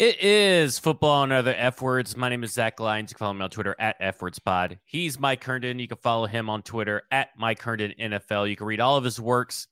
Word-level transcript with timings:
It 0.00 0.16
is 0.22 0.78
football 0.78 1.24
and 1.24 1.32
other 1.32 1.54
F 1.54 1.82
words. 1.82 2.16
My 2.16 2.30
name 2.30 2.42
is 2.42 2.54
Zach 2.54 2.80
Lyons. 2.80 3.10
You 3.10 3.16
can 3.16 3.18
follow 3.18 3.34
me 3.34 3.42
on 3.42 3.50
Twitter 3.50 3.76
at 3.78 3.96
F 4.00 4.22
pod. 4.42 4.78
He's 4.86 5.20
Mike 5.20 5.44
Herndon. 5.44 5.78
You 5.78 5.88
can 5.88 5.98
follow 5.98 6.24
him 6.24 6.48
on 6.48 6.62
Twitter 6.62 7.02
at 7.10 7.28
Mike 7.36 7.60
Herndon 7.60 7.92
NFL. 8.00 8.48
You 8.48 8.56
can 8.56 8.66
read 8.66 8.80
all 8.80 8.96
of 8.96 9.04
his 9.04 9.20
works 9.20 9.68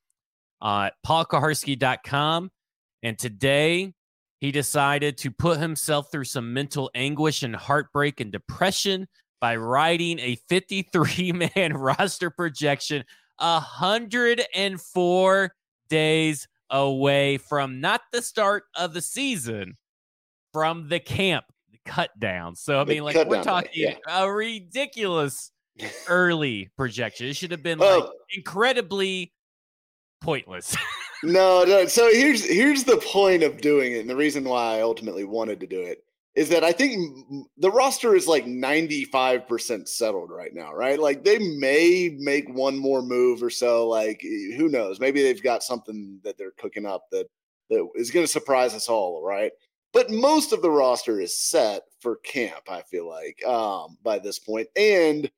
uh, 0.60 0.90
at 0.90 0.92
paulkaharski.com. 1.06 2.50
And 3.02 3.18
today 3.18 3.94
he 4.38 4.52
decided 4.52 5.16
to 5.16 5.30
put 5.30 5.60
himself 5.60 6.12
through 6.12 6.24
some 6.24 6.52
mental 6.52 6.90
anguish 6.94 7.42
and 7.42 7.56
heartbreak 7.56 8.20
and 8.20 8.30
depression 8.30 9.08
by 9.40 9.56
writing 9.56 10.18
a 10.18 10.36
53 10.50 11.32
man 11.32 11.72
roster 11.74 12.28
projection 12.28 13.02
104 13.38 15.54
days 15.88 16.48
away 16.68 17.38
from 17.38 17.80
not 17.80 18.02
the 18.12 18.20
start 18.20 18.64
of 18.76 18.92
the 18.92 19.00
season 19.00 19.74
from 20.58 20.88
the 20.88 20.98
camp 20.98 21.44
cut 21.84 22.10
down. 22.18 22.56
So 22.56 22.80
I 22.80 22.84
mean, 22.84 23.04
like 23.04 23.16
we're 23.28 23.42
talking 23.42 23.70
yeah. 23.74 23.94
a 24.08 24.30
ridiculous 24.30 25.52
early 26.08 26.70
projection. 26.76 27.26
It 27.26 27.36
should 27.36 27.52
have 27.52 27.62
been 27.62 27.78
like 27.78 28.02
oh. 28.02 28.12
incredibly 28.36 29.32
pointless. 30.20 30.76
no, 31.22 31.64
no. 31.64 31.86
So 31.86 32.10
here's 32.12 32.44
here's 32.44 32.84
the 32.84 32.98
point 32.98 33.42
of 33.42 33.60
doing 33.60 33.92
it, 33.92 34.00
and 34.00 34.10
the 34.10 34.16
reason 34.16 34.44
why 34.44 34.78
I 34.78 34.80
ultimately 34.82 35.24
wanted 35.24 35.60
to 35.60 35.66
do 35.66 35.80
it 35.80 36.04
is 36.34 36.48
that 36.50 36.62
I 36.62 36.72
think 36.72 37.26
the 37.56 37.70
roster 37.70 38.14
is 38.14 38.28
like 38.28 38.44
95% 38.44 39.88
settled 39.88 40.30
right 40.30 40.54
now, 40.54 40.72
right? 40.72 40.98
Like 40.98 41.24
they 41.24 41.38
may 41.38 42.16
make 42.18 42.48
one 42.48 42.76
more 42.76 43.02
move 43.02 43.42
or 43.42 43.50
so. 43.50 43.88
Like 43.88 44.20
eh, 44.24 44.56
who 44.56 44.68
knows? 44.68 45.00
Maybe 45.00 45.22
they've 45.22 45.42
got 45.42 45.62
something 45.62 46.20
that 46.24 46.38
they're 46.38 46.52
cooking 46.58 46.86
up 46.86 47.06
that 47.12 47.26
that 47.70 47.86
is 47.96 48.10
going 48.10 48.24
to 48.24 48.32
surprise 48.32 48.74
us 48.74 48.88
all, 48.88 49.22
right? 49.22 49.52
But 49.92 50.10
most 50.10 50.52
of 50.52 50.62
the 50.62 50.70
roster 50.70 51.20
is 51.20 51.36
set 51.36 51.82
for 52.00 52.16
camp. 52.16 52.62
I 52.68 52.82
feel 52.82 53.08
like 53.08 53.44
um, 53.46 53.98
by 54.02 54.18
this 54.18 54.38
point, 54.38 54.68
and 54.76 55.30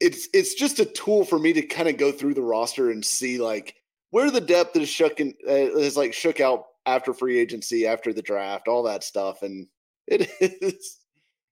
it's 0.00 0.28
it's 0.34 0.54
just 0.54 0.78
a 0.80 0.84
tool 0.84 1.24
for 1.24 1.38
me 1.38 1.52
to 1.54 1.62
kind 1.62 1.88
of 1.88 1.96
go 1.96 2.12
through 2.12 2.34
the 2.34 2.42
roster 2.42 2.90
and 2.90 3.04
see 3.04 3.38
like 3.38 3.74
where 4.10 4.30
the 4.30 4.40
depth 4.40 4.76
is 4.76 4.88
shook 4.88 5.20
in, 5.20 5.34
uh, 5.48 5.52
is 5.52 5.96
like 5.96 6.12
shook 6.12 6.40
out 6.40 6.66
after 6.84 7.12
free 7.12 7.38
agency, 7.38 7.86
after 7.86 8.12
the 8.12 8.22
draft, 8.22 8.68
all 8.68 8.82
that 8.84 9.04
stuff, 9.04 9.42
and 9.42 9.66
it 10.06 10.30
is. 10.40 10.98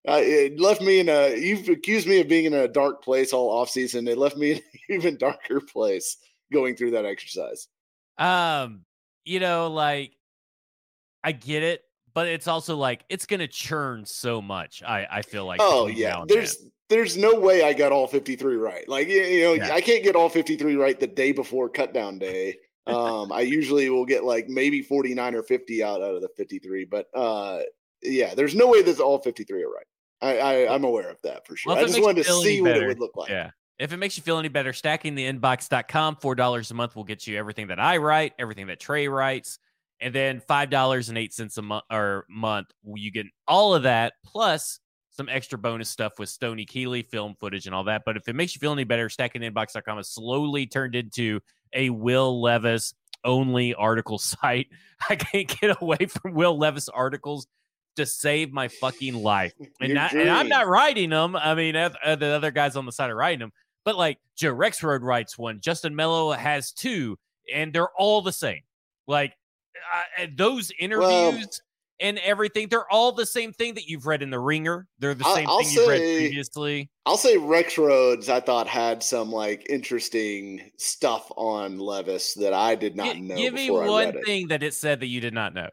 Uh, 0.06 0.20
it 0.20 0.60
left 0.60 0.82
me 0.82 1.00
in 1.00 1.08
a. 1.08 1.34
You've 1.34 1.66
accused 1.70 2.06
me 2.06 2.20
of 2.20 2.28
being 2.28 2.44
in 2.44 2.52
a 2.52 2.68
dark 2.68 3.02
place 3.02 3.32
all 3.32 3.48
off 3.48 3.70
season. 3.70 4.06
It 4.06 4.18
left 4.18 4.36
me 4.36 4.52
in 4.52 4.56
an 4.58 4.62
even 4.90 5.16
darker 5.16 5.60
place 5.60 6.18
going 6.52 6.76
through 6.76 6.90
that 6.90 7.06
exercise. 7.06 7.68
Um, 8.18 8.84
you 9.24 9.40
know, 9.40 9.70
like 9.70 10.12
I 11.24 11.32
get 11.32 11.62
it, 11.62 11.82
but 12.12 12.28
it's 12.28 12.46
also 12.46 12.76
like 12.76 13.04
it's 13.08 13.26
gonna 13.26 13.48
churn 13.48 14.04
so 14.04 14.40
much. 14.40 14.82
I 14.82 15.06
I 15.10 15.22
feel 15.22 15.46
like. 15.46 15.60
Oh 15.62 15.86
yeah, 15.86 16.22
there's 16.28 16.58
then. 16.58 16.70
there's 16.88 17.16
no 17.16 17.34
way 17.34 17.64
I 17.64 17.72
got 17.72 17.90
all 17.90 18.06
53 18.06 18.56
right. 18.56 18.88
Like 18.88 19.08
you 19.08 19.42
know, 19.42 19.52
yeah. 19.54 19.74
I 19.74 19.80
can't 19.80 20.04
get 20.04 20.14
all 20.14 20.28
53 20.28 20.76
right 20.76 20.98
the 20.98 21.06
day 21.06 21.32
before 21.32 21.68
cutdown 21.70 22.20
day. 22.20 22.56
um, 22.86 23.32
I 23.32 23.40
usually 23.58 23.88
will 23.90 24.06
get 24.06 24.24
like 24.24 24.48
maybe 24.48 24.82
49 24.82 25.34
or 25.34 25.42
50 25.42 25.82
out 25.82 26.02
out 26.02 26.14
of 26.14 26.22
the 26.22 26.28
53, 26.36 26.84
but 26.84 27.08
uh, 27.14 27.60
yeah, 28.02 28.34
there's 28.34 28.54
no 28.54 28.68
way 28.68 28.82
that 28.82 29.00
all 29.00 29.18
53 29.18 29.62
are 29.62 29.68
right. 29.68 29.86
I, 30.20 30.38
I 30.38 30.74
am 30.74 30.84
aware 30.84 31.10
of 31.10 31.18
that 31.22 31.46
for 31.46 31.56
sure. 31.56 31.74
Well, 31.74 31.84
I 31.84 31.86
just 31.86 32.00
wanted 32.00 32.24
to 32.24 32.32
see 32.40 32.60
what 32.60 32.76
it 32.76 32.86
would 32.86 33.00
look 33.00 33.16
like. 33.16 33.30
Yeah. 33.30 33.50
If 33.78 33.92
it 33.92 33.96
makes 33.96 34.16
you 34.16 34.22
feel 34.22 34.38
any 34.38 34.48
better, 34.48 34.70
stackingtheinbox.com, 34.70 36.16
$4 36.16 36.70
a 36.70 36.74
month 36.74 36.96
will 36.96 37.04
get 37.04 37.26
you 37.26 37.36
everything 37.36 37.66
that 37.68 37.80
I 37.80 37.96
write, 37.96 38.32
everything 38.38 38.68
that 38.68 38.78
Trey 38.78 39.08
writes, 39.08 39.58
and 40.04 40.14
then 40.14 40.38
five 40.38 40.70
dollars 40.70 41.08
and 41.08 41.16
eight 41.16 41.32
cents 41.32 41.56
a 41.56 41.62
month 41.62 41.84
or 41.90 42.26
month 42.28 42.68
you 42.94 43.10
get 43.10 43.26
all 43.48 43.74
of 43.74 43.84
that 43.84 44.12
plus 44.24 44.78
some 45.10 45.28
extra 45.28 45.56
bonus 45.56 45.88
stuff 45.88 46.18
with 46.18 46.28
Stony 46.28 46.66
Keeley 46.66 47.02
film 47.02 47.36
footage 47.38 47.66
and 47.66 47.74
all 47.74 47.84
that. 47.84 48.02
But 48.04 48.16
if 48.16 48.28
it 48.28 48.34
makes 48.34 48.54
you 48.54 48.58
feel 48.58 48.72
any 48.72 48.84
better, 48.84 49.08
stackingtheinbox.com 49.08 49.96
has 49.96 50.08
slowly 50.08 50.66
turned 50.66 50.94
into 50.94 51.40
a 51.72 51.90
Will 51.90 52.42
Levis 52.42 52.94
only 53.24 53.74
article 53.74 54.18
site. 54.18 54.66
I 55.08 55.16
can't 55.16 55.60
get 55.60 55.80
away 55.80 56.06
from 56.06 56.34
Will 56.34 56.58
Levis 56.58 56.88
articles 56.88 57.46
to 57.96 58.06
save 58.06 58.52
my 58.52 58.68
fucking 58.68 59.14
life. 59.14 59.52
And, 59.80 59.94
not, 59.94 60.14
and 60.14 60.30
I'm 60.30 60.48
not 60.48 60.66
writing 60.66 61.10
them. 61.10 61.36
I 61.36 61.54
mean, 61.54 61.76
uh, 61.76 61.90
the 62.16 62.26
other 62.26 62.50
guys 62.50 62.74
on 62.74 62.86
the 62.86 62.92
side 62.92 63.10
are 63.10 63.16
writing 63.16 63.38
them. 63.38 63.52
But 63.84 63.96
like 63.96 64.18
Joe 64.36 64.54
Rexrode 64.54 65.02
writes 65.02 65.38
one, 65.38 65.60
Justin 65.60 65.94
Melo 65.94 66.32
has 66.32 66.72
two, 66.72 67.18
and 67.52 67.72
they're 67.72 67.90
all 67.90 68.22
the 68.22 68.32
same. 68.32 68.62
Like 69.06 69.34
uh, 70.20 70.26
those 70.36 70.70
interviews 70.78 71.02
well, 71.02 71.48
and 72.00 72.18
everything, 72.18 72.68
they're 72.68 72.90
all 72.90 73.12
the 73.12 73.26
same 73.26 73.52
thing 73.52 73.74
that 73.74 73.86
you've 73.86 74.06
read 74.06 74.22
in 74.22 74.30
The 74.30 74.38
Ringer. 74.38 74.86
They're 74.98 75.14
the 75.14 75.24
same 75.24 75.48
I'll, 75.48 75.58
thing 75.58 75.66
I'll 75.66 75.72
you've 75.72 75.84
say, 75.84 75.88
read 75.88 76.18
previously. 76.18 76.90
I'll 77.06 77.16
say 77.16 77.36
Rexrode's, 77.36 78.28
I 78.28 78.40
thought, 78.40 78.66
had 78.66 79.02
some 79.02 79.30
like 79.30 79.66
interesting 79.68 80.70
stuff 80.76 81.30
on 81.36 81.78
Levis 81.78 82.34
that 82.34 82.52
I 82.52 82.74
did 82.74 82.96
not 82.96 83.14
G- 83.14 83.20
know. 83.20 83.36
Give 83.36 83.54
me 83.54 83.70
one 83.70 84.22
thing 84.24 84.48
that 84.48 84.62
it 84.62 84.74
said 84.74 85.00
that 85.00 85.06
you 85.06 85.20
did 85.20 85.34
not 85.34 85.54
know. 85.54 85.70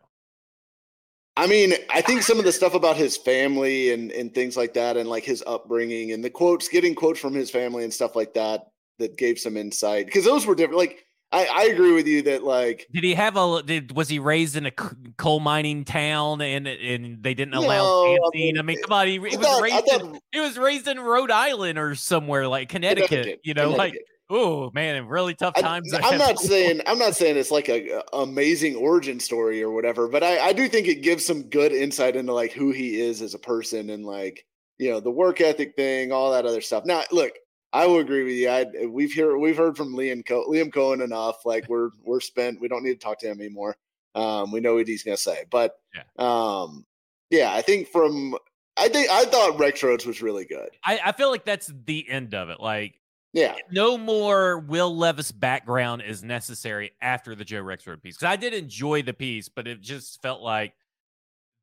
I 1.38 1.48
mean, 1.48 1.74
I 1.90 2.02
think 2.02 2.22
some 2.24 2.40
of 2.40 2.46
the 2.46 2.52
stuff 2.52 2.74
about 2.74 2.98
his 2.98 3.18
family 3.18 3.92
and 3.92 4.12
and 4.12 4.34
things 4.34 4.56
like 4.56 4.74
that, 4.76 4.98
and 4.98 5.10
like 5.10 5.24
his 5.24 5.44
upbringing 5.48 6.12
and 6.12 6.24
the 6.24 6.30
quotes, 6.30 6.68
getting 6.68 6.94
quotes 6.94 7.20
from 7.20 7.34
his 7.34 7.50
family 7.50 7.84
and 7.84 7.94
stuff 7.94 8.16
like 8.16 8.34
that, 8.36 8.68
that 9.00 9.18
gave 9.18 9.40
some 9.40 9.58
insight 9.58 10.06
because 10.06 10.26
those 10.26 10.46
were 10.46 10.56
different. 10.56 10.78
Like 10.78 11.06
I, 11.34 11.46
I 11.46 11.64
agree 11.66 11.94
with 11.94 12.08
you 12.08 12.22
that 12.24 12.44
like 12.44 12.88
did 12.92 13.04
he 13.04 13.14
have 13.14 13.38
a 13.38 13.64
did 13.64 13.96
was 13.96 14.10
he 14.10 14.20
raised 14.20 14.58
in 14.58 14.66
a 14.66 14.72
coal 14.72 15.40
mining 15.40 15.86
town 15.86 16.42
and 16.42 16.68
and 16.68 17.24
they 17.24 17.34
didn't 17.34 17.54
allow 17.54 17.84
no, 17.84 18.06
dancing? 18.06 18.24
I 18.26 18.30
mean, 18.34 18.58
I 18.60 18.62
mean, 18.64 18.82
come 18.82 18.94
on, 18.94 19.08
he, 19.08 19.14
he 19.14 19.20
was 19.20 19.36
thought, 19.36 19.62
raised 19.62 19.86
thought, 19.86 20.02
in, 20.02 20.20
he 20.34 20.40
was 20.40 20.58
raised 20.58 20.88
in 20.88 21.00
Rhode 21.00 21.32
Island 21.32 21.80
or 21.80 21.96
somewhere 21.96 22.48
like 22.48 22.68
Connecticut, 22.68 23.10
Connecticut 23.10 23.40
you 23.44 23.54
know, 23.54 23.72
Connecticut. 23.72 24.02
like 24.02 24.06
oh 24.30 24.72
man, 24.74 24.96
in 24.96 25.08
really 25.08 25.34
tough 25.36 25.56
times. 25.56 25.94
I, 25.94 26.10
am 26.10 26.18
not 26.18 26.40
saying 26.40 26.82
I'm 26.86 27.00
not 27.00 27.16
saying 27.16 27.38
it's 27.38 27.52
like 27.52 27.70
a, 27.70 28.02
a, 28.12 28.20
amazing 28.20 28.76
origin 28.76 29.20
story 29.20 29.64
or 29.64 29.72
whatever, 29.72 30.08
but 30.08 30.24
I, 30.24 30.40
I 30.40 30.54
do 30.54 30.68
think 30.68 30.88
it 30.88 31.02
gives 31.02 31.26
some 31.26 31.44
good 31.44 31.72
insight 31.72 32.16
into 32.18 32.34
like 32.34 32.52
who 32.52 32.72
he 32.72 33.00
is 33.00 33.22
as 33.22 33.36
a 33.36 33.40
person 33.40 33.90
and 33.90 34.06
like 34.06 34.46
you 34.80 34.90
know 34.90 35.00
the 35.00 35.12
work 35.12 35.40
ethic 35.40 35.76
thing, 35.76 36.12
all 36.12 36.32
that 36.32 36.46
other 36.46 36.62
stuff. 36.62 36.86
Now, 36.86 37.04
look, 37.12 37.34
I 37.74 37.86
will 37.88 38.00
agree 38.00 38.24
with 38.24 38.34
you. 38.34 38.50
I, 38.50 38.86
we've 38.88 39.16
heard 39.16 39.38
we've 39.38 39.58
heard 39.58 39.78
from 39.78 39.96
Liam 39.96 40.26
Co- 40.26 40.46
Liam 40.50 40.72
Coen 40.74 41.04
enough. 41.04 41.46
Like 41.46 41.70
we're 41.70 41.90
we're 42.04 42.20
spent. 42.20 42.60
We 42.60 42.68
don't 42.68 42.84
need 42.84 42.94
to 42.94 43.00
talk 43.00 43.20
to 43.20 43.28
him 43.28 43.40
anymore. 43.40 43.78
Um, 44.14 44.52
we 44.52 44.60
know 44.60 44.76
what 44.76 44.88
he's 44.88 45.04
gonna 45.04 45.18
say. 45.18 45.46
But 45.50 45.80
yeah. 45.96 46.04
um, 46.18 46.86
yeah, 47.30 47.54
I 47.54 47.62
think 47.62 47.88
from 47.88 48.36
I 48.78 48.90
think 48.90 49.10
I 49.10 49.26
thought 49.26 49.58
Rexrode's 49.58 50.06
was 50.06 50.22
really 50.22 50.46
good. 50.46 50.70
I, 50.84 51.00
I 51.06 51.12
feel 51.14 51.30
like 51.30 51.46
that's 51.46 51.72
the 51.86 52.08
end 52.10 52.34
of 52.34 52.50
it. 52.50 52.60
Like 52.60 52.96
yeah, 53.32 53.56
no 53.72 53.98
more 53.98 54.60
Will 54.60 54.96
Levis 54.96 55.32
background 55.32 56.02
is 56.02 56.24
necessary 56.24 56.92
after 57.02 57.36
the 57.36 57.46
Joe 57.46 57.64
Rexrode 57.64 58.02
piece. 58.04 58.18
Because 58.18 58.34
I 58.34 58.36
did 58.36 58.54
enjoy 58.54 59.02
the 59.02 59.14
piece, 59.14 59.48
but 59.48 59.66
it 59.66 59.80
just 59.80 60.22
felt 60.22 60.42
like 60.42 60.74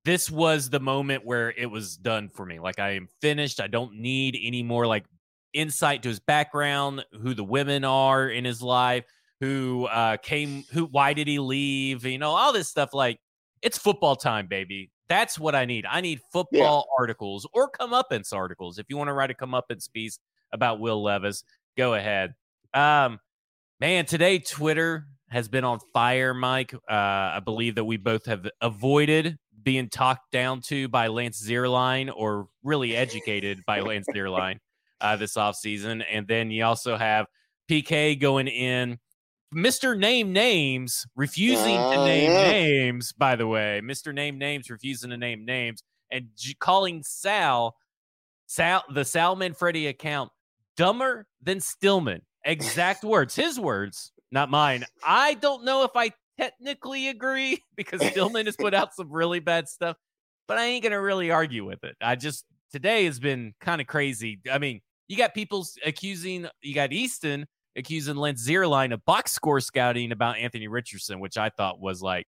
this 0.07 0.31
was 0.31 0.71
the 0.71 0.81
moment 0.81 1.27
where 1.27 1.51
it 1.51 1.67
was 1.71 1.99
done 1.99 2.31
for 2.31 2.47
me. 2.47 2.61
Like 2.61 2.79
I 2.79 2.93
am 2.93 3.09
finished. 3.21 3.61
I 3.61 3.67
don't 3.67 4.01
need 4.01 4.39
any 4.41 4.63
more 4.63 4.87
like 4.87 5.05
insight 5.53 6.03
to 6.03 6.09
his 6.09 6.21
background, 6.21 7.05
who 7.23 7.35
the 7.35 7.45
women 7.45 7.85
are 7.85 8.29
in 8.29 8.45
his 8.45 8.63
life, 8.63 9.05
who 9.41 9.87
uh, 9.87 10.17
came, 10.19 10.65
who, 10.73 10.85
why 10.87 11.13
did 11.13 11.29
he 11.29 11.39
leave? 11.39 12.05
You 12.05 12.19
know, 12.19 12.31
all 12.31 12.53
this 12.53 12.69
stuff. 12.69 12.95
Like, 12.95 13.19
it's 13.63 13.79
football 13.79 14.17
time, 14.17 14.47
baby. 14.47 14.91
That's 15.09 15.39
what 15.39 15.55
I 15.55 15.65
need. 15.65 15.87
I 15.87 16.01
need 16.01 16.21
football 16.33 16.87
yeah. 16.87 17.03
articles 17.03 17.47
or 17.53 17.71
comeuppance 17.71 18.33
articles. 18.33 18.79
If 18.79 18.87
you 18.89 18.97
want 18.97 19.09
to 19.09 19.15
write 19.15 19.31
a 19.31 19.35
comeuppance 19.35 19.91
piece 19.91 20.19
about 20.53 20.81
Will 20.81 21.03
Levis, 21.03 21.45
go 21.77 21.95
ahead. 21.95 22.35
Um, 22.75 23.19
man, 23.81 24.05
today 24.05 24.39
Twitter 24.39 25.07
has 25.31 25.49
been 25.49 25.65
on 25.65 25.79
fire, 25.93 26.35
Mike. 26.35 26.75
Uh, 26.75 26.79
I 26.89 27.41
believe 27.45 27.77
that 27.77 27.85
we 27.85 27.97
both 27.97 28.27
have 28.27 28.49
avoided 28.61 29.39
being 29.63 29.89
talked 29.89 30.31
down 30.31 30.61
to 30.63 30.89
by 30.89 31.09
Lance 31.09 31.43
Zierlein 31.43 32.11
or 32.15 32.49
really 32.63 32.97
educated 32.97 33.63
by 33.67 33.81
Lance 33.81 34.07
Zierlein 34.15 34.59
uh, 35.01 35.17
this 35.17 35.35
offseason. 35.35 36.05
And 36.11 36.27
then 36.27 36.51
you 36.51 36.65
also 36.65 36.97
have 36.97 37.27
PK 37.71 38.19
going 38.19 38.49
in. 38.49 38.99
Mr. 39.55 39.99
Name 39.99 40.33
Names 40.33 41.07
refusing 41.17 41.77
uh, 41.77 41.93
to 41.95 42.05
name 42.05 42.31
yeah. 42.31 42.51
names, 42.51 43.13
by 43.13 43.35
the 43.35 43.47
way. 43.47 43.81
Mr. 43.83 44.13
Name 44.13 44.37
Names 44.37 44.69
refusing 44.69 45.11
to 45.11 45.17
name 45.17 45.47
names 45.47 45.83
and 46.11 46.29
j- 46.37 46.55
calling 46.61 47.03
Sal, 47.03 47.75
Sal, 48.47 48.85
the 48.93 49.05
Sal 49.05 49.37
Manfredi 49.37 49.87
account, 49.87 50.31
dumber 50.77 51.27
than 51.43 51.61
Stillman. 51.61 52.23
Exact 52.45 53.05
words, 53.05 53.35
his 53.35 53.59
words, 53.59 54.13
not 54.31 54.51
mine. 54.51 54.85
I 55.05 55.35
don't 55.35 55.65
know 55.65 55.85
if 55.85 55.93
I 55.95 56.13
technically 56.39 57.09
agree 57.09 57.63
because 57.77 58.05
Stillman 58.05 58.47
has 58.47 58.57
put 58.57 58.75
out 58.75 58.95
some 58.95 59.11
really 59.11 59.41
bad 59.41 59.69
stuff, 59.69 59.97
but 60.47 60.59
I 60.59 60.65
ain't 60.67 60.83
going 60.83 60.93
to 60.93 61.01
really 61.01 61.31
argue 61.31 61.65
with 61.65 61.85
it. 61.85 61.97
I 62.03 62.17
just, 62.17 62.45
today 62.71 63.07
has 63.07 63.19
been 63.19 63.55
kind 63.61 63.81
of 63.81 63.87
crazy. 63.87 64.41
I 64.51 64.59
mean, 64.59 64.81
you 65.09 65.17
got 65.17 65.35
people 65.35 65.67
accusing, 65.85 66.47
you 66.63 66.75
got 66.75 66.93
Easton 66.93 67.47
accusing 67.77 68.17
Lance 68.17 68.47
Zierlein 68.47 68.93
of 68.93 69.05
box 69.05 69.33
score 69.33 69.61
scouting 69.61 70.13
about 70.13 70.37
Anthony 70.39 70.69
Richardson, 70.69 71.21
which 71.21 71.37
I 71.39 71.49
thought 71.51 71.81
was 71.81 72.03
like 72.03 72.27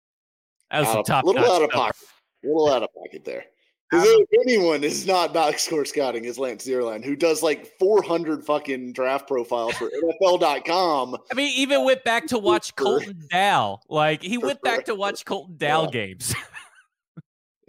That 0.71 0.81
was 0.81 0.89
Out 0.89 0.93
some 0.95 1.05
top 1.05 1.25
little 1.25 1.45
out 1.45 1.63
of 1.63 1.71
pocket. 1.71 1.97
A 2.45 2.47
little 2.47 2.73
out 2.73 2.83
of 2.83 2.89
pocket 2.95 3.25
there. 3.25 3.45
Because 3.91 4.07
if 4.09 4.29
anyone 4.47 4.85
is 4.85 5.05
not 5.05 5.35
box 5.35 5.65
score 5.65 5.85
scouting 5.85 6.25
is 6.25 6.39
Lance 6.39 6.65
Zierlein, 6.65 7.05
who 7.05 7.17
does 7.17 7.43
like 7.43 7.77
400 7.81 8.45
fucking 8.45 8.93
draft 8.93 9.27
profiles 9.27 9.75
for 9.75 9.91
NFL.com. 10.23 11.17
I 11.31 11.35
mean, 11.35 11.53
even 11.57 11.85
went 11.85 12.05
back 12.05 12.29
to 12.29 12.39
watch 12.39 12.77
Colton 12.77 13.21
Dowell. 13.31 13.83
Like 13.89 14.23
he 14.23 14.39
went 14.39 14.63
back 14.63 14.85
to 14.85 14.95
watch 14.95 15.25
Colton 15.25 15.57
Dowell 15.57 15.87
Yeah. 15.87 15.91
games. 15.91 16.35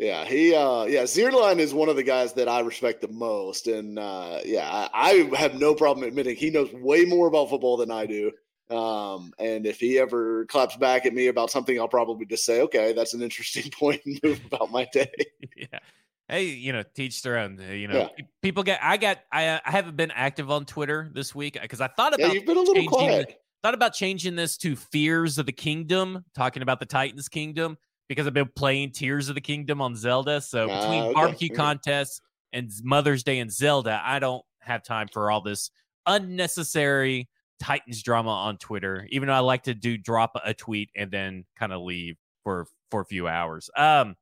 Yeah, 0.02 0.26
he 0.26 0.56
uh 0.56 0.86
yeah, 0.86 1.04
Zierlein 1.04 1.60
is 1.60 1.76
one 1.76 1.88
of 1.88 1.96
the 1.96 2.02
guys 2.02 2.34
that 2.34 2.50
I 2.50 2.62
respect 2.62 3.02
the 3.02 3.08
most. 3.08 3.68
And 3.68 4.00
uh 4.00 4.40
yeah, 4.44 4.68
I, 4.92 5.30
I 5.32 5.36
have 5.38 5.60
no 5.60 5.76
problem 5.76 6.08
admitting 6.08 6.36
he 6.36 6.50
knows 6.50 6.74
way 6.74 7.06
more 7.06 7.28
about 7.28 7.52
football 7.52 7.78
than 7.78 7.92
I 7.92 8.08
do. 8.08 8.32
Um, 8.76 9.32
and 9.38 9.68
if 9.68 9.80
he 9.80 10.00
ever 10.00 10.46
claps 10.48 10.76
back 10.76 11.06
at 11.06 11.14
me 11.14 11.28
about 11.28 11.52
something, 11.52 11.80
I'll 11.80 11.88
probably 11.88 12.26
just 12.26 12.46
say, 12.46 12.62
okay, 12.62 12.94
that's 12.94 13.14
an 13.14 13.22
interesting 13.22 13.70
point 13.80 14.02
and 14.06 14.20
move 14.24 14.42
about 14.46 14.72
my 14.72 14.88
day. 14.92 15.12
yeah. 15.56 15.80
Hey, 16.28 16.46
you 16.46 16.74
know, 16.74 16.82
teach 16.96 17.22
their 17.22 17.38
own. 17.38 17.60
uh, 17.60 17.72
You 17.74 17.88
know, 17.88 18.10
Yeah. 18.18 18.26
people 18.42 18.64
get. 18.64 18.80
I 18.82 18.98
got. 18.98 19.20
I. 19.32 19.48
uh, 19.50 19.60
I 19.66 19.70
haven't 19.72 19.98
been 19.98 20.12
active 20.12 20.50
on 20.50 20.66
Twitter 20.66 21.12
this 21.14 21.36
week 21.36 21.60
because 21.62 21.80
I 21.82 21.90
thought 21.90 22.16
Yeah, 22.18 22.26
about 22.26 22.36
you've 22.36 22.46
been 22.46 22.58
a 22.58 22.62
little 22.62 22.88
quiet. 22.88 23.40
thought 23.62 23.74
about 23.76 23.94
changing 23.94 24.36
this 24.36 24.58
to 24.58 24.76
Fears 24.76 25.38
of 25.38 25.46
the 25.46 25.52
Kingdom, 25.52 26.24
talking 26.34 26.64
about 26.64 26.80
the 26.80 26.86
Titans 26.88 27.28
Kingdom, 27.28 27.78
because 28.12 28.28
I've 28.28 28.34
been 28.34 28.52
playing 28.58 28.92
Tears 28.92 29.30
of 29.30 29.36
the 29.36 29.42
Kingdom 29.42 29.80
on 29.82 29.96
Zelda. 29.96 30.42
So 30.42 30.70
Ah, 30.70 30.82
between 30.82 31.04
okay, 31.04 31.14
barbecue 31.14 31.50
contests 31.56 32.20
and 32.52 32.70
Mother's 32.84 33.24
Day 33.24 33.40
and 33.40 33.50
Zelda, 33.50 34.02
I 34.04 34.20
don't 34.20 34.44
have 34.60 34.84
time 34.84 35.08
for 35.08 35.32
all 35.32 35.40
this 35.40 35.72
unnecessary 36.06 37.30
Titans 37.62 38.04
drama 38.04 38.32
on 38.32 38.58
Twitter. 38.58 39.08
Even 39.12 39.28
though 39.28 39.34
I 39.34 39.40
like 39.40 39.64
to 39.64 39.74
do 39.74 39.98
drop 39.98 40.34
a 40.44 40.54
tweet 40.54 40.90
and 40.94 41.10
then 41.10 41.46
kind 41.58 41.72
of 41.72 41.84
leave 41.84 42.18
for 42.44 42.68
for 42.90 43.00
a 43.00 43.06
few 43.06 43.30
hours. 43.30 43.70
Um. 43.78 44.16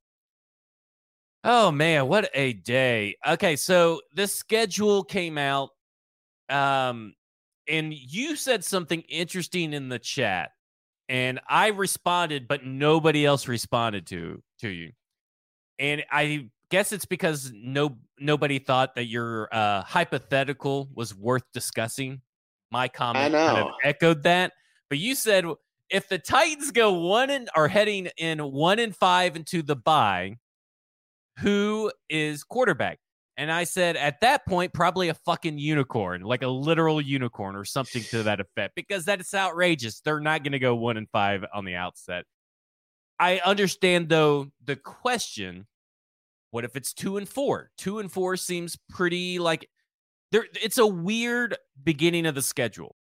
Oh 1.43 1.71
man, 1.71 2.07
what 2.07 2.29
a 2.35 2.53
day. 2.53 3.15
Okay, 3.27 3.55
so 3.55 4.01
the 4.13 4.27
schedule 4.27 5.03
came 5.03 5.39
out. 5.39 5.69
Um, 6.47 7.15
and 7.67 7.91
you 7.91 8.35
said 8.35 8.63
something 8.63 9.01
interesting 9.01 9.73
in 9.73 9.89
the 9.89 9.97
chat 9.97 10.51
and 11.09 11.39
i 11.49 11.67
responded 11.67 12.47
but 12.47 12.63
nobody 12.63 13.25
else 13.25 13.47
responded 13.47 14.05
to 14.07 14.41
to 14.59 14.69
you. 14.69 14.91
And 15.79 16.03
i 16.11 16.49
guess 16.69 16.91
it's 16.91 17.05
because 17.05 17.51
no 17.53 17.97
nobody 18.19 18.59
thought 18.59 18.95
that 18.95 19.05
your 19.05 19.49
uh 19.51 19.81
hypothetical 19.81 20.89
was 20.93 21.15
worth 21.15 21.43
discussing. 21.53 22.21
My 22.71 22.87
comment 22.87 23.33
kind 23.33 23.57
of 23.67 23.73
echoed 23.83 24.23
that. 24.23 24.53
But 24.89 24.99
you 24.99 25.15
said 25.15 25.45
if 25.89 26.07
the 26.07 26.19
titans 26.19 26.71
go 26.71 26.93
one 26.93 27.29
and 27.31 27.49
are 27.55 27.67
heading 27.67 28.09
in 28.17 28.39
one 28.39 28.79
and 28.79 28.95
five 28.95 29.35
into 29.35 29.63
the 29.63 29.75
bye 29.75 30.37
who 31.39 31.91
is 32.09 32.43
quarterback 32.43 32.99
and 33.39 33.49
I 33.49 33.63
said 33.63 33.95
at 33.95 34.19
that 34.19 34.45
point, 34.45 34.73
probably 34.73 35.07
a 35.07 35.13
fucking 35.13 35.57
unicorn, 35.57 36.23
like 36.23 36.43
a 36.43 36.47
literal 36.49 36.99
unicorn 36.99 37.55
or 37.55 37.63
something 37.63 38.03
to 38.09 38.23
that 38.23 38.41
effect, 38.41 38.75
because 38.75 39.05
that 39.05 39.21
is 39.21 39.33
outrageous. 39.33 40.01
They're 40.01 40.19
not 40.19 40.43
going 40.43 40.51
to 40.51 40.59
go 40.59 40.75
one 40.75 40.97
and 40.97 41.09
five 41.09 41.45
on 41.53 41.63
the 41.63 41.75
outset. 41.75 42.25
I 43.17 43.39
understand 43.45 44.09
though 44.09 44.47
the 44.65 44.75
question: 44.75 45.67
What 46.51 46.65
if 46.65 46.75
it's 46.75 46.93
two 46.93 47.15
and 47.15 47.29
four? 47.29 47.71
Two 47.77 47.99
and 47.99 48.11
four 48.11 48.35
seems 48.35 48.77
pretty 48.89 49.39
like 49.39 49.69
there. 50.33 50.45
It's 50.61 50.77
a 50.77 50.85
weird 50.85 51.55
beginning 51.81 52.25
of 52.25 52.35
the 52.35 52.41
schedule. 52.41 52.97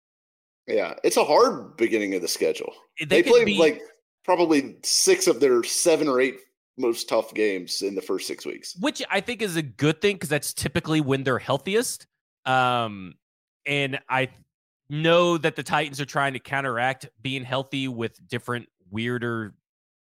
Yeah, 0.67 0.93
it's 1.03 1.17
a 1.17 1.25
hard 1.25 1.75
beginning 1.75 2.15
of 2.15 2.21
the 2.21 2.29
schedule. 2.29 2.73
They, 2.97 3.21
They, 3.21 3.23
played 3.23 3.45
be- 3.45 3.57
like 3.57 3.81
probably 4.23 4.77
six 4.83 5.27
of 5.27 5.41
their 5.41 5.63
seven 5.63 6.07
or 6.07 6.21
eight 6.21 6.37
most 6.79 7.09
tough 7.09 7.33
games 7.33 7.81
in 7.81 7.93
the 7.93 8.01
first 8.01 8.25
six 8.27 8.45
weeks. 8.45 8.75
which 8.79 9.03
I 9.11 9.19
think 9.21 9.41
is 9.41 9.55
a 9.55 9.61
good 9.61 10.01
thing 10.01 10.15
because 10.15 10.29
that's 10.29 10.53
typically 10.53 11.01
when 11.01 11.23
they're 11.23 11.39
healthiest. 11.39 12.07
Um, 12.45 13.15
and 13.65 13.99
I 14.09 14.29
know 14.89 15.37
that 15.37 15.55
the 15.55 15.63
Titans 15.63 16.01
are 16.01 16.05
trying 16.05 16.33
to 16.33 16.39
counteract 16.39 17.09
being 17.21 17.43
healthy 17.43 17.87
with 17.87 18.27
different 18.27 18.67
weirder 18.89 19.53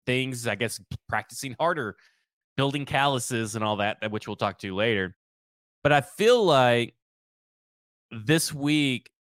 things. 0.05 0.47
I 0.47 0.55
guess 0.55 0.81
practicing 1.09 1.57
harder, 1.59 1.97
building 2.57 2.85
calluses, 2.85 3.57
and 3.57 3.65
all 3.65 3.77
that, 3.77 3.99
that 4.03 4.11
which 4.11 4.29
we'll 4.29 4.37
talk 4.37 4.59
to 4.59 4.75
later. 4.75 5.17
But 5.83 5.93
I 5.93 6.03
feel 6.03 6.45
like 6.45 6.95
this 8.11 8.53
week 8.53 9.11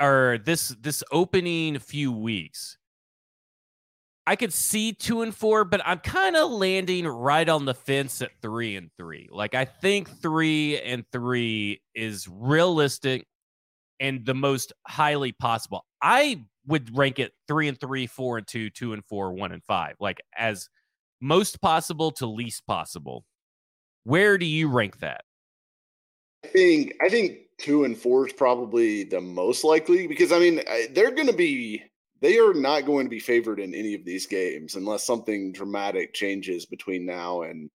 or 0.00 0.38
this 0.44 0.74
this 0.80 1.04
opening 1.12 1.78
few 1.78 2.10
weeks 2.10 2.78
I 4.30 4.36
could 4.36 4.52
see 4.52 4.92
two 4.92 5.22
and 5.22 5.34
four, 5.34 5.64
but 5.64 5.82
I'm 5.84 5.98
kind 5.98 6.36
of 6.36 6.52
landing 6.52 7.04
right 7.04 7.48
on 7.48 7.64
the 7.64 7.74
fence 7.74 8.22
at 8.22 8.30
three 8.40 8.76
and 8.76 8.88
three. 8.96 9.28
Like 9.28 9.56
I 9.56 9.64
think 9.64 10.08
three 10.22 10.80
and 10.80 11.04
three 11.10 11.82
is 11.96 12.28
realistic 12.28 13.26
and 13.98 14.24
the 14.24 14.36
most 14.36 14.72
highly 14.86 15.32
possible. 15.32 15.84
I 16.00 16.44
would 16.64 16.96
rank 16.96 17.18
it 17.18 17.32
three 17.48 17.66
and 17.66 17.80
three, 17.80 18.06
four 18.06 18.38
and 18.38 18.46
two, 18.46 18.70
two 18.70 18.92
and 18.92 19.04
four, 19.04 19.32
one 19.32 19.50
and 19.50 19.64
five, 19.64 19.96
like 19.98 20.20
as 20.38 20.68
most 21.20 21.60
possible 21.60 22.12
to 22.12 22.26
least 22.26 22.64
possible. 22.68 23.24
Where 24.04 24.38
do 24.38 24.46
you 24.46 24.68
rank 24.68 25.00
that? 25.00 25.24
I 26.44 26.46
think 26.46 26.94
I 27.02 27.08
think 27.08 27.38
two 27.58 27.82
and 27.82 27.98
four 27.98 28.28
is 28.28 28.32
probably 28.32 29.02
the 29.02 29.20
most 29.20 29.64
likely 29.64 30.06
because 30.06 30.30
I 30.30 30.38
mean 30.38 30.62
they're 30.92 31.10
going 31.10 31.26
to 31.26 31.32
be 31.32 31.82
they 32.20 32.38
are 32.38 32.54
not 32.54 32.86
going 32.86 33.06
to 33.06 33.10
be 33.10 33.18
favored 33.18 33.60
in 33.60 33.74
any 33.74 33.94
of 33.94 34.04
these 34.04 34.26
games 34.26 34.74
unless 34.74 35.04
something 35.04 35.52
dramatic 35.52 36.12
changes 36.14 36.66
between 36.66 37.06
now 37.06 37.42
and 37.42 37.70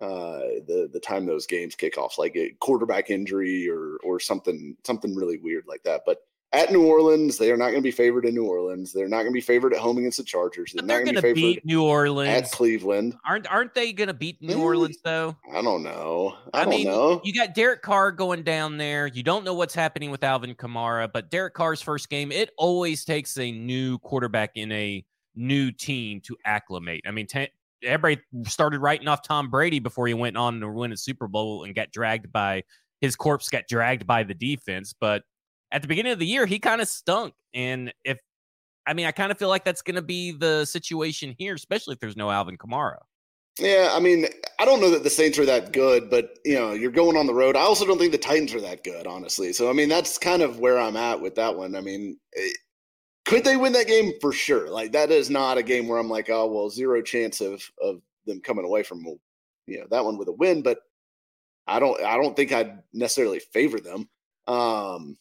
uh 0.00 0.38
the 0.68 0.88
the 0.92 1.00
time 1.00 1.26
those 1.26 1.46
games 1.46 1.74
kick 1.74 1.98
off 1.98 2.18
like 2.18 2.36
a 2.36 2.50
quarterback 2.60 3.10
injury 3.10 3.68
or 3.68 3.98
or 4.04 4.20
something 4.20 4.76
something 4.86 5.14
really 5.16 5.38
weird 5.38 5.64
like 5.66 5.82
that. 5.82 6.02
But 6.06 6.18
at 6.52 6.72
New 6.72 6.86
Orleans 6.86 7.36
they 7.36 7.50
are 7.50 7.56
not 7.56 7.66
going 7.66 7.76
to 7.76 7.82
be 7.82 7.90
favored 7.90 8.24
in 8.24 8.34
New 8.34 8.46
Orleans 8.46 8.92
they're 8.92 9.08
not 9.08 9.18
going 9.18 9.32
to 9.32 9.32
be 9.32 9.40
favored 9.40 9.74
at 9.74 9.80
home 9.80 9.98
against 9.98 10.18
the 10.18 10.24
Chargers 10.24 10.72
they're 10.72 10.86
they're 10.86 11.04
going 11.04 11.14
to 11.14 11.22
be 11.22 11.28
favored 11.28 11.34
beat 11.34 11.64
New 11.64 11.84
Orleans 11.84 12.46
at 12.46 12.50
Cleveland 12.50 13.16
Aren't 13.26 13.50
aren't 13.50 13.74
they 13.74 13.92
going 13.92 14.08
to 14.08 14.14
beat 14.14 14.40
New 14.40 14.56
Mm. 14.56 14.60
Orleans 14.60 14.98
though? 15.04 15.36
I 15.52 15.60
don't 15.60 15.82
know 15.82 16.36
I, 16.54 16.60
I, 16.60 16.64
don't 16.64 16.70
mean, 16.70 16.86
know 16.86 17.20
you 17.24 17.32
got 17.34 17.54
Derek 17.54 17.82
Carr 17.82 18.12
going 18.12 18.42
down 18.42 18.78
there. 18.78 19.06
You 19.06 19.22
don't 19.22 19.44
know 19.44 19.54
what's 19.54 19.74
happening 19.74 20.10
with 20.10 20.24
Alvin 20.24 20.54
Kamara, 20.54 21.10
but 21.12 21.30
Derek 21.30 21.54
Carr's 21.54 21.82
first 21.82 22.08
game, 22.08 22.32
it 22.32 22.50
always 22.56 23.04
takes 23.04 23.36
a 23.38 23.52
new 23.52 23.98
quarterback 23.98 24.52
in 24.54 24.72
a 24.72 25.04
new 25.34 25.70
team 25.70 26.20
to 26.22 26.36
acclimate. 26.44 27.02
I 27.06 27.10
mean, 27.10 27.26
t- 27.26 27.48
everybody 27.82 28.20
started 28.46 28.80
writing 28.80 29.08
off 29.08 29.22
Tom 29.22 29.50
Brady 29.50 29.78
before 29.78 30.06
he 30.06 30.14
went 30.14 30.36
on 30.36 30.60
to 30.60 30.68
win 30.68 30.92
a 30.92 30.96
Super 30.96 31.28
Bowl 31.28 31.64
and 31.64 31.74
got 31.74 31.92
dragged 31.92 32.32
by 32.32 32.62
his 33.00 33.14
corpse, 33.14 33.48
got 33.48 33.64
dragged 33.68 34.06
by 34.06 34.24
the 34.24 34.34
defense. 34.34 34.94
But 34.98 35.22
at 35.70 35.82
the 35.82 35.88
beginning 35.88 36.12
of 36.12 36.18
the 36.18 36.26
year, 36.26 36.46
he 36.46 36.58
kind 36.58 36.80
of 36.80 36.88
stunk. 36.88 37.34
And 37.54 37.92
if, 38.04 38.18
I 38.86 38.94
mean, 38.94 39.06
I 39.06 39.12
kind 39.12 39.30
of 39.30 39.38
feel 39.38 39.48
like 39.48 39.64
that's 39.64 39.82
going 39.82 39.96
to 39.96 40.02
be 40.02 40.32
the 40.32 40.64
situation 40.64 41.34
here, 41.38 41.54
especially 41.54 41.94
if 41.94 42.00
there's 42.00 42.16
no 42.16 42.30
Alvin 42.30 42.56
Kamara. 42.56 42.98
Yeah, 43.58 43.90
I 43.92 43.98
mean, 43.98 44.26
I 44.60 44.64
don't 44.64 44.80
know 44.80 44.90
that 44.90 45.02
the 45.02 45.10
Saints 45.10 45.38
are 45.38 45.46
that 45.46 45.72
good, 45.72 46.10
but 46.10 46.38
you 46.44 46.54
know, 46.54 46.72
you're 46.72 46.92
going 46.92 47.16
on 47.16 47.26
the 47.26 47.34
road. 47.34 47.56
I 47.56 47.60
also 47.60 47.84
don't 47.84 47.98
think 47.98 48.12
the 48.12 48.18
Titans 48.18 48.54
are 48.54 48.60
that 48.60 48.84
good, 48.84 49.06
honestly. 49.06 49.52
So, 49.52 49.68
I 49.68 49.72
mean, 49.72 49.88
that's 49.88 50.16
kind 50.16 50.42
of 50.42 50.60
where 50.60 50.78
I'm 50.78 50.96
at 50.96 51.20
with 51.20 51.34
that 51.34 51.56
one. 51.56 51.74
I 51.74 51.80
mean, 51.80 52.18
eh, 52.36 52.50
could 53.24 53.44
they 53.44 53.56
win 53.56 53.72
that 53.72 53.88
game 53.88 54.12
for 54.20 54.32
sure? 54.32 54.70
Like, 54.70 54.92
that 54.92 55.10
is 55.10 55.28
not 55.28 55.58
a 55.58 55.62
game 55.64 55.88
where 55.88 55.98
I'm 55.98 56.08
like, 56.08 56.30
oh, 56.30 56.46
well, 56.46 56.70
zero 56.70 57.02
chance 57.02 57.40
of 57.40 57.68
of 57.82 58.00
them 58.26 58.40
coming 58.40 58.64
away 58.64 58.84
from 58.84 59.04
you 59.66 59.80
know 59.80 59.86
that 59.90 60.04
one 60.04 60.18
with 60.18 60.28
a 60.28 60.32
win. 60.32 60.62
But 60.62 60.78
I 61.66 61.80
don't, 61.80 62.00
I 62.02 62.16
don't 62.16 62.36
think 62.36 62.52
I'd 62.52 62.78
necessarily 62.92 63.40
favor 63.40 63.80
them. 63.80 64.08
Um, 64.46 65.18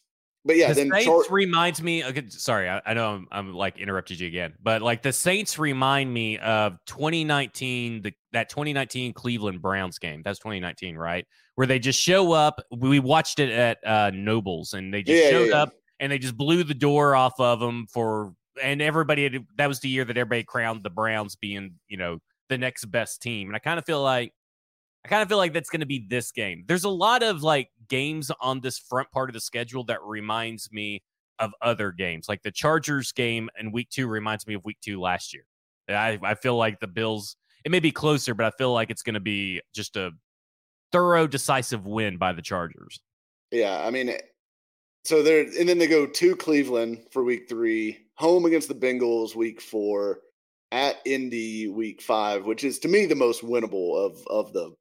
but 0.47 0.57
yeah, 0.57 0.69
the 0.69 0.73
then 0.75 0.89
Saints 0.91 1.05
Char- 1.05 1.35
reminds 1.35 1.81
me. 1.81 2.03
Okay, 2.03 2.23
sorry, 2.29 2.69
I, 2.69 2.81
I 2.85 2.93
know 2.93 3.15
I'm, 3.15 3.27
I'm 3.31 3.53
like 3.53 3.77
interrupted 3.77 4.19
you 4.19 4.27
again, 4.27 4.53
but 4.63 4.81
like 4.81 5.03
the 5.03 5.13
Saints 5.13 5.59
remind 5.59 6.11
me 6.11 6.37
of 6.39 6.77
2019, 6.87 8.01
the 8.01 8.13
that 8.31 8.49
2019 8.49 9.13
Cleveland 9.13 9.61
Browns 9.61 9.99
game. 9.99 10.21
That's 10.23 10.39
2019, 10.39 10.97
right? 10.97 11.25
Where 11.55 11.67
they 11.67 11.79
just 11.79 11.99
show 12.01 12.31
up. 12.31 12.59
We 12.75 12.99
watched 12.99 13.39
it 13.39 13.51
at 13.51 13.77
uh, 13.85 14.11
Nobles, 14.13 14.73
and 14.73 14.93
they 14.93 15.03
just 15.03 15.17
Yeah, 15.17 15.23
yeah, 15.23 15.29
showed 15.29 15.49
yeah. 15.49 15.61
up 15.63 15.73
and 15.99 16.11
they 16.11 16.17
just 16.17 16.37
blew 16.37 16.63
the 16.63 16.73
door 16.73 17.15
off 17.15 17.39
of 17.39 17.59
them 17.59 17.85
for. 17.91 18.33
And 18.61 18.81
everybody, 18.81 19.23
had, 19.23 19.45
that 19.57 19.67
was 19.67 19.81
the 19.81 19.89
year 19.89 20.03
that 20.03 20.17
everybody 20.17 20.43
crowned 20.43 20.81
the 20.81 20.89
Browns 20.89 21.35
being, 21.35 21.75
you 21.87 21.97
know, 21.97 22.17
the 22.49 22.57
next 22.57 22.85
best 22.85 23.21
team. 23.21 23.47
And 23.49 23.55
I 23.55 23.59
kind 23.59 23.77
of 23.77 23.85
feel 23.85 24.01
like 24.01 24.33
I 25.05 25.09
kind 25.09 25.21
of 25.21 25.29
feel 25.29 25.37
like 25.37 25.53
that's 25.53 25.69
going 25.69 25.79
to 25.81 25.85
be 25.85 26.05
this 26.09 26.31
game. 26.31 26.65
There's 26.67 26.83
a 26.83 26.89
lot 26.89 27.23
of 27.23 27.43
like 27.43 27.69
games 27.89 28.31
on 28.41 28.61
this 28.61 28.77
front 28.77 29.11
part 29.11 29.29
of 29.29 29.33
the 29.33 29.39
schedule 29.39 29.83
that 29.85 30.01
reminds 30.03 30.71
me 30.71 31.01
of 31.39 31.51
other 31.61 31.91
games. 31.91 32.27
Like 32.27 32.43
the 32.43 32.51
Chargers 32.51 33.11
game 33.11 33.49
in 33.59 33.71
week 33.71 33.89
two 33.89 34.07
reminds 34.07 34.47
me 34.47 34.55
of 34.55 34.65
week 34.65 34.77
two 34.81 34.99
last 34.99 35.33
year. 35.33 35.43
I, 35.89 36.19
I 36.21 36.35
feel 36.35 36.55
like 36.55 36.79
the 36.79 36.87
Bills, 36.87 37.37
it 37.63 37.71
may 37.71 37.79
be 37.79 37.91
closer, 37.91 38.33
but 38.33 38.45
I 38.45 38.51
feel 38.57 38.73
like 38.73 38.89
it's 38.89 39.03
going 39.03 39.13
to 39.13 39.19
be 39.19 39.61
just 39.73 39.95
a 39.95 40.11
thorough, 40.91 41.27
decisive 41.27 41.85
win 41.85 42.17
by 42.17 42.33
the 42.33 42.41
Chargers. 42.41 42.99
Yeah, 43.51 43.81
I 43.85 43.91
mean, 43.91 44.13
so 45.05 45.23
they're 45.23 45.45
and 45.57 45.69
then 45.69 45.77
they 45.77 45.87
go 45.87 46.05
to 46.05 46.35
Cleveland 46.35 47.03
for 47.11 47.23
week 47.23 47.47
three, 47.47 47.97
home 48.15 48.45
against 48.45 48.67
the 48.67 48.75
Bengals 48.75 49.35
week 49.35 49.61
four, 49.61 50.19
at 50.71 50.97
Indy 51.05 51.69
week 51.69 52.01
five, 52.01 52.45
which 52.45 52.63
is 52.63 52.79
to 52.79 52.87
me 52.87 53.05
the 53.05 53.15
most 53.15 53.41
winnable 53.41 53.95
of 53.95 54.21
of 54.27 54.51
the 54.51 54.75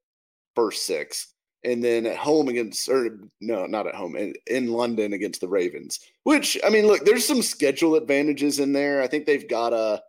first 0.55 0.85
six, 0.85 1.33
and 1.63 1.83
then 1.83 2.05
at 2.05 2.17
home 2.17 2.47
against 2.47 2.87
or 2.89 3.19
no, 3.41 3.65
not 3.65 3.87
at 3.87 3.95
home 3.95 4.15
in, 4.15 4.33
in 4.47 4.71
London 4.71 5.13
against 5.13 5.41
the 5.41 5.47
Ravens. 5.47 5.99
Which 6.23 6.57
I 6.65 6.69
mean, 6.69 6.87
look, 6.87 7.05
there's 7.05 7.27
some 7.27 7.41
schedule 7.41 7.95
advantages 7.95 8.59
in 8.59 8.73
there. 8.73 9.01
I 9.01 9.07
think 9.07 9.25
they've 9.25 9.47
got 9.47 9.73
a 9.73 10.01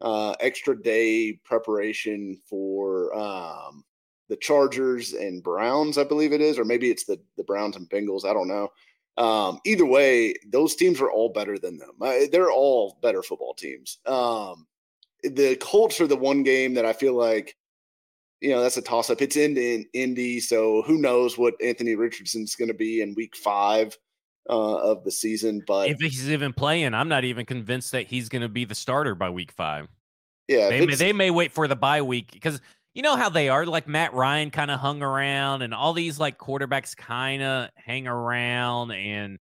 uh, 0.00 0.34
extra 0.40 0.80
day 0.80 1.38
preparation 1.44 2.38
for 2.48 3.14
um, 3.16 3.84
the 4.28 4.36
Chargers 4.36 5.12
and 5.12 5.42
Browns, 5.42 5.98
I 5.98 6.04
believe 6.04 6.32
it 6.32 6.40
is, 6.40 6.58
or 6.58 6.64
maybe 6.64 6.90
it's 6.90 7.04
the 7.04 7.20
the 7.36 7.44
Browns 7.44 7.76
and 7.76 7.88
Bengals. 7.90 8.24
I 8.24 8.32
don't 8.32 8.48
know. 8.48 8.68
Um, 9.16 9.60
either 9.66 9.84
way, 9.84 10.34
those 10.50 10.76
teams 10.76 11.00
are 11.00 11.10
all 11.10 11.28
better 11.28 11.58
than 11.58 11.76
them. 11.76 11.90
Uh, 12.00 12.26
they're 12.32 12.52
all 12.52 12.98
better 13.02 13.22
football 13.22 13.54
teams. 13.54 13.98
Um, 14.06 14.66
the 15.22 15.56
Colts 15.56 16.00
are 16.00 16.06
the 16.06 16.16
one 16.16 16.42
game 16.42 16.74
that 16.74 16.86
I 16.86 16.94
feel 16.94 17.14
like, 17.14 17.56
you 18.40 18.50
know, 18.50 18.62
that's 18.62 18.76
a 18.76 18.82
toss 18.82 19.10
up. 19.10 19.20
It's 19.20 19.36
in, 19.36 19.56
in 19.56 19.86
Indy, 19.92 20.40
so 20.40 20.82
who 20.82 20.98
knows 20.98 21.36
what 21.36 21.54
Anthony 21.62 21.94
Richardson's 21.94 22.56
going 22.56 22.68
to 22.68 22.74
be 22.74 23.02
in 23.02 23.14
Week 23.14 23.36
Five 23.36 23.96
uh, 24.48 24.76
of 24.76 25.04
the 25.04 25.10
season. 25.10 25.62
But 25.66 25.90
if 25.90 25.98
he's 26.00 26.30
even 26.30 26.52
playing, 26.52 26.94
I'm 26.94 27.08
not 27.08 27.24
even 27.24 27.44
convinced 27.44 27.92
that 27.92 28.06
he's 28.06 28.28
going 28.28 28.42
to 28.42 28.48
be 28.48 28.64
the 28.64 28.74
starter 28.74 29.14
by 29.14 29.30
Week 29.30 29.52
Five. 29.52 29.88
Yeah, 30.48 30.68
they 30.70 30.86
may, 30.86 30.94
they 30.94 31.12
may 31.12 31.30
wait 31.30 31.52
for 31.52 31.68
the 31.68 31.76
bye 31.76 32.02
week 32.02 32.32
because 32.32 32.60
you 32.94 33.02
know 33.02 33.16
how 33.16 33.28
they 33.28 33.48
are. 33.48 33.66
Like 33.66 33.86
Matt 33.86 34.14
Ryan 34.14 34.50
kind 34.50 34.70
of 34.70 34.80
hung 34.80 35.02
around, 35.02 35.62
and 35.62 35.74
all 35.74 35.92
these 35.92 36.18
like 36.18 36.38
quarterbacks 36.38 36.96
kind 36.96 37.42
of 37.42 37.68
hang 37.76 38.08
around, 38.08 38.92
and 38.92 39.38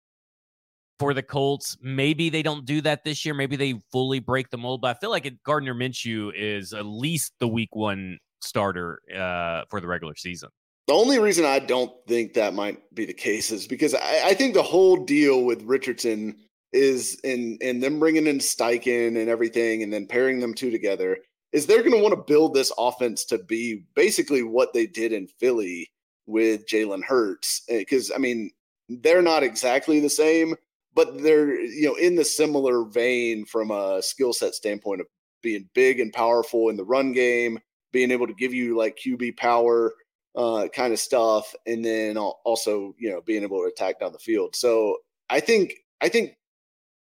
for 1.01 1.15
the 1.15 1.23
Colts. 1.23 1.77
Maybe 1.83 2.31
they 2.31 2.43
don't 2.43 2.65
do 2.65 2.81
that 2.83 3.03
this 3.05 3.25
year. 3.25 3.35
Maybe 3.35 3.57
they 3.57 3.75
fully 3.91 4.21
break 4.21 4.51
the 4.51 4.57
mold. 4.57 4.81
But 4.81 4.97
I 4.97 5.01
feel 5.01 5.11
like 5.11 5.27
it, 5.27 5.43
Gardner 5.43 5.75
Minshew 5.75 6.31
is 6.35 6.73
at 6.73 6.87
least 6.87 7.33
the 7.41 7.49
week 7.49 7.75
one 7.75 8.19
starter 8.45 9.01
uh, 9.15 9.63
for 9.69 9.81
the 9.81 9.87
regular 9.87 10.15
season. 10.17 10.51
The 10.87 10.95
only 10.95 11.19
reason 11.19 11.45
I 11.45 11.61
don't 11.61 11.93
think 12.07 12.35
that 12.35 12.53
might 12.53 12.79
be 12.95 13.07
the 13.07 13.15
case 13.15 13.51
is 13.51 13.67
because 13.67 13.95
I, 13.95 14.23
I 14.27 14.35
think 14.35 14.55
the 14.55 14.63
whole 14.63 15.05
deal 15.05 15.45
with 15.45 15.63
Richardson 15.63 16.37
is 16.73 17.19
in 17.25 17.57
in 17.61 17.81
them 17.81 17.99
bringing 17.99 18.27
in 18.27 18.39
Steichen 18.39 19.19
and 19.19 19.29
everything, 19.29 19.83
and 19.83 19.93
then 19.93 20.07
pairing 20.07 20.41
them 20.41 20.53
two 20.55 20.71
together 20.71 21.19
is 21.53 21.67
they're 21.67 21.83
going 21.83 21.93
to 21.93 22.03
want 22.03 22.13
to 22.13 22.33
build 22.33 22.53
this 22.53 22.73
offense 22.77 23.25
to 23.25 23.39
be 23.39 23.85
basically 23.95 24.43
what 24.43 24.73
they 24.75 24.87
did 24.87 25.13
in 25.13 25.29
Philly 25.39 25.89
with 26.27 26.67
Jalen 26.67 27.05
Hurts. 27.05 27.63
Because 27.69 28.11
I 28.15 28.19
mean, 28.19 28.51
they're 28.89 29.23
not 29.23 29.45
exactly 29.45 30.01
the 30.01 30.11
same, 30.11 30.57
but 30.95 31.23
they're 31.23 31.59
you 31.61 31.87
know 31.87 31.95
in 31.95 32.17
the 32.17 32.25
similar 32.25 32.85
vein 32.85 33.47
from 33.47 33.71
a 33.71 34.03
skill 34.03 34.33
set 34.33 34.55
standpoint 34.55 35.01
of 35.01 35.07
being 35.43 35.69
big 35.75 36.01
and 36.01 36.13
powerful 36.13 36.69
in 36.69 36.77
the 36.77 36.85
run 36.85 37.13
game, 37.13 37.59
being 37.95 38.11
able 38.11 38.27
to 38.27 38.35
give 38.35 38.53
you 38.53 38.77
like 38.77 38.99
QB 38.99 39.39
power 39.39 39.95
uh, 40.37 40.69
kind 40.75 40.93
of 40.93 40.99
stuff, 40.99 41.55
and 41.67 41.83
then 41.83 42.19
also 42.19 42.95
you 42.99 43.11
know 43.11 43.23
being 43.23 43.43
able 43.43 43.63
to 43.63 43.69
attack 43.69 44.01
down 44.01 44.13
the 44.13 44.19
field. 44.19 44.55
So 44.55 44.99
I 45.31 45.41
think 45.41 45.73
I 46.03 46.11
think 46.11 46.37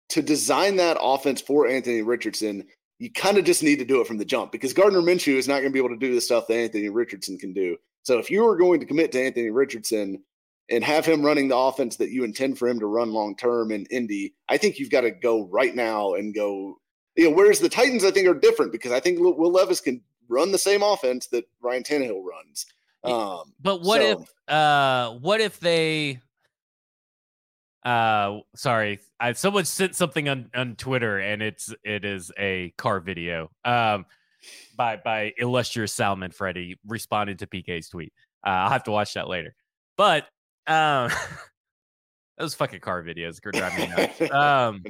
to 0.09 0.21
design 0.21 0.77
that 0.77 0.97
offense 1.01 1.41
for 1.41 1.67
Anthony 1.67 2.01
Richardson, 2.01 2.65
you 2.99 3.11
kind 3.11 3.37
of 3.37 3.43
just 3.43 3.63
need 3.63 3.79
to 3.79 3.85
do 3.85 3.99
it 3.99 4.07
from 4.07 4.17
the 4.17 4.25
jump 4.25 4.53
because 4.53 4.71
Gardner 4.71 5.01
Minshew 5.01 5.35
is 5.35 5.49
not 5.49 5.55
going 5.55 5.65
to 5.65 5.73
be 5.73 5.79
able 5.79 5.89
to 5.89 5.97
do 5.97 6.15
the 6.15 6.21
stuff 6.21 6.47
that 6.47 6.55
Anthony 6.55 6.87
Richardson 6.87 7.37
can 7.37 7.51
do. 7.51 7.75
So 8.03 8.19
if 8.19 8.29
you 8.29 8.43
were 8.43 8.55
going 8.55 8.79
to 8.79 8.85
commit 8.85 9.11
to 9.13 9.21
Anthony 9.21 9.49
Richardson, 9.49 10.23
and 10.69 10.83
have 10.83 11.05
him 11.05 11.23
running 11.23 11.47
the 11.47 11.57
offense 11.57 11.97
that 11.97 12.11
you 12.11 12.23
intend 12.23 12.57
for 12.57 12.67
him 12.67 12.79
to 12.79 12.85
run 12.85 13.11
long 13.11 13.35
term 13.35 13.71
in 13.71 13.85
Indy, 13.87 14.33
I 14.49 14.57
think 14.57 14.79
you've 14.79 14.89
got 14.89 15.01
to 15.01 15.11
go 15.11 15.47
right 15.47 15.75
now 15.75 16.13
and 16.13 16.33
go. 16.33 16.79
You 17.15 17.29
know, 17.29 17.35
whereas 17.35 17.59
the 17.59 17.69
Titans, 17.69 18.03
I 18.03 18.11
think, 18.11 18.27
are 18.27 18.33
different 18.33 18.71
because 18.71 18.91
I 18.91 18.99
think 18.99 19.19
Will 19.19 19.51
Levis 19.51 19.81
can 19.81 20.01
run 20.27 20.51
the 20.51 20.57
same 20.57 20.83
offense 20.83 21.27
that 21.27 21.45
Ryan 21.61 21.83
Tannehill 21.83 22.23
runs. 22.23 22.65
Um, 23.03 23.53
but 23.61 23.81
what 23.81 24.01
so, 24.01 24.25
if, 24.47 24.53
uh, 24.53 25.11
what 25.19 25.41
if 25.41 25.59
they, 25.59 26.19
uh, 27.83 28.39
sorry, 28.55 28.99
I, 29.19 29.33
someone 29.33 29.65
sent 29.65 29.95
something 29.95 30.29
on 30.29 30.49
on 30.55 30.75
Twitter 30.75 31.19
and 31.19 31.41
it's 31.41 31.73
it 31.83 32.05
is 32.05 32.31
a 32.37 32.73
car 32.77 33.01
video, 33.01 33.51
um, 33.65 34.05
by 34.77 34.97
by 34.97 35.33
illustrious 35.37 35.91
Sal 35.91 36.15
Manfredi 36.15 36.77
responding 36.87 37.37
to 37.37 37.47
PK's 37.47 37.89
tweet. 37.89 38.13
Uh, 38.45 38.51
I'll 38.51 38.69
have 38.69 38.83
to 38.85 38.91
watch 38.91 39.13
that 39.15 39.27
later. 39.27 39.53
But 39.97 40.27
um, 40.67 41.11
those 42.37 42.53
fucking 42.55 42.79
car 42.79 43.03
videos 43.03 43.41
could 43.41 43.53
drive 43.53 43.77
me 43.77 43.87
nuts. 43.87 44.21
Um, 44.33 44.83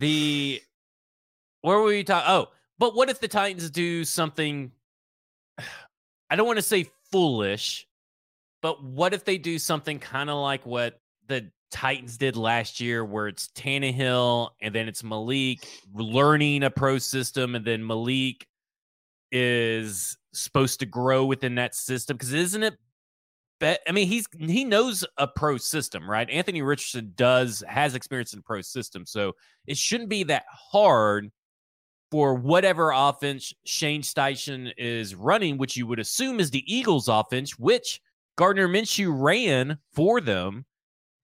the 0.00 0.60
where 1.62 1.78
were 1.78 1.84
we 1.84 2.04
talking? 2.04 2.30
Oh, 2.30 2.48
but 2.80 2.96
what 2.96 3.10
if 3.10 3.20
the 3.20 3.28
Titans 3.28 3.70
do 3.70 4.04
something? 4.04 4.72
I 6.30 6.36
don't 6.36 6.46
want 6.46 6.56
to 6.58 6.62
say 6.62 6.86
foolish, 7.12 7.86
but 8.62 8.82
what 8.82 9.12
if 9.12 9.24
they 9.24 9.36
do 9.36 9.58
something 9.58 9.98
kind 9.98 10.30
of 10.30 10.38
like 10.38 10.64
what 10.64 10.98
the 11.28 11.50
Titans 11.70 12.16
did 12.16 12.36
last 12.36 12.80
year, 12.80 13.04
where 13.04 13.28
it's 13.28 13.48
Tannehill 13.48 14.50
and 14.62 14.74
then 14.74 14.88
it's 14.88 15.04
Malik 15.04 15.68
learning 15.94 16.62
a 16.62 16.70
pro 16.70 16.98
system, 16.98 17.54
and 17.54 17.64
then 17.64 17.86
Malik 17.86 18.46
is 19.30 20.16
supposed 20.32 20.80
to 20.80 20.86
grow 20.86 21.26
within 21.26 21.56
that 21.56 21.74
system? 21.74 22.16
Because 22.16 22.32
isn't 22.32 22.62
it 22.62 22.78
bet. 23.60 23.80
I 23.86 23.92
mean, 23.92 24.08
he's 24.08 24.26
he 24.38 24.64
knows 24.64 25.04
a 25.18 25.28
pro 25.28 25.58
system, 25.58 26.10
right? 26.10 26.28
Anthony 26.30 26.62
Richardson 26.62 27.12
does 27.14 27.62
has 27.68 27.94
experience 27.94 28.32
in 28.32 28.42
pro 28.42 28.62
system, 28.62 29.04
so 29.06 29.34
it 29.66 29.76
shouldn't 29.76 30.08
be 30.08 30.24
that 30.24 30.44
hard 30.50 31.30
for 32.10 32.34
whatever 32.34 32.90
offense 32.90 33.52
Shane 33.64 34.02
Steichen 34.02 34.72
is 34.76 35.14
running, 35.14 35.58
which 35.58 35.76
you 35.76 35.86
would 35.86 36.00
assume 36.00 36.40
is 36.40 36.50
the 36.50 36.64
Eagles' 36.66 37.08
offense, 37.08 37.58
which 37.58 38.00
Gardner 38.36 38.68
Minshew 38.68 39.12
ran 39.12 39.78
for 39.92 40.20
them. 40.20 40.64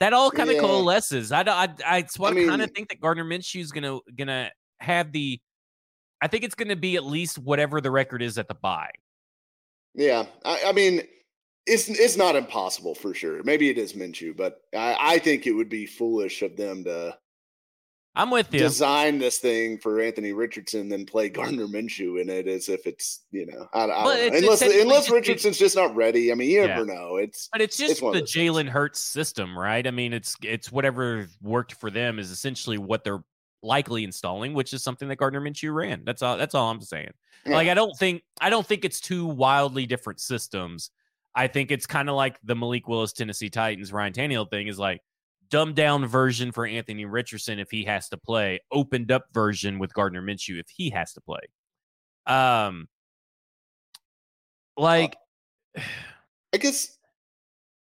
That 0.00 0.12
all 0.12 0.30
kind 0.30 0.50
of 0.50 0.56
yeah. 0.56 0.62
coalesces. 0.62 1.32
I, 1.32 1.40
I, 1.40 1.64
I, 1.64 1.68
I, 1.86 2.04
I 2.22 2.30
mean, 2.32 2.48
kind 2.48 2.60
of 2.62 2.70
think 2.72 2.90
that 2.90 3.00
Gardner 3.00 3.24
Minshew 3.24 3.60
is 3.60 3.72
gonna 3.72 3.98
gonna 4.14 4.50
have 4.80 5.10
the. 5.12 5.40
I 6.20 6.28
think 6.28 6.44
it's 6.44 6.54
to 6.54 6.76
be 6.76 6.96
at 6.96 7.04
least 7.04 7.38
whatever 7.38 7.80
the 7.80 7.90
record 7.90 8.22
is 8.22 8.38
at 8.38 8.48
the 8.48 8.54
bye. 8.54 8.90
Yeah, 9.94 10.26
I, 10.44 10.64
I 10.66 10.72
mean, 10.72 11.02
it's 11.66 11.88
it's 11.88 12.16
not 12.16 12.36
impossible 12.36 12.94
for 12.94 13.14
sure. 13.14 13.42
Maybe 13.42 13.70
it 13.70 13.78
is 13.78 13.94
Minshew, 13.94 14.36
but 14.36 14.60
I, 14.74 14.96
I 15.00 15.18
think 15.18 15.46
it 15.46 15.52
would 15.52 15.70
be 15.70 15.86
foolish 15.86 16.42
of 16.42 16.56
them 16.56 16.84
to. 16.84 17.16
I'm 18.16 18.30
with 18.30 18.52
you. 18.52 18.60
Design 18.60 19.18
this 19.18 19.38
thing 19.38 19.78
for 19.78 20.00
Anthony 20.00 20.32
Richardson, 20.32 20.88
then 20.88 21.04
play 21.04 21.28
Gardner 21.28 21.66
Minshew 21.66 22.20
in 22.20 22.30
it 22.30 22.48
as 22.48 22.70
if 22.70 22.86
it's 22.86 23.20
you 23.30 23.46
know 23.46 23.68
I, 23.74 23.84
I 23.84 23.86
know. 23.86 24.36
unless 24.36 24.62
unless 24.62 25.10
Richardson's 25.10 25.58
just 25.58 25.76
not 25.76 25.94
ready. 25.94 26.32
I 26.32 26.34
mean, 26.34 26.50
you 26.50 26.66
never 26.66 26.86
know. 26.86 27.16
It's 27.16 27.48
but 27.52 27.60
it's 27.60 27.76
just 27.76 27.92
it's 27.92 28.00
the 28.00 28.22
Jalen 28.22 28.68
Hurts 28.68 29.00
system, 29.00 29.56
right? 29.56 29.86
I 29.86 29.90
mean, 29.90 30.14
it's 30.14 30.34
it's 30.42 30.72
whatever 30.72 31.28
worked 31.42 31.74
for 31.74 31.90
them 31.90 32.18
is 32.18 32.30
essentially 32.30 32.78
what 32.78 33.04
they're 33.04 33.22
likely 33.62 34.02
installing, 34.02 34.54
which 34.54 34.72
is 34.72 34.82
something 34.82 35.08
that 35.08 35.16
Gardner 35.16 35.42
Minshew 35.42 35.74
ran. 35.74 36.02
That's 36.04 36.22
all. 36.22 36.38
That's 36.38 36.54
all 36.54 36.70
I'm 36.70 36.80
saying. 36.80 37.12
Yeah. 37.44 37.54
Like 37.54 37.68
I 37.68 37.74
don't 37.74 37.96
think 37.98 38.22
I 38.40 38.48
don't 38.48 38.66
think 38.66 38.86
it's 38.86 39.00
two 39.00 39.26
wildly 39.26 39.84
different 39.84 40.20
systems 40.20 40.90
I 41.36 41.48
think 41.48 41.70
it's 41.70 41.86
kind 41.86 42.08
of 42.08 42.16
like 42.16 42.38
the 42.42 42.56
Malik 42.56 42.88
Willis 42.88 43.12
Tennessee 43.12 43.50
Titans 43.50 43.92
Ryan 43.92 44.14
Tannehill 44.14 44.48
thing 44.48 44.68
is 44.68 44.78
like 44.78 45.02
dumbed 45.48 45.76
down 45.76 46.06
version 46.06 46.52
for 46.52 46.66
Anthony 46.66 47.04
Richardson 47.04 47.58
if 47.58 47.70
he 47.70 47.84
has 47.84 48.08
to 48.10 48.16
play, 48.16 48.60
opened 48.70 49.10
up 49.10 49.24
version 49.32 49.78
with 49.78 49.92
Gardner 49.94 50.22
Minshew 50.22 50.58
if 50.60 50.68
he 50.68 50.90
has 50.90 51.12
to 51.14 51.20
play. 51.20 51.40
Um, 52.26 52.88
like, 54.76 55.16
uh, 55.76 55.82
I 56.54 56.58
guess 56.58 56.96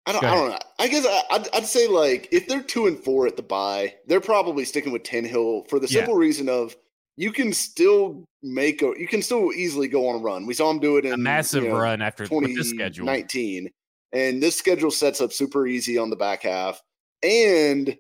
I 0.07 0.13
don't, 0.13 0.25
I 0.25 0.35
don't 0.35 0.51
know. 0.51 0.59
I 0.79 0.89
guess 0.89 1.07
I, 1.07 1.39
would 1.39 1.49
I'd 1.55 1.67
say 1.67 1.89
like 1.89 2.29
if 2.31 2.47
they're 2.47 2.63
two 2.63 2.87
and 2.87 2.99
four 2.99 3.27
at 3.27 3.37
the 3.37 3.43
bye, 3.43 3.95
they're 4.07 4.21
probably 4.21 4.65
sticking 4.65 4.93
with 4.93 5.03
Tannehill 5.03 5.69
for 5.69 5.79
the 5.79 5.89
simple 5.89 6.15
yeah. 6.15 6.21
reason 6.21 6.49
of 6.49 6.77
you 7.17 7.33
can 7.33 7.53
still 7.53 8.25
make 8.43 8.83
a 8.83 8.93
you 8.99 9.09
can 9.09 9.23
still 9.23 9.53
easily 9.53 9.89
go 9.89 10.09
on 10.09 10.17
a 10.17 10.19
run. 10.19 10.47
We 10.47 10.55
saw 10.55 10.71
him 10.71 10.79
do 10.79 10.99
it 10.99 11.07
in 11.07 11.13
a 11.13 11.17
massive 11.17 11.65
you 11.65 11.71
know, 11.71 11.79
run 11.79 12.03
after 12.03 12.27
2019. 12.27 13.71
And 14.13 14.43
this 14.43 14.57
schedule 14.57 14.91
sets 14.91 15.21
up 15.21 15.33
super 15.33 15.67
easy 15.67 15.99
on 15.99 16.11
the 16.11 16.17
back 16.17 16.43
half. 16.43 16.81
And 17.25 17.97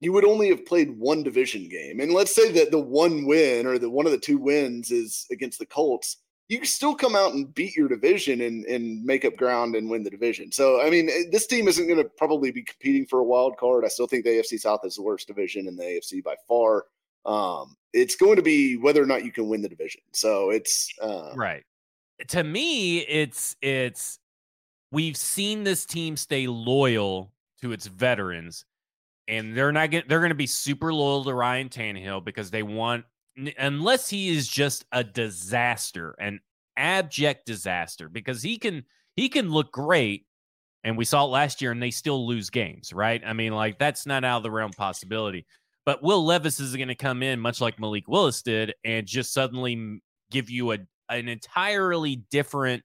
you 0.00 0.12
would 0.12 0.24
only 0.24 0.48
have 0.48 0.66
played 0.66 0.98
one 0.98 1.22
division 1.22 1.68
game. 1.68 2.00
And 2.00 2.12
let's 2.12 2.34
say 2.34 2.52
that 2.52 2.70
the 2.70 2.78
one 2.78 3.24
win 3.24 3.66
or 3.66 3.78
the 3.78 3.88
one 3.88 4.06
of 4.06 4.12
the 4.12 4.18
two 4.18 4.36
wins 4.38 4.90
is 4.90 5.26
against 5.30 5.58
the 5.58 5.66
Colts. 5.66 6.18
You 6.48 6.62
still 6.66 6.94
come 6.94 7.16
out 7.16 7.32
and 7.32 7.54
beat 7.54 7.74
your 7.74 7.88
division 7.88 8.42
and, 8.42 8.66
and 8.66 9.02
make 9.02 9.24
up 9.24 9.36
ground 9.36 9.76
and 9.76 9.88
win 9.88 10.04
the 10.04 10.10
division. 10.10 10.52
So, 10.52 10.82
I 10.82 10.90
mean, 10.90 11.08
eh, 11.08 11.22
this 11.32 11.46
team 11.46 11.68
isn't 11.68 11.86
going 11.86 12.02
to 12.02 12.04
probably 12.18 12.50
be 12.50 12.62
competing 12.62 13.06
for 13.06 13.20
a 13.20 13.24
wild 13.24 13.56
card. 13.56 13.84
I 13.84 13.88
still 13.88 14.06
think 14.06 14.24
the 14.24 14.30
AFC 14.30 14.60
South 14.60 14.80
is 14.84 14.96
the 14.96 15.02
worst 15.02 15.26
division 15.26 15.66
in 15.66 15.76
the 15.76 15.84
AFC 15.84 16.22
by 16.22 16.34
far. 16.46 16.84
Um, 17.24 17.76
it's 17.94 18.16
going 18.16 18.36
to 18.36 18.42
be 18.42 18.76
whether 18.76 19.02
or 19.02 19.06
not 19.06 19.24
you 19.24 19.32
can 19.32 19.48
win 19.48 19.62
the 19.62 19.70
division. 19.70 20.02
So 20.12 20.50
it's 20.50 20.92
uh, 21.00 21.32
right. 21.34 21.62
To 22.28 22.44
me, 22.44 22.98
it's 22.98 23.56
it's 23.62 24.18
we've 24.92 25.16
seen 25.16 25.64
this 25.64 25.86
team 25.86 26.16
stay 26.16 26.46
loyal 26.46 27.32
to 27.64 27.72
its 27.72 27.86
veterans, 27.86 28.64
and 29.26 29.56
they're 29.56 29.72
not 29.72 29.90
get, 29.90 30.08
they're 30.08 30.20
going 30.20 30.28
to 30.30 30.34
be 30.34 30.46
super 30.46 30.92
loyal 30.92 31.24
to 31.24 31.34
Ryan 31.34 31.68
Tannehill 31.68 32.24
because 32.24 32.50
they 32.50 32.62
want 32.62 33.04
unless 33.58 34.08
he 34.08 34.28
is 34.28 34.46
just 34.46 34.84
a 34.92 35.02
disaster, 35.02 36.14
an 36.20 36.40
abject 36.76 37.46
disaster, 37.46 38.08
because 38.08 38.42
he 38.42 38.58
can 38.58 38.84
he 39.16 39.28
can 39.28 39.50
look 39.50 39.72
great, 39.72 40.26
and 40.84 40.96
we 40.96 41.04
saw 41.04 41.24
it 41.24 41.28
last 41.28 41.62
year, 41.62 41.72
and 41.72 41.82
they 41.82 41.90
still 41.90 42.26
lose 42.26 42.50
games, 42.50 42.92
right? 42.92 43.22
I 43.24 43.32
mean, 43.32 43.52
like 43.52 43.78
that's 43.78 44.06
not 44.06 44.24
out 44.24 44.38
of 44.38 44.42
the 44.42 44.50
realm 44.50 44.72
possibility. 44.72 45.46
But 45.86 46.02
Will 46.02 46.24
Levis 46.24 46.60
is 46.60 46.76
going 46.76 46.88
to 46.88 46.94
come 46.94 47.22
in 47.22 47.40
much 47.40 47.60
like 47.60 47.78
Malik 47.78 48.08
Willis 48.08 48.42
did, 48.42 48.74
and 48.84 49.06
just 49.06 49.32
suddenly 49.32 50.00
give 50.30 50.50
you 50.50 50.72
a 50.72 50.78
an 51.08 51.28
entirely 51.28 52.16
different 52.30 52.82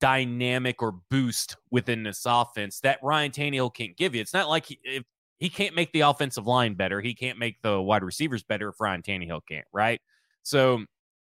dynamic 0.00 0.82
or 0.82 0.92
boost 1.10 1.56
within 1.70 2.02
this 2.02 2.22
offense 2.26 2.80
that 2.80 2.98
Ryan 3.02 3.30
Tannehill 3.30 3.74
can't 3.74 3.96
give 3.96 4.14
you. 4.14 4.20
It's 4.20 4.34
not 4.34 4.48
like 4.48 4.66
he, 4.66 4.78
if 4.82 5.04
he 5.38 5.48
can't 5.48 5.74
make 5.74 5.92
the 5.92 6.00
offensive 6.00 6.46
line 6.46 6.74
better, 6.74 7.00
he 7.00 7.14
can't 7.14 7.38
make 7.38 7.60
the 7.62 7.80
wide 7.80 8.02
receivers 8.02 8.42
better 8.42 8.68
if 8.68 8.80
Ryan 8.80 9.02
Tannehill 9.02 9.40
can't, 9.48 9.66
right? 9.72 10.00
So 10.42 10.84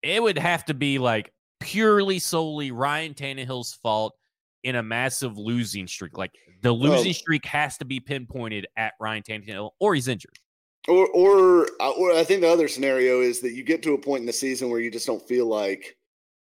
it 0.02 0.22
would 0.22 0.38
have 0.38 0.64
to 0.66 0.74
be 0.74 0.98
like 0.98 1.32
purely 1.60 2.18
solely 2.18 2.70
Ryan 2.70 3.14
Tannehill's 3.14 3.74
fault 3.74 4.14
in 4.62 4.76
a 4.76 4.82
massive 4.82 5.38
losing 5.38 5.86
streak. 5.86 6.16
Like 6.16 6.32
the 6.62 6.72
losing 6.72 7.06
well, 7.06 7.14
streak 7.14 7.44
has 7.46 7.76
to 7.78 7.84
be 7.84 8.00
pinpointed 8.00 8.66
at 8.76 8.94
Ryan 9.00 9.22
Tannehill 9.22 9.70
or 9.78 9.94
he's 9.94 10.08
injured. 10.08 10.38
Or, 10.86 11.06
or, 11.08 11.68
uh, 11.80 11.92
or 11.92 12.12
I 12.12 12.24
think 12.24 12.42
the 12.42 12.50
other 12.50 12.68
scenario 12.68 13.22
is 13.22 13.40
that 13.40 13.52
you 13.52 13.62
get 13.62 13.82
to 13.84 13.94
a 13.94 13.98
point 13.98 14.20
in 14.20 14.26
the 14.26 14.32
season 14.34 14.68
where 14.68 14.80
you 14.80 14.90
just 14.90 15.06
don't 15.06 15.26
feel 15.26 15.46
like 15.46 15.96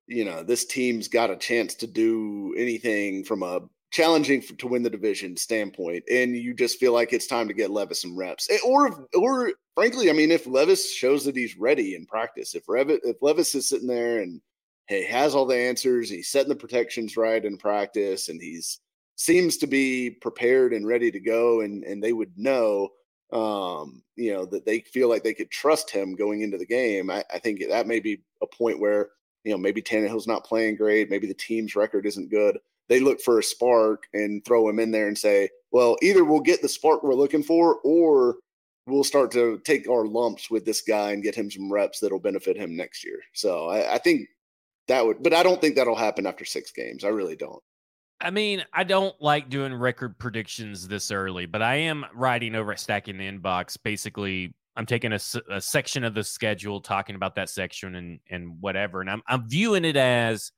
you 0.08 0.26
know 0.26 0.44
this 0.44 0.66
team's 0.66 1.08
got 1.08 1.32
a 1.32 1.36
chance 1.36 1.76
to 1.76 1.88
do 1.88 2.54
anything 2.58 3.24
from 3.24 3.44
a 3.44 3.62
challenging 3.92 4.42
to 4.42 4.68
win 4.68 4.84
the 4.84 4.90
division 4.90 5.38
standpoint, 5.38 6.04
and 6.12 6.36
you 6.36 6.54
just 6.54 6.80
feel 6.80 6.94
like 6.94 7.14
it's 7.14 7.28
time 7.28 7.48
to 7.48 7.54
get 7.54 7.72
Levis 7.72 8.02
some 8.02 8.18
reps, 8.18 8.50
eh, 8.50 8.58
or 8.66 9.08
or 9.16 9.54
frankly, 9.76 10.10
I 10.10 10.14
mean, 10.14 10.32
if 10.32 10.48
Levis 10.48 10.94
shows 10.94 11.26
that 11.26 11.36
he's 11.36 11.58
ready 11.58 11.96
in 11.96 12.06
practice, 12.06 12.56
if 12.56 12.68
Rev- 12.68 13.00
if 13.04 13.18
Levis 13.22 13.56
is 13.56 13.68
sitting 13.70 13.88
there 13.88 14.22
and 14.22 14.42
hey 14.88 15.04
has 15.04 15.36
all 15.36 15.46
the 15.46 15.58
answers, 15.58 16.10
he's 16.10 16.30
setting 16.30 16.50
the 16.50 16.56
protections 16.56 17.18
right 17.18 17.44
in 17.44 17.58
practice, 17.58 18.30
and 18.30 18.42
he's 18.42 18.80
seems 19.16 19.58
to 19.58 19.68
be 19.68 20.12
prepared 20.12 20.74
and 20.74 20.88
ready 20.88 21.12
to 21.12 21.20
go, 21.20 21.62
and 21.62 21.84
and 21.84 22.04
they 22.04 22.14
would 22.14 22.38
know 22.38 22.90
um, 23.34 24.04
you 24.16 24.34
know, 24.34 24.46
that 24.46 24.66
they 24.66 24.80
feel 24.80 25.10
like 25.10 25.24
they 25.24 25.34
could 25.34 25.52
trust 25.52 25.90
him 25.90 26.16
going 26.16 26.42
into 26.42 26.58
the 26.58 26.66
game. 26.66 27.10
I, 27.10 27.24
I 27.34 27.40
think 27.40 27.62
that 27.68 27.88
may 27.88 28.00
be 28.00 28.22
a 28.42 28.48
point 28.48 28.80
where 28.80 29.10
you 29.48 29.54
know, 29.54 29.58
maybe 29.58 29.82
Tannehill's 29.82 30.28
not 30.28 30.44
playing 30.44 30.76
great, 30.76 31.10
maybe 31.10 31.26
the 31.26 31.34
team's 31.34 31.74
record 31.74 32.06
isn't 32.06 32.30
good. 32.30 32.60
They 32.90 33.00
look 33.00 33.22
for 33.22 33.40
a 33.40 33.44
spark 33.44 34.08
and 34.14 34.44
throw 34.44 34.68
him 34.68 34.78
in 34.78 34.92
there 34.92 35.08
and 35.08 35.18
say, 35.18 35.50
well, 35.72 35.96
either 36.02 36.26
we'll 36.26 36.42
get 36.42 36.62
the 36.62 36.68
spark 36.68 37.02
we're 37.02 37.14
looking 37.14 37.44
for, 37.44 37.78
or 37.86 38.36
we'll 38.88 39.06
start 39.06 39.32
to 39.32 39.60
take 39.60 39.90
our 39.90 40.06
lumps 40.06 40.52
with 40.52 40.66
this 40.66 40.82
guy 40.82 41.12
and 41.12 41.24
get 41.24 41.36
him 41.36 41.50
some 41.50 41.72
reps 41.72 42.02
that'll 42.02 42.20
benefit 42.20 42.58
him 42.58 42.76
next 42.76 43.06
year. 43.06 43.22
So 43.34 43.70
I, 43.70 43.96
I 43.96 43.98
think 44.00 44.28
that 44.90 45.06
would, 45.06 45.24
but 45.24 45.34
I 45.34 45.44
don't 45.44 45.62
think 45.62 45.76
that'll 45.76 45.96
happen 45.96 46.28
after 46.28 46.44
six 46.44 46.72
games. 46.74 47.06
I 47.06 47.10
really 47.10 47.38
don't. 47.38 47.64
I 48.20 48.32
mean, 48.32 48.66
I 48.74 48.84
don't 48.84 49.16
like 49.22 49.50
doing 49.50 49.74
record 49.74 50.18
predictions 50.20 50.90
this 50.90 51.10
early, 51.10 51.46
but 51.46 51.62
I 51.62 51.76
am 51.76 52.06
writing 52.14 52.54
over 52.54 52.74
at 52.74 52.82
Stacking 52.82 53.18
the 53.18 53.32
Inbox 53.32 53.78
basically 53.82 54.54
I'm 54.78 54.86
taking 54.86 55.12
a, 55.12 55.20
a, 55.50 55.60
section 55.60 56.04
of 56.04 56.14
the 56.14 56.24
schedule, 56.24 56.80
talking 56.80 57.16
about 57.16 57.34
that 57.36 57.50
section 57.50 57.96
and 57.96 58.20
and 58.30 58.62
whatever, 58.62 59.02
and 59.02 59.10
I'm 59.10 59.24
I'm 59.28 59.50
viewing 59.50 59.84
it 59.84 59.98
as 59.98 60.52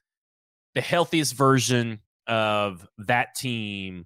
the 0.76 0.82
healthiest 0.82 1.36
version 1.36 2.00
of 2.28 2.86
that 3.00 3.34
team 3.36 4.06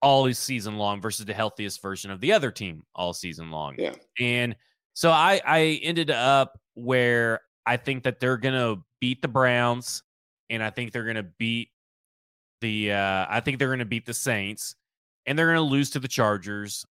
all 0.00 0.32
season 0.32 0.78
long 0.78 1.00
versus 1.00 1.26
the 1.26 1.34
healthiest 1.34 1.82
version 1.82 2.12
of 2.12 2.20
the 2.20 2.32
other 2.32 2.52
team 2.52 2.84
all 2.94 3.12
season 3.12 3.50
long. 3.50 3.74
Yeah, 3.76 3.94
and 4.20 4.54
so 4.94 5.10
I 5.10 5.40
I 5.44 5.80
ended 5.82 6.10
up 6.10 6.58
where 6.74 7.40
I 7.66 7.78
think 7.78 8.04
that 8.04 8.20
they're 8.20 8.38
gonna 8.38 8.76
beat 9.00 9.20
the 9.20 9.28
Browns, 9.28 10.04
and 10.48 10.62
I 10.62 10.70
think 10.70 10.92
they're 10.92 11.06
gonna 11.06 11.28
beat 11.38 11.70
the 12.60 12.92
uh, 12.92 13.26
I 13.28 13.40
think 13.40 13.58
they're 13.58 13.70
gonna 13.70 13.84
beat 13.84 14.06
the 14.06 14.14
Saints, 14.14 14.76
and 15.26 15.36
they're 15.36 15.48
gonna 15.48 15.60
lose 15.60 15.90
to 15.90 15.98
the 15.98 16.06
Chargers 16.06 16.86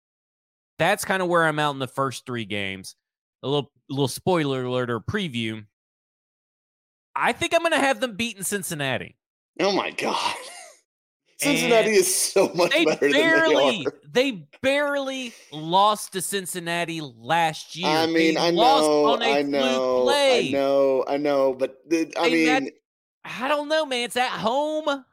that's 0.79 1.05
kind 1.05 1.21
of 1.21 1.27
where 1.27 1.45
I'm 1.45 1.59
out 1.59 1.71
in 1.71 1.79
the 1.79 1.87
first 1.87 2.25
three 2.25 2.45
games. 2.45 2.95
A 3.43 3.47
little 3.47 3.71
little 3.89 4.07
spoiler 4.07 4.63
alert 4.63 4.89
or 4.89 4.99
preview. 4.99 5.65
I 7.15 7.33
think 7.33 7.53
I'm 7.53 7.61
going 7.61 7.73
to 7.73 7.79
have 7.79 7.99
them 7.99 8.15
beating 8.15 8.43
Cincinnati. 8.43 9.17
Oh 9.59 9.71
my 9.71 9.91
god. 9.91 10.35
Cincinnati 11.37 11.89
and 11.89 11.97
is 11.97 12.13
so 12.13 12.51
much 12.53 12.71
they 12.71 12.83
better 12.83 13.09
barely, 13.09 13.83
than 13.83 13.93
they. 14.11 14.31
They 14.31 14.47
barely 14.61 15.33
lost 15.53 16.13
to 16.13 16.21
Cincinnati 16.21 16.99
last 16.99 17.75
year. 17.75 17.87
I 17.87 18.07
mean, 18.07 18.33
they 18.33 18.41
I 18.41 18.51
know, 18.51 19.17
I 19.21 19.41
know, 19.43 20.09
I 20.09 20.49
know, 20.51 21.05
I 21.07 21.17
know, 21.17 21.53
but 21.53 21.77
I 22.17 22.29
mean, 22.29 22.45
that, 22.47 22.63
I 23.23 23.47
don't 23.47 23.69
know, 23.69 23.85
man. 23.85 24.05
It's 24.05 24.17
at 24.17 24.31
home. 24.31 25.05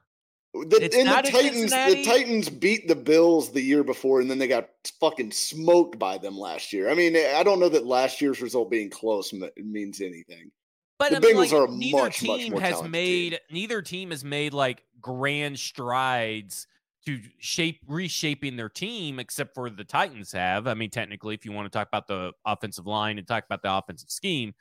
The, 0.65 0.91
and 0.95 1.09
the 1.09 1.31
Titans, 1.31 1.71
the 1.71 2.03
Titans 2.05 2.49
beat 2.49 2.89
the 2.89 2.97
Bills 2.97 3.53
the 3.53 3.61
year 3.61 3.85
before, 3.85 4.21
and 4.21 4.31
then 4.31 4.39
they 4.39 4.49
got 4.49 4.69
fucking 5.01 5.33
smoked 5.33 5.99
by 5.99 6.19
them 6.19 6.39
last 6.39 6.73
year. 6.73 6.91
I 6.91 6.95
mean, 6.95 7.17
I 7.17 7.43
don't 7.43 7.61
know 7.61 7.69
that 7.69 7.87
last 7.87 8.21
year's 8.21 8.41
result 8.41 8.71
being 8.71 8.91
close 8.91 9.33
means 9.57 10.01
anything. 10.01 10.51
But 10.99 11.11
the 11.11 11.17
I 11.17 11.21
mean, 11.21 11.37
Bengals 11.37 11.53
like, 11.53 11.53
are 11.53 11.69
neither 11.69 12.03
much, 12.03 12.19
team 12.19 12.53
much 12.55 12.63
has 12.63 12.83
made 12.85 13.31
team. 13.33 13.41
neither 13.51 13.83
team 13.83 14.11
has 14.11 14.25
made 14.25 14.55
like 14.55 14.83
grand 15.01 15.59
strides 15.59 16.67
to 17.05 17.21
shape 17.39 17.81
reshaping 17.87 18.57
their 18.57 18.69
team, 18.69 19.19
except 19.19 19.55
for 19.55 19.71
the 19.71 19.85
Titans 19.85 20.33
have. 20.33 20.67
I 20.67 20.75
mean, 20.75 20.91
technically, 20.91 21.35
if 21.35 21.45
you 21.45 21.53
want 21.53 21.71
to 21.71 21.79
talk 21.79 21.89
about 21.89 22.09
the 22.09 22.33
offensive 22.45 22.87
line 22.87 23.19
and 23.19 23.27
talk 23.27 23.45
about 23.45 23.63
the 23.63 23.73
offensive 23.73 24.11
scheme, 24.11 24.55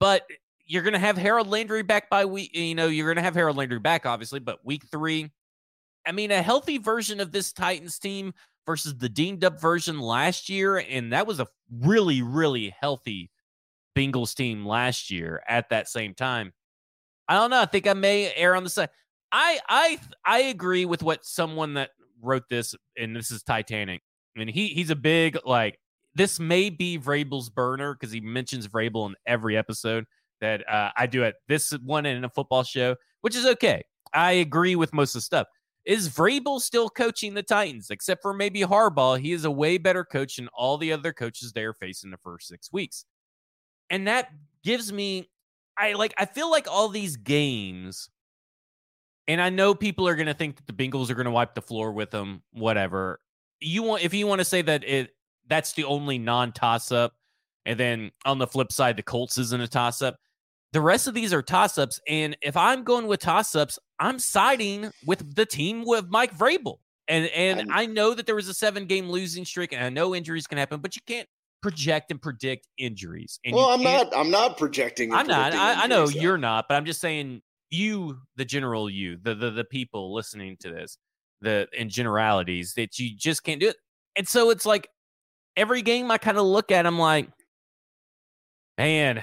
but 0.00 0.22
you're 0.66 0.82
going 0.82 0.94
to 0.94 0.98
have 0.98 1.16
Harold 1.16 1.48
Landry 1.48 1.82
back 1.82 2.08
by 2.08 2.24
week. 2.24 2.54
You 2.54 2.74
know, 2.74 2.86
you're 2.86 3.06
going 3.06 3.16
to 3.16 3.22
have 3.22 3.34
Harold 3.34 3.56
Landry 3.56 3.78
back, 3.78 4.06
obviously, 4.06 4.40
but 4.40 4.64
week 4.64 4.84
three. 4.90 5.30
I 6.06 6.12
mean, 6.12 6.30
a 6.30 6.42
healthy 6.42 6.78
version 6.78 7.20
of 7.20 7.32
this 7.32 7.52
Titans 7.52 7.98
team 7.98 8.34
versus 8.66 8.96
the 8.96 9.08
dinged 9.08 9.44
up 9.44 9.60
version 9.60 9.98
last 10.00 10.48
year, 10.48 10.78
and 10.78 11.12
that 11.12 11.26
was 11.26 11.40
a 11.40 11.46
really, 11.70 12.22
really 12.22 12.74
healthy 12.78 13.30
Bengals 13.96 14.34
team 14.34 14.66
last 14.66 15.10
year 15.10 15.42
at 15.48 15.68
that 15.70 15.88
same 15.88 16.14
time. 16.14 16.52
I 17.28 17.34
don't 17.34 17.50
know. 17.50 17.60
I 17.60 17.66
think 17.66 17.86
I 17.86 17.94
may 17.94 18.32
err 18.34 18.54
on 18.54 18.64
the 18.64 18.70
side. 18.70 18.90
I 19.32 19.58
I 19.68 19.98
I 20.24 20.40
agree 20.42 20.84
with 20.84 21.02
what 21.02 21.24
someone 21.24 21.74
that 21.74 21.90
wrote 22.20 22.48
this, 22.50 22.74
and 22.98 23.16
this 23.16 23.30
is 23.30 23.42
Titanic. 23.42 24.02
I 24.36 24.38
mean, 24.38 24.48
he 24.48 24.68
he's 24.68 24.90
a 24.90 24.96
big 24.96 25.38
like 25.44 25.78
this 26.14 26.38
may 26.38 26.70
be 26.70 26.98
Vrabel's 26.98 27.50
burner 27.50 27.94
because 27.94 28.12
he 28.12 28.20
mentions 28.20 28.68
Vrabel 28.68 29.08
in 29.08 29.14
every 29.26 29.56
episode 29.56 30.04
that 30.44 30.68
uh, 30.68 30.90
I 30.96 31.06
do 31.06 31.24
at 31.24 31.36
this 31.48 31.72
one 31.82 32.06
in 32.06 32.24
a 32.24 32.28
football 32.28 32.62
show, 32.62 32.96
which 33.22 33.34
is 33.34 33.46
okay. 33.46 33.82
I 34.12 34.32
agree 34.32 34.76
with 34.76 34.92
most 34.92 35.14
of 35.14 35.20
the 35.20 35.22
stuff. 35.22 35.46
Is 35.84 36.08
Vrabel 36.08 36.60
still 36.60 36.88
coaching 36.88 37.34
the 37.34 37.42
Titans? 37.42 37.90
Except 37.90 38.22
for 38.22 38.32
maybe 38.32 38.60
Harbaugh, 38.60 39.18
he 39.18 39.32
is 39.32 39.44
a 39.44 39.50
way 39.50 39.76
better 39.76 40.04
coach 40.04 40.36
than 40.36 40.48
all 40.48 40.78
the 40.78 40.92
other 40.92 41.12
coaches 41.12 41.52
they 41.52 41.64
are 41.64 41.74
facing 41.74 42.10
the 42.10 42.16
first 42.18 42.48
six 42.48 42.72
weeks. 42.72 43.04
And 43.90 44.06
that 44.08 44.30
gives 44.62 44.92
me, 44.92 45.30
I 45.76 45.92
like, 45.92 46.14
I 46.16 46.24
feel 46.24 46.50
like 46.50 46.66
all 46.70 46.88
these 46.88 47.16
games, 47.16 48.08
and 49.28 49.40
I 49.40 49.50
know 49.50 49.74
people 49.74 50.08
are 50.08 50.16
going 50.16 50.26
to 50.26 50.34
think 50.34 50.56
that 50.56 50.66
the 50.66 50.72
Bengals 50.72 51.10
are 51.10 51.14
going 51.14 51.26
to 51.26 51.30
wipe 51.30 51.54
the 51.54 51.62
floor 51.62 51.92
with 51.92 52.10
them, 52.10 52.42
whatever. 52.52 53.20
You 53.60 53.82
want, 53.82 54.02
if 54.02 54.14
you 54.14 54.26
want 54.26 54.40
to 54.40 54.44
say 54.44 54.62
that 54.62 54.84
it, 54.84 55.10
that's 55.48 55.74
the 55.74 55.84
only 55.84 56.18
non 56.18 56.52
toss 56.52 56.92
up, 56.92 57.12
and 57.66 57.78
then 57.78 58.10
on 58.24 58.38
the 58.38 58.46
flip 58.46 58.72
side, 58.72 58.96
the 58.96 59.02
Colts 59.02 59.36
isn't 59.36 59.60
a 59.60 59.68
toss 59.68 60.00
up. 60.00 60.16
The 60.74 60.80
rest 60.80 61.06
of 61.06 61.14
these 61.14 61.32
are 61.32 61.40
toss 61.40 61.78
ups. 61.78 62.00
And 62.08 62.36
if 62.42 62.56
I'm 62.56 62.82
going 62.82 63.06
with 63.06 63.20
toss 63.20 63.54
ups, 63.54 63.78
I'm 64.00 64.18
siding 64.18 64.90
with 65.06 65.36
the 65.36 65.46
team 65.46 65.84
with 65.86 66.06
Mike 66.08 66.36
Vrabel. 66.36 66.78
And 67.06 67.26
and 67.26 67.70
I 67.72 67.86
know 67.86 68.12
that 68.12 68.26
there 68.26 68.34
was 68.34 68.48
a 68.48 68.54
seven 68.54 68.86
game 68.86 69.08
losing 69.08 69.44
streak, 69.44 69.72
and 69.72 69.84
I 69.84 69.88
know 69.88 70.16
injuries 70.16 70.48
can 70.48 70.58
happen, 70.58 70.80
but 70.80 70.96
you 70.96 71.02
can't 71.06 71.28
project 71.62 72.10
and 72.10 72.20
predict 72.20 72.66
injuries. 72.76 73.38
And 73.44 73.54
well, 73.54 73.66
I'm 73.66 73.82
not. 73.82 74.14
I'm 74.16 74.30
not 74.30 74.58
projecting. 74.58 75.14
I'm 75.14 75.28
not. 75.28 75.54
I, 75.54 75.84
I, 75.84 75.86
know 75.86 76.08
you're 76.08 76.38
not, 76.38 76.64
but 76.68 76.74
I'm 76.74 76.86
just 76.86 77.00
saying 77.00 77.42
you, 77.70 78.18
the 78.36 78.44
general 78.44 78.90
you, 78.90 79.18
the 79.22 79.34
the 79.34 79.50
the 79.50 79.64
people 79.64 80.12
listening 80.12 80.56
to 80.60 80.70
this, 80.70 80.98
the 81.40 81.68
in 81.72 81.88
generalities 81.88 82.72
that 82.74 82.98
you 82.98 83.10
just 83.16 83.44
can't 83.44 83.60
do 83.60 83.68
it. 83.68 83.76
And 84.16 84.26
so 84.26 84.50
it's 84.50 84.66
like 84.66 84.88
every 85.56 85.82
game 85.82 86.10
I 86.10 86.18
kind 86.18 86.38
of 86.38 86.46
look 86.46 86.72
at, 86.72 86.84
I'm 86.84 86.98
like, 86.98 87.28
man, 88.76 89.22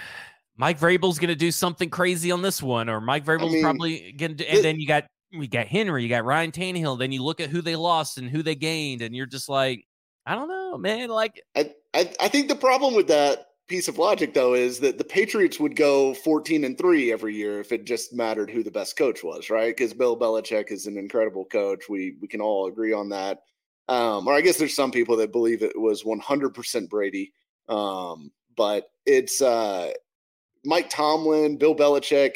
Mike 0.61 0.79
Vrabel's 0.79 1.17
going 1.17 1.29
to 1.29 1.35
do 1.35 1.49
something 1.49 1.89
crazy 1.89 2.29
on 2.29 2.43
this 2.43 2.61
one, 2.61 2.87
or 2.87 3.01
Mike 3.01 3.25
Vrabel's 3.25 3.49
I 3.49 3.53
mean, 3.53 3.63
probably 3.63 4.11
going 4.11 4.37
to. 4.37 4.47
And 4.47 4.59
it, 4.59 4.61
then 4.61 4.79
you 4.79 4.87
got 4.87 5.05
we 5.35 5.47
got 5.47 5.65
Henry, 5.65 6.03
you 6.03 6.09
got 6.09 6.23
Ryan 6.23 6.51
Tannehill. 6.51 6.99
Then 6.99 7.11
you 7.11 7.23
look 7.23 7.39
at 7.39 7.49
who 7.49 7.63
they 7.63 7.75
lost 7.75 8.19
and 8.19 8.29
who 8.29 8.43
they 8.43 8.53
gained, 8.53 9.01
and 9.01 9.15
you're 9.15 9.25
just 9.25 9.49
like, 9.49 9.87
I 10.27 10.35
don't 10.35 10.49
know, 10.49 10.77
man. 10.77 11.09
Like, 11.09 11.41
I, 11.55 11.71
I, 11.95 12.13
I 12.21 12.27
think 12.27 12.47
the 12.47 12.55
problem 12.55 12.93
with 12.93 13.07
that 13.07 13.47
piece 13.67 13.87
of 13.87 13.97
logic 13.97 14.35
though 14.35 14.53
is 14.53 14.79
that 14.81 14.99
the 14.99 15.03
Patriots 15.03 15.59
would 15.59 15.75
go 15.75 16.13
14 16.13 16.63
and 16.63 16.77
3 16.77 17.11
every 17.11 17.33
year 17.33 17.59
if 17.59 17.71
it 17.71 17.85
just 17.85 18.13
mattered 18.13 18.51
who 18.51 18.61
the 18.61 18.69
best 18.69 18.95
coach 18.95 19.23
was, 19.23 19.49
right? 19.49 19.75
Because 19.75 19.95
Bill 19.95 20.15
Belichick 20.15 20.71
is 20.71 20.85
an 20.85 20.95
incredible 20.95 21.45
coach. 21.45 21.85
We 21.89 22.17
we 22.21 22.27
can 22.27 22.39
all 22.39 22.67
agree 22.67 22.93
on 22.93 23.09
that. 23.09 23.39
Um, 23.87 24.27
or 24.27 24.35
I 24.35 24.41
guess 24.41 24.57
there's 24.57 24.75
some 24.75 24.91
people 24.91 25.17
that 25.17 25.31
believe 25.31 25.63
it 25.63 25.79
was 25.79 26.03
100% 26.03 26.87
Brady. 26.87 27.33
Um, 27.67 28.31
but 28.55 28.91
it's 29.07 29.41
uh, 29.41 29.91
Mike 30.65 30.89
Tomlin, 30.89 31.57
Bill 31.57 31.75
Belichick. 31.75 32.35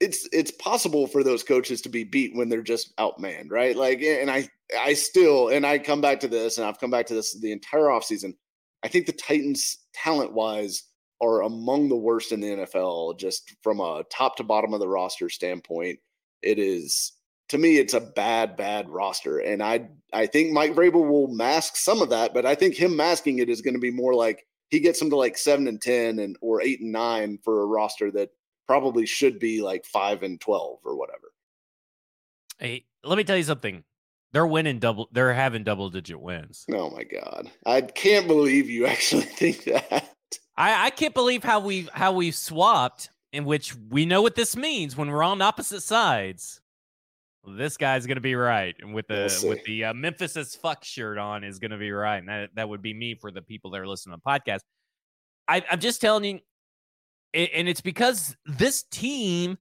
It's 0.00 0.28
it's 0.32 0.52
possible 0.52 1.06
for 1.06 1.24
those 1.24 1.42
coaches 1.42 1.80
to 1.82 1.88
be 1.88 2.04
beat 2.04 2.36
when 2.36 2.48
they're 2.48 2.62
just 2.62 2.96
outmanned, 2.96 3.50
right? 3.50 3.76
Like, 3.76 4.00
and 4.00 4.30
I 4.30 4.48
I 4.78 4.94
still 4.94 5.48
and 5.48 5.66
I 5.66 5.78
come 5.78 6.00
back 6.00 6.20
to 6.20 6.28
this, 6.28 6.58
and 6.58 6.66
I've 6.66 6.78
come 6.78 6.90
back 6.90 7.06
to 7.06 7.14
this 7.14 7.38
the 7.40 7.52
entire 7.52 7.86
offseason. 7.86 8.34
I 8.84 8.88
think 8.88 9.06
the 9.06 9.12
Titans, 9.12 9.78
talent 9.92 10.32
wise, 10.32 10.84
are 11.20 11.42
among 11.42 11.88
the 11.88 11.96
worst 11.96 12.30
in 12.30 12.40
the 12.40 12.48
NFL, 12.48 13.18
just 13.18 13.56
from 13.62 13.80
a 13.80 14.04
top 14.10 14.36
to 14.36 14.44
bottom 14.44 14.72
of 14.72 14.80
the 14.80 14.88
roster 14.88 15.28
standpoint. 15.28 15.98
It 16.42 16.60
is 16.60 17.12
to 17.48 17.58
me, 17.58 17.78
it's 17.78 17.94
a 17.94 18.00
bad, 18.00 18.56
bad 18.56 18.88
roster. 18.88 19.38
And 19.38 19.62
I 19.62 19.88
I 20.12 20.26
think 20.26 20.52
Mike 20.52 20.74
Vrabel 20.74 21.08
will 21.08 21.28
mask 21.28 21.76
some 21.76 22.02
of 22.02 22.10
that, 22.10 22.34
but 22.34 22.46
I 22.46 22.54
think 22.54 22.74
him 22.74 22.96
masking 22.96 23.38
it 23.38 23.48
is 23.48 23.62
going 23.62 23.74
to 23.74 23.80
be 23.80 23.90
more 23.90 24.14
like 24.14 24.46
he 24.70 24.80
gets 24.80 24.98
them 24.98 25.10
to 25.10 25.16
like 25.16 25.38
seven 25.38 25.66
and 25.66 25.80
ten 25.80 26.18
and 26.18 26.36
or 26.40 26.62
eight 26.62 26.80
and 26.80 26.92
nine 26.92 27.38
for 27.42 27.62
a 27.62 27.66
roster 27.66 28.10
that 28.12 28.30
probably 28.66 29.06
should 29.06 29.38
be 29.38 29.62
like 29.62 29.84
five 29.84 30.22
and 30.22 30.40
twelve 30.40 30.78
or 30.84 30.96
whatever. 30.96 31.32
Hey, 32.58 32.84
let 33.04 33.16
me 33.16 33.24
tell 33.24 33.36
you 33.36 33.44
something. 33.44 33.84
They're 34.32 34.46
winning 34.46 34.78
double. 34.78 35.08
They're 35.12 35.32
having 35.32 35.64
double 35.64 35.88
digit 35.88 36.20
wins. 36.20 36.66
Oh 36.72 36.90
my 36.90 37.04
god! 37.04 37.50
I 37.64 37.80
can't 37.80 38.26
believe 38.26 38.68
you 38.68 38.86
actually 38.86 39.22
think 39.22 39.64
that. 39.64 40.14
I, 40.56 40.86
I 40.86 40.90
can't 40.90 41.14
believe 41.14 41.44
how 41.44 41.60
we 41.60 41.88
how 41.92 42.12
we 42.12 42.30
swapped, 42.30 43.10
in 43.32 43.44
which 43.44 43.74
we 43.88 44.04
know 44.04 44.22
what 44.22 44.34
this 44.34 44.56
means 44.56 44.96
when 44.96 45.10
we're 45.10 45.22
on 45.22 45.40
opposite 45.40 45.82
sides. 45.82 46.60
This 47.56 47.76
guy's 47.76 48.06
gonna 48.06 48.20
be 48.20 48.34
right, 48.34 48.74
and 48.80 48.94
with 48.94 49.06
the 49.08 49.38
we'll 49.42 49.50
with 49.50 49.64
the 49.64 49.86
uh, 49.86 49.94
Memphis 49.94 50.36
as 50.36 50.54
fuck 50.54 50.84
shirt 50.84 51.18
on 51.18 51.44
is 51.44 51.58
gonna 51.58 51.78
be 51.78 51.90
right, 51.90 52.18
and 52.18 52.28
that 52.28 52.50
that 52.54 52.68
would 52.68 52.82
be 52.82 52.94
me 52.94 53.14
for 53.14 53.30
the 53.30 53.42
people 53.42 53.70
that 53.72 53.80
are 53.80 53.88
listening 53.88 54.16
to 54.16 54.22
the 54.24 54.30
podcast. 54.30 54.60
I, 55.46 55.64
I'm 55.70 55.80
just 55.80 56.00
telling 56.00 56.24
you, 56.24 56.40
and 57.34 57.68
it's 57.68 57.80
because 57.80 58.36
this 58.44 58.82
team 58.82 59.58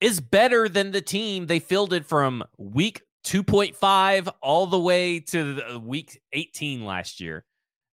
is 0.00 0.20
better 0.20 0.68
than 0.68 0.90
the 0.90 1.00
team 1.00 1.46
they 1.46 1.58
fielded 1.58 2.04
from 2.04 2.42
week 2.58 3.02
2.5 3.24 4.28
all 4.42 4.66
the 4.66 4.78
way 4.78 5.20
to 5.20 5.54
the 5.54 5.78
week 5.78 6.20
18 6.32 6.84
last 6.84 7.20
year 7.20 7.44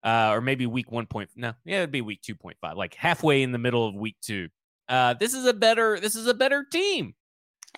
uh, 0.03 0.29
or 0.31 0.41
maybe 0.41 0.65
week 0.65 0.91
one 0.91 1.05
point. 1.05 1.29
No, 1.35 1.53
yeah, 1.65 1.79
it'd 1.79 1.91
be 1.91 2.01
week 2.01 2.21
two 2.21 2.35
point 2.35 2.57
five, 2.59 2.77
like 2.77 2.95
halfway 2.95 3.43
in 3.43 3.51
the 3.51 3.57
middle 3.57 3.87
of 3.87 3.95
week 3.95 4.17
two. 4.21 4.49
Uh, 4.89 5.13
this 5.13 5.33
is 5.33 5.45
a 5.45 5.53
better. 5.53 5.99
This 5.99 6.15
is 6.15 6.27
a 6.27 6.33
better 6.33 6.63
team. 6.63 7.13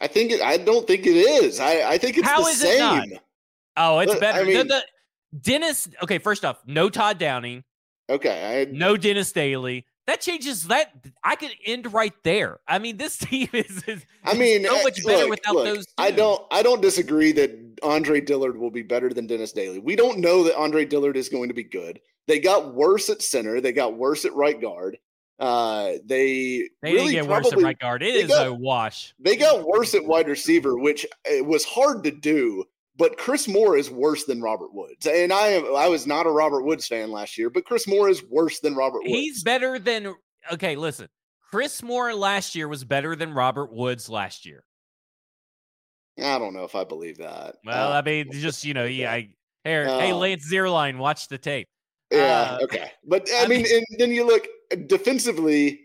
I 0.02 0.08
think 0.08 0.32
it. 0.32 0.42
I 0.42 0.58
don't 0.58 0.88
think 0.88 1.06
it 1.06 1.16
is. 1.16 1.60
I, 1.60 1.92
I 1.92 1.98
think 1.98 2.18
it's 2.18 2.28
How 2.28 2.42
the 2.42 2.50
is 2.50 2.60
same. 2.60 3.04
It 3.04 3.10
not? 3.12 3.24
Oh, 3.78 4.00
it's 4.00 4.16
better. 4.16 4.42
I 4.42 4.44
mean, 4.44 4.58
the, 4.58 4.64
the, 4.64 4.84
Dennis. 5.40 5.88
Okay, 6.04 6.18
first 6.18 6.46
off, 6.46 6.60
no 6.66 6.90
Todd 6.90 7.18
Downing. 7.18 7.64
Okay, 8.10 8.62
I, 8.62 8.72
no 8.72 8.98
Dennis 8.98 9.32
Daly. 9.32 9.86
That 10.06 10.20
changes 10.20 10.68
that. 10.68 10.92
I 11.24 11.36
could 11.36 11.52
end 11.66 11.94
right 11.94 12.14
there. 12.24 12.60
I 12.68 12.80
mean, 12.80 12.98
this 12.98 13.18
team 13.20 13.48
is. 13.54 13.84
is 13.88 14.06
I 14.24 14.34
mean, 14.34 14.66
so 14.66 14.76
eh, 14.76 14.84
much 14.84 15.06
better 15.06 15.18
look, 15.22 15.30
without 15.30 15.56
look, 15.56 15.66
those. 15.66 15.86
Two. 15.86 15.94
I 15.98 16.12
don't. 16.12 16.42
I 16.52 16.62
don't 16.62 16.82
disagree 16.82 17.32
that 17.34 17.80
Andre 17.84 18.20
Dillard 18.20 18.58
will 18.58 18.72
be 18.72 18.84
better 18.84 19.10
than 19.10 19.28
Dennis 19.28 19.52
Daly. 19.52 19.80
We 19.80 19.96
don't 19.96 20.20
know 20.20 20.44
that 20.44 20.58
Andre 20.58 20.86
Dillard 20.86 21.18
is 21.18 21.30
going 21.30 21.50
to 21.50 21.56
be 21.56 21.64
good. 21.64 22.00
They 22.28 22.40
got 22.40 22.74
worse 22.74 23.10
at 23.10 23.22
center. 23.22 23.62
They 23.62 23.72
got 23.74 23.98
worse 23.98 24.26
at 24.26 24.34
right 24.34 24.60
guard. 24.60 24.98
Uh, 25.40 25.94
they 26.06 26.70
they 26.82 26.94
really 26.94 27.14
get 27.14 27.26
probably, 27.26 27.50
worse 27.50 27.54
at 27.54 27.64
right 27.64 27.80
guard. 27.80 28.04
It 28.04 28.16
is 28.16 28.28
got, 28.28 28.48
a 28.48 28.54
wash. 28.54 29.14
They 29.20 29.36
got 29.36 29.66
worse 29.68 29.94
at 29.96 30.06
wide 30.06 30.28
receiver, 30.28 30.78
which 30.78 31.06
it 31.26 31.46
was 31.46 31.66
hard 31.66 32.04
to 32.04 32.12
do. 32.12 32.66
But 32.96 33.18
Chris 33.18 33.48
Moore 33.48 33.76
is 33.76 33.90
worse 33.90 34.26
than 34.26 34.42
Robert 34.42 34.72
Woods, 34.74 35.08
and 35.08 35.34
I 35.34 35.48
am. 35.48 35.76
I 35.76 35.88
was 35.88 36.06
not 36.06 36.28
a 36.28 36.32
Robert 36.32 36.64
Woods 36.64 36.88
fan 36.88 37.12
last 37.12 37.38
year, 37.38 37.50
but 37.50 37.66
Chris 37.66 37.88
Moore 37.88 38.08
is 38.10 38.24
worse 38.24 38.60
than 38.60 38.76
Robert 38.76 39.00
Woods. 39.00 39.14
He's 39.14 39.44
better 39.44 39.80
than. 39.80 40.14
Okay, 40.52 40.76
listen. 40.76 41.10
Chris 41.50 41.82
Moore 41.82 42.14
last 42.14 42.56
year 42.56 42.68
was 42.68 42.84
better 42.84 43.16
than 43.16 43.34
Robert 43.34 43.74
Woods 43.74 44.10
last 44.10 44.46
year. 44.46 44.64
I 46.20 46.38
don't 46.38 46.54
know 46.54 46.64
if 46.64 46.76
I 46.76 46.84
believe 46.84 47.18
that. 47.18 47.56
Well, 47.66 47.92
uh, 47.92 47.98
I 47.98 48.02
mean, 48.04 48.32
just 48.32 48.64
you 48.64 48.74
know, 48.74 48.86
yeah. 48.86 49.12
I, 49.12 49.30
hey, 49.64 49.86
uh, 49.86 50.00
hey, 50.00 50.14
Lance 50.14 50.52
Zierlein, 50.52 50.98
watch 50.98 51.28
the 51.28 51.38
tape. 51.40 51.68
Yeah. 52.14 52.58
Uh, 52.60 52.64
okay. 52.64 52.92
But 53.06 53.30
I, 53.32 53.44
I 53.44 53.48
mean, 53.48 53.64
mean, 53.64 53.84
and 53.90 54.00
then 54.00 54.12
you 54.12 54.26
look 54.26 54.48
defensively. 54.88 55.82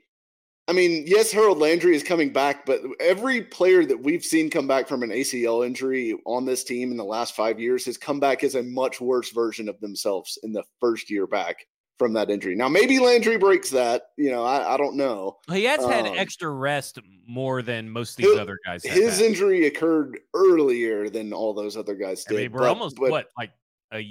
I 0.69 0.73
mean, 0.73 1.05
yes, 1.07 1.33
Harold 1.33 1.59
Landry 1.59 1.97
is 1.97 2.03
coming 2.03 2.31
back, 2.31 2.67
but 2.67 2.83
every 3.01 3.41
player 3.43 3.87
that 3.87 3.99
we've 3.99 4.23
seen 4.23 4.51
come 4.51 4.69
back 4.69 4.87
from 4.87 5.03
an 5.03 5.09
ACL 5.09 5.65
injury 5.67 6.15
on 6.27 6.45
this 6.45 6.63
team 6.63 6.91
in 6.91 6.99
the 6.99 7.05
last 7.05 7.35
five 7.35 7.59
years 7.59 7.87
has 7.87 7.97
come 7.97 8.21
back 8.21 8.45
as 8.45 8.55
a 8.55 8.63
much 8.63 9.01
worse 9.01 9.31
version 9.33 9.71
of 9.71 9.81
themselves 9.81 10.39
in 10.43 10.53
the 10.53 10.63
first 10.79 11.11
year 11.11 11.27
back 11.27 11.65
from 11.99 12.13
that 12.13 12.31
injury. 12.31 12.55
Now, 12.55 12.69
maybe 12.69 12.99
Landry 12.99 13.39
breaks 13.39 13.71
that. 13.71 14.03
You 14.19 14.31
know, 14.31 14.45
I, 14.45 14.75
I 14.75 14.77
don't 14.77 14.97
know. 14.97 15.39
He 15.51 15.65
has 15.65 15.81
um, 15.81 15.91
had 15.91 16.07
extra 16.07 16.51
rest 16.51 16.99
more 17.27 17.63
than 17.63 17.91
most 17.91 18.13
of 18.13 18.17
these 18.19 18.33
his, 18.33 18.39
other 18.39 18.59
guys. 18.65 18.85
His 18.85 19.21
injury 19.21 19.67
occurred 19.67 20.21
earlier 20.35 21.09
than 21.09 21.33
all 21.33 21.55
those 21.55 21.79
other 21.79 21.95
guys 21.95 22.25
did. 22.25 22.37
I 22.37 22.41
mean, 22.43 22.53
we're 22.53 22.61
but, 22.61 22.69
almost 22.69 22.97
but, 22.97 23.11
what 23.11 23.27
like 23.37 23.53
a 23.93 24.07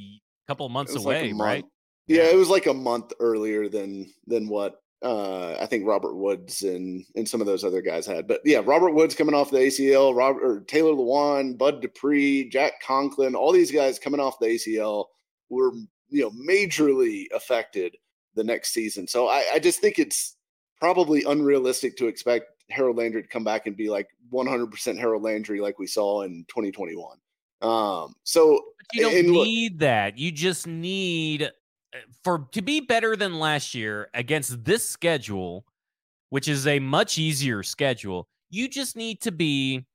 couple 0.47 0.67
months 0.69 0.95
away, 0.95 1.32
like 1.32 1.41
right? 1.41 1.65
Yeah, 2.08 2.24
it 2.24 2.36
was 2.36 2.50
like 2.50 2.67
a 2.67 2.74
month 2.74 3.13
earlier 3.20 3.67
than 3.70 4.13
than 4.26 4.48
what 4.48 4.82
uh, 5.04 5.56
I 5.60 5.65
think 5.65 5.86
Robert 5.86 6.15
Woods 6.15 6.63
and 6.63 7.06
and 7.15 7.28
some 7.28 7.41
of 7.41 7.48
those 7.48 7.63
other 7.63 7.82
guys 7.82 8.06
had. 8.06 8.28
But 8.28 8.41
yeah, 8.46 8.62
Robert 8.63 8.91
Woods 8.91 9.15
coming 9.15 9.36
off 9.36 9.52
the 9.52 9.58
ACL, 9.60 10.15
Robert 10.15 10.43
or 10.43 10.62
Taylor 10.62 10.93
Lewan, 10.93 11.58
Bud 11.58 11.82
Dupree, 11.82 12.50
Jack 12.50 12.82
Conklin, 12.82 13.36
all 13.36 13.52
these 13.52 13.72
guys 13.72 14.00
coming 14.00 14.20
off 14.20 14.39
the 14.39 14.48
ACL 14.48 15.06
were 15.50 15.72
you 16.10 16.24
know 16.24 16.32
majorly 16.32 17.26
affected 17.36 17.96
the 18.36 18.43
next 18.43 18.74
season. 18.74 19.08
So 19.08 19.28
I, 19.28 19.46
I 19.56 19.60
just 19.60 19.80
think 19.80 20.00
it's 20.00 20.36
probably 20.80 21.24
unrealistic 21.24 21.98
to 21.98 22.08
expect 22.08 22.46
Harold 22.70 22.98
Landry 22.98 23.22
to 23.22 23.28
come 23.28 23.43
back 23.43 23.67
and 23.67 23.76
be 23.76 23.89
like 23.89 24.08
100% 24.32 24.98
Harold 24.98 25.24
Landry 25.24 25.60
like 25.60 25.80
we 25.80 25.88
saw 25.88 26.22
in 26.22 26.46
2021. 26.48 27.17
Um, 27.62 28.13
so 28.24 28.62
but 28.78 28.86
you 28.93 29.02
don't 29.02 29.43
need 29.43 29.74
look, 29.74 29.80
that. 29.80 30.17
You 30.17 30.32
just 30.32 30.67
need 30.67 31.52
for 32.23 32.47
to 32.51 32.62
be 32.62 32.79
better 32.79 33.15
than 33.15 33.39
last 33.39 33.73
year 33.73 34.10
against 34.13 34.63
this 34.63 34.88
schedule, 34.88 35.65
which 36.29 36.47
is 36.47 36.67
a 36.67 36.79
much 36.79 37.17
easier 37.17 37.63
schedule, 37.63 38.27
you 38.49 38.67
just 38.67 38.95
need 38.95 39.21
to 39.21 39.31
be 39.31 39.86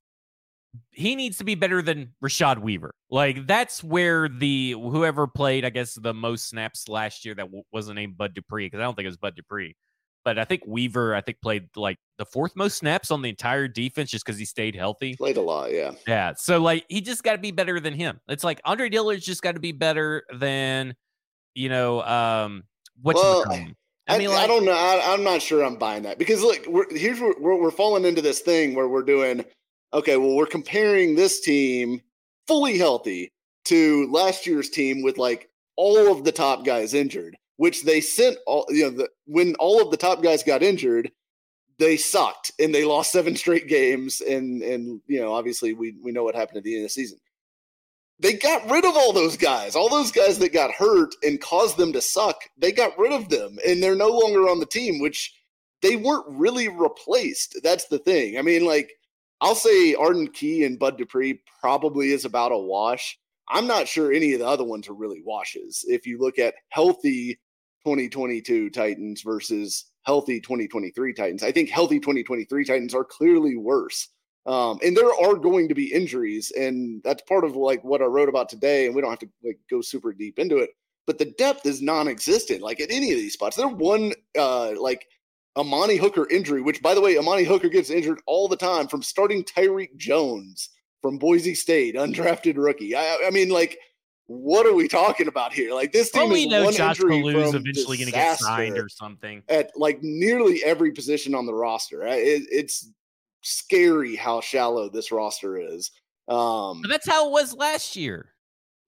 he 0.90 1.14
needs 1.14 1.38
to 1.38 1.44
be 1.44 1.54
better 1.54 1.82
than 1.82 2.12
Rashad 2.22 2.58
Weaver. 2.58 2.94
Like 3.10 3.46
that's 3.46 3.84
where 3.84 4.28
the 4.28 4.72
whoever 4.72 5.26
played, 5.26 5.64
I 5.64 5.70
guess, 5.70 5.94
the 5.94 6.14
most 6.14 6.48
snaps 6.48 6.88
last 6.88 7.24
year 7.24 7.34
that 7.34 7.44
w- 7.44 7.64
wasn't 7.72 7.96
named 7.96 8.16
Bud 8.16 8.34
Dupree 8.34 8.66
because 8.66 8.80
I 8.80 8.84
don't 8.84 8.94
think 8.94 9.04
it 9.04 9.08
was 9.08 9.18
Bud 9.18 9.34
Dupree, 9.36 9.76
but 10.24 10.38
I 10.38 10.44
think 10.44 10.62
Weaver 10.66 11.14
I 11.14 11.20
think 11.20 11.40
played 11.42 11.68
like 11.76 11.98
the 12.18 12.24
fourth 12.24 12.56
most 12.56 12.78
snaps 12.78 13.10
on 13.10 13.20
the 13.22 13.28
entire 13.28 13.68
defense 13.68 14.10
just 14.10 14.24
because 14.24 14.38
he 14.38 14.44
stayed 14.44 14.74
healthy. 14.74 15.14
Played 15.16 15.36
a 15.36 15.42
lot, 15.42 15.72
yeah, 15.72 15.92
yeah. 16.06 16.32
So 16.36 16.58
like 16.58 16.86
he 16.88 17.00
just 17.00 17.22
got 17.22 17.32
to 17.32 17.38
be 17.38 17.50
better 17.50 17.78
than 17.78 17.94
him. 17.94 18.20
It's 18.28 18.44
like 18.44 18.60
Andre 18.64 18.88
Dillard's 18.88 19.26
just 19.26 19.42
got 19.42 19.52
to 19.52 19.60
be 19.60 19.72
better 19.72 20.24
than 20.34 20.94
you 21.54 21.68
know, 21.68 22.02
um, 22.02 22.64
what 23.00 23.16
well, 23.16 23.44
I, 23.48 23.74
I, 24.08 24.18
mean, 24.18 24.30
like, 24.30 24.44
I 24.44 24.46
don't 24.46 24.64
know. 24.64 24.72
I, 24.72 25.14
am 25.14 25.24
not 25.24 25.42
sure 25.42 25.64
I'm 25.64 25.76
buying 25.76 26.02
that 26.04 26.18
because 26.18 26.42
look, 26.42 26.66
we're, 26.66 26.86
here's 26.96 27.20
where 27.20 27.34
we're, 27.38 27.60
we're 27.60 27.70
falling 27.70 28.04
into 28.04 28.22
this 28.22 28.40
thing 28.40 28.74
where 28.74 28.88
we're 28.88 29.02
doing, 29.02 29.44
okay, 29.92 30.16
well, 30.16 30.34
we're 30.34 30.46
comparing 30.46 31.14
this 31.14 31.40
team 31.40 32.00
fully 32.46 32.78
healthy 32.78 33.32
to 33.66 34.08
last 34.10 34.46
year's 34.46 34.70
team 34.70 35.02
with 35.02 35.18
like 35.18 35.48
all 35.76 36.10
of 36.10 36.24
the 36.24 36.32
top 36.32 36.64
guys 36.64 36.94
injured, 36.94 37.36
which 37.56 37.84
they 37.84 38.00
sent 38.00 38.36
all, 38.46 38.66
you 38.68 38.84
know, 38.84 38.90
the, 38.90 39.08
when 39.26 39.54
all 39.56 39.80
of 39.80 39.90
the 39.90 39.96
top 39.96 40.22
guys 40.22 40.42
got 40.42 40.62
injured, 40.62 41.10
they 41.78 41.96
sucked 41.96 42.52
and 42.58 42.74
they 42.74 42.84
lost 42.84 43.12
seven 43.12 43.36
straight 43.36 43.68
games. 43.68 44.20
And, 44.20 44.62
and, 44.62 45.00
you 45.06 45.20
know, 45.20 45.32
obviously 45.32 45.72
we, 45.72 45.94
we 46.02 46.12
know 46.12 46.24
what 46.24 46.34
happened 46.34 46.58
at 46.58 46.64
the 46.64 46.74
end 46.74 46.84
of 46.84 46.86
the 46.86 46.94
season 46.94 47.18
they 48.20 48.34
got 48.34 48.70
rid 48.70 48.84
of 48.84 48.96
all 48.96 49.12
those 49.12 49.36
guys. 49.36 49.74
All 49.74 49.88
those 49.88 50.12
guys 50.12 50.38
that 50.38 50.52
got 50.52 50.70
hurt 50.70 51.14
and 51.22 51.40
caused 51.40 51.76
them 51.76 51.92
to 51.92 52.00
suck, 52.00 52.36
they 52.56 52.70
got 52.72 52.96
rid 52.98 53.12
of 53.12 53.28
them 53.28 53.58
and 53.66 53.82
they're 53.82 53.96
no 53.96 54.08
longer 54.08 54.48
on 54.48 54.60
the 54.60 54.66
team, 54.66 55.00
which 55.00 55.34
they 55.82 55.96
weren't 55.96 56.26
really 56.28 56.68
replaced. 56.68 57.58
That's 57.62 57.86
the 57.86 57.98
thing. 57.98 58.38
I 58.38 58.42
mean, 58.42 58.64
like, 58.64 58.92
I'll 59.40 59.56
say 59.56 59.94
Arden 59.94 60.28
Key 60.28 60.64
and 60.64 60.78
Bud 60.78 60.96
Dupree 60.96 61.42
probably 61.60 62.12
is 62.12 62.24
about 62.24 62.52
a 62.52 62.58
wash. 62.58 63.18
I'm 63.48 63.66
not 63.66 63.88
sure 63.88 64.12
any 64.12 64.32
of 64.34 64.38
the 64.38 64.46
other 64.46 64.64
ones 64.64 64.88
are 64.88 64.94
really 64.94 65.20
washes. 65.24 65.84
If 65.88 66.06
you 66.06 66.18
look 66.18 66.38
at 66.38 66.54
healthy 66.68 67.40
2022 67.84 68.70
Titans 68.70 69.22
versus 69.22 69.86
healthy 70.02 70.40
2023 70.40 71.12
Titans, 71.12 71.42
I 71.42 71.50
think 71.50 71.70
healthy 71.70 71.98
2023 71.98 72.64
Titans 72.64 72.94
are 72.94 73.04
clearly 73.04 73.56
worse 73.56 74.08
um, 74.46 74.78
and 74.84 74.96
there 74.96 75.12
are 75.14 75.34
going 75.34 75.68
to 75.68 75.74
be 75.74 75.92
injuries, 75.92 76.50
and 76.52 77.02
that's 77.04 77.22
part 77.22 77.44
of 77.44 77.54
like 77.56 77.82
what 77.84 78.02
I 78.02 78.06
wrote 78.06 78.28
about 78.28 78.48
today. 78.48 78.86
And 78.86 78.94
we 78.94 79.00
don't 79.00 79.10
have 79.10 79.20
to 79.20 79.28
like 79.44 79.60
go 79.70 79.80
super 79.80 80.12
deep 80.12 80.38
into 80.38 80.58
it, 80.58 80.70
but 81.06 81.18
the 81.18 81.32
depth 81.38 81.64
is 81.66 81.80
non-existent. 81.80 82.60
Like 82.60 82.80
at 82.80 82.90
any 82.90 83.12
of 83.12 83.18
these 83.18 83.34
spots, 83.34 83.56
there 83.56 83.68
one 83.68 84.12
uh, 84.36 84.72
like 84.80 85.06
Amani 85.56 85.96
Hooker 85.96 86.28
injury, 86.28 86.60
which 86.60 86.82
by 86.82 86.94
the 86.94 87.00
way, 87.00 87.16
Amani 87.18 87.44
Hooker 87.44 87.68
gets 87.68 87.90
injured 87.90 88.20
all 88.26 88.48
the 88.48 88.56
time 88.56 88.88
from 88.88 89.02
starting 89.02 89.44
Tyreque 89.44 89.96
Jones 89.96 90.70
from 91.00 91.18
Boise 91.18 91.54
State, 91.54 91.94
undrafted 91.94 92.56
rookie. 92.56 92.96
I, 92.96 93.24
I 93.26 93.30
mean, 93.30 93.48
like 93.48 93.78
what 94.26 94.66
are 94.66 94.72
we 94.72 94.88
talking 94.88 95.28
about 95.28 95.52
here? 95.52 95.74
Like 95.74 95.92
this 95.92 96.10
team 96.10 96.30
we 96.30 96.44
is 96.44 96.50
know 96.50 96.64
one 96.64 96.74
Josh 96.74 97.00
injury 97.00 97.20
from 97.32 97.54
eventually 97.54 97.96
going 97.96 98.06
to 98.06 98.12
get 98.12 98.38
signed 98.38 98.78
or 98.78 98.88
something. 98.88 99.42
at 99.48 99.70
like 99.76 100.02
nearly 100.02 100.62
every 100.64 100.92
position 100.92 101.34
on 101.34 101.46
the 101.46 101.54
roster. 101.54 102.02
It, 102.06 102.44
it's 102.50 102.90
scary 103.42 104.16
how 104.16 104.40
shallow 104.40 104.88
this 104.88 105.12
roster 105.12 105.56
is. 105.58 105.90
Um, 106.28 106.80
But 106.82 106.88
that's 106.90 107.08
how 107.08 107.26
it 107.28 107.32
was 107.32 107.54
last 107.54 107.96
year. 107.96 108.30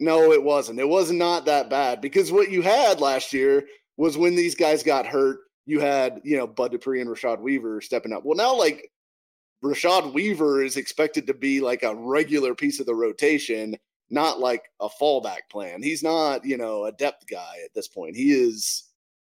no, 0.00 0.32
it 0.32 0.42
wasn't. 0.42 0.80
It 0.80 0.88
was 0.88 1.10
not 1.12 1.44
that 1.46 1.68
bad 1.70 2.00
because 2.00 2.32
what 2.32 2.50
you 2.50 2.62
had 2.62 3.00
last 3.00 3.32
year 3.32 3.64
was 3.96 4.16
when 4.16 4.34
these 4.34 4.54
guys 4.54 4.82
got 4.82 5.06
hurt, 5.06 5.38
you 5.66 5.80
had, 5.80 6.20
you 6.24 6.36
know, 6.36 6.46
Bud 6.46 6.72
Dupree 6.72 7.00
and 7.00 7.08
Rashad 7.10 7.40
Weaver 7.40 7.80
stepping 7.80 8.12
up. 8.12 8.24
Well, 8.24 8.36
now 8.36 8.54
like 8.54 8.90
Rashad 9.64 10.12
Weaver 10.12 10.62
is 10.62 10.76
expected 10.76 11.26
to 11.26 11.34
be 11.34 11.60
like 11.60 11.82
a 11.82 11.94
regular 11.94 12.54
piece 12.54 12.80
of 12.80 12.86
the 12.86 12.94
rotation, 12.94 13.76
not 14.10 14.40
like 14.40 14.62
a 14.80 14.88
fallback 14.88 15.48
plan. 15.50 15.82
He's 15.82 16.02
not, 16.02 16.44
you 16.44 16.56
know, 16.58 16.84
a 16.84 16.92
depth 16.92 17.26
guy 17.30 17.56
at 17.64 17.72
this 17.74 17.88
point. 17.88 18.14
He 18.16 18.32
is 18.32 18.84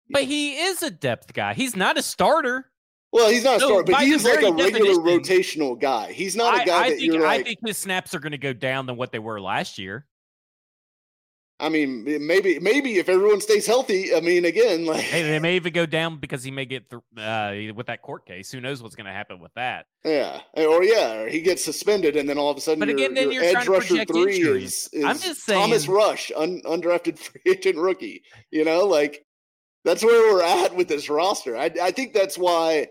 But 0.10 0.24
he 0.24 0.58
is 0.58 0.82
a 0.82 0.89
depth 0.92 1.34
guy. 1.34 1.54
He's 1.54 1.76
not 1.76 1.98
a 1.98 2.02
starter. 2.02 2.72
Well, 3.12 3.30
he's 3.30 3.43
not 3.43 3.58
a 3.58 3.60
No, 3.60 3.67
starter, 3.67 3.91
but 3.91 4.02
he 4.02 4.12
is 4.12 4.24
like 4.24 4.43
a 4.43 4.52
regular 4.52 4.95
rotational 4.95 5.80
guy. 5.80 6.12
He's 6.12 6.36
not 6.36 6.62
a 6.62 6.65
guy 6.65 6.78
I 6.86 6.89
that 6.89 6.98
think 6.98 7.13
you're 7.13 7.26
I 7.26 7.41
think 7.43 7.60
his 7.65 7.78
snaps 7.78 8.13
are 8.13 8.19
going 8.19 8.32
to 8.34 8.38
go 8.38 8.54
down 8.54 8.86
than 8.86 8.98
what 8.98 9.12
they 9.12 9.19
were 9.19 9.41
last 9.41 9.78
year. 9.78 10.06
I 11.62 11.67
mean, 11.67 12.06
maybe 12.26 12.58
maybe 12.60 13.00
if 13.00 13.10
everyone 13.10 13.41
stays 13.41 13.67
healthy. 13.67 14.15
I 14.15 14.22
mean, 14.22 14.45
again, 14.45 14.86
like 14.86 15.02
Hey, 15.02 15.24
they 15.24 15.39
may 15.39 15.56
even 15.58 15.74
go 15.74 15.86
down 15.86 16.17
because 16.17 16.41
he 16.43 16.52
may 16.52 16.65
get 16.65 16.89
th- 16.89 17.02
uh, 17.17 17.74
with 17.74 17.88
that 17.88 18.02
court 18.02 18.26
case. 18.26 18.50
Who 18.52 18.62
knows 18.62 18.82
what's 18.82 18.95
going 18.95 19.08
to 19.08 19.12
happen 19.12 19.39
with 19.39 19.54
that? 19.56 19.86
Yeah, 20.06 20.39
or 20.54 20.84
yeah, 20.84 21.22
or 21.22 21.28
he 21.28 21.41
gets 21.41 21.63
suspended, 21.65 22.15
and 22.15 22.30
then 22.30 22.38
all 22.38 22.50
of 22.50 22.58
a 22.58 22.62
sudden, 22.62 22.80
But 22.80 22.88
your, 22.89 22.98
again, 22.98 23.13
then 23.13 23.32
your 23.32 23.43
you're 23.43 23.58
edge 23.58 23.65
trying 23.65 23.65
to 23.65 23.72
rusher 23.72 24.06
three 24.06 24.38
injuries. 24.38 24.89
is, 24.93 25.02
is 25.02 25.04
I'm 25.04 25.19
just 25.19 25.41
saying, 25.41 25.60
Thomas 25.60 25.88
Rush, 25.89 26.32
un, 26.38 26.62
undrafted 26.63 27.17
free 27.19 27.41
agent 27.48 27.78
rookie. 27.78 28.24
You 28.52 28.63
know, 28.63 28.86
like 28.86 29.26
that's 29.84 30.04
where 30.04 30.34
we're 30.34 30.43
at 30.43 30.76
with 30.76 30.88
this 30.88 31.10
roster. 31.10 31.58
I, 31.58 31.72
I 31.82 31.91
think 31.91 32.13
that's 32.13 32.38
why 32.38 32.88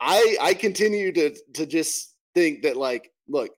I 0.00 0.36
I 0.40 0.54
continue 0.54 1.12
to 1.12 1.34
to 1.54 1.66
just 1.66 2.14
think 2.34 2.62
that 2.62 2.76
like, 2.76 3.10
look, 3.28 3.50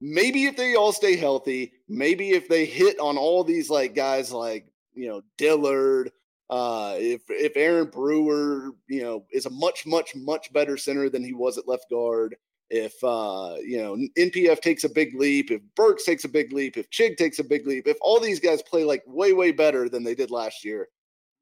maybe 0.00 0.44
if 0.46 0.56
they 0.56 0.74
all 0.74 0.92
stay 0.92 1.16
healthy, 1.16 1.72
maybe 1.88 2.30
if 2.30 2.48
they 2.48 2.64
hit 2.64 2.98
on 2.98 3.16
all 3.16 3.44
these 3.44 3.70
like 3.70 3.94
guys 3.94 4.32
like 4.32 4.66
you 4.94 5.08
know 5.08 5.22
Dillard, 5.38 6.10
uh, 6.50 6.94
if 6.98 7.22
if 7.28 7.56
Aaron 7.56 7.88
Brewer, 7.88 8.70
you 8.88 9.02
know, 9.02 9.24
is 9.32 9.46
a 9.46 9.50
much 9.50 9.86
much 9.86 10.14
much 10.14 10.52
better 10.52 10.76
center 10.76 11.08
than 11.08 11.24
he 11.24 11.32
was 11.32 11.58
at 11.58 11.68
left 11.68 11.90
guard. 11.90 12.36
If 12.70 12.94
uh, 13.04 13.56
you 13.62 13.78
know 13.78 13.96
NPF 14.18 14.60
takes 14.60 14.84
a 14.84 14.88
big 14.88 15.14
leap, 15.14 15.50
if 15.50 15.60
Burks 15.76 16.04
takes 16.04 16.24
a 16.24 16.28
big 16.28 16.52
leap, 16.52 16.76
if 16.76 16.90
Chig 16.90 17.16
takes 17.16 17.38
a 17.38 17.44
big 17.44 17.66
leap, 17.66 17.86
if 17.86 17.98
all 18.00 18.20
these 18.20 18.40
guys 18.40 18.62
play 18.62 18.84
like 18.84 19.02
way 19.06 19.32
way 19.32 19.52
better 19.52 19.88
than 19.88 20.02
they 20.02 20.14
did 20.14 20.30
last 20.30 20.64
year, 20.64 20.88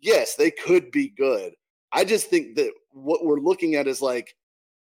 yes, 0.00 0.34
they 0.34 0.50
could 0.50 0.90
be 0.90 1.08
good. 1.08 1.54
I 1.92 2.04
just 2.04 2.28
think 2.28 2.56
that 2.56 2.72
what 2.92 3.24
we're 3.24 3.40
looking 3.40 3.74
at 3.74 3.88
is 3.88 4.02
like 4.02 4.34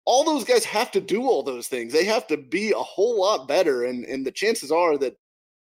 all 0.04 0.24
those 0.24 0.44
guys 0.44 0.64
have 0.64 0.90
to 0.92 1.00
do 1.00 1.22
all 1.22 1.42
those 1.42 1.68
things. 1.68 1.92
They 1.92 2.04
have 2.04 2.26
to 2.28 2.36
be 2.36 2.72
a 2.72 2.78
whole 2.78 3.20
lot 3.20 3.48
better, 3.48 3.84
and 3.84 4.04
and 4.04 4.26
the 4.26 4.32
chances 4.32 4.72
are 4.72 4.98
that 4.98 5.16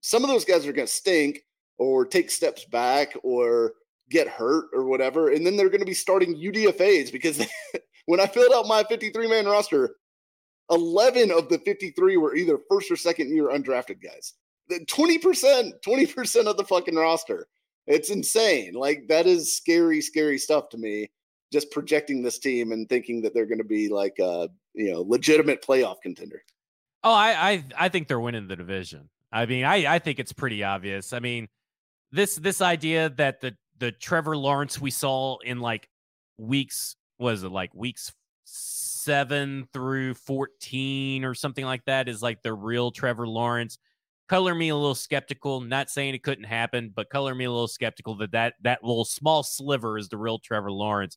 some 0.01 0.23
of 0.23 0.29
those 0.29 0.45
guys 0.45 0.67
are 0.67 0.73
to 0.87 0.93
stink 0.93 1.41
or 1.79 2.05
take 2.05 2.31
steps 2.31 2.65
back 2.65 3.15
or 3.23 3.75
get 4.11 4.29
hurt 4.29 4.67
or 4.73 4.85
whatever, 4.85 5.31
and 5.31 5.47
then 5.47 5.57
they're 5.57 5.69
to 5.81 5.87
be 5.87 5.95
starting 5.95 6.37
UDFA's 6.37 7.11
because 7.11 7.45
when 8.07 8.21
I 8.21 8.27
filled 8.27 8.53
out 8.53 8.67
my 8.67 8.85
53 8.85 9.29
man 9.29 9.47
roster, 9.47 9.97
11 10.71 11.31
of 11.31 11.49
the 11.49 11.59
53 11.59 12.17
were 12.17 12.35
either 12.35 12.59
first 12.71 12.91
or 12.91 12.97
second 12.97 13.35
year 13.35 13.49
undrafted 13.49 14.03
guys. 14.03 14.35
20%, 14.71 15.73
20% 15.87 16.47
of 16.47 16.57
the 16.57 16.65
fucking 16.65 16.95
roster. 16.95 17.47
It's 17.87 18.11
insane. 18.11 18.73
Like 18.73 19.09
that 19.09 19.27
is 19.27 19.57
scary, 19.57 20.01
scary 20.01 20.39
stuff 20.39 20.71
to 20.71 20.79
me. 20.79 21.11
Just 21.55 21.71
projecting 21.71 22.21
this 22.21 22.41
team 22.41 22.73
and 22.73 22.89
thinking 22.89 23.23
that 23.23 23.33
they're 23.33 23.47
going 23.47 23.59
to 23.59 23.65
be 23.65 23.89
like 23.89 24.19
a 24.19 24.49
you 24.75 24.93
know 24.93 25.03
legitimate 25.03 25.63
playoff 25.63 26.03
contender. 26.03 26.43
Oh, 27.05 27.13
I, 27.13 27.53
I 27.53 27.65
I 27.79 27.89
think 27.89 28.09
they're 28.09 28.19
winning 28.19 28.49
the 28.49 28.57
division. 28.57 29.09
I 29.31 29.47
mean, 29.47 29.65
I 29.65 29.95
I 29.95 29.99
think 30.01 30.19
it's 30.19 30.33
pretty 30.33 30.65
obvious. 30.65 31.13
I 31.13 31.21
mean, 31.21 31.47
this 32.11 32.35
this 32.35 32.61
idea 32.61 33.11
that 33.11 33.41
the 33.41 33.57
the 33.79 33.93
Trevor 33.93 34.37
Lawrence 34.37 34.81
we 34.81 34.91
saw 34.91 35.39
in 35.45 35.61
like 35.61 35.89
weeks 36.39 36.97
was 37.21 37.45
it 37.45 37.53
like 37.53 37.73
weeks 37.73 38.13
seven 38.47 39.69
through 39.73 40.15
fourteen 40.15 41.25
or 41.25 41.35
something 41.35 41.65
like 41.65 41.85
that 41.85 42.09
is 42.09 42.21
like 42.21 42.43
the 42.43 42.53
real 42.53 42.91
Trevor 42.91 43.29
Lawrence. 43.29 43.79
Color 44.29 44.57
me 44.57 44.71
a 44.71 44.75
little 44.75 44.97
skeptical. 44.97 45.61
Not 45.61 45.89
saying 45.89 46.17
it 46.17 46.25
couldn't 46.25 46.45
happen, 46.45 46.91
but 46.93 47.11
color 47.11 47.33
me 47.33 47.45
a 47.45 47.51
little 47.51 47.69
skeptical 47.69 48.17
that 48.17 48.33
that 48.33 48.55
that 48.63 48.83
little 48.83 49.05
small 49.05 49.45
sliver 49.45 49.99
is 49.99 50.09
the 50.09 50.17
real 50.17 50.41
Trevor 50.41 50.73
Lawrence. 50.73 51.17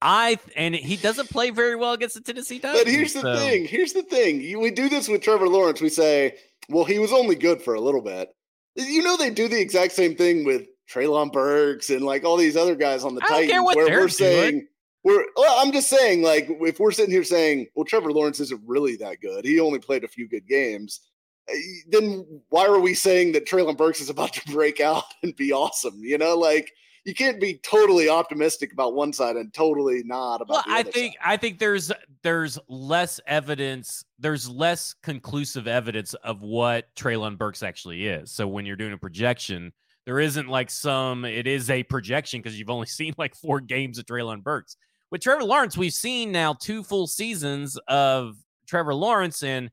I 0.00 0.38
and 0.56 0.74
he 0.74 0.96
doesn't 0.96 1.28
play 1.30 1.50
very 1.50 1.74
well 1.76 1.92
against 1.92 2.14
the 2.14 2.20
Tennessee 2.20 2.58
Titans. 2.58 2.84
But 2.84 2.90
here's 2.92 3.12
the 3.14 3.20
so- 3.22 3.36
thing. 3.36 3.64
Here's 3.66 3.92
the 3.92 4.02
thing. 4.02 4.60
We 4.60 4.70
do 4.70 4.88
this 4.88 5.08
with 5.08 5.22
Trevor 5.22 5.48
Lawrence. 5.48 5.80
We 5.80 5.88
say, 5.88 6.36
well, 6.68 6.84
he 6.84 6.98
was 6.98 7.12
only 7.12 7.34
good 7.34 7.60
for 7.62 7.74
a 7.74 7.80
little 7.80 8.02
bit. 8.02 8.28
You 8.76 9.02
know, 9.02 9.16
they 9.16 9.30
do 9.30 9.48
the 9.48 9.60
exact 9.60 9.92
same 9.92 10.14
thing 10.14 10.44
with 10.44 10.66
Treylon 10.88 11.32
Burks 11.32 11.90
and 11.90 12.02
like 12.02 12.24
all 12.24 12.36
these 12.36 12.56
other 12.56 12.76
guys 12.76 13.02
on 13.04 13.14
the 13.16 13.22
I 13.22 13.26
don't 13.26 13.34
Titans, 13.34 13.50
care 13.52 13.62
what 13.62 13.76
where 13.76 13.86
they're 13.86 13.94
we're 14.00 14.06
doing. 14.06 14.10
saying 14.10 14.66
we're. 15.02 15.24
Well, 15.36 15.58
I'm 15.66 15.72
just 15.72 15.88
saying, 15.90 16.22
like, 16.22 16.46
if 16.48 16.78
we're 16.78 16.92
sitting 16.92 17.10
here 17.10 17.24
saying, 17.24 17.66
well, 17.74 17.84
Trevor 17.84 18.12
Lawrence 18.12 18.38
isn't 18.40 18.60
really 18.66 18.96
that 18.96 19.20
good. 19.20 19.44
He 19.44 19.58
only 19.58 19.78
played 19.80 20.04
a 20.04 20.08
few 20.08 20.28
good 20.28 20.46
games. 20.46 21.00
eh, 21.48 21.54
Then 21.88 22.24
why 22.50 22.66
are 22.66 22.78
we 22.80 22.94
saying 22.94 23.32
that 23.32 23.46
Treylon 23.46 23.76
Burks 23.76 24.00
is 24.00 24.10
about 24.10 24.32
to 24.34 24.42
break 24.52 24.80
out 24.80 25.04
and 25.24 25.34
be 25.34 25.52
awesome? 25.52 25.98
You 26.00 26.18
know, 26.18 26.36
like 26.36 26.70
you 27.08 27.14
can't 27.14 27.40
be 27.40 27.54
totally 27.62 28.10
optimistic 28.10 28.74
about 28.74 28.94
one 28.94 29.14
side 29.14 29.36
and 29.36 29.52
totally 29.54 30.02
not 30.04 30.42
about 30.42 30.48
Well, 30.48 30.62
the 30.66 30.72
I 30.72 30.80
other 30.80 30.92
think 30.92 31.14
side. 31.14 31.32
I 31.32 31.36
think 31.38 31.58
there's 31.58 31.90
there's 32.22 32.58
less 32.68 33.18
evidence, 33.26 34.04
there's 34.18 34.46
less 34.46 34.94
conclusive 35.02 35.66
evidence 35.66 36.12
of 36.12 36.42
what 36.42 36.94
Treylon 36.96 37.38
Burks 37.38 37.62
actually 37.62 38.06
is. 38.06 38.30
So 38.30 38.46
when 38.46 38.66
you're 38.66 38.76
doing 38.76 38.92
a 38.92 38.98
projection, 38.98 39.72
there 40.04 40.20
isn't 40.20 40.48
like 40.48 40.68
some. 40.68 41.24
It 41.24 41.46
is 41.46 41.70
a 41.70 41.82
projection 41.84 42.40
because 42.40 42.58
you've 42.58 42.68
only 42.68 42.86
seen 42.98 43.14
like 43.16 43.34
four 43.34 43.60
games 43.60 43.98
of 43.98 44.04
Treylon 44.04 44.42
Burks. 44.42 44.76
With 45.10 45.22
Trevor 45.22 45.44
Lawrence, 45.44 45.78
we've 45.78 45.94
seen 45.94 46.30
now 46.30 46.52
two 46.52 46.82
full 46.82 47.06
seasons 47.06 47.78
of 47.88 48.36
Trevor 48.66 48.94
Lawrence, 48.94 49.42
and 49.42 49.70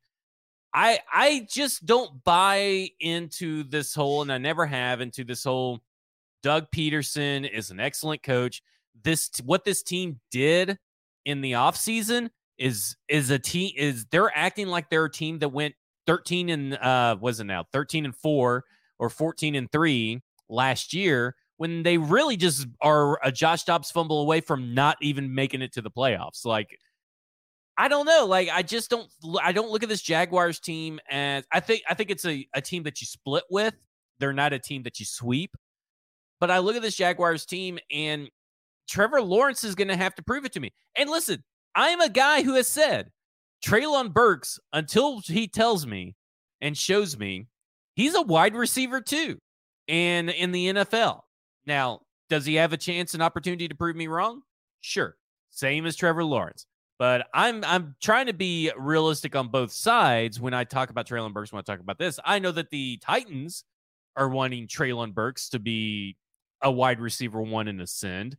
I 0.74 1.00
I 1.12 1.46
just 1.52 1.86
don't 1.86 2.24
buy 2.24 2.92
into 3.02 3.64
this 3.64 3.94
whole, 3.94 4.22
and 4.22 4.32
I 4.32 4.38
never 4.38 4.66
have 4.66 5.02
into 5.02 5.26
this 5.26 5.44
whole. 5.44 5.82
Doug 6.46 6.68
Pederson 6.70 7.50
is 7.50 7.72
an 7.72 7.80
excellent 7.80 8.22
coach. 8.22 8.62
This 9.04 9.32
what 9.44 9.66
this 9.66 9.82
team 9.82 10.20
did 10.30 10.78
in 11.26 11.42
the 11.42 11.54
offseason 11.54 12.30
is 12.60 12.96
is 13.10 13.32
a 13.32 13.40
team 13.40 13.72
is 13.76 14.06
they're 14.12 14.32
acting 14.38 14.68
like 14.68 14.92
they're 14.92 15.06
a 15.06 15.12
team 15.12 15.40
that 15.40 15.50
went 15.50 15.74
13 16.06 16.50
and 16.50 16.76
uh 16.76 17.18
was 17.20 17.40
it 17.40 17.46
now 17.46 17.66
13 17.74 18.06
and 18.06 18.16
4 18.16 18.64
or 19.00 19.10
14 19.10 19.56
and 19.56 19.72
3 19.72 20.22
last 20.48 20.94
year 20.94 21.36
when 21.58 21.82
they 21.82 21.98
really 21.98 22.38
just 22.38 22.68
are 22.80 23.20
a 23.26 23.32
Josh 23.32 23.64
Dobbs 23.64 23.90
fumble 23.90 24.22
away 24.22 24.40
from 24.40 24.76
not 24.76 24.98
even 25.02 25.34
making 25.34 25.64
it 25.64 25.74
to 25.74 25.82
the 25.82 25.90
playoffs. 25.90 26.46
Like 26.46 26.78
I 27.76 27.88
don't 27.88 28.06
know. 28.06 28.28
Like 28.28 28.50
I 28.54 28.62
just 28.62 28.92
don't 28.92 29.10
I 29.42 29.52
don't 29.52 29.72
look 29.72 29.82
at 29.82 29.90
this 29.90 30.04
Jaguars 30.04 30.60
team 30.60 31.00
as 31.10 31.44
I 31.52 31.60
think 31.60 31.82
I 31.90 31.96
think 31.96 32.12
it's 32.12 32.26
a, 32.26 32.48
a 32.54 32.62
team 32.62 32.84
that 32.84 33.02
you 33.02 33.08
split 33.08 33.46
with. 33.50 33.74
They're 34.20 34.32
not 34.32 34.54
a 34.54 34.60
team 34.60 34.84
that 34.84 35.00
you 35.00 35.08
sweep. 35.08 35.58
But 36.40 36.52
I 36.52 36.60
look 36.60 36.76
at 36.76 36.82
this 36.82 36.96
Jaguars 36.96 37.46
team 37.46 37.80
and 37.92 38.30
Trevor 38.88 39.22
Lawrence 39.22 39.64
is 39.64 39.76
going 39.76 39.88
to 39.88 39.96
have 39.96 40.16
to 40.16 40.24
prove 40.24 40.46
it 40.46 40.54
to 40.54 40.60
me. 40.60 40.72
And 40.98 41.10
listen, 41.10 41.44
I'm 41.76 42.02
a 42.02 42.10
guy 42.10 42.44
who 42.44 42.56
has 42.56 42.68
said 42.68 43.12
Treylon 43.66 44.14
Burks 44.14 44.60
until 44.74 45.20
he 45.20 45.48
tells 45.48 45.88
me 45.88 46.16
and 46.62 46.78
shows 46.78 47.18
me 47.18 47.48
he's 47.96 48.16
a 48.16 48.22
wide 48.22 48.56
receiver 48.56 49.02
too, 49.02 49.40
and 49.88 50.30
in 50.30 50.52
the 50.52 50.68
NFL. 50.68 51.22
Now, 51.66 52.02
does 52.30 52.46
he 52.46 52.56
have 52.56 52.74
a 52.74 52.78
chance 52.78 53.14
and 53.14 53.24
opportunity 53.24 53.68
to 53.68 53.76
prove 53.76 53.96
me 53.96 54.08
wrong? 54.08 54.42
Sure, 54.82 55.16
same 55.50 55.86
as 55.86 55.96
Trevor 55.96 56.24
Lawrence. 56.24 56.66
But 56.98 57.28
I'm 57.34 57.64
I'm 57.66 57.96
trying 58.02 58.28
to 58.28 58.34
be 58.34 58.72
realistic 58.78 59.36
on 59.36 59.50
both 59.50 59.72
sides 59.72 60.40
when 60.40 60.54
I 60.54 60.64
talk 60.64 60.90
about 60.92 61.08
Treylon 61.08 61.34
Burks. 61.34 61.52
When 61.52 61.60
I 61.60 61.64
talk 61.64 61.82
about 61.82 61.98
this, 61.98 62.20
I 62.24 62.40
know 62.40 62.52
that 62.52 62.70
the 62.70 62.98
Titans 62.98 63.66
are 64.16 64.30
wanting 64.30 64.68
Treylon 64.68 65.14
Burks 65.14 65.50
to 65.50 65.60
be 65.60 66.16
a 66.62 66.72
wide 66.72 67.00
receiver 67.00 67.42
one 67.42 67.68
and 67.68 67.82
ascend. 67.82 68.38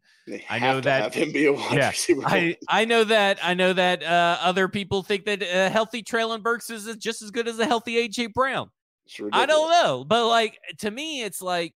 I 0.50 0.58
know 0.58 0.80
that- 0.80 1.02
have 1.02 1.14
him 1.14 1.32
be 1.32 1.46
a 1.46 1.52
wide 1.52 1.76
yeah, 1.76 1.88
receiver. 1.90 2.22
I, 2.24 2.56
I 2.68 2.84
know 2.84 3.04
that 3.04 3.38
I 3.42 3.54
know 3.54 3.72
that 3.72 4.02
uh, 4.02 4.38
other 4.40 4.68
people 4.68 5.02
think 5.02 5.24
that 5.26 5.42
a 5.42 5.68
healthy 5.68 6.02
Treylon 6.02 6.42
Burks 6.42 6.70
is 6.70 6.94
just 6.96 7.22
as 7.22 7.30
good 7.30 7.48
as 7.48 7.58
a 7.58 7.66
healthy 7.66 8.08
AJ 8.08 8.32
Brown. 8.32 8.70
It's 9.06 9.20
I 9.32 9.46
don't 9.46 9.70
know, 9.70 10.04
but 10.04 10.26
like 10.26 10.58
to 10.78 10.90
me, 10.90 11.22
it's 11.22 11.40
like 11.40 11.74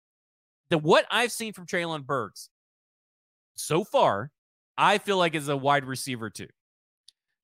the 0.69 0.77
what 0.77 1.05
I've 1.11 1.31
seen 1.31 1.53
from 1.53 1.65
Treylon 1.67 2.05
Burks 2.05 2.49
so 3.55 3.83
far. 3.83 4.31
I 4.77 4.97
feel 4.97 5.17
like 5.17 5.35
is 5.35 5.49
a 5.49 5.57
wide 5.57 5.85
receiver 5.85 6.29
too. 6.29 6.47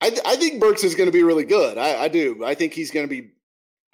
I, 0.01 0.09
th- 0.09 0.21
I 0.25 0.35
think 0.35 0.59
Burks 0.59 0.83
is 0.83 0.95
going 0.95 1.07
to 1.07 1.11
be 1.11 1.23
really 1.23 1.43
good. 1.43 1.77
I, 1.77 2.03
I 2.03 2.07
do. 2.07 2.43
I 2.45 2.55
think 2.55 2.73
he's 2.73 2.91
going 2.91 3.05
to 3.05 3.09
be. 3.09 3.31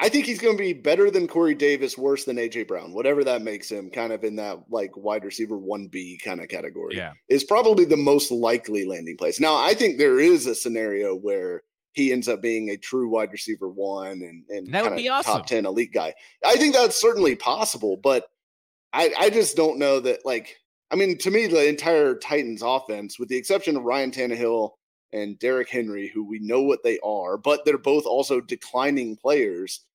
I 0.02 0.10
think 0.10 0.26
he's 0.26 0.40
going 0.40 0.58
to 0.58 0.62
be 0.62 0.74
better 0.74 1.12
than 1.12 1.28
Corey 1.28 1.54
Davis, 1.54 1.96
worse 1.96 2.26
than 2.26 2.38
AJ 2.38 2.68
Brown, 2.68 2.92
whatever 2.92 3.24
that 3.24 3.44
makes 3.44 3.70
him, 3.70 3.92
kind 3.92 4.12
of 4.12 4.24
in 4.24 4.36
that 4.38 4.58
like 4.70 4.98
wide 4.98 5.24
receiver 5.24 5.56
1B 5.58 6.24
kind 6.24 6.42
of 6.42 6.48
category. 6.48 6.98
Yeah. 6.98 7.14
Is 7.30 7.44
probably 7.44 7.86
the 7.86 7.98
most 7.98 8.32
likely 8.32 8.84
landing 8.84 9.16
place. 9.16 9.40
Now, 9.40 9.56
I 9.56 9.76
think 9.76 10.00
there 10.00 10.20
is 10.20 10.48
a 10.48 10.56
scenario 10.56 11.16
where 11.16 11.62
he 11.94 12.12
ends 12.12 12.28
up 12.28 12.42
being 12.42 12.70
a 12.70 12.78
true 12.78 13.10
wide 13.10 13.32
receiver 13.32 13.70
one 13.70 14.24
and, 14.24 14.44
and 14.50 14.74
that 14.74 14.84
would 14.84 14.96
be 14.96 15.08
awesome. 15.08 15.34
top 15.34 15.46
10 15.46 15.68
elite 15.68 15.94
guy. 15.94 16.16
I 16.44 16.56
think 16.56 16.74
that's 16.74 17.00
certainly 17.00 17.36
possible, 17.36 17.96
but 17.96 18.28
I, 18.94 19.14
I 19.20 19.30
just 19.30 19.56
don't 19.56 19.78
know 19.78 20.00
that 20.00 20.26
like 20.26 20.58
I 20.90 20.96
mean, 20.96 21.18
to 21.20 21.32
me, 21.32 21.48
the 21.48 21.70
entire 21.70 22.16
Titans 22.16 22.62
offense, 22.62 23.18
with 23.18 23.30
the 23.30 23.38
exception 23.38 23.78
of 23.78 23.84
Ryan 23.84 24.12
Tannehill 24.12 24.72
and 25.14 25.40
Derrick 25.40 25.70
Henry, 25.70 26.10
who 26.14 26.24
we 26.28 26.40
know 26.40 26.62
what 26.62 26.84
they 26.84 27.00
are, 27.00 27.38
but 27.38 27.64
they're 27.64 27.78
both 27.78 28.06
also 28.06 28.42
declining 28.42 29.16
players 29.16 29.86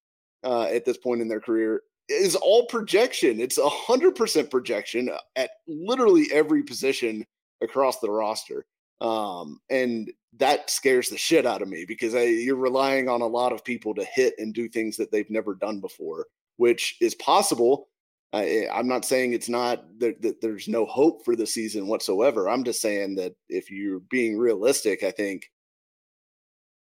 uh, 0.44 0.64
at 0.64 0.84
this 0.84 0.98
point 0.98 1.20
in 1.20 1.28
their 1.28 1.40
career 1.40 1.82
is 2.08 2.36
all 2.36 2.66
projection. 2.66 3.40
It's 3.40 3.58
a 3.58 3.68
hundred 3.68 4.14
percent 4.14 4.50
projection 4.50 5.10
at 5.34 5.50
literally 5.66 6.26
every 6.32 6.62
position 6.62 7.24
across 7.62 7.98
the 7.98 8.10
roster. 8.10 8.66
Um, 9.00 9.60
and 9.70 10.10
that 10.38 10.70
scares 10.70 11.08
the 11.08 11.18
shit 11.18 11.46
out 11.46 11.62
of 11.62 11.68
me 11.68 11.84
because 11.86 12.14
I, 12.14 12.24
you're 12.24 12.56
relying 12.56 13.08
on 13.08 13.20
a 13.20 13.26
lot 13.26 13.52
of 13.52 13.64
people 13.64 13.94
to 13.94 14.04
hit 14.04 14.34
and 14.38 14.54
do 14.54 14.68
things 14.68 14.96
that 14.96 15.10
they've 15.10 15.30
never 15.30 15.54
done 15.54 15.80
before, 15.80 16.26
which 16.56 16.96
is 17.00 17.14
possible. 17.14 17.88
I, 18.32 18.66
I'm 18.72 18.88
not 18.88 19.04
saying 19.04 19.32
it's 19.32 19.48
not 19.48 19.84
that, 19.98 20.20
that 20.22 20.40
there's 20.40 20.68
no 20.68 20.84
hope 20.86 21.24
for 21.24 21.36
the 21.36 21.46
season 21.46 21.86
whatsoever. 21.86 22.48
I'm 22.48 22.64
just 22.64 22.80
saying 22.80 23.16
that 23.16 23.34
if 23.48 23.70
you're 23.70 24.00
being 24.00 24.38
realistic, 24.38 25.02
I 25.02 25.10
think 25.10 25.50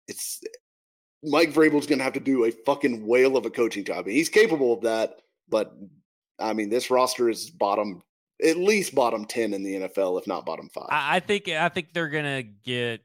it's 0.07 0.41
Mike 1.25 1.51
Vrabel's 1.51 1.87
going 1.87 1.97
to 1.97 2.03
have 2.03 2.13
to 2.13 2.19
do 2.19 2.45
a 2.45 2.51
fucking 2.51 3.05
whale 3.05 3.35
of 3.35 3.45
a 3.45 3.49
coaching 3.49 3.83
job. 3.83 4.05
He's 4.07 4.29
capable 4.29 4.73
of 4.73 4.81
that, 4.81 5.21
but 5.49 5.75
I 6.39 6.53
mean, 6.53 6.69
this 6.69 6.91
roster 6.91 7.29
is 7.29 7.49
bottom, 7.49 8.01
at 8.43 8.57
least 8.57 8.93
bottom 8.93 9.25
ten 9.25 9.53
in 9.53 9.63
the 9.63 9.75
NFL, 9.75 10.19
if 10.19 10.27
not 10.27 10.45
bottom 10.45 10.69
five. 10.69 10.87
I, 10.89 11.19
think 11.19 11.47
I 11.47 11.69
think 11.69 11.93
they're 11.93 12.09
gonna 12.09 12.43
get. 12.43 13.01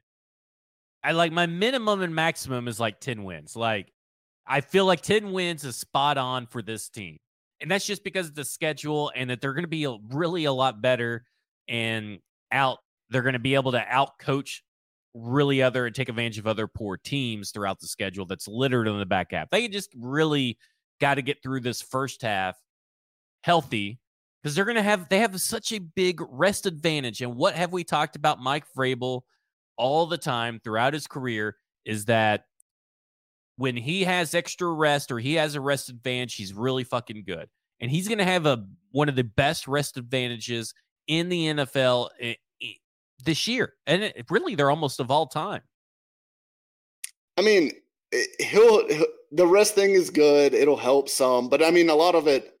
I 1.03 1.13
like 1.13 1.31
my 1.31 1.47
minimum 1.47 2.01
and 2.01 2.13
maximum 2.13 2.67
is 2.67 2.79
like 2.79 2.99
ten 2.99 3.23
wins. 3.23 3.55
Like 3.55 3.91
I 4.45 4.61
feel 4.61 4.85
like 4.85 5.01
ten 5.01 5.31
wins 5.31 5.63
is 5.63 5.75
spot 5.75 6.17
on 6.17 6.45
for 6.45 6.61
this 6.61 6.89
team, 6.89 7.17
and 7.59 7.71
that's 7.71 7.85
just 7.85 8.03
because 8.03 8.27
of 8.27 8.35
the 8.35 8.45
schedule 8.45 9.11
and 9.15 9.29
that 9.29 9.41
they're 9.41 9.53
going 9.53 9.63
to 9.63 9.67
be 9.67 9.87
really 10.11 10.45
a 10.45 10.53
lot 10.53 10.81
better 10.81 11.25
and 11.67 12.19
out. 12.51 12.79
They're 13.09 13.23
going 13.23 13.33
to 13.33 13.39
be 13.39 13.55
able 13.55 13.71
to 13.71 13.83
out 13.87 14.19
coach 14.19 14.63
really 15.13 15.61
other 15.61 15.85
and 15.85 15.95
take 15.95 16.09
advantage 16.09 16.37
of 16.37 16.47
other 16.47 16.67
poor 16.67 16.97
teams 16.97 17.51
throughout 17.51 17.79
the 17.79 17.87
schedule 17.87 18.25
that's 18.25 18.47
littered 18.47 18.87
in 18.87 18.97
the 18.97 19.05
back 19.05 19.31
half. 19.31 19.49
They 19.49 19.67
just 19.67 19.91
really 19.97 20.57
got 20.99 21.15
to 21.15 21.21
get 21.21 21.41
through 21.43 21.61
this 21.61 21.81
first 21.81 22.21
half 22.21 22.57
healthy 23.43 23.99
because 24.41 24.55
they're 24.55 24.65
going 24.65 24.75
to 24.75 24.83
have 24.83 25.09
they 25.09 25.19
have 25.19 25.39
such 25.41 25.71
a 25.71 25.79
big 25.79 26.21
rest 26.29 26.65
advantage. 26.65 27.21
And 27.21 27.35
what 27.35 27.55
have 27.55 27.71
we 27.71 27.83
talked 27.83 28.15
about 28.15 28.39
Mike 28.39 28.65
Vrabel 28.75 29.21
all 29.77 30.05
the 30.05 30.17
time 30.17 30.59
throughout 30.63 30.93
his 30.93 31.07
career 31.07 31.57
is 31.85 32.05
that 32.05 32.45
when 33.57 33.75
he 33.75 34.03
has 34.03 34.33
extra 34.33 34.71
rest 34.71 35.11
or 35.11 35.19
he 35.19 35.35
has 35.35 35.55
a 35.55 35.61
rest 35.61 35.89
advantage, 35.89 36.35
he's 36.35 36.53
really 36.53 36.83
fucking 36.83 37.23
good. 37.25 37.49
And 37.79 37.91
he's 37.91 38.07
going 38.07 38.19
to 38.19 38.25
have 38.25 38.45
a 38.45 38.65
one 38.91 39.09
of 39.09 39.15
the 39.15 39.23
best 39.23 39.67
rest 39.67 39.97
advantages 39.97 40.73
in 41.07 41.29
the 41.29 41.45
NFL 41.47 42.09
eh, 42.19 42.35
this 43.21 43.47
year, 43.47 43.73
and 43.87 44.03
it, 44.03 44.25
really 44.29 44.55
they're 44.55 44.69
almost 44.69 44.99
of 44.99 45.11
all 45.11 45.27
time. 45.27 45.61
I 47.37 47.41
mean, 47.41 47.71
he'll, 48.39 48.87
he'll 48.87 49.05
the 49.31 49.47
rest 49.47 49.75
thing 49.75 49.91
is 49.91 50.09
good. 50.09 50.53
It'll 50.53 50.77
help 50.77 51.09
some, 51.09 51.49
but 51.49 51.63
I 51.63 51.71
mean, 51.71 51.89
a 51.89 51.95
lot 51.95 52.15
of 52.15 52.27
it, 52.27 52.57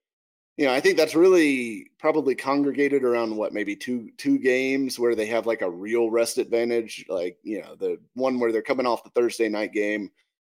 you 0.57 0.65
know, 0.65 0.73
I 0.73 0.79
think 0.79 0.97
that's 0.97 1.15
really 1.15 1.91
probably 1.99 2.35
congregated 2.35 3.03
around 3.03 3.35
what 3.35 3.53
maybe 3.53 3.75
two 3.75 4.09
two 4.17 4.37
games 4.37 4.97
where 4.97 5.15
they 5.15 5.25
have 5.27 5.45
like 5.45 5.61
a 5.61 5.69
real 5.69 6.09
rest 6.09 6.37
advantage, 6.37 7.05
like 7.09 7.37
you 7.43 7.61
know 7.61 7.75
the 7.75 7.97
one 8.13 8.39
where 8.39 8.51
they're 8.51 8.61
coming 8.61 8.85
off 8.85 9.03
the 9.03 9.09
Thursday 9.11 9.49
night 9.49 9.73
game. 9.73 10.09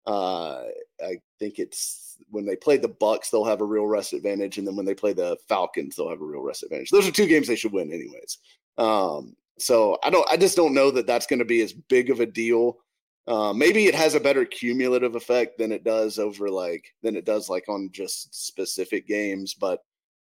Uh, 0.07 0.65
I 1.05 1.21
think 1.39 1.59
it's 1.59 2.17
when 2.31 2.47
they 2.47 2.57
play 2.57 2.79
the 2.79 2.89
Bucks, 2.89 3.31
they'll 3.31 3.45
have 3.45 3.61
a 3.61 3.67
real 3.67 3.87
rest 3.87 4.13
advantage, 4.13 4.59
and 4.59 4.67
then 4.67 4.77
when 4.77 4.87
they 4.87 4.95
play 4.95 5.13
the 5.13 5.37
Falcons, 5.49 5.97
they'll 5.97 6.09
have 6.09 6.21
a 6.21 6.25
real 6.25 6.43
rest 6.43 6.63
advantage. 6.63 6.91
Those 6.91 7.07
are 7.07 7.13
two 7.13 7.27
games 7.27 7.47
they 7.47 7.57
should 7.57 7.73
win, 7.73 7.93
anyways. 7.93 8.39
Um, 8.79 9.37
so 9.59 9.99
I 10.03 10.11
don't, 10.11 10.29
I 10.31 10.37
just 10.37 10.57
don't 10.57 10.75
know 10.75 10.91
that 10.91 11.07
that's 11.07 11.27
going 11.27 11.39
to 11.39 11.45
be 11.45 11.61
as 11.63 11.73
big 11.73 12.11
of 12.11 12.21
a 12.21 12.27
deal. 12.27 12.79
Uh, 13.27 13.53
maybe 13.53 13.87
it 13.87 13.95
has 13.95 14.15
a 14.15 14.21
better 14.21 14.45
cumulative 14.45 15.15
effect 15.15 15.59
than 15.59 15.71
it 15.71 15.85
does 15.85 16.19
over 16.19 16.49
like 16.49 16.95
than 17.03 17.15
it 17.15 17.27
does 17.27 17.51
like 17.51 17.69
on 17.69 17.91
just 17.93 18.35
specific 18.35 19.07
games. 19.07 19.53
But 19.53 19.81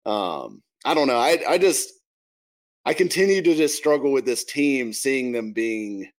um, 0.05 0.61
I 0.83 0.93
don't 0.93 1.07
know. 1.07 1.17
I 1.17 1.37
I 1.47 1.57
just 1.57 1.89
I 2.85 2.93
continue 2.93 3.41
to 3.41 3.55
just 3.55 3.77
struggle 3.77 4.11
with 4.11 4.25
this 4.25 4.43
team, 4.43 4.91
seeing 4.91 5.31
them 5.31 5.53
being 5.53 6.09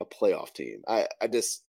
a 0.00 0.06
playoff 0.06 0.54
team. 0.54 0.82
I 0.88 1.06
I 1.20 1.26
just 1.26 1.62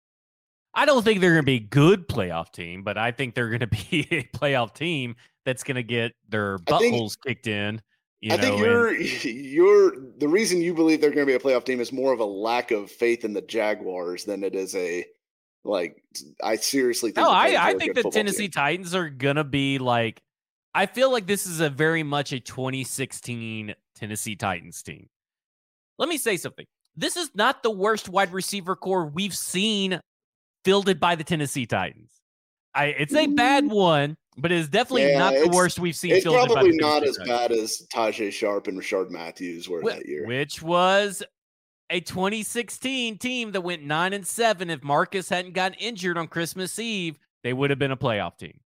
I 0.72 0.86
don't 0.86 1.02
think 1.02 1.20
they're 1.20 1.32
going 1.32 1.42
to 1.42 1.46
be 1.46 1.56
a 1.56 1.60
good 1.60 2.08
playoff 2.08 2.52
team, 2.52 2.82
but 2.82 2.96
I 2.96 3.10
think 3.10 3.34
they're 3.34 3.48
going 3.48 3.60
to 3.60 3.66
be 3.66 4.08
a 4.10 4.22
playoff 4.36 4.74
team 4.74 5.16
that's 5.44 5.64
going 5.64 5.76
to 5.76 5.82
get 5.82 6.12
their 6.28 6.58
buttholes 6.58 7.16
kicked 7.26 7.46
in 7.46 7.82
you 8.20 8.32
I 8.32 8.36
know, 8.36 8.42
think 8.42 8.58
you're 8.60 8.88
and, 8.88 9.24
you're 9.24 9.92
the 10.18 10.28
reason 10.28 10.60
you 10.60 10.74
believe 10.74 11.00
they're 11.00 11.10
going 11.10 11.26
to 11.26 11.30
be 11.30 11.34
a 11.34 11.38
playoff 11.38 11.64
team 11.64 11.80
is 11.80 11.92
more 11.92 12.12
of 12.12 12.20
a 12.20 12.24
lack 12.24 12.70
of 12.70 12.90
faith 12.90 13.24
in 13.24 13.32
the 13.32 13.42
Jaguars 13.42 14.24
than 14.24 14.42
it 14.42 14.54
is 14.54 14.74
a 14.74 15.04
like. 15.64 16.02
I 16.42 16.56
seriously 16.56 17.10
think. 17.10 17.26
No, 17.26 17.30
I, 17.30 17.68
I 17.68 17.74
think 17.74 17.94
the 17.94 18.04
Tennessee 18.04 18.44
team. 18.44 18.52
Titans 18.52 18.94
are 18.94 19.10
going 19.10 19.36
to 19.36 19.44
be 19.44 19.78
like. 19.78 20.22
I 20.74 20.84
feel 20.84 21.10
like 21.10 21.26
this 21.26 21.46
is 21.46 21.60
a 21.60 21.70
very 21.70 22.02
much 22.02 22.32
a 22.32 22.40
2016 22.40 23.74
Tennessee 23.94 24.36
Titans 24.36 24.82
team. 24.82 25.08
Let 25.98 26.08
me 26.10 26.18
say 26.18 26.36
something. 26.36 26.66
This 26.94 27.16
is 27.16 27.30
not 27.34 27.62
the 27.62 27.70
worst 27.70 28.08
wide 28.08 28.32
receiver 28.32 28.76
corps 28.76 29.06
we've 29.06 29.34
seen 29.34 30.00
fielded 30.64 31.00
by 31.00 31.14
the 31.14 31.24
Tennessee 31.24 31.64
Titans. 31.64 32.10
I, 32.74 32.86
it's 32.86 33.14
a 33.14 33.26
bad 33.26 33.64
mm. 33.64 33.70
one, 33.70 34.16
but 34.36 34.52
it's 34.52 34.68
definitely 34.68 35.10
yeah, 35.10 35.18
not 35.18 35.34
the 35.34 35.48
worst 35.48 35.78
we've 35.78 35.96
seen. 35.96 36.12
It's 36.12 36.24
probably 36.24 36.76
not 36.76 37.02
as 37.02 37.18
bad 37.18 37.52
as 37.52 37.86
Tajae 37.92 38.32
Sharpe 38.32 38.66
and 38.68 38.78
Rishard 38.78 39.10
Matthews 39.10 39.68
were 39.68 39.82
that 39.82 40.06
year, 40.06 40.26
which 40.26 40.62
was 40.62 41.22
a 41.90 42.00
2016 42.00 43.18
team 43.18 43.52
that 43.52 43.60
went 43.60 43.82
nine 43.82 44.12
and 44.12 44.26
seven. 44.26 44.70
If 44.70 44.82
Marcus 44.82 45.28
hadn't 45.28 45.54
gotten 45.54 45.78
injured 45.78 46.18
on 46.18 46.28
Christmas 46.28 46.78
Eve, 46.78 47.18
they 47.42 47.52
would 47.52 47.70
have 47.70 47.78
been 47.78 47.92
a 47.92 47.96
playoff 47.96 48.36
team. 48.36 48.60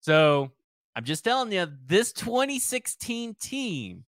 So 0.00 0.50
I'm 0.94 1.04
just 1.04 1.24
telling 1.24 1.52
you, 1.52 1.66
this 1.86 2.12
2016 2.12 3.36
team 3.40 4.04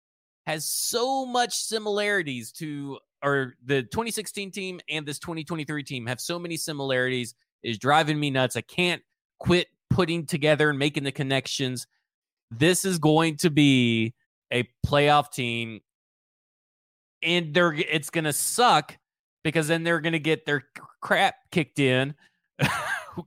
has 0.47 0.65
so 0.65 1.27
much 1.27 1.55
similarities 1.55 2.53
to, 2.53 2.99
or 3.23 3.55
the 3.65 3.83
2016 3.83 4.51
team 4.51 4.81
and 4.89 5.05
this 5.05 5.19
2023 5.19 5.83
team 5.83 6.07
have 6.07 6.21
so 6.21 6.39
many 6.39 6.57
similarities. 6.57 7.35
Is 7.65 7.77
driving 7.77 8.21
me 8.21 8.31
nuts. 8.31 8.55
I 8.55 8.61
can't 8.61 9.03
quit 9.41 9.67
putting 9.99 10.25
together 10.25 10.71
and 10.71 10.79
making 10.79 11.03
the 11.03 11.11
connections. 11.11 11.89
This 12.53 12.85
is 12.85 13.01
going 13.01 13.37
to 13.39 13.51
be 13.51 14.15
a 14.53 14.63
playoff 14.87 15.33
team, 15.33 15.81
and 17.21 17.53
they're 17.53 17.73
it's 17.73 18.09
going 18.09 18.23
to 18.23 18.33
suck 18.33 18.97
because 19.43 19.67
then 19.67 19.83
they're 19.83 20.01
going 20.01 20.13
to 20.13 20.21
get 20.21 20.47
their 20.47 20.63
crap 21.01 21.35
kicked 21.51 21.81
in 21.81 22.15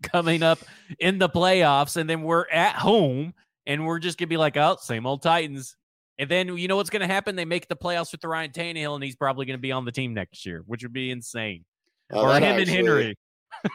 coming 0.02 0.44
up 0.44 0.60
in 0.98 1.20
the 1.20 1.28
playoffs, 1.28 1.98
and 1.98 2.10
then 2.10 2.24
we're 2.24 2.50
at 2.50 2.76
home 2.76 3.34
and 3.66 3.86
we're 3.86 4.00
just 4.00 4.18
gonna 4.18 4.28
be 4.28 4.38
like, 4.38 4.56
oh, 4.56 4.78
same 4.80 5.06
old 5.06 5.22
Titans. 5.22 5.76
And 6.20 6.30
then 6.30 6.58
you 6.58 6.70
know 6.70 6.78
what's 6.78 6.90
gonna 6.90 7.06
happen? 7.06 7.36
They 7.36 7.44
make 7.44 7.68
the 7.68 7.76
playoffs 7.76 8.14
with 8.14 8.22
the 8.22 8.30
Ryan 8.30 8.52
Tannehill, 8.52 8.96
and 8.96 9.04
he's 9.04 9.18
probably 9.18 9.46
gonna 9.46 9.58
be 9.58 9.74
on 9.74 9.84
the 9.84 9.92
team 9.92 10.14
next 10.14 10.46
year, 10.46 10.64
which 10.68 10.84
would 10.84 10.94
be 10.94 11.12
insane. 11.12 11.66
Oh, 12.14 12.22
or 12.22 12.38
him 12.38 12.44
actually, 12.44 12.62
and 12.62 12.70
Henry 12.70 13.16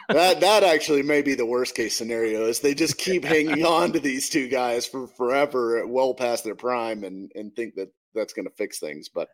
that 0.09 0.39
that 0.39 0.63
actually 0.63 1.03
may 1.03 1.21
be 1.21 1.35
the 1.35 1.45
worst 1.45 1.75
case 1.75 1.95
scenario 1.95 2.45
is 2.45 2.59
they 2.59 2.73
just 2.73 2.97
keep 2.97 3.23
hanging 3.25 3.65
on 3.65 3.91
to 3.93 3.99
these 3.99 4.29
two 4.29 4.47
guys 4.47 4.85
for 4.85 5.07
forever 5.07 5.85
well 5.87 6.13
past 6.13 6.43
their 6.43 6.55
prime 6.55 7.03
and 7.03 7.31
and 7.35 7.55
think 7.55 7.75
that 7.75 7.91
that's 8.13 8.33
going 8.33 8.45
to 8.45 8.53
fix 8.55 8.79
things 8.79 9.09
but 9.09 9.29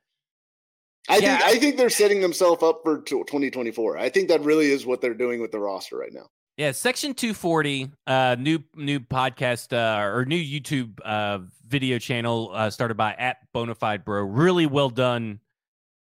I 1.10 1.18
yeah. 1.18 1.38
think 1.38 1.44
I 1.44 1.60
think 1.60 1.78
they're 1.78 1.90
setting 1.90 2.22
themselves 2.22 2.64
up 2.64 2.80
for 2.82 3.02
2024. 3.02 3.98
I 3.98 4.08
think 4.08 4.30
that 4.30 4.42
really 4.42 4.72
is 4.72 4.86
what 4.86 5.02
they're 5.02 5.14
doing 5.14 5.42
with 5.42 5.52
the 5.52 5.60
roster 5.60 5.98
right 5.98 6.14
now. 6.14 6.30
Yeah, 6.56 6.72
Section 6.72 7.14
240, 7.14 7.92
uh, 8.08 8.38
new 8.40 8.64
new 8.74 9.02
podcast 9.02 9.74
uh, 9.74 10.02
or 10.02 10.24
new 10.24 10.42
YouTube 10.42 11.00
uh, 11.04 11.40
video 11.68 12.00
channel 12.00 12.52
uh, 12.54 12.70
started 12.70 12.96
by 12.96 13.14
at 13.16 13.38
Bonafide 13.54 14.06
Bro. 14.06 14.24
Really 14.26 14.66
well 14.66 14.90
done 14.90 15.42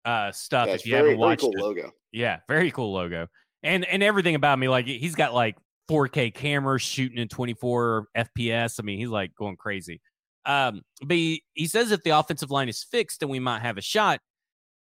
uh, 0.05 0.31
stuff. 0.31 0.69
Yeah, 0.69 0.75
if 0.75 0.87
you 0.87 0.93
very, 0.93 1.09
haven't 1.09 1.19
watched 1.19 1.41
cool 1.41 1.53
it. 1.53 1.61
logo. 1.61 1.93
Yeah, 2.13 2.39
very 2.47 2.71
cool 2.71 2.93
logo 2.93 3.27
and 3.63 3.85
and 3.85 4.03
everything 4.03 4.35
about 4.35 4.59
me 4.59 4.69
like 4.69 4.87
he's 4.87 5.15
got 5.15 5.35
like 5.35 5.57
4K 5.91 6.33
cameras 6.33 6.83
shooting 6.83 7.19
in 7.19 7.29
24 7.29 8.07
FPS. 8.17 8.79
I 8.79 8.83
mean, 8.83 8.99
he's 8.99 9.09
like 9.09 9.35
going 9.35 9.57
crazy. 9.57 10.01
Um, 10.47 10.83
but 11.03 11.17
he, 11.17 11.45
he 11.55 11.67
says 11.67 11.93
if 11.93 12.03
the 12.03 12.11
offensive 12.11 12.51
line 12.51 12.69
is 12.69 12.83
fixed, 12.83 13.21
then 13.21 13.29
we 13.29 13.39
might 13.39 13.63
have 13.63 13.79
a 13.79 13.83
shot. 13.83 14.21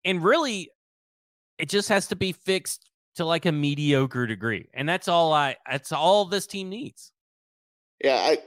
And 0.05 0.23
really, 0.23 0.71
it 1.59 1.69
just 1.69 1.89
has 1.89 2.07
to 2.09 2.17
be 2.17 2.33
fixed 2.33 2.89
to 3.17 3.25
like 3.25 3.45
a 3.47 3.53
mediocre 3.53 4.27
degree. 4.27 4.69
And 4.73 4.89
that's 4.89 5.09
all 5.09 5.33
I 5.33 5.57
that's 5.69 5.93
all 5.93 6.25
this 6.25 6.47
team 6.47 6.69
needs. 6.69 7.13
Yeah, 8.03 8.15
I, 8.17 8.39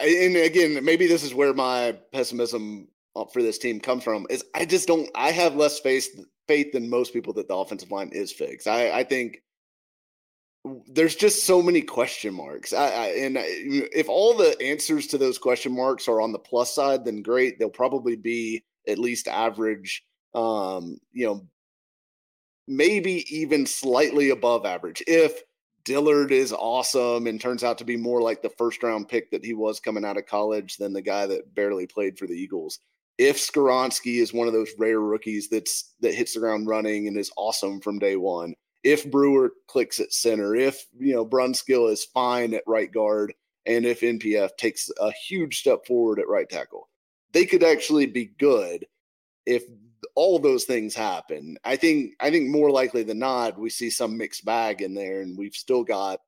I 0.00 0.06
and 0.06 0.36
again, 0.36 0.84
maybe 0.84 1.06
this 1.06 1.24
is 1.24 1.34
where 1.34 1.52
my 1.52 1.96
pessimism 2.12 2.88
uh, 3.16 3.24
for 3.24 3.42
this 3.42 3.58
team 3.58 3.80
comes 3.80 4.04
from. 4.04 4.26
Is 4.30 4.44
I 4.54 4.64
just 4.64 4.86
don't. 4.86 5.10
I 5.14 5.32
have 5.32 5.56
less 5.56 5.80
faith 5.80 6.08
faith 6.46 6.72
than 6.72 6.88
most 6.88 7.12
people 7.12 7.32
that 7.34 7.48
the 7.48 7.54
offensive 7.54 7.90
line 7.90 8.10
is 8.12 8.30
fixed. 8.32 8.68
I, 8.68 8.90
I 8.90 9.04
think 9.04 9.42
there's 10.88 11.16
just 11.16 11.46
so 11.46 11.62
many 11.62 11.80
question 11.80 12.34
marks. 12.34 12.72
I, 12.72 12.88
I, 12.88 13.06
and 13.18 13.36
if 13.38 14.08
all 14.08 14.34
the 14.34 14.60
answers 14.60 15.06
to 15.08 15.18
those 15.18 15.38
question 15.38 15.74
marks 15.74 16.06
are 16.06 16.20
on 16.20 16.32
the 16.32 16.38
plus 16.38 16.74
side, 16.74 17.04
then 17.04 17.22
great. 17.22 17.58
They'll 17.58 17.70
probably 17.70 18.16
be 18.16 18.62
at 18.86 18.98
least 18.98 19.26
average. 19.26 20.04
Um, 20.34 20.98
you 21.12 21.26
know, 21.26 21.46
maybe 22.68 23.24
even 23.34 23.66
slightly 23.66 24.30
above 24.30 24.66
average. 24.66 25.02
If 25.06 25.42
Dillard 25.84 26.30
is 26.30 26.52
awesome 26.52 27.26
and 27.26 27.40
turns 27.40 27.64
out 27.64 27.78
to 27.78 27.84
be 27.84 27.96
more 27.96 28.20
like 28.20 28.42
the 28.42 28.50
first 28.50 28.82
round 28.82 29.08
pick 29.08 29.30
that 29.30 29.44
he 29.44 29.54
was 29.54 29.80
coming 29.80 30.04
out 30.04 30.18
of 30.18 30.26
college 30.26 30.76
than 30.76 30.92
the 30.92 31.02
guy 31.02 31.26
that 31.26 31.54
barely 31.54 31.86
played 31.86 32.18
for 32.18 32.26
the 32.26 32.34
Eagles. 32.34 32.78
If 33.18 33.38
Skoronski 33.38 34.20
is 34.20 34.32
one 34.32 34.46
of 34.46 34.52
those 34.52 34.70
rare 34.78 35.00
rookies 35.00 35.48
that's 35.48 35.94
that 36.00 36.14
hits 36.14 36.34
the 36.34 36.40
ground 36.40 36.68
running 36.68 37.06
and 37.06 37.16
is 37.16 37.32
awesome 37.36 37.80
from 37.80 37.98
day 37.98 38.16
one, 38.16 38.54
if 38.82 39.10
Brewer 39.10 39.52
clicks 39.66 40.00
at 40.00 40.12
center, 40.12 40.54
if 40.54 40.86
you 40.98 41.12
know 41.14 41.26
Brunskill 41.26 41.90
is 41.90 42.04
fine 42.04 42.54
at 42.54 42.62
right 42.66 42.90
guard, 42.90 43.34
and 43.66 43.84
if 43.84 44.00
NPF 44.00 44.56
takes 44.56 44.90
a 45.00 45.12
huge 45.12 45.60
step 45.60 45.86
forward 45.86 46.18
at 46.18 46.28
right 46.28 46.48
tackle, 46.48 46.88
they 47.32 47.44
could 47.44 47.62
actually 47.62 48.06
be 48.06 48.32
good 48.38 48.86
if 49.46 49.64
all 50.14 50.38
those 50.38 50.64
things 50.64 50.94
happen. 50.94 51.56
I 51.64 51.76
think 51.76 52.14
I 52.20 52.30
think 52.30 52.48
more 52.48 52.70
likely 52.70 53.02
than 53.02 53.18
not, 53.18 53.58
we 53.58 53.70
see 53.70 53.90
some 53.90 54.16
mixed 54.16 54.44
bag 54.44 54.82
in 54.82 54.94
there, 54.94 55.20
and 55.20 55.36
we've 55.36 55.54
still 55.54 55.84
got 55.84 56.20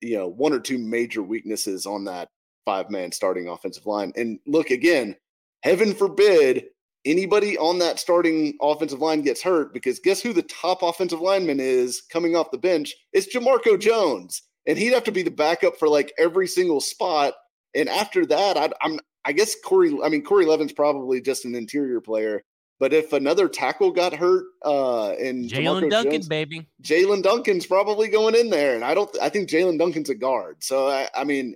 you 0.00 0.16
know 0.16 0.28
one 0.28 0.52
or 0.52 0.60
two 0.60 0.78
major 0.78 1.22
weaknesses 1.22 1.86
on 1.86 2.04
that 2.04 2.28
five 2.64 2.90
man 2.90 3.12
starting 3.12 3.48
offensive 3.48 3.86
line. 3.86 4.12
And 4.16 4.38
look 4.46 4.70
again, 4.70 5.16
heaven 5.62 5.94
forbid 5.94 6.66
anybody 7.04 7.58
on 7.58 7.78
that 7.78 7.98
starting 7.98 8.56
offensive 8.60 9.00
line 9.00 9.22
gets 9.22 9.42
hurt 9.42 9.72
because 9.74 9.98
guess 9.98 10.20
who 10.20 10.32
the 10.32 10.42
top 10.42 10.82
offensive 10.82 11.20
lineman 11.20 11.60
is 11.60 12.00
coming 12.00 12.36
off 12.36 12.50
the 12.50 12.58
bench? 12.58 12.94
It's 13.12 13.34
Jamarco 13.34 13.78
Jones. 13.78 14.42
And 14.66 14.78
he'd 14.78 14.94
have 14.94 15.04
to 15.04 15.12
be 15.12 15.22
the 15.22 15.30
backup 15.30 15.76
for 15.78 15.88
like 15.88 16.12
every 16.18 16.46
single 16.46 16.80
spot. 16.80 17.34
And 17.74 17.88
after 17.88 18.24
that, 18.26 18.56
I, 18.56 18.70
am 18.82 18.98
I 19.24 19.32
guess 19.32 19.54
Corey. 19.62 19.96
I 20.02 20.08
mean 20.08 20.22
Corey 20.22 20.46
Levin's 20.46 20.72
probably 20.72 21.20
just 21.20 21.44
an 21.44 21.54
interior 21.54 22.00
player. 22.00 22.42
But 22.80 22.92
if 22.92 23.12
another 23.12 23.48
tackle 23.48 23.92
got 23.92 24.12
hurt, 24.12 24.46
uh, 24.64 25.10
and 25.12 25.48
Jaelyn 25.48 25.90
Duncan, 25.90 26.12
Jones, 26.12 26.28
baby, 26.28 26.66
Jaelyn 26.82 27.22
Duncan's 27.22 27.66
probably 27.66 28.08
going 28.08 28.34
in 28.34 28.50
there, 28.50 28.74
and 28.74 28.84
I 28.84 28.94
don't. 28.94 29.08
I 29.22 29.28
think 29.28 29.48
Jaelyn 29.48 29.78
Duncan's 29.78 30.10
a 30.10 30.14
guard. 30.14 30.62
So 30.62 30.88
I, 30.88 31.08
I 31.14 31.22
mean, 31.22 31.54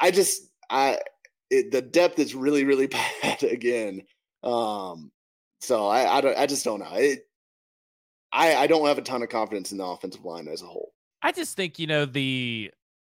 I 0.00 0.10
just 0.10 0.50
I 0.68 0.98
it, 1.48 1.70
the 1.70 1.80
depth 1.80 2.18
is 2.18 2.34
really 2.34 2.64
really 2.64 2.86
bad 3.22 3.42
again. 3.44 4.02
Um, 4.42 5.10
so 5.60 5.86
I, 5.86 6.18
I 6.18 6.20
don't, 6.20 6.38
I 6.38 6.46
just 6.46 6.64
don't 6.64 6.80
know. 6.80 6.92
It, 6.94 7.26
I, 8.32 8.54
I 8.54 8.66
don't 8.66 8.86
have 8.86 8.98
a 8.98 9.02
ton 9.02 9.22
of 9.22 9.28
confidence 9.28 9.72
in 9.72 9.78
the 9.78 9.84
offensive 9.84 10.24
line 10.24 10.48
as 10.48 10.62
a 10.62 10.66
whole. 10.66 10.92
I 11.22 11.32
just 11.32 11.56
think 11.56 11.78
you 11.78 11.86
know 11.86 12.04
the 12.06 12.70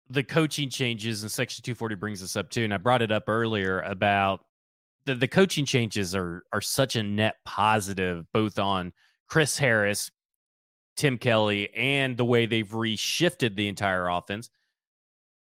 the 0.10 0.24
coaching 0.24 0.70
changes 0.70 1.22
and 1.22 1.32
Section 1.32 1.64
240 1.64 1.96
brings 1.96 2.24
us 2.24 2.36
up 2.36 2.50
too, 2.50 2.64
and 2.64 2.74
I 2.74 2.78
brought 2.78 3.02
it 3.02 3.12
up 3.12 3.26
earlier 3.28 3.82
about 3.82 4.42
the 5.06 5.16
the 5.16 5.28
coaching 5.28 5.66
changes 5.66 6.16
are 6.16 6.44
are 6.52 6.62
such 6.62 6.96
a 6.96 7.04
net 7.04 7.36
positive 7.46 8.26
both 8.34 8.58
on 8.58 8.94
Chris 9.28 9.58
Harris, 9.58 10.10
Tim 10.96 11.18
Kelly, 11.18 11.70
and 11.76 12.18
the 12.18 12.26
way 12.26 12.46
they've 12.46 12.68
reshifted 12.68 13.56
the 13.56 13.68
entire 13.68 14.08
offense. 14.08 14.50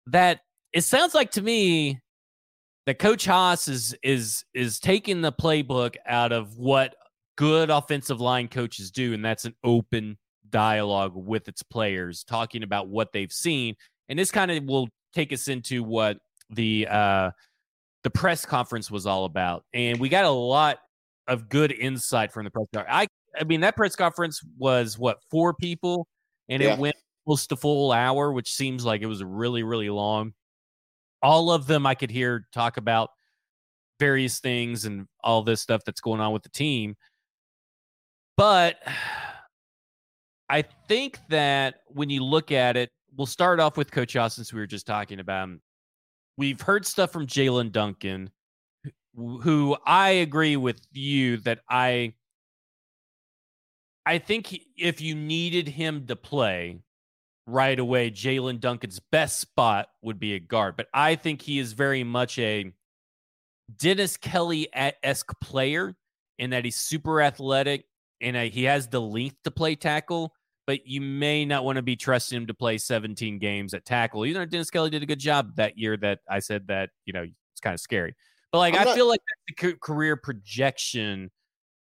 That 0.08 0.42
it 0.72 0.84
sounds 0.84 1.14
like 1.14 1.32
to 1.32 1.42
me 1.42 2.00
that 2.86 3.00
Coach 3.00 3.26
Haas 3.26 3.68
is 3.68 3.96
is 4.04 4.46
is 4.54 4.80
taking 4.80 5.22
the 5.22 5.32
playbook 5.32 5.96
out 6.06 6.32
of 6.32 6.58
what 6.58 6.96
good 7.36 7.70
offensive 7.70 8.22
line 8.22 8.48
coaches 8.48 8.92
do, 8.92 9.14
and 9.14 9.24
that's 9.24 9.46
an 9.46 9.56
open 9.64 10.18
dialogue 10.50 11.14
with 11.16 11.48
its 11.48 11.64
players, 11.64 12.24
talking 12.24 12.64
about 12.64 12.88
what 12.88 13.12
they've 13.12 13.32
seen. 13.32 13.76
And 14.08 14.18
this 14.20 14.32
kind 14.32 14.52
of 14.52 14.64
will 14.66 14.88
take 15.14 15.34
us 15.34 15.48
into 15.48 15.84
what 15.84 16.18
the 16.50 16.88
uh, 16.90 17.32
the 18.04 18.10
press 18.12 18.46
conference 18.46 18.92
was 18.92 19.06
all 19.08 19.26
about. 19.26 19.66
And 19.74 20.00
we 20.00 20.10
got 20.10 20.26
a 20.26 20.30
lot 20.30 20.78
of 21.28 21.50
good 21.50 21.72
insight 21.72 22.32
from 22.32 22.44
the 22.46 22.52
press 22.52 22.68
conference. 22.74 22.96
I 22.96 23.08
I 23.40 23.44
mean 23.46 23.62
that 23.62 23.76
press 23.76 23.96
conference 23.96 24.42
was 24.58 24.98
what 24.98 25.18
four 25.32 25.54
people, 25.56 26.08
and 26.50 26.62
yeah. 26.62 26.74
it 26.74 26.80
went 26.80 26.96
almost 27.26 27.52
a 27.52 27.56
full 27.56 27.92
hour, 27.92 28.32
which 28.32 28.54
seems 28.54 28.86
like 28.86 29.02
it 29.02 29.08
was 29.08 29.24
really 29.24 29.64
really 29.64 29.90
long 29.90 30.34
all 31.26 31.50
of 31.50 31.66
them 31.66 31.88
I 31.88 31.96
could 31.96 32.12
hear 32.12 32.46
talk 32.54 32.78
about 32.78 33.10
various 34.00 34.40
things 34.40 34.86
and 34.86 35.08
all 35.24 35.42
this 35.42 35.60
stuff 35.60 35.82
that's 35.84 36.00
going 36.00 36.22
on 36.22 36.32
with 36.32 36.44
the 36.44 36.50
team. 36.50 36.96
But 38.38 38.76
I 40.50 40.64
think 40.88 41.18
that 41.30 41.78
when 41.88 42.12
you 42.12 42.24
look 42.24 42.52
at 42.52 42.78
it, 42.78 42.92
we'll 43.18 43.26
start 43.26 43.60
off 43.60 43.76
with 43.76 43.90
Coach 43.92 44.14
Haas 44.14 44.36
since 44.36 44.54
we 44.54 44.60
were 44.60 44.68
just 44.68 44.86
talking 44.86 45.20
about 45.20 45.46
him. 45.46 45.62
We've 46.38 46.62
heard 46.62 46.86
stuff 46.86 47.12
from 47.12 47.26
Jaelyn 47.26 47.72
Duncan, 47.72 48.30
who 49.16 49.76
I 49.84 50.10
agree 50.10 50.58
with 50.58 50.80
you 50.92 51.38
that 51.38 51.62
I 51.68 52.14
I 54.06 54.20
think 54.20 54.56
if 54.78 55.02
you 55.02 55.16
needed 55.16 55.68
him 55.68 56.06
to 56.06 56.16
play, 56.16 56.82
right 57.48 57.78
away 57.78 58.12
Jaelyn 58.12 58.60
Duncan's 58.60 59.00
best 59.12 59.40
spot 59.40 59.90
would 60.02 60.20
be 60.20 60.34
a 60.34 60.40
guard, 60.40 60.76
but 60.78 60.88
I 60.94 61.16
think 61.16 61.42
he 61.42 61.60
is 61.60 61.74
very 61.74 62.04
much 62.04 62.40
a 62.40 62.74
Dennis 63.78 64.18
Kelly 64.18 64.68
esque 64.74 65.40
player 65.40 65.96
in 66.38 66.52
that 66.52 66.66
he's 66.66 66.76
super 66.76 67.22
athletic 67.22 67.86
and 68.22 68.36
he 68.36 68.64
has 68.64 68.88
the 68.88 69.02
length 69.02 69.38
to 69.44 69.52
play 69.52 69.76
tackle, 69.76 70.34
but 70.68 70.88
you 70.88 71.02
may 71.02 71.46
not 71.46 71.64
want 71.64 71.76
to 71.76 71.82
be 71.82 71.96
trusting 71.96 72.36
him 72.36 72.48
to 72.48 72.54
play 72.54 72.78
17 72.78 73.40
games 73.40 73.74
at 73.74 73.86
tackle. 73.86 74.26
You 74.26 74.34
know, 74.34 74.46
Dennis 74.46 74.70
Kelly 74.70 74.90
did 74.90 75.04
a 75.04 75.06
good 75.06 75.20
job 75.20 75.56
that 75.58 75.78
year 75.78 75.98
that 75.98 76.20
I 76.30 76.40
said 76.40 76.68
that, 76.68 76.90
you 77.06 77.14
know, 77.14 77.24
it's 77.24 77.62
kind 77.62 77.74
of 77.74 77.80
scary. 77.80 78.16
But 78.52 78.60
like, 78.60 78.76
I'm 78.76 78.88
I 78.88 78.96
feel 78.96 79.08
like 79.08 79.22
that's 79.48 79.62
the 79.62 79.78
career 79.82 80.16
projection 80.16 81.30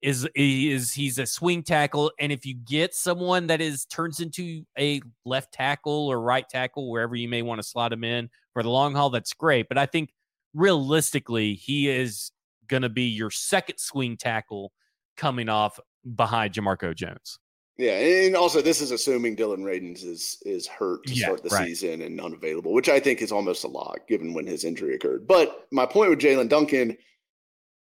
is 0.05 0.27
is 0.35 0.93
he's 0.93 1.17
a 1.17 1.25
swing 1.25 1.63
tackle 1.63 2.11
and 2.19 2.31
if 2.31 2.45
you 2.45 2.53
get 2.53 2.93
someone 2.93 3.47
that 3.47 3.59
is 3.59 3.85
turns 3.85 4.19
into 4.19 4.63
a 4.77 5.01
left 5.25 5.51
tackle 5.51 6.07
or 6.07 6.21
right 6.21 6.47
tackle 6.47 6.91
wherever 6.91 7.15
you 7.15 7.27
may 7.27 7.41
want 7.41 7.59
to 7.59 7.67
slot 7.67 7.91
him 7.91 8.03
in 8.03 8.29
for 8.53 8.61
the 8.61 8.69
long 8.69 8.93
haul 8.93 9.09
that's 9.09 9.33
great 9.33 9.67
but 9.67 9.77
i 9.77 9.85
think 9.85 10.11
realistically 10.53 11.55
he 11.55 11.89
is 11.89 12.31
going 12.67 12.83
to 12.83 12.89
be 12.89 13.03
your 13.03 13.31
second 13.31 13.77
swing 13.77 14.17
tackle 14.17 14.71
coming 15.17 15.49
off 15.49 15.79
behind 16.15 16.53
Jamarco 16.53 16.95
Jones. 16.95 17.39
Yeah, 17.77 17.97
and 17.99 18.37
also 18.37 18.61
this 18.61 18.79
is 18.79 18.91
assuming 18.91 19.35
Dillon 19.35 19.61
Radunz 19.61 20.05
is 20.05 20.41
is 20.45 20.65
hurt 20.65 21.05
to 21.07 21.13
yeah, 21.13 21.25
start 21.25 21.43
the 21.43 21.49
right. 21.49 21.67
season 21.67 22.03
and 22.03 22.21
unavailable, 22.21 22.71
which 22.71 22.87
I 22.87 23.01
think 23.01 23.21
is 23.21 23.33
almost 23.33 23.65
a 23.65 23.67
lock 23.67 24.07
given 24.07 24.33
when 24.33 24.47
his 24.47 24.63
injury 24.63 24.95
occurred. 24.95 25.27
But 25.27 25.67
my 25.71 25.85
point 25.85 26.09
with 26.09 26.19
Jaelyn 26.19 26.47
Duncan 26.47 26.95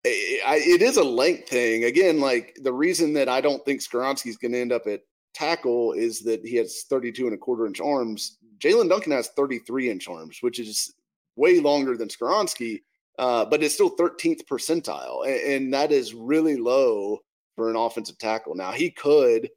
it 0.06 0.82
is 0.82 0.98
a 0.98 1.04
length 1.04 1.50
thing. 1.50 1.86
Again, 1.86 2.20
like 2.20 2.58
the 2.62 2.74
reason 2.74 3.14
that 3.14 3.30
I 3.30 3.42
don't 3.42 3.64
think 3.66 3.82
Skoronski's 3.82 4.38
going 4.38 4.52
to 4.52 4.60
end 4.60 4.74
up 4.74 4.88
at 4.88 5.02
tackle 5.34 5.94
is 5.94 6.22
that 6.22 6.46
he 6.46 6.56
has 6.58 6.84
32 6.90 7.26
and 7.26 7.36
a 7.36 7.38
quarter 7.38 7.66
inch 7.66 7.82
arms. 7.82 8.38
Jaelyn 8.60 8.90
Duncan 8.90 9.12
has 9.12 9.30
33 9.30 9.90
inch 9.90 10.08
arms, 10.08 10.38
which 10.42 10.60
is 10.60 10.94
way 11.36 11.60
longer 11.60 11.98
than 11.98 12.08
Skoronski, 12.08 12.82
uh, 13.18 13.46
but 13.46 13.64
it's 13.64 13.74
still 13.74 13.96
13th 13.96 14.46
percentile. 14.46 15.26
And, 15.26 15.54
and, 15.54 15.74
that 15.74 15.92
is 15.92 16.14
really 16.14 16.58
low 16.58 17.20
for 17.56 17.70
an 17.70 17.76
offensive 17.76 18.18
tackle. 18.18 18.56
Now, 18.56 18.72
he 18.72 18.92
could 18.92 19.50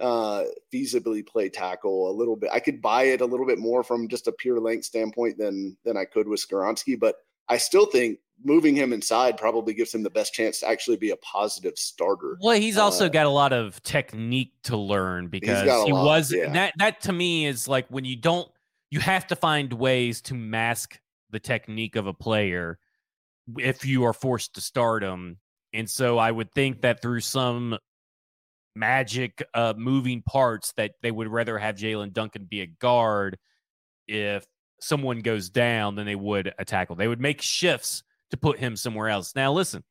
uh, 0.00 0.44
feasibly 0.72 1.26
play 1.26 1.48
tackle 1.48 2.10
a 2.10 2.14
little 2.14 2.36
bit. 2.36 2.50
I 2.52 2.60
could 2.60 2.80
buy 2.80 3.04
it 3.04 3.20
a 3.20 3.26
little 3.26 3.46
bit 3.46 3.58
more 3.58 3.82
from 3.82 4.08
just 4.08 4.28
a 4.28 4.32
pure 4.32 4.60
length 4.60 4.84
standpoint 4.84 5.38
than 5.38 5.76
than 5.84 5.96
I 5.96 6.04
could 6.04 6.28
with 6.28 6.44
Skoronski, 6.46 6.98
but 6.98 7.16
I 7.48 7.58
still 7.58 7.86
think 7.86 8.18
moving 8.42 8.74
him 8.74 8.92
inside 8.92 9.36
probably 9.36 9.74
gives 9.74 9.94
him 9.94 10.02
the 10.02 10.10
best 10.10 10.32
chance 10.32 10.60
to 10.60 10.68
actually 10.68 10.96
be 10.96 11.10
a 11.10 11.16
positive 11.16 11.78
starter. 11.78 12.36
Well, 12.40 12.58
he's 12.58 12.76
also 12.76 13.06
uh, 13.06 13.08
got 13.08 13.26
a 13.26 13.30
lot 13.30 13.52
of 13.52 13.82
technique 13.82 14.52
to 14.64 14.76
learn 14.76 15.28
because 15.28 15.62
he 15.86 15.92
lot, 15.92 16.04
was 16.04 16.32
yeah. 16.32 16.52
that 16.52 16.74
that 16.78 17.00
to 17.02 17.12
me 17.12 17.46
is 17.46 17.68
like 17.68 17.86
when 17.88 18.04
you 18.04 18.16
don't 18.16 18.48
you 18.90 19.00
have 19.00 19.26
to 19.28 19.36
find 19.36 19.72
ways 19.72 20.20
to 20.22 20.34
mask 20.34 20.98
the 21.30 21.40
technique 21.40 21.96
of 21.96 22.06
a 22.06 22.14
player 22.14 22.78
if 23.58 23.84
you 23.84 24.04
are 24.04 24.12
forced 24.12 24.54
to 24.54 24.60
start 24.60 25.02
him. 25.02 25.38
And 25.72 25.90
so 25.90 26.18
I 26.18 26.30
would 26.30 26.52
think 26.52 26.82
that 26.82 27.02
through 27.02 27.20
some 27.20 27.78
magic 28.76 29.40
uh 29.54 29.72
moving 29.76 30.20
parts 30.22 30.72
that 30.76 30.92
they 31.00 31.10
would 31.10 31.28
rather 31.28 31.58
have 31.58 31.76
Jaelyn 31.76 32.12
Duncan 32.12 32.44
be 32.44 32.60
a 32.60 32.66
guard 32.66 33.38
if 34.08 34.44
someone 34.80 35.20
goes 35.20 35.48
down 35.48 35.94
than 35.94 36.06
they 36.06 36.16
would 36.16 36.52
a 36.58 36.64
tackle. 36.64 36.96
They 36.96 37.08
would 37.08 37.20
make 37.20 37.40
shifts 37.40 38.02
to 38.34 38.40
put 38.40 38.58
him 38.58 38.76
somewhere 38.76 39.08
else. 39.08 39.34
Now, 39.34 39.52
listen, 39.52 39.82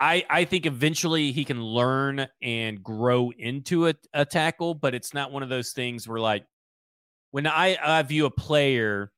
I 0.00 0.24
I 0.28 0.44
think 0.44 0.66
eventually 0.66 1.32
he 1.32 1.44
can 1.44 1.62
learn 1.62 2.26
and 2.42 2.82
grow 2.82 3.32
into 3.36 3.88
a, 3.88 3.94
a 4.12 4.24
tackle, 4.24 4.74
but 4.74 4.94
it's 4.94 5.14
not 5.14 5.32
one 5.32 5.42
of 5.42 5.48
those 5.48 5.72
things 5.72 6.06
where 6.06 6.20
like 6.20 6.44
when 7.30 7.46
I, 7.46 7.76
I 7.82 8.02
view 8.02 8.26
a 8.26 8.30
player 8.30 9.10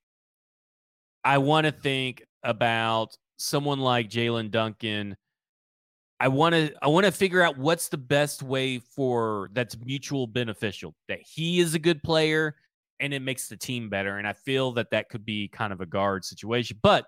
I 1.27 1.39
want 1.39 1.67
to 1.67 1.73
think 1.73 2.23
about 2.45 3.17
someone 3.37 3.81
like 3.81 4.09
Jaelyn 4.09 4.53
Duncan. 4.53 5.17
I 6.21 6.29
want 6.29 6.55
to 6.55 6.73
I 6.81 6.87
want 6.87 7.05
to 7.05 7.11
figure 7.11 7.43
out 7.43 7.59
what's 7.59 7.89
the 7.89 7.99
best 7.99 8.45
way 8.45 8.79
for 8.79 9.51
that's 9.53 9.77
mutual 9.77 10.29
beneficial. 10.29 10.95
That 11.09 11.19
he 11.21 11.59
is 11.59 11.75
a 11.75 11.81
good 11.81 12.01
player 12.05 12.55
and 13.01 13.13
it 13.13 13.23
makes 13.23 13.49
the 13.49 13.57
team 13.57 13.91
better. 13.91 14.19
And 14.19 14.27
I 14.27 14.35
feel 14.35 14.71
that 14.75 14.91
that 14.93 15.09
could 15.09 15.25
be 15.25 15.49
kind 15.49 15.73
of 15.73 15.81
a 15.81 15.87
guard 15.87 16.25
situation. 16.25 16.79
But 16.81 17.07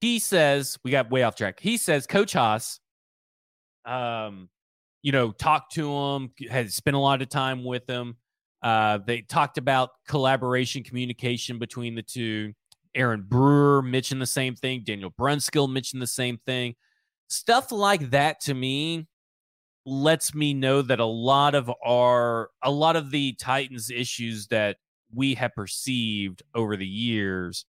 he 0.00 0.18
says 0.18 0.78
we 0.84 0.90
got 0.90 1.10
way 1.10 1.22
off 1.22 1.34
track. 1.34 1.58
He 1.60 1.76
says 1.76 2.06
Coach 2.06 2.32
Haas, 2.32 2.80
um, 3.84 4.48
you 5.02 5.12
know, 5.12 5.32
talked 5.32 5.74
to 5.74 5.92
him, 5.92 6.30
had 6.50 6.72
spent 6.72 6.96
a 6.96 7.00
lot 7.00 7.22
of 7.22 7.28
time 7.28 7.64
with 7.64 7.88
him. 7.88 8.16
Uh, 8.62 8.98
they 9.06 9.22
talked 9.22 9.58
about 9.58 9.90
collaboration, 10.06 10.82
communication 10.82 11.58
between 11.58 11.94
the 11.94 12.02
two. 12.02 12.52
Aaron 12.94 13.24
Brewer 13.28 13.82
mentioned 13.82 14.20
the 14.20 14.26
same 14.26 14.56
thing. 14.56 14.82
Daniel 14.84 15.10
Brunskill 15.10 15.70
mentioned 15.70 16.02
the 16.02 16.06
same 16.06 16.38
thing. 16.46 16.74
Stuff 17.28 17.70
like 17.70 18.10
that 18.10 18.40
to 18.40 18.54
me 18.54 19.06
lets 19.84 20.34
me 20.34 20.52
know 20.52 20.82
that 20.82 21.00
a 21.00 21.04
lot 21.04 21.54
of 21.54 21.70
our 21.84 22.50
a 22.62 22.70
lot 22.70 22.96
of 22.96 23.10
the 23.10 23.34
Titans 23.34 23.90
issues 23.90 24.46
that 24.48 24.76
we 25.14 25.34
have 25.34 25.54
perceived 25.54 26.42
over 26.54 26.76
the 26.76 26.86
years 26.86 27.64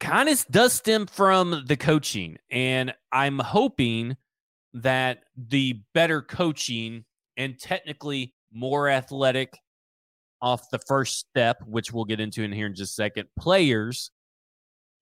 kind 0.00 0.28
of 0.28 0.44
does 0.50 0.74
stem 0.74 1.06
from 1.06 1.64
the 1.66 1.76
coaching 1.76 2.36
and 2.50 2.94
I'm 3.12 3.38
hoping 3.38 4.16
that 4.74 5.20
the 5.36 5.80
better 5.94 6.20
coaching 6.20 7.04
and 7.36 7.58
technically 7.58 8.34
more 8.52 8.88
athletic 8.88 9.56
off 10.42 10.68
the 10.70 10.78
first 10.78 11.18
step, 11.18 11.58
which 11.66 11.92
we'll 11.92 12.04
get 12.04 12.20
into 12.20 12.42
in 12.42 12.52
here 12.52 12.66
in 12.66 12.74
just 12.74 12.92
a 12.92 12.94
second, 12.94 13.28
players 13.38 14.10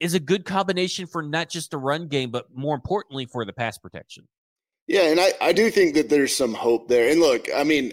is 0.00 0.14
a 0.14 0.20
good 0.20 0.44
combination 0.44 1.06
for 1.06 1.22
not 1.22 1.48
just 1.48 1.70
the 1.70 1.78
run 1.78 2.08
game, 2.08 2.30
but 2.30 2.46
more 2.54 2.74
importantly 2.74 3.26
for 3.26 3.44
the 3.44 3.52
pass 3.52 3.78
protection. 3.78 4.26
Yeah, 4.86 5.02
and 5.02 5.18
I, 5.18 5.32
I 5.40 5.52
do 5.52 5.70
think 5.70 5.94
that 5.94 6.08
there's 6.08 6.36
some 6.36 6.52
hope 6.52 6.88
there. 6.88 7.10
And 7.10 7.20
look, 7.20 7.48
I 7.54 7.64
mean, 7.64 7.92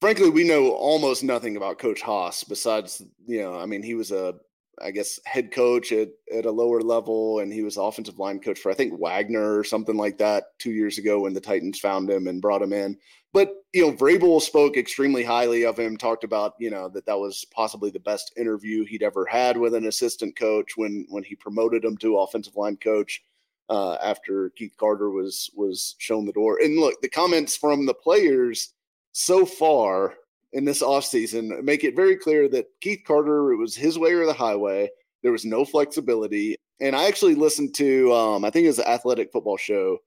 frankly, 0.00 0.28
we 0.30 0.44
know 0.44 0.70
almost 0.70 1.24
nothing 1.24 1.56
about 1.56 1.78
Coach 1.78 2.02
Haas 2.02 2.44
besides, 2.44 3.02
you 3.26 3.40
know, 3.40 3.58
I 3.58 3.66
mean, 3.66 3.82
he 3.82 3.94
was 3.94 4.12
a, 4.12 4.34
I 4.82 4.90
guess, 4.90 5.20
head 5.24 5.50
coach 5.52 5.92
at, 5.92 6.08
at 6.34 6.46
a 6.46 6.50
lower 6.50 6.80
level, 6.80 7.40
and 7.40 7.52
he 7.52 7.62
was 7.62 7.76
offensive 7.76 8.18
line 8.18 8.40
coach 8.40 8.58
for, 8.58 8.70
I 8.70 8.74
think, 8.74 8.98
Wagner 8.98 9.58
or 9.58 9.64
something 9.64 9.96
like 9.96 10.18
that 10.18 10.58
two 10.58 10.72
years 10.72 10.98
ago 10.98 11.20
when 11.20 11.34
the 11.34 11.40
Titans 11.40 11.78
found 11.78 12.10
him 12.10 12.26
and 12.26 12.42
brought 12.42 12.62
him 12.62 12.72
in. 12.72 12.96
But, 13.32 13.52
you 13.72 13.82
know, 13.82 13.92
Vrabel 13.92 14.40
spoke 14.40 14.76
extremely 14.76 15.22
highly 15.22 15.64
of 15.64 15.78
him, 15.78 15.96
talked 15.96 16.24
about, 16.24 16.54
you 16.58 16.70
know, 16.70 16.88
that 16.90 17.06
that 17.06 17.18
was 17.18 17.44
possibly 17.54 17.90
the 17.90 18.00
best 18.00 18.32
interview 18.36 18.84
he'd 18.84 19.02
ever 19.02 19.26
had 19.26 19.56
with 19.56 19.74
an 19.74 19.86
assistant 19.86 20.36
coach 20.36 20.76
when 20.76 21.06
when 21.10 21.22
he 21.22 21.34
promoted 21.34 21.84
him 21.84 21.96
to 21.98 22.18
offensive 22.18 22.56
line 22.56 22.76
coach 22.76 23.22
uh, 23.68 23.94
after 24.02 24.50
Keith 24.56 24.74
Carter 24.78 25.10
was 25.10 25.50
was 25.54 25.94
shown 25.98 26.24
the 26.24 26.32
door. 26.32 26.58
And 26.62 26.78
look, 26.78 27.00
the 27.02 27.08
comments 27.08 27.56
from 27.56 27.84
the 27.84 27.94
players 27.94 28.72
so 29.12 29.44
far 29.44 30.14
in 30.52 30.64
this 30.64 30.82
offseason 30.82 31.62
make 31.62 31.84
it 31.84 31.96
very 31.96 32.16
clear 32.16 32.48
that 32.48 32.66
Keith 32.80 33.02
Carter, 33.06 33.52
it 33.52 33.56
was 33.56 33.76
his 33.76 33.98
way 33.98 34.12
or 34.12 34.26
the 34.26 34.32
highway. 34.32 34.88
There 35.22 35.32
was 35.32 35.44
no 35.44 35.64
flexibility. 35.64 36.56
And 36.80 36.94
I 36.94 37.06
actually 37.06 37.34
listened 37.34 37.74
to, 37.76 38.12
um, 38.12 38.44
I 38.44 38.50
think 38.50 38.64
it 38.64 38.68
was 38.68 38.76
the 38.76 38.88
Athletic 38.88 39.32
Football 39.32 39.56
Show 39.56 39.98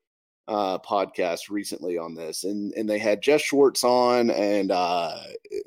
uh, 0.47 0.77
podcast 0.79 1.49
recently 1.49 1.97
on 1.97 2.15
this, 2.15 2.43
and 2.43 2.73
and 2.73 2.89
they 2.89 2.99
had 2.99 3.21
Geoff 3.21 3.41
Schwartz 3.41 3.83
on, 3.83 4.29
and 4.31 4.71
uh, 4.71 5.17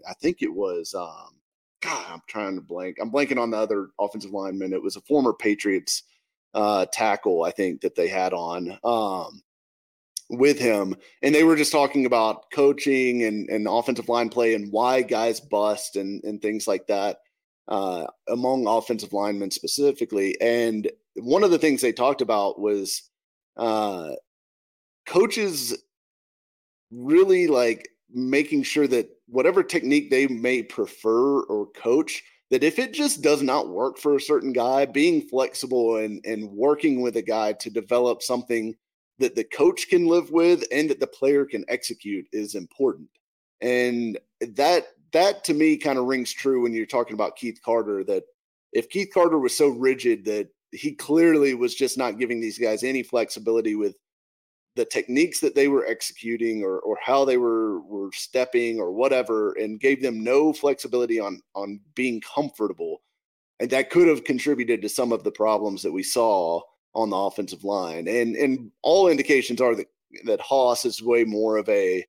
I 0.09 0.15
think 0.21 0.43
it 0.43 0.53
was, 0.53 0.95
um, 0.95 1.37
God, 1.81 2.05
I'm 2.09 2.23
trying 2.27 2.57
to 2.57 2.61
blank. 2.61 2.99
I'm 3.01 3.11
blanking 3.11 3.41
on 3.41 3.51
the 3.51 3.57
other 3.57 3.89
offensive 3.99 4.33
lineman. 4.33 4.73
It 4.73 4.83
was 4.83 4.97
a 4.97 5.01
former 5.03 5.33
Patriots 5.33 6.03
uh, 6.55 6.87
tackle, 6.93 7.45
I 7.45 7.51
think, 7.51 7.81
that 7.81 7.95
they 7.95 8.09
had 8.09 8.33
on 8.33 8.79
um, 8.85 9.43
with 10.31 10.59
him. 10.59 10.97
And 11.23 11.35
they 11.35 11.45
were 11.45 11.57
just 11.57 11.73
talking 11.73 12.07
about 12.07 12.51
coaching 12.51 13.23
and, 13.25 13.49
and 13.49 13.67
offensive 13.69 14.09
line 14.09 14.29
play 14.29 14.55
and 14.55 14.73
why 14.73 15.03
guys 15.03 15.41
bust 15.41 15.97
and, 15.97 16.23
and 16.25 16.41
things 16.41 16.67
like 16.67 16.87
that 16.87 17.19
uh, 17.69 18.07
among 18.29 18.67
offensive 18.67 19.13
linemen 19.13 19.51
specifically. 19.51 20.41
And 20.41 20.91
one 21.17 21.45
of 21.45 21.51
the 21.51 21.59
things 21.59 21.81
they 21.81 21.93
talked 21.93 22.21
about 22.21 22.61
was 22.61 23.11
uh, 23.57 24.11
coaches 25.07 25.77
really 26.91 27.47
like 27.47 27.89
making 28.13 28.63
sure 28.63 28.87
that 28.87 29.09
whatever 29.27 29.63
technique 29.63 30.11
they 30.11 30.27
may 30.27 30.63
prefer 30.63 31.43
or 31.43 31.67
coach 31.73 32.23
that 32.51 32.63
if 32.63 32.79
it 32.79 32.93
just 32.93 33.23
does 33.23 33.43
not 33.43 33.71
work 33.71 33.99
for 33.99 34.15
a 34.15 34.21
certain 34.21 34.53
guy, 34.53 34.85
being 34.85 35.23
flexible 35.23 35.97
and 35.97 36.25
and 36.25 36.49
working 36.51 37.01
with 37.01 37.17
a 37.17 37.23
guy 37.23 37.53
to 37.55 37.71
develop 37.71 38.23
something 38.23 38.75
that 39.19 39.35
the 39.35 39.45
coach 39.45 39.89
can 39.89 40.07
live 40.07 40.31
with 40.31 40.65
and 40.73 40.91
that 40.91 41.01
the 41.01 41.07
player 41.07 41.45
can 41.45 41.65
execute 41.69 42.27
is 42.33 42.55
important. 42.55 43.09
And 43.61 44.19
that 44.41 44.87
that 45.13 45.45
to 45.45 45.55
me 45.55 45.77
kind 45.77 45.99
of 45.99 46.07
rings 46.07 46.33
true 46.33 46.63
when 46.63 46.75
you're 46.75 46.87
talking 46.87 47.15
about 47.15 47.37
Keith 47.37 47.61
Carter 47.65 48.03
that 48.05 48.25
if 48.73 48.89
Keith 48.89 49.11
Carter 49.15 49.39
was 49.39 49.57
so 49.57 49.69
rigid 49.69 50.25
that 50.25 50.49
he 50.73 50.93
clearly 50.93 51.55
was 51.55 51.75
just 51.75 51.97
not 51.97 52.19
giving 52.19 52.41
these 52.41 52.59
guys 52.59 52.83
any 52.83 53.03
flexibility 53.03 53.77
with 53.77 53.95
the 54.75 54.85
techniques 54.85 55.39
that 55.39 55.55
they 55.55 55.69
were 55.69 55.87
executing 55.87 56.65
or 56.65 56.81
or 56.81 56.99
how 57.01 57.25
they 57.25 57.37
were 57.37 57.81
were 57.83 58.11
stepping 58.13 58.81
or 58.81 58.93
whatever 58.93 59.53
and 59.53 59.81
gave 59.81 60.03
them 60.03 60.25
no 60.25 60.53
flexibility 60.53 61.21
on 61.21 61.41
on 61.55 61.81
being 61.95 62.21
comfortable 62.21 63.01
and 63.61 63.71
that 63.71 63.91
could 63.91 64.09
have 64.09 64.25
contributed 64.25 64.83
to 64.83 64.89
some 64.89 65.13
of 65.13 65.23
the 65.23 65.31
problems 65.31 65.83
that 65.83 65.93
we 65.93 66.03
saw 66.03 66.61
on 66.95 67.11
the 67.11 67.17
offensive 67.17 67.65
line 67.65 68.07
and 68.09 68.37
and 68.37 68.71
all 68.83 69.09
indications 69.09 69.61
are 69.61 69.75
that 69.75 69.89
that 70.25 70.41
Haas 70.41 70.85
is 70.85 71.03
way 71.03 71.25
more 71.25 71.57
of 71.57 71.69
a, 71.69 72.05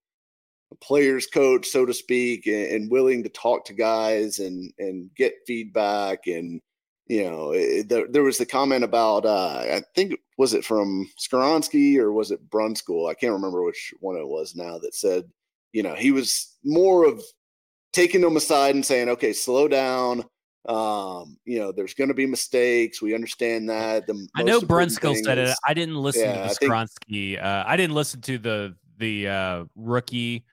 a 0.71 0.75
players 0.75 1.25
coach 1.27 1.67
so 1.67 1.85
to 1.85 1.93
speak 1.93 2.45
and, 2.45 2.67
and 2.67 2.91
willing 2.91 3.23
to 3.23 3.29
talk 3.29 3.65
to 3.65 3.73
guys 3.73 4.39
and 4.39 4.71
and 4.77 5.09
get 5.15 5.33
feedback 5.47 6.27
and 6.27 6.61
you 7.07 7.29
know, 7.29 7.51
it, 7.51 7.87
there, 7.87 8.07
there 8.07 8.23
was 8.23 8.37
the 8.37 8.45
comment 8.45 8.83
about 8.83 9.25
uh, 9.25 9.59
I 9.59 9.83
think 9.93 10.15
was 10.37 10.53
it 10.53 10.65
from 10.65 11.09
Skoronski 11.19 11.97
or 11.97 12.11
was 12.11 12.31
it 12.31 12.49
Brunskill? 12.49 13.09
I 13.09 13.13
can't 13.13 13.33
remember 13.33 13.63
which 13.63 13.93
one 13.99 14.17
it 14.17 14.27
was 14.27 14.55
now 14.55 14.79
that 14.79 14.95
said, 14.95 15.25
you 15.71 15.83
know, 15.83 15.93
he 15.93 16.11
was 16.11 16.55
more 16.63 17.05
of 17.05 17.21
taking 17.93 18.21
them 18.21 18.37
aside 18.37 18.75
and 18.75 18.85
saying, 18.85 19.09
okay, 19.09 19.33
slow 19.33 19.67
down. 19.67 20.25
Um, 20.67 21.37
you 21.45 21.59
know, 21.59 21.71
there's 21.71 21.93
going 21.93 22.07
to 22.07 22.13
be 22.13 22.25
mistakes. 22.25 23.01
We 23.01 23.13
understand 23.13 23.69
that. 23.69 24.07
The 24.07 24.27
I 24.35 24.43
know 24.43 24.59
Brunskill 24.59 25.15
said 25.15 25.37
it. 25.37 25.55
I 25.67 25.73
didn't 25.73 25.97
listen 25.97 26.23
yeah, 26.23 26.47
to 26.47 26.55
Skoronski. 26.55 27.43
Uh, 27.43 27.63
I 27.67 27.77
didn't 27.77 27.95
listen 27.95 28.21
to 28.21 28.37
the 28.37 28.75
the 28.97 29.27
uh, 29.27 29.65
rookie. 29.75 30.43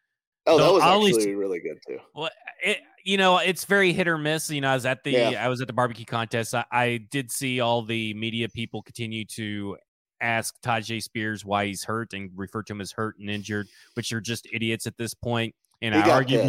Oh, 0.47 0.59
so 0.59 0.65
that 0.65 0.73
was 0.73 0.83
actually 0.83 1.23
only, 1.23 1.35
really 1.35 1.61
good 1.61 1.79
too. 1.87 1.99
Well, 2.15 2.31
it, 2.63 2.79
you 3.05 3.17
know, 3.17 3.39
it's 3.39 3.65
very 3.65 3.93
hit 3.93 4.07
or 4.07 4.19
miss. 4.19 4.51
You 4.51 4.61
know, 4.61 4.71
I 4.71 4.75
was 4.75 4.85
at 4.85 5.03
the 5.03 5.13
yeah. 5.13 5.45
I 5.45 5.49
was 5.49 5.61
at 5.61 5.67
the 5.67 5.73
barbecue 5.73 6.05
contest. 6.05 6.55
I, 6.55 6.65
I, 6.71 7.07
did 7.11 7.31
see 7.31 7.61
all 7.61 7.83
the 7.83 8.13
media 8.15 8.49
people 8.49 8.83
continue 8.83 9.25
to 9.27 9.79
ask 10.21 10.61
Tyjae 10.63 11.03
Spears 11.03 11.45
why 11.45 11.67
he's 11.67 11.85
hurt 11.85 12.13
and 12.13 12.31
refer 12.37 12.63
to 12.65 12.73
him 12.73 12.81
as 12.81 12.93
hurt 12.93 13.19
and 13.19 13.31
injured, 13.31 13.67
which 13.95 14.13
are 14.13 14.21
just 14.21 14.47
idiots 14.53 14.87
at 14.87 14.97
this 14.99 15.15
point. 15.15 15.55
And 15.81 15.95
he 15.95 16.01
I 16.01 16.11
argued, 16.11 16.41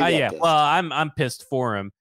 uh, 0.00 0.06
yeah, 0.06 0.28
pissed. 0.28 0.40
well, 0.40 0.56
I'm 0.56 0.92
I'm 0.92 1.10
pissed 1.10 1.46
for 1.48 1.76
him 1.76 1.92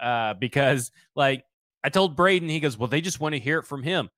uh, 0.00 0.34
because 0.34 0.90
like 1.14 1.44
I 1.84 1.88
told 1.88 2.16
Braden, 2.16 2.48
he 2.48 2.60
goes, 2.60 2.76
well, 2.76 2.88
they 2.88 3.00
just 3.00 3.20
want 3.20 3.34
to 3.34 3.38
hear 3.38 3.58
it 3.58 3.64
from 3.64 3.82
him. 3.82 4.08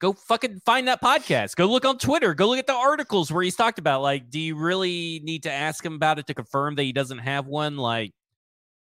Go 0.00 0.12
fucking 0.12 0.60
find 0.64 0.86
that 0.86 1.02
podcast. 1.02 1.56
Go 1.56 1.66
look 1.66 1.84
on 1.84 1.98
Twitter. 1.98 2.32
Go 2.34 2.48
look 2.48 2.58
at 2.58 2.66
the 2.66 2.74
articles 2.74 3.32
where 3.32 3.42
he's 3.42 3.56
talked 3.56 3.80
about. 3.80 4.02
Like, 4.02 4.30
do 4.30 4.38
you 4.38 4.54
really 4.54 5.20
need 5.24 5.42
to 5.44 5.52
ask 5.52 5.84
him 5.84 5.94
about 5.94 6.18
it 6.18 6.28
to 6.28 6.34
confirm 6.34 6.76
that 6.76 6.84
he 6.84 6.92
doesn't 6.92 7.18
have 7.18 7.46
one? 7.46 7.76
Like, 7.76 8.12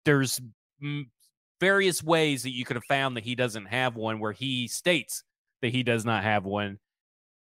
there's 0.06 0.40
various 1.60 2.02
ways 2.02 2.44
that 2.44 2.52
you 2.52 2.64
could 2.64 2.78
have 2.78 2.86
found 2.88 3.18
that 3.18 3.26
he 3.26 3.36
doesn't 3.36 3.66
have 3.66 3.96
one 3.98 4.20
where 4.20 4.32
he 4.32 4.70
states 4.70 5.24
that 5.62 5.70
he 5.70 5.84
does 5.84 6.06
not 6.06 6.24
have 6.24 6.46
one. 6.46 6.80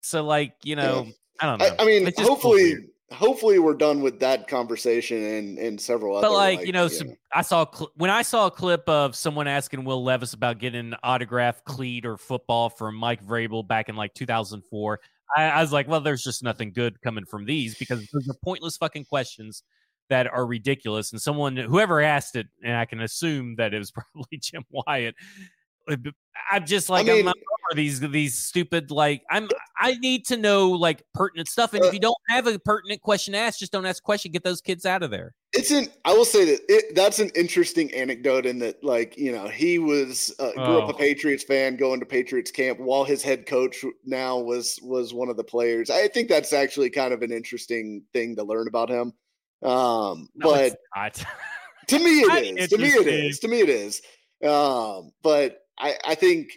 So, 0.01 0.23
like, 0.25 0.55
you 0.63 0.75
know. 0.75 1.07
I 1.41 1.45
don't 1.45 1.59
know. 1.59 1.65
I, 1.79 1.83
I 1.83 1.85
mean, 1.85 2.11
hopefully, 2.17 2.75
hopefully 3.11 3.59
we're 3.59 3.73
done 3.73 4.01
with 4.01 4.19
that 4.19 4.47
conversation 4.47 5.23
and 5.23 5.57
and 5.57 5.81
several 5.81 6.15
other. 6.15 6.27
But 6.27 6.33
like, 6.33 6.59
like 6.59 6.67
you 6.67 6.73
know, 6.73 6.83
you 6.83 6.89
some, 6.89 7.07
know. 7.09 7.15
I 7.33 7.41
saw 7.41 7.65
cl- 7.71 7.91
when 7.95 8.09
I 8.09 8.21
saw 8.21 8.47
a 8.47 8.51
clip 8.51 8.87
of 8.87 9.15
someone 9.15 9.47
asking 9.47 9.83
Will 9.83 10.03
Levis 10.03 10.33
about 10.33 10.59
getting 10.59 10.79
an 10.79 10.95
autograph 11.03 11.63
cleat 11.63 12.05
or 12.05 12.17
football 12.17 12.69
from 12.69 12.95
Mike 12.95 13.23
Vrabel 13.23 13.67
back 13.67 13.89
in 13.89 13.95
like 13.95 14.13
2004. 14.13 14.99
I, 15.35 15.43
I 15.43 15.61
was 15.61 15.71
like, 15.71 15.87
well, 15.87 16.01
there's 16.01 16.23
just 16.23 16.43
nothing 16.43 16.71
good 16.71 17.01
coming 17.01 17.25
from 17.25 17.45
these 17.45 17.75
because 17.77 18.07
those 18.13 18.27
are 18.29 18.35
pointless 18.43 18.77
fucking 18.77 19.05
questions 19.05 19.63
that 20.09 20.27
are 20.27 20.45
ridiculous. 20.45 21.11
And 21.11 21.21
someone, 21.21 21.55
whoever 21.55 22.01
asked 22.01 22.35
it, 22.35 22.47
and 22.63 22.75
I 22.75 22.85
can 22.85 23.01
assume 23.01 23.55
that 23.57 23.73
it 23.73 23.79
was 23.79 23.91
probably 24.13 24.39
Jim 24.39 24.63
Wyatt. 24.71 25.15
I'm 26.51 26.65
just 26.65 26.89
like, 26.89 27.07
I 27.07 27.13
mean, 27.13 27.27
I'm, 27.27 27.33
for 27.69 27.75
these 27.75 27.99
these 27.99 28.37
stupid 28.37 28.91
like 28.91 29.23
I'm 29.29 29.47
I 29.77 29.95
need 29.95 30.25
to 30.27 30.37
know 30.37 30.69
like 30.69 31.03
pertinent 31.13 31.47
stuff. 31.47 31.73
And 31.73 31.83
uh, 31.83 31.87
if 31.87 31.93
you 31.93 31.99
don't 31.99 32.17
have 32.29 32.47
a 32.47 32.57
pertinent 32.59 33.01
question 33.01 33.35
asked, 33.35 33.59
just 33.59 33.71
don't 33.71 33.85
ask 33.85 34.01
a 34.01 34.05
question. 34.05 34.31
Get 34.31 34.43
those 34.43 34.61
kids 34.61 34.85
out 34.85 35.03
of 35.03 35.11
there. 35.11 35.35
It's 35.53 35.71
an 35.71 35.87
I 36.05 36.13
will 36.13 36.25
say 36.25 36.45
that 36.45 36.61
it, 36.67 36.95
that's 36.95 37.19
an 37.19 37.29
interesting 37.35 37.93
anecdote 37.93 38.45
in 38.45 38.59
that 38.59 38.83
like 38.83 39.17
you 39.17 39.31
know 39.31 39.47
he 39.47 39.79
was 39.79 40.33
uh, 40.39 40.51
grew 40.53 40.63
oh. 40.63 40.81
up 40.81 40.89
a 40.89 40.93
oh. 40.93 40.97
Patriots 40.97 41.43
fan 41.43 41.75
going 41.75 41.99
to 41.99 42.05
Patriots 42.05 42.51
camp 42.51 42.79
while 42.79 43.03
his 43.03 43.21
head 43.21 43.45
coach 43.45 43.83
now 44.05 44.37
was 44.37 44.79
was 44.81 45.13
one 45.13 45.29
of 45.29 45.37
the 45.37 45.43
players. 45.43 45.89
I 45.89 46.07
think 46.07 46.29
that's 46.29 46.53
actually 46.53 46.89
kind 46.89 47.13
of 47.13 47.21
an 47.21 47.31
interesting 47.31 48.03
thing 48.13 48.35
to 48.35 48.43
learn 48.43 48.67
about 48.67 48.89
him. 48.89 49.13
Um, 49.61 50.29
no, 50.35 50.73
but 50.95 51.25
to 51.87 51.99
me 51.99 52.19
it 52.21 52.59
is. 52.59 52.69
To 52.69 52.77
me 52.77 52.87
it 52.87 53.07
is. 53.07 53.39
To 53.39 53.47
me 53.47 53.61
it 53.61 53.69
is. 53.69 54.01
Um, 54.43 55.11
but 55.21 55.65
I 55.79 55.95
I 56.05 56.15
think 56.15 56.51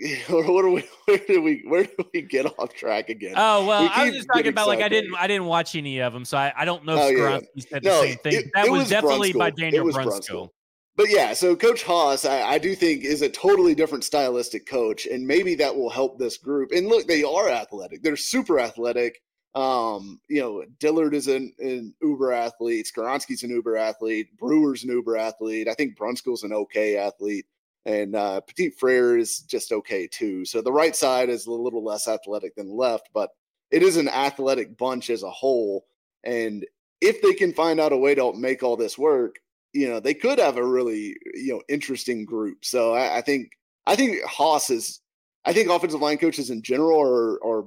what 0.28 0.64
are 0.64 0.70
we? 0.70 0.84
Where 1.06 1.18
do 1.18 1.42
we? 1.42 1.62
Where 1.66 1.84
did 1.84 2.06
we 2.14 2.22
get 2.22 2.46
off 2.58 2.72
track 2.74 3.08
again? 3.10 3.34
Oh 3.36 3.66
well, 3.66 3.82
we 3.82 3.88
I 3.88 4.04
was 4.06 4.14
just 4.14 4.28
talking 4.32 4.48
about 4.48 4.66
like 4.66 4.80
I 4.80 4.88
didn't 4.88 5.14
I 5.14 5.26
didn't 5.26 5.46
watch 5.46 5.74
any 5.74 5.98
of 5.98 6.12
them, 6.12 6.24
so 6.24 6.38
I, 6.38 6.52
I 6.56 6.64
don't 6.64 6.84
know 6.84 6.94
if 6.96 7.00
oh, 7.00 7.08
yeah. 7.08 7.40
said 7.58 7.84
no, 7.84 8.00
the 8.00 8.08
same 8.08 8.18
thing. 8.18 8.32
It, 8.34 8.50
that 8.54 8.66
it 8.66 8.70
was, 8.70 8.80
was, 8.80 8.90
definitely 8.90 9.32
Brunskill. 9.32 9.38
by 9.38 9.50
Daniel 9.50 9.86
Brunskill. 9.86 10.48
But 10.96 11.10
yeah, 11.10 11.32
so 11.32 11.56
Coach 11.56 11.82
Haas, 11.82 12.24
I, 12.24 12.42
I, 12.42 12.58
do 12.58 12.74
think 12.74 13.04
is 13.04 13.22
a 13.22 13.28
totally 13.28 13.74
different 13.74 14.04
stylistic 14.04 14.66
coach, 14.66 15.06
and 15.06 15.26
maybe 15.26 15.54
that 15.54 15.74
will 15.74 15.88
help 15.88 16.18
this 16.18 16.36
group. 16.36 16.72
And 16.72 16.88
look, 16.88 17.06
they 17.06 17.22
are 17.22 17.48
athletic; 17.48 18.02
they're 18.02 18.16
super 18.16 18.58
athletic. 18.58 19.20
Um, 19.54 20.20
you 20.28 20.40
know, 20.40 20.64
Dillard 20.78 21.14
is 21.14 21.26
an, 21.26 21.52
an 21.58 21.94
uber 22.00 22.32
athlete, 22.32 22.86
Skoronski's 22.86 23.42
an 23.42 23.50
uber 23.50 23.76
athlete, 23.76 24.28
Brewer's 24.38 24.84
an 24.84 24.90
uber 24.90 25.16
athlete. 25.16 25.68
I 25.68 25.74
think 25.74 25.98
Brunskill's 25.98 26.44
an 26.44 26.52
okay 26.52 26.96
athlete 26.96 27.46
and 27.86 28.14
uh, 28.14 28.40
Petit 28.42 28.70
Frere 28.70 29.16
is 29.16 29.40
just 29.40 29.72
okay 29.72 30.06
too. 30.06 30.44
So 30.44 30.60
the 30.60 30.72
right 30.72 30.94
side 30.94 31.28
is 31.28 31.46
a 31.46 31.52
little 31.52 31.84
less 31.84 32.08
athletic 32.08 32.54
than 32.54 32.68
the 32.68 32.74
left, 32.74 33.08
but 33.12 33.30
it 33.70 33.82
is 33.82 33.96
an 33.96 34.08
athletic 34.08 34.76
bunch 34.76 35.10
as 35.10 35.22
a 35.22 35.30
whole. 35.30 35.86
And 36.24 36.66
if 37.00 37.22
they 37.22 37.32
can 37.32 37.52
find 37.52 37.80
out 37.80 37.92
a 37.92 37.96
way 37.96 38.14
to 38.14 38.32
make 38.34 38.62
all 38.62 38.76
this 38.76 38.98
work, 38.98 39.36
you 39.72 39.88
know, 39.88 40.00
they 40.00 40.14
could 40.14 40.38
have 40.38 40.56
a 40.56 40.66
really 40.66 41.16
you 41.34 41.52
know 41.52 41.62
interesting 41.68 42.24
group. 42.24 42.64
So 42.64 42.94
I, 42.94 43.18
I 43.18 43.20
think 43.20 43.52
I 43.86 43.96
think 43.96 44.22
Haas 44.24 44.68
is 44.70 45.00
I 45.44 45.52
think 45.52 45.70
offensive 45.70 46.00
line 46.00 46.18
coaches 46.18 46.50
in 46.50 46.62
general 46.62 47.00
are 47.00 47.44
are 47.44 47.64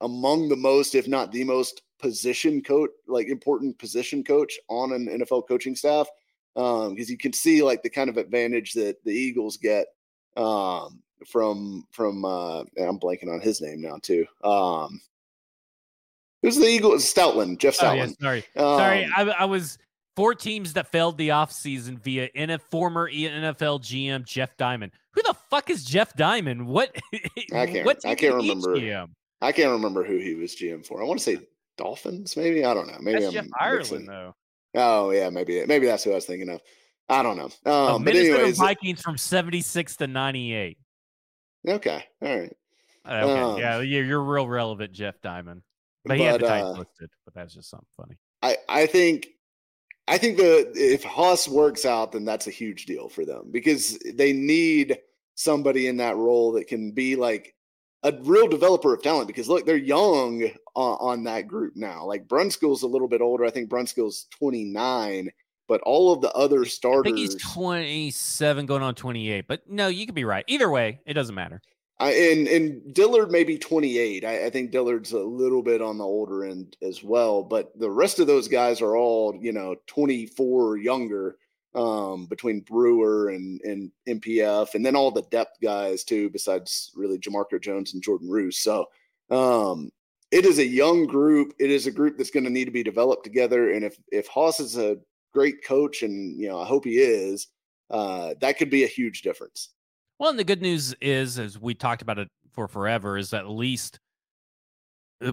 among 0.00 0.48
the 0.48 0.56
most, 0.56 0.96
if 0.96 1.06
not 1.06 1.30
the 1.30 1.44
most, 1.44 1.82
position 2.00 2.60
coach 2.60 2.90
like 3.06 3.28
important 3.28 3.78
position 3.78 4.24
coach 4.24 4.58
on 4.68 4.92
an 4.92 5.06
NFL 5.06 5.46
coaching 5.46 5.76
staff 5.76 6.08
um 6.56 6.94
because 6.94 7.10
you 7.10 7.16
can 7.16 7.32
see 7.32 7.62
like 7.62 7.82
the 7.82 7.90
kind 7.90 8.10
of 8.10 8.16
advantage 8.16 8.72
that 8.74 9.02
the 9.04 9.12
Eagles 9.12 9.56
get 9.56 9.86
um 10.36 11.02
from 11.26 11.84
from 11.90 12.24
uh 12.24 12.60
I'm 12.78 12.98
blanking 12.98 13.32
on 13.32 13.40
his 13.40 13.60
name 13.60 13.80
now 13.80 13.98
too. 14.02 14.26
Um 14.44 15.00
Who's 16.42 16.56
the 16.56 16.66
Eagles? 16.66 17.04
Stoutland, 17.04 17.58
Jeff 17.58 17.76
Stoutland. 17.76 17.92
Oh, 17.92 17.94
yeah, 17.94 18.06
sorry. 18.20 18.44
Um, 18.56 18.78
sorry, 18.78 19.10
I, 19.16 19.22
I 19.22 19.44
was 19.44 19.78
four 20.16 20.34
teams 20.34 20.72
that 20.74 20.90
failed 20.90 21.16
the 21.16 21.28
offseason 21.28 21.98
via 22.00 22.28
in 22.34 22.50
a 22.50 22.58
former 22.58 23.10
NFL 23.10 23.80
GM 23.80 24.24
Jeff 24.24 24.56
Diamond. 24.56 24.92
Who 25.12 25.22
the 25.22 25.34
fuck 25.50 25.70
is 25.70 25.84
Jeff 25.84 26.14
Diamond? 26.16 26.66
What 26.66 26.96
I 27.52 27.66
can't 27.66 27.86
what 27.86 28.04
I 28.04 28.14
can't 28.14 28.34
remember. 28.34 28.76
GM? 28.76 29.10
I 29.40 29.52
can't 29.52 29.70
remember 29.70 30.04
who 30.04 30.18
he 30.18 30.34
was 30.34 30.54
GM 30.54 30.86
for. 30.86 31.02
I 31.02 31.04
want 31.04 31.20
to 31.20 31.24
say 31.24 31.38
Dolphins, 31.76 32.36
maybe. 32.36 32.64
I 32.64 32.74
don't 32.74 32.86
know. 32.86 32.98
Maybe 33.00 33.20
That's 33.20 33.36
I'm 33.36 33.44
Jeff 33.44 33.52
Ireland 33.58 34.08
though. 34.08 34.34
Oh 34.74 35.10
yeah, 35.10 35.30
maybe 35.30 35.64
maybe 35.66 35.86
that's 35.86 36.04
who 36.04 36.12
I 36.12 36.16
was 36.16 36.26
thinking 36.26 36.48
of. 36.48 36.60
I 37.08 37.22
don't 37.22 37.36
know. 37.36 37.44
Um, 37.44 37.50
oh, 37.66 37.98
but 37.98 38.14
anyways, 38.14 38.58
Vikings 38.58 39.02
from 39.02 39.18
seventy 39.18 39.60
six 39.60 39.96
to 39.96 40.06
ninety 40.06 40.54
eight. 40.54 40.78
Okay, 41.66 42.04
all 42.22 42.38
right. 42.38 42.56
Uh, 43.04 43.12
okay, 43.12 43.40
um, 43.40 43.58
yeah, 43.58 43.80
you're 43.80 44.22
real 44.22 44.46
relevant, 44.46 44.92
Jeff 44.92 45.20
Diamond. 45.22 45.62
But 46.04 46.16
he 46.16 46.24
but, 46.24 46.32
had 46.32 46.40
the 46.40 46.46
Titans 46.46 46.76
uh, 46.76 46.78
listed, 46.80 47.10
but 47.24 47.34
that's 47.34 47.54
just 47.54 47.70
something 47.70 47.86
funny. 47.96 48.18
I 48.42 48.56
I 48.68 48.86
think 48.86 49.28
I 50.08 50.18
think 50.18 50.36
the 50.36 50.72
if 50.74 51.04
Haas 51.04 51.48
works 51.48 51.84
out, 51.84 52.12
then 52.12 52.24
that's 52.24 52.46
a 52.46 52.50
huge 52.50 52.86
deal 52.86 53.08
for 53.08 53.24
them 53.24 53.50
because 53.50 53.98
they 54.14 54.32
need 54.32 54.98
somebody 55.34 55.86
in 55.86 55.96
that 55.98 56.16
role 56.16 56.52
that 56.52 56.66
can 56.66 56.92
be 56.92 57.16
like 57.16 57.54
a 58.02 58.12
real 58.22 58.48
developer 58.48 58.92
of 58.92 59.02
talent 59.02 59.28
because 59.28 59.48
look, 59.48 59.64
they're 59.64 59.76
young 59.76 60.44
on, 60.74 60.98
on 61.00 61.24
that 61.24 61.46
group 61.46 61.74
now. 61.76 62.04
Like 62.04 62.26
Brunskill's 62.26 62.82
a 62.82 62.86
little 62.86 63.08
bit 63.08 63.20
older. 63.20 63.44
I 63.44 63.50
think 63.50 63.70
Brunskill's 63.70 64.26
29, 64.38 65.30
but 65.68 65.80
all 65.82 66.12
of 66.12 66.20
the 66.20 66.32
other 66.32 66.64
starters. 66.64 67.12
I 67.12 67.16
think 67.16 67.18
he's 67.18 67.42
27 67.42 68.66
going 68.66 68.82
on 68.82 68.94
28. 68.94 69.46
But 69.46 69.62
no, 69.68 69.88
you 69.88 70.06
could 70.06 70.14
be 70.14 70.24
right. 70.24 70.44
Either 70.48 70.70
way, 70.70 71.00
it 71.06 71.14
doesn't 71.14 71.34
matter. 71.34 71.62
I, 72.00 72.12
and 72.12 72.48
and 72.48 72.94
Dillard 72.94 73.30
maybe 73.30 73.56
28. 73.58 74.24
I, 74.24 74.46
I, 74.46 74.50
think 74.50 74.72
Dillard's 74.72 75.12
a 75.12 75.20
little 75.20 75.62
bit 75.62 75.80
on 75.80 75.98
the 75.98 76.04
older 76.04 76.44
end 76.44 76.76
as 76.82 77.04
well. 77.04 77.44
But 77.44 77.78
the 77.78 77.90
rest 77.90 78.18
of 78.18 78.26
those 78.26 78.48
guys 78.48 78.80
are 78.80 78.96
all, 78.96 79.38
you 79.40 79.52
know, 79.52 79.76
24 79.86 80.66
or 80.66 80.76
younger 80.76 81.36
um, 81.74 82.26
between 82.26 82.60
Brewer 82.60 83.30
and 83.30 83.60
and 83.62 83.90
NPF, 84.08 84.74
and 84.74 84.84
then 84.84 84.96
all 84.96 85.10
the 85.10 85.22
depth 85.22 85.58
guys 85.62 86.04
too, 86.04 86.30
besides 86.30 86.90
really 86.94 87.18
Jamarco 87.18 87.60
Jones 87.60 87.94
and 87.94 88.02
Jordan 88.02 88.28
Roos. 88.28 88.58
So 88.58 88.86
um, 89.30 89.90
it 90.30 90.44
is 90.44 90.58
a 90.58 90.66
young 90.66 91.06
group. 91.06 91.54
It 91.58 91.70
is 91.70 91.86
a 91.86 91.92
group 91.92 92.16
that's 92.16 92.30
going 92.30 92.44
to 92.44 92.50
need 92.50 92.66
to 92.66 92.70
be 92.70 92.82
developed 92.82 93.24
together. 93.24 93.72
And 93.72 93.84
if 93.84 93.96
if 94.10 94.26
Haas 94.28 94.60
is 94.60 94.76
a 94.76 94.98
great 95.32 95.64
coach, 95.64 96.02
and 96.02 96.38
you 96.40 96.48
know 96.48 96.60
I 96.60 96.66
hope 96.66 96.84
he 96.84 96.98
is, 96.98 97.48
uh, 97.90 98.34
that 98.40 98.58
could 98.58 98.70
be 98.70 98.84
a 98.84 98.88
huge 98.88 99.22
difference. 99.22 99.70
Well, 100.18 100.30
and 100.30 100.38
the 100.38 100.44
good 100.44 100.62
news 100.62 100.94
is, 101.00 101.38
as 101.38 101.58
we 101.58 101.74
talked 101.74 102.02
about 102.02 102.18
it 102.18 102.28
for 102.52 102.68
forever, 102.68 103.16
is 103.16 103.32
at 103.32 103.48
least 103.48 103.98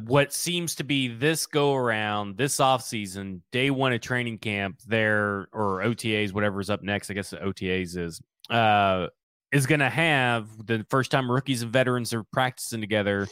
what 0.05 0.33
seems 0.33 0.75
to 0.75 0.83
be 0.83 1.07
this 1.07 1.45
go 1.45 1.75
around 1.75 2.37
this 2.37 2.59
off 2.59 2.83
season 2.83 3.41
day 3.51 3.71
one 3.71 3.91
of 3.91 4.01
training 4.01 4.37
camp 4.37 4.79
there 4.87 5.47
or 5.53 5.81
otas 5.83 6.33
whatever's 6.33 6.69
up 6.69 6.83
next 6.83 7.09
i 7.09 7.13
guess 7.13 7.31
the 7.31 7.37
otas 7.37 7.97
is 7.97 8.21
uh 8.49 9.07
is 9.51 9.65
gonna 9.65 9.89
have 9.89 10.47
the 10.67 10.85
first 10.89 11.09
time 11.09 11.29
rookies 11.31 11.63
and 11.63 11.73
veterans 11.73 12.13
are 12.13 12.23
practicing 12.31 12.81
together 12.81 13.27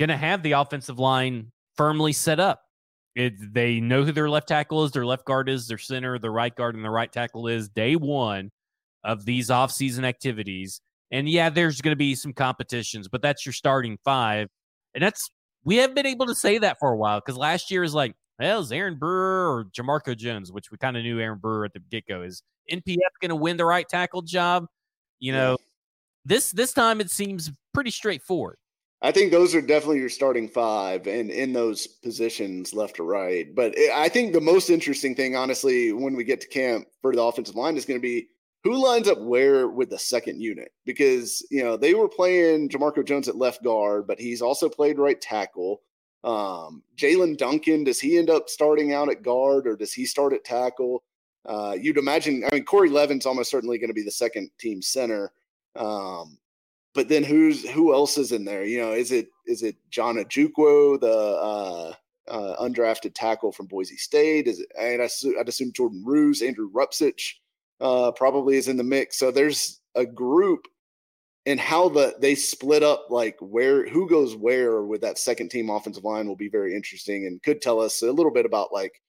gonna 0.00 0.16
have 0.16 0.42
the 0.42 0.52
offensive 0.52 0.98
line 0.98 1.52
firmly 1.76 2.12
set 2.12 2.40
up. 2.40 2.62
It, 3.14 3.34
they 3.52 3.80
know 3.80 4.02
who 4.04 4.12
their 4.12 4.30
left 4.30 4.48
tackle 4.48 4.84
is 4.84 4.92
their 4.92 5.04
left 5.04 5.24
guard 5.24 5.48
is 5.48 5.66
their 5.66 5.78
center 5.78 6.18
their 6.18 6.30
right 6.30 6.54
guard 6.54 6.74
and 6.74 6.84
the 6.84 6.90
right 6.90 7.12
tackle 7.12 7.48
is 7.48 7.68
day 7.68 7.96
one 7.96 8.50
of 9.04 9.24
these 9.24 9.50
off-season 9.50 10.04
activities. 10.04 10.80
And 11.10 11.28
yeah 11.28 11.50
there's 11.50 11.80
gonna 11.80 11.96
be 11.96 12.14
some 12.14 12.32
competitions 12.32 13.08
but 13.08 13.20
that's 13.20 13.44
your 13.44 13.52
starting 13.52 13.98
five. 14.04 14.48
And 14.94 15.02
that's 15.04 15.30
we 15.64 15.76
haven't 15.76 15.94
been 15.94 16.06
able 16.06 16.26
to 16.26 16.34
say 16.34 16.58
that 16.58 16.78
for 16.78 16.90
a 16.90 16.96
while 16.96 17.20
because 17.20 17.36
last 17.36 17.70
year 17.70 17.82
is 17.82 17.94
like, 17.94 18.14
well, 18.38 18.60
is 18.60 18.72
Aaron 18.72 18.96
Brewer 18.96 19.54
or 19.54 19.64
Jamarco 19.66 20.16
Jones, 20.16 20.50
which 20.50 20.70
we 20.70 20.78
kind 20.78 20.96
of 20.96 21.02
knew 21.02 21.20
Aaron 21.20 21.38
Brewer 21.38 21.66
at 21.66 21.74
the 21.74 21.80
get 21.90 22.06
go. 22.06 22.22
Is 22.22 22.42
NPF 22.70 22.96
going 23.20 23.28
to 23.28 23.36
win 23.36 23.56
the 23.56 23.66
right 23.66 23.86
tackle 23.88 24.22
job? 24.22 24.66
You 25.18 25.32
know, 25.32 25.58
this 26.24 26.50
this 26.50 26.72
time 26.72 27.00
it 27.00 27.10
seems 27.10 27.50
pretty 27.74 27.90
straightforward. 27.90 28.56
I 29.02 29.12
think 29.12 29.32
those 29.32 29.54
are 29.54 29.62
definitely 29.62 29.98
your 29.98 30.10
starting 30.10 30.46
five 30.48 31.06
and 31.06 31.30
in 31.30 31.54
those 31.54 31.86
positions 31.86 32.74
left 32.74 32.96
to 32.96 33.02
right. 33.02 33.54
But 33.54 33.74
eh, 33.78 33.90
I 33.94 34.08
think 34.10 34.32
the 34.32 34.40
most 34.40 34.68
interesting 34.68 35.14
thing, 35.14 35.36
honestly, 35.36 35.92
when 35.92 36.14
we 36.14 36.24
get 36.24 36.40
to 36.42 36.48
camp 36.48 36.86
for 37.00 37.14
the 37.14 37.22
offensive 37.22 37.54
line 37.54 37.76
is 37.76 37.86
going 37.86 37.98
to 37.98 38.02
be 38.02 38.28
who 38.62 38.82
lines 38.82 39.08
up 39.08 39.18
where 39.20 39.68
with 39.68 39.90
the 39.90 39.98
second 39.98 40.40
unit 40.40 40.72
because 40.84 41.46
you 41.50 41.62
know 41.62 41.76
they 41.76 41.94
were 41.94 42.08
playing 42.08 42.68
Jamarco 42.68 43.04
Jones 43.04 43.28
at 43.28 43.36
left 43.36 43.62
guard, 43.62 44.06
but 44.06 44.20
he's 44.20 44.42
also 44.42 44.68
played 44.68 44.98
right 44.98 45.20
tackle. 45.20 45.82
Um, 46.22 46.82
Jaelyn 46.96 47.38
Duncan, 47.38 47.84
does 47.84 48.00
he 48.00 48.18
end 48.18 48.28
up 48.28 48.48
starting 48.48 48.92
out 48.92 49.10
at 49.10 49.22
guard 49.22 49.66
or 49.66 49.76
does 49.76 49.92
he 49.92 50.04
start 50.04 50.34
at 50.34 50.44
tackle? 50.44 51.02
Uh, 51.46 51.74
you'd 51.80 51.96
imagine. 51.96 52.44
I 52.50 52.54
mean, 52.54 52.64
Corey 52.64 52.90
Levin's 52.90 53.24
almost 53.24 53.50
certainly 53.50 53.78
going 53.78 53.88
to 53.88 53.94
be 53.94 54.04
the 54.04 54.10
second 54.10 54.50
team 54.58 54.82
center. 54.82 55.32
Um, 55.76 56.36
but 56.94 57.08
then 57.08 57.24
who's 57.24 57.66
who 57.70 57.94
else 57.94 58.18
is 58.18 58.32
in 58.32 58.44
there? 58.44 58.64
You 58.64 58.80
know, 58.80 58.92
is 58.92 59.12
it 59.12 59.28
is 59.46 59.62
it 59.62 59.76
John 59.90 60.16
Ojukwu, 60.16 61.00
the 61.00 61.08
uh, 61.08 61.94
uh, 62.28 62.62
undrafted 62.62 63.12
tackle 63.14 63.52
from 63.52 63.66
Boise 63.66 63.96
State? 63.96 64.46
Is 64.46 64.60
it? 64.60 64.68
And 64.78 65.00
I, 65.00 65.08
I'd 65.40 65.48
assume 65.48 65.72
Jordan 65.72 66.02
Roos, 66.04 66.42
Andrew 66.42 66.70
Rupcich 66.70 67.36
uh, 67.80 68.12
probably 68.12 68.56
is 68.56 68.68
in 68.68 68.76
the 68.76 68.84
mix. 68.84 69.18
So 69.18 69.30
there's 69.30 69.80
a 69.94 70.06
group 70.06 70.66
and 71.46 71.58
how 71.58 71.88
the 71.88 72.14
they 72.20 72.34
split 72.34 72.82
up 72.82 73.06
like 73.10 73.36
where 73.40 73.88
who 73.88 74.08
goes 74.08 74.36
where 74.36 74.82
with 74.82 75.00
that 75.00 75.18
second 75.18 75.48
team 75.48 75.70
offensive 75.70 76.04
line 76.04 76.28
will 76.28 76.36
be 76.36 76.48
very 76.48 76.74
interesting 76.74 77.26
and 77.26 77.42
could 77.42 77.62
tell 77.62 77.80
us 77.80 78.02
a 78.02 78.12
little 78.12 78.32
bit 78.32 78.44
about 78.44 78.72
like 78.72 79.00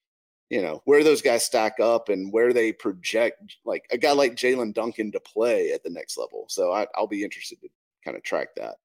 you 0.49 0.61
know 0.61 0.81
where 0.85 1.03
those 1.03 1.21
guys 1.21 1.45
stack 1.45 1.79
up 1.79 2.09
and 2.09 2.31
where 2.31 2.53
they 2.53 2.71
project 2.73 3.57
like 3.65 3.85
a 3.91 3.97
guy 3.97 4.11
like 4.11 4.35
Jaelyn 4.35 4.73
Duncan 4.73 5.11
to 5.11 5.19
play 5.19 5.71
at 5.71 5.83
the 5.83 5.89
next 5.89 6.17
level. 6.17 6.45
So 6.49 6.71
I, 6.71 6.87
will 6.97 7.07
be 7.07 7.23
interested 7.23 7.59
to 7.61 7.69
kind 8.03 8.17
of 8.17 8.23
track 8.23 8.49
that. 8.57 8.75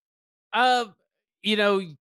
Uh, 0.52 0.86
you 1.42 1.56
know, 1.56 1.78
you 1.78 1.96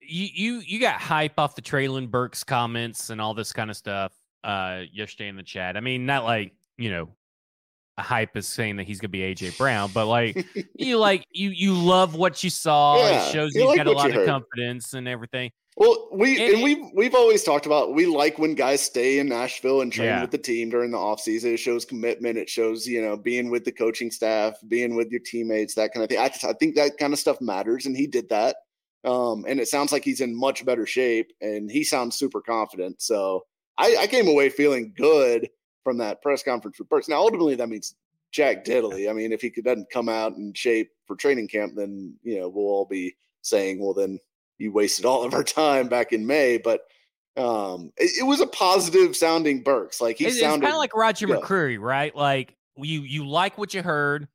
you 0.00 0.54
you 0.60 0.80
got 0.80 1.00
hype 1.00 1.38
off 1.38 1.54
the 1.54 1.62
Treylon 1.62 2.10
Burks 2.10 2.42
comments 2.44 3.10
and 3.10 3.20
all 3.20 3.34
this 3.34 3.52
kind 3.52 3.70
of 3.70 3.76
stuff 3.76 4.12
uh 4.44 4.82
yesterday 4.92 5.28
in 5.28 5.36
the 5.36 5.42
chat. 5.42 5.76
I 5.76 5.80
mean, 5.80 6.06
not 6.06 6.24
like 6.24 6.52
you 6.78 6.90
know, 6.90 7.08
hype 7.98 8.36
is 8.36 8.46
saying 8.46 8.76
that 8.76 8.86
he's 8.86 9.00
gonna 9.00 9.08
be 9.10 9.20
AJ 9.20 9.58
Brown, 9.58 9.90
but 9.92 10.06
like 10.06 10.46
you 10.74 10.98
like 10.98 11.26
you 11.32 11.50
you 11.50 11.74
love 11.74 12.14
what 12.14 12.42
you 12.44 12.50
saw. 12.50 12.96
Yeah, 12.96 13.26
it 13.28 13.32
shows 13.32 13.54
you 13.54 13.62
you've 13.62 13.68
like 13.70 13.76
got 13.78 13.86
a 13.86 13.92
lot 13.92 14.08
of 14.08 14.14
heard. 14.14 14.26
confidence 14.26 14.94
and 14.94 15.08
everything. 15.08 15.50
Well, 15.76 16.08
we 16.12 16.44
And 16.44 16.54
and, 16.54 16.62
we've 16.62 16.84
we've 16.94 17.14
always 17.14 17.44
talked 17.44 17.64
about 17.66 17.94
we 17.94 18.06
like 18.06 18.38
when 18.38 18.54
guys 18.54 18.80
stay 18.80 19.20
in 19.20 19.28
Nashville 19.28 19.80
and 19.80 19.92
train 19.92 20.08
Yeah. 20.08 20.22
with 20.22 20.32
the 20.32 20.38
team 20.38 20.70
during 20.70 20.90
the 20.90 20.98
offseason. 20.98 21.54
It 21.54 21.58
shows 21.58 21.84
commitment. 21.84 22.36
It 22.36 22.48
shows 22.48 22.86
you 22.86 23.00
know 23.00 23.16
being 23.16 23.48
with 23.50 23.64
the 23.64 23.72
coaching 23.72 24.10
staff, 24.10 24.54
being 24.66 24.96
with 24.96 25.10
your 25.10 25.20
teammates, 25.24 25.74
that 25.74 25.92
kind 25.92 26.02
of 26.02 26.10
thing. 26.10 26.18
I, 26.18 26.32
I 26.48 26.52
think 26.54 26.74
that 26.76 26.98
kind 26.98 27.12
of 27.12 27.18
stuff 27.18 27.40
matters, 27.40 27.86
and 27.86 27.96
he 27.96 28.06
did 28.06 28.28
that. 28.30 28.56
Um, 29.04 29.44
and 29.46 29.60
it 29.60 29.68
sounds 29.68 29.92
like 29.92 30.04
he's 30.04 30.20
in 30.20 30.34
much 30.36 30.64
better 30.64 30.84
shape, 30.84 31.30
and 31.40 31.70
he 31.70 31.84
sounds 31.84 32.16
super 32.16 32.40
confident. 32.40 33.00
So 33.00 33.44
I, 33.78 33.96
I 34.00 34.06
came 34.08 34.26
away 34.26 34.48
feeling 34.50 34.92
good 34.96 35.48
from 35.88 35.96
that 35.96 36.20
press 36.20 36.42
conference 36.42 36.78
with 36.78 36.86
Burks. 36.90 37.08
Now, 37.08 37.16
ultimately, 37.16 37.54
that 37.54 37.70
means 37.70 37.94
Jack 38.30 38.62
Diddley. 38.62 39.08
I 39.08 39.14
mean, 39.14 39.32
if 39.32 39.40
he 39.40 39.48
doesn't 39.48 39.88
come 39.90 40.06
out 40.06 40.36
in 40.36 40.52
shape 40.52 40.90
for 41.06 41.16
training 41.16 41.48
camp, 41.48 41.76
then 41.76 42.14
you 42.22 42.38
know 42.38 42.50
we'll 42.50 42.66
all 42.66 42.84
be 42.84 43.16
saying, 43.40 43.80
well, 43.80 43.94
then 43.94 44.18
you 44.58 44.70
wasted 44.70 45.06
all 45.06 45.24
of 45.24 45.32
our 45.32 45.42
time 45.42 45.88
back 45.88 46.12
in 46.12 46.26
May. 46.26 46.58
But 46.58 46.82
um, 47.38 47.90
it, 47.96 48.10
it 48.20 48.22
was 48.24 48.42
a 48.42 48.46
positive 48.46 49.16
sounding 49.16 49.62
Burks. 49.62 49.98
Like 49.98 50.18
he 50.18 50.26
It's, 50.26 50.40
sounded 50.40 50.66
kind 50.66 50.74
of 50.74 50.78
like 50.78 50.94
Roger 50.94 51.26
yeah. 51.26 51.36
McCreary, 51.36 51.80
right? 51.80 52.14
Like 52.14 52.54
you 52.76 53.00
you 53.00 53.26
like 53.26 53.56
what 53.56 53.72
you 53.72 53.82
heard, 53.82 54.28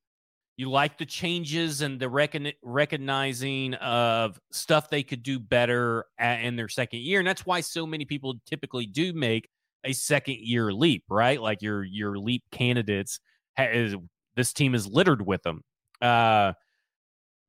you 0.58 0.72
like 0.72 0.97
the 0.97 1.06
changes 1.06 1.84
and 1.84 1.99
the 1.99 2.10
recon- 2.10 2.54
recognizing 2.64 3.76
of 3.76 4.39
stuff 4.51 4.89
they 4.89 5.04
could 5.04 5.22
do 5.22 5.38
better 5.38 6.06
at, 6.18 6.41
in 6.41 6.56
their 6.56 6.68
second 6.68 7.01
year, 7.01 7.20
and 7.20 7.28
that's 7.28 7.45
why 7.45 7.62
so 7.62 7.86
many 7.86 8.06
people 8.06 8.34
typically 8.47 8.88
do 8.88 9.14
make 9.14 9.47
a 9.84 9.94
second 9.94 10.38
year 10.40 10.72
leap, 10.72 11.04
right? 11.10 11.42
Like 11.42 11.62
your 11.62 11.84
your 11.84 12.18
leap 12.18 12.44
candidates, 12.52 13.20
ha- 13.58 13.70
is, 13.72 13.96
this 14.36 14.54
team 14.54 14.76
is 14.76 14.88
littered 14.88 15.26
with 15.26 15.42
them. 15.44 15.64
Uh, 16.02 16.54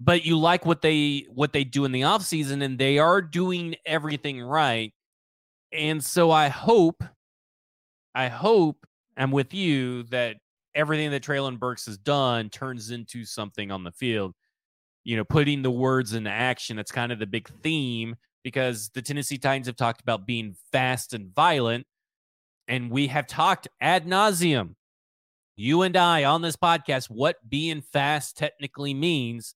but 0.01 0.25
you 0.25 0.39
like 0.39 0.67
what 0.67 0.83
they 0.83 1.27
what 1.33 1.53
they 1.53 1.65
do 1.65 1.85
in 1.85 1.93
the 1.93 2.03
offseason 2.03 2.63
and 2.63 2.79
they 2.79 2.99
are 2.99 3.23
doing 3.23 3.77
everything 3.87 4.43
right. 4.43 4.93
And 5.73 6.05
so 6.05 6.31
I 6.31 6.49
hope 6.49 7.03
I 8.15 8.29
hope 8.29 8.87
I'm 9.17 9.31
with 9.31 9.55
you 9.55 10.05
that 10.05 10.37
everything 10.75 11.11
that 11.11 11.23
Treylon 11.23 11.59
Burks 11.59 11.87
has 11.87 11.99
done 11.99 12.51
turns 12.51 12.91
into 12.91 13.25
something 13.25 13.71
on 13.71 13.85
the 13.85 13.93
field. 13.93 14.35
You 15.05 15.17
know, 15.17 15.25
putting 15.25 15.63
the 15.63 15.71
words 15.71 16.15
into 16.15 16.31
action. 16.31 16.77
That's 16.77 16.93
kind 16.93 17.13
of 17.13 17.19
the 17.19 17.27
big 17.27 17.49
theme 17.63 18.17
because 18.43 18.91
the 18.95 19.03
Tennessee 19.03 19.39
Titans 19.39 19.67
have 19.67 19.77
talked 19.77 20.01
about 20.01 20.27
being 20.27 20.57
fast 20.73 21.13
and 21.13 21.35
violent. 21.35 21.87
And 22.69 22.91
we 22.91 23.09
have 23.09 23.27
talked 23.27 23.69
ad 23.81 24.07
nauseum, 24.07 24.75
you 25.57 25.83
and 25.83 25.97
I 25.97 26.25
on 26.25 26.43
this 26.43 26.57
podcast, 26.57 27.11
what 27.11 27.37
being 27.49 27.83
fast 27.83 28.37
technically 28.37 28.95
means. 28.95 29.55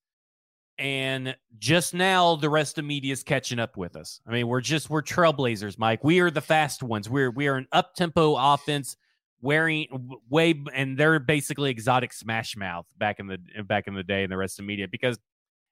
And 0.77 1.35
just 1.57 1.93
now, 1.93 2.37
the 2.37 2.49
rest 2.49 2.77
of 2.77 2.85
media 2.85 3.11
is 3.11 3.21
catching 3.21 3.59
up 3.59 3.75
with 3.75 3.97
us. 3.97 4.21
I 4.25 4.31
mean, 4.31 4.47
we're 4.47 4.61
just 4.61 4.89
we're 4.89 5.01
trailblazers, 5.01 5.77
Mike. 5.77 6.03
We 6.05 6.21
are 6.21 6.31
the 6.31 6.39
fast 6.39 6.81
ones. 6.81 7.09
We're 7.09 7.31
we 7.31 7.47
are 7.47 7.55
an 7.55 7.67
up 7.73 7.95
tempo 7.95 8.35
offense, 8.37 8.95
wearing 9.41 9.87
way, 10.29 10.53
and 10.73 10.97
they're 10.97 11.19
basically 11.19 11.69
exotic 11.69 12.13
smash 12.13 12.55
mouth 12.55 12.85
back 12.97 13.19
in 13.19 13.27
the 13.27 13.39
back 13.63 13.87
in 13.87 13.93
the 13.93 14.03
day, 14.03 14.23
and 14.23 14.31
the 14.31 14.37
rest 14.37 14.57
of 14.57 14.65
media 14.65 14.87
because 14.89 15.19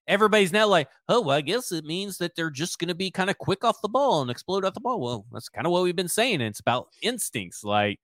everybody's 0.07 0.53
now 0.53 0.67
like, 0.67 0.87
oh, 1.09 1.21
well, 1.21 1.37
I 1.37 1.41
guess 1.41 1.71
it 1.71 1.85
means 1.85 2.17
that 2.17 2.35
they're 2.35 2.49
just 2.49 2.79
going 2.79 2.87
to 2.89 2.95
be 2.95 3.11
kind 3.11 3.29
of 3.29 3.37
quick 3.37 3.63
off 3.63 3.81
the 3.81 3.89
ball 3.89 4.21
and 4.21 4.31
explode 4.31 4.65
off 4.65 4.73
the 4.73 4.79
ball. 4.79 4.99
Well, 4.99 5.25
that's 5.31 5.49
kind 5.49 5.67
of 5.67 5.73
what 5.73 5.83
we've 5.83 5.95
been 5.95 6.07
saying. 6.07 6.41
It's 6.41 6.59
about 6.59 6.87
instincts, 7.01 7.63
like, 7.63 7.99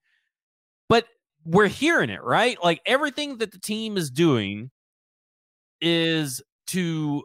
but 0.88 1.06
we're 1.44 1.68
hearing 1.68 2.10
it 2.10 2.22
right. 2.22 2.62
Like 2.62 2.80
everything 2.86 3.38
that 3.38 3.52
the 3.52 3.58
team 3.58 3.96
is 3.96 4.10
doing 4.10 4.70
is 5.80 6.42
to 6.68 7.22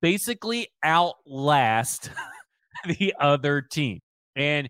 basically 0.00 0.68
outlast 0.84 2.10
the 2.98 3.14
other 3.20 3.60
team. 3.60 4.00
And 4.36 4.68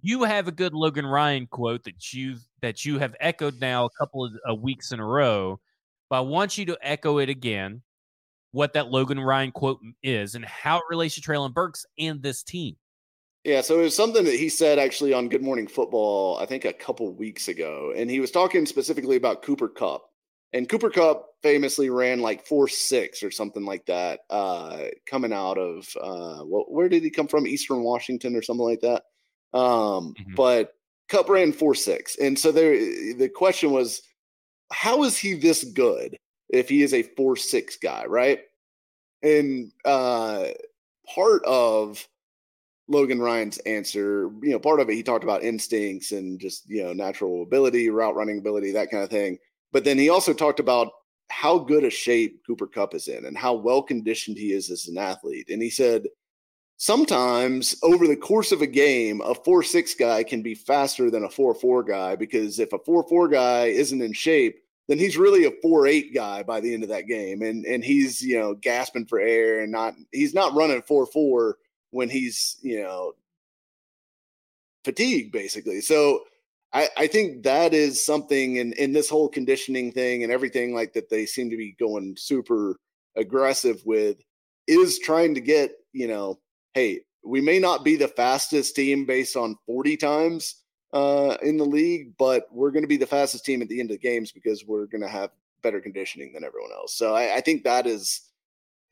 you 0.00 0.24
have 0.24 0.48
a 0.48 0.52
good 0.52 0.74
Logan 0.74 1.06
Ryan 1.06 1.46
quote 1.46 1.84
that 1.84 2.12
you 2.12 2.36
that 2.62 2.84
you 2.84 2.98
have 2.98 3.16
echoed 3.20 3.60
now 3.60 3.84
a 3.84 3.90
couple 3.98 4.24
of 4.24 4.32
uh, 4.48 4.54
weeks 4.54 4.92
in 4.92 5.00
a 5.00 5.04
row, 5.04 5.60
but 6.08 6.18
I 6.18 6.20
want 6.20 6.56
you 6.56 6.66
to 6.66 6.78
echo 6.82 7.18
it 7.18 7.28
again. 7.28 7.82
What 8.52 8.72
that 8.72 8.88
Logan 8.88 9.20
Ryan 9.20 9.52
quote 9.52 9.80
is 10.02 10.34
and 10.34 10.44
how 10.44 10.78
it 10.78 10.84
relates 10.88 11.14
to 11.16 11.20
Treylon 11.20 11.52
Burks 11.52 11.84
and 11.98 12.22
this 12.22 12.42
team. 12.42 12.76
Yeah, 13.44 13.60
so 13.60 13.78
it 13.78 13.82
was 13.84 13.96
something 13.96 14.24
that 14.24 14.34
he 14.34 14.48
said 14.48 14.78
actually 14.78 15.12
on 15.12 15.28
Good 15.28 15.42
Morning 15.42 15.66
Football, 15.68 16.38
I 16.38 16.46
think 16.46 16.64
a 16.64 16.72
couple 16.72 17.10
weeks 17.14 17.48
ago, 17.48 17.92
and 17.96 18.10
he 18.10 18.20
was 18.20 18.30
talking 18.30 18.66
specifically 18.66 19.16
about 19.16 19.42
Cooper 19.42 19.68
Kupp. 19.68 20.02
And 20.52 20.68
Cooper 20.68 20.90
Kupp 20.90 21.26
famously 21.42 21.90
ran 21.90 22.20
like 22.20 22.46
four 22.46 22.68
six 22.68 23.22
or 23.22 23.30
something 23.30 23.64
like 23.64 23.84
that, 23.86 24.20
uh, 24.30 24.84
coming 25.06 25.32
out 25.32 25.58
of 25.58 25.86
uh, 26.00 26.42
what? 26.44 26.72
Where 26.72 26.88
did 26.88 27.04
he 27.04 27.10
come 27.10 27.28
from? 27.28 27.46
Eastern 27.46 27.82
Washington 27.82 28.34
or 28.34 28.42
something 28.42 28.66
like 28.66 28.80
that. 28.80 29.04
Um, 29.52 30.14
Mhm. 30.18 30.34
But 30.34 30.74
Kupp 31.08 31.28
ran 31.28 31.52
four 31.52 31.74
six, 31.74 32.16
and 32.16 32.38
so 32.38 32.50
there. 32.50 32.72
The 33.14 33.30
question 33.34 33.70
was, 33.72 34.02
how 34.72 35.04
is 35.04 35.16
he 35.16 35.34
this 35.34 35.64
good 35.64 36.18
if 36.48 36.68
he 36.68 36.82
is 36.82 36.94
a 36.94 37.02
four 37.02 37.36
six 37.36 37.76
guy, 37.76 38.04
right? 38.06 38.40
And 39.22 39.72
uh, 39.84 40.48
part 41.14 41.44
of 41.44 42.06
Logan 42.88 43.20
Ryan's 43.20 43.58
answer, 43.58 44.30
you 44.42 44.50
know, 44.50 44.58
part 44.58 44.80
of 44.80 44.88
it 44.88 44.94
he 44.94 45.02
talked 45.02 45.24
about 45.24 45.42
instincts 45.42 46.12
and 46.12 46.40
just, 46.40 46.68
you 46.68 46.82
know, 46.82 46.92
natural 46.92 47.42
ability, 47.42 47.90
route 47.90 48.16
running 48.16 48.38
ability, 48.38 48.72
that 48.72 48.90
kind 48.90 49.02
of 49.02 49.10
thing. 49.10 49.38
But 49.72 49.84
then 49.84 49.98
he 49.98 50.08
also 50.08 50.32
talked 50.32 50.60
about 50.60 50.92
how 51.30 51.58
good 51.58 51.84
a 51.84 51.90
shape 51.90 52.40
Cooper 52.46 52.66
Kupp 52.66 52.94
is 52.94 53.08
in 53.08 53.26
and 53.26 53.36
how 53.36 53.54
well 53.54 53.82
conditioned 53.82 54.38
he 54.38 54.52
is 54.52 54.70
as 54.70 54.88
an 54.88 54.96
athlete. 54.96 55.50
And 55.50 55.60
he 55.60 55.68
said, 55.68 56.06
sometimes 56.78 57.76
over 57.82 58.06
the 58.06 58.16
course 58.16 58.52
of 58.52 58.62
a 58.62 58.66
game, 58.66 59.20
a 59.20 59.34
4 59.34 59.62
6 59.62 59.94
guy 59.96 60.22
can 60.22 60.42
be 60.42 60.54
faster 60.54 61.10
than 61.10 61.24
a 61.24 61.30
4 61.30 61.54
4 61.54 61.82
guy 61.82 62.16
because 62.16 62.58
if 62.58 62.72
a 62.72 62.78
4 62.78 63.06
4 63.06 63.28
guy 63.28 63.66
isn't 63.66 64.00
in 64.00 64.14
shape, 64.14 64.60
then 64.88 64.98
he's 64.98 65.18
really 65.18 65.44
a 65.44 65.52
4 65.62 65.86
8 65.86 66.14
guy 66.14 66.42
by 66.42 66.60
the 66.60 66.72
end 66.72 66.82
of 66.82 66.88
that 66.88 67.06
game. 67.06 67.42
And 67.42 67.64
and 67.66 67.84
he's, 67.84 68.22
you 68.22 68.38
know, 68.38 68.54
gasping 68.54 69.06
for 69.06 69.20
air 69.20 69.60
and 69.60 69.70
not 69.70 69.94
he's 70.12 70.34
not 70.34 70.54
running 70.54 70.82
4 70.82 71.06
4 71.06 71.58
when 71.90 72.08
he's, 72.08 72.56
you 72.62 72.82
know, 72.82 73.12
fatigued 74.84 75.32
basically. 75.32 75.80
So 75.80 76.24
I, 76.72 76.88
I 76.96 77.06
think 77.06 77.42
that 77.44 77.72
is 77.72 78.04
something 78.04 78.56
in, 78.56 78.72
in 78.74 78.92
this 78.92 79.08
whole 79.08 79.28
conditioning 79.28 79.92
thing 79.92 80.22
and 80.22 80.32
everything 80.32 80.74
like 80.74 80.92
that 80.94 81.08
they 81.08 81.24
seem 81.24 81.48
to 81.50 81.56
be 81.56 81.76
going 81.78 82.14
super 82.18 82.76
aggressive 83.16 83.80
with 83.84 84.18
is 84.66 84.98
trying 84.98 85.34
to 85.34 85.40
get, 85.40 85.72
you 85.92 86.08
know, 86.08 86.38
hey, 86.74 87.00
we 87.24 87.40
may 87.40 87.58
not 87.58 87.84
be 87.84 87.96
the 87.96 88.08
fastest 88.08 88.76
team 88.76 89.06
based 89.06 89.36
on 89.36 89.56
40 89.66 89.96
times 89.96 90.62
uh, 90.92 91.36
in 91.42 91.56
the 91.56 91.64
league, 91.64 92.16
but 92.18 92.46
we're 92.52 92.70
going 92.70 92.82
to 92.84 92.88
be 92.88 92.96
the 92.96 93.06
fastest 93.06 93.44
team 93.44 93.62
at 93.62 93.68
the 93.68 93.80
end 93.80 93.90
of 93.90 94.00
the 94.00 94.08
games 94.08 94.32
because 94.32 94.64
we're 94.66 94.86
going 94.86 95.02
to 95.02 95.08
have 95.08 95.30
better 95.62 95.80
conditioning 95.80 96.32
than 96.32 96.44
everyone 96.44 96.70
else. 96.72 96.94
So 96.94 97.14
I, 97.14 97.36
I 97.36 97.40
think 97.40 97.64
that 97.64 97.86
is 97.86 98.22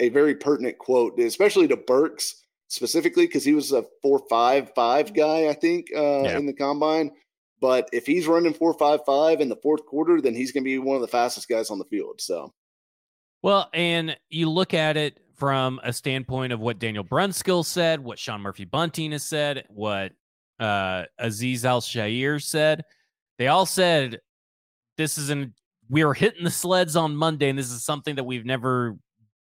a 0.01 0.09
very 0.11 0.35
pertinent 0.35 0.79
quote, 0.79 1.19
especially 1.21 1.69
to 1.69 1.77
Burks 1.77 2.43
specifically 2.69 3.27
because 3.27 3.45
he 3.45 3.55
was 3.55 3.73
a 3.73 3.85
four 4.03 4.21
five 4.29 4.73
five 4.75 5.15
guy, 5.15 5.49
I 5.49 5.55
think, 5.55 5.87
uh, 5.97 6.25
Yeah. 6.25 6.39
in 6.39 6.47
the 6.47 6.53
combine. 6.53 7.13
But 7.61 7.89
if 7.93 8.05
he's 8.05 8.27
running 8.27 8.53
four 8.53 8.75
five 8.75 9.01
five 9.07 9.41
in 9.41 9.49
the 9.49 9.57
fourth 9.57 9.87
quarter, 9.87 10.21
then 10.21 10.35
he's 10.35 10.53
going 10.53 10.65
to 10.65 10.69
be 10.69 10.79
one 10.79 10.97
of 10.97 11.03
the 11.03 11.09
fastest 11.09 11.49
guys 11.49 11.71
on 11.71 11.79
the 11.79 11.85
field. 11.87 12.21
So 12.21 12.53
Well, 13.43 13.71
and 13.73 14.19
you 14.29 14.51
look 14.51 14.75
at 14.75 14.97
it 14.97 15.19
from 15.37 15.81
a 15.83 15.93
standpoint 15.93 16.53
of 16.53 16.61
what 16.61 16.79
Daniel 16.79 17.05
Brunskill 17.05 17.65
said, 17.65 18.01
what 18.03 18.19
Sean 18.19 18.41
Murphy 18.41 18.65
Bunting 18.65 19.13
has 19.13 19.23
said, 19.23 19.65
what 19.69 20.13
uh, 20.59 21.05
Azeez 21.21 21.65
Al-Shaair 21.65 22.43
said. 22.43 22.83
They 23.39 23.49
all 23.49 23.67
said 23.67 24.21
this 24.97 25.19
is 25.19 25.31
an 25.31 25.55
we 25.89 26.03
are 26.03 26.15
hitting 26.15 26.45
the 26.45 26.51
sleds 26.51 26.97
on 26.97 27.15
Monday, 27.15 27.49
and 27.49 27.59
this 27.59 27.71
is 27.71 27.85
something 27.85 28.17
that 28.17 28.25
we've 28.25 28.45
never 28.45 28.97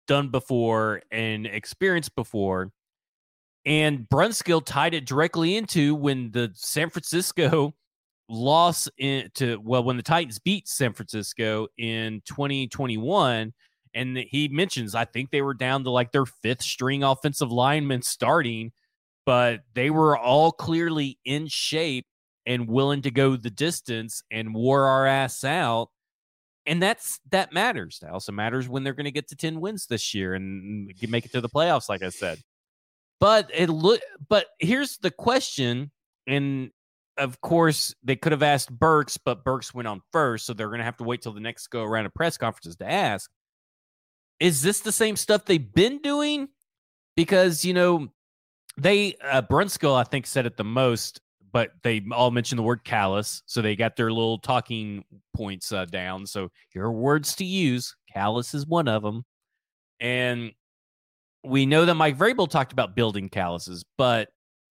done 0.06 0.28
before 0.28 1.02
and 1.10 1.46
experienced 1.46 2.14
before. 2.14 2.70
And 3.64 4.08
Brunskill 4.08 4.64
tied 4.64 4.94
it 4.94 5.06
directly 5.06 5.56
into 5.56 5.94
when 5.94 6.30
the 6.30 6.52
San 6.54 6.88
Francisco 6.88 7.74
loss 8.28 8.88
in 8.98 9.28
to 9.34 9.60
well 9.62 9.84
when 9.84 9.96
the 9.96 10.02
Titans 10.02 10.38
beat 10.38 10.66
San 10.66 10.92
Francisco 10.92 11.68
in 11.78 12.20
2021 12.26 13.52
and 13.94 14.16
he 14.16 14.48
mentions 14.48 14.96
I 14.96 15.04
think 15.04 15.30
they 15.30 15.42
were 15.42 15.54
down 15.54 15.84
to 15.84 15.90
like 15.90 16.10
their 16.10 16.26
fifth 16.26 16.62
string 16.62 17.04
offensive 17.04 17.52
lineman 17.52 18.02
starting 18.02 18.72
but 19.26 19.60
they 19.74 19.90
were 19.90 20.16
all 20.16 20.52
clearly 20.52 21.18
in 21.24 21.46
shape 21.48 22.06
and 22.46 22.68
willing 22.68 23.02
to 23.02 23.10
go 23.10 23.36
the 23.36 23.50
distance 23.50 24.22
and 24.30 24.54
wore 24.54 24.86
our 24.86 25.06
ass 25.06 25.44
out 25.44 25.88
and 26.64 26.82
that's 26.82 27.20
that 27.30 27.52
matters 27.52 27.98
that 28.00 28.10
also 28.10 28.32
matters 28.32 28.68
when 28.68 28.84
they're 28.84 28.94
going 28.94 29.04
to 29.04 29.10
get 29.10 29.28
to 29.28 29.36
10 29.36 29.60
wins 29.60 29.86
this 29.86 30.14
year 30.14 30.34
and 30.34 30.90
mm, 30.90 31.08
make 31.10 31.26
it 31.26 31.32
to 31.32 31.40
the 31.40 31.48
playoffs 31.48 31.88
like 31.88 32.02
I 32.02 32.08
said 32.08 32.38
but 33.20 33.50
it 33.52 33.68
look 33.68 34.00
but 34.28 34.46
here's 34.60 34.96
the 34.98 35.10
question 35.10 35.90
and 36.26 36.70
of 37.18 37.40
course, 37.40 37.94
they 38.02 38.16
could 38.16 38.32
have 38.32 38.42
asked 38.42 38.70
Burks, 38.70 39.16
but 39.16 39.44
Burks 39.44 39.72
went 39.72 39.88
on 39.88 40.02
first, 40.12 40.46
so 40.46 40.52
they're 40.52 40.68
going 40.68 40.78
to 40.78 40.84
have 40.84 40.98
to 40.98 41.04
wait 41.04 41.22
till 41.22 41.32
the 41.32 41.40
next 41.40 41.68
go 41.68 41.82
around 41.82 42.06
of 42.06 42.14
press 42.14 42.36
conferences 42.36 42.76
to 42.76 42.90
ask. 42.90 43.30
Is 44.38 44.62
this 44.62 44.80
the 44.80 44.92
same 44.92 45.16
stuff 45.16 45.44
they've 45.44 45.74
been 45.74 45.98
doing? 46.02 46.48
Because 47.16 47.64
you 47.64 47.72
know, 47.72 48.08
they 48.76 49.16
uh, 49.22 49.42
Brunskill, 49.42 49.94
I 49.94 50.04
think, 50.04 50.26
said 50.26 50.46
it 50.46 50.56
the 50.56 50.64
most, 50.64 51.20
but 51.52 51.70
they 51.82 52.04
all 52.12 52.30
mentioned 52.30 52.58
the 52.58 52.62
word 52.64 52.84
callous, 52.84 53.42
so 53.46 53.62
they 53.62 53.76
got 53.76 53.96
their 53.96 54.12
little 54.12 54.38
talking 54.38 55.04
points 55.34 55.72
uh, 55.72 55.86
down. 55.86 56.26
So 56.26 56.50
here 56.70 56.84
are 56.84 56.92
words 56.92 57.34
to 57.36 57.44
use. 57.44 57.94
Callous 58.12 58.54
is 58.54 58.66
one 58.66 58.88
of 58.88 59.02
them, 59.02 59.24
and 60.00 60.52
we 61.44 61.64
know 61.64 61.84
that 61.84 61.94
Mike 61.94 62.18
Vrabel 62.18 62.48
talked 62.48 62.72
about 62.72 62.96
building 62.96 63.28
calluses, 63.28 63.84
but 63.96 64.28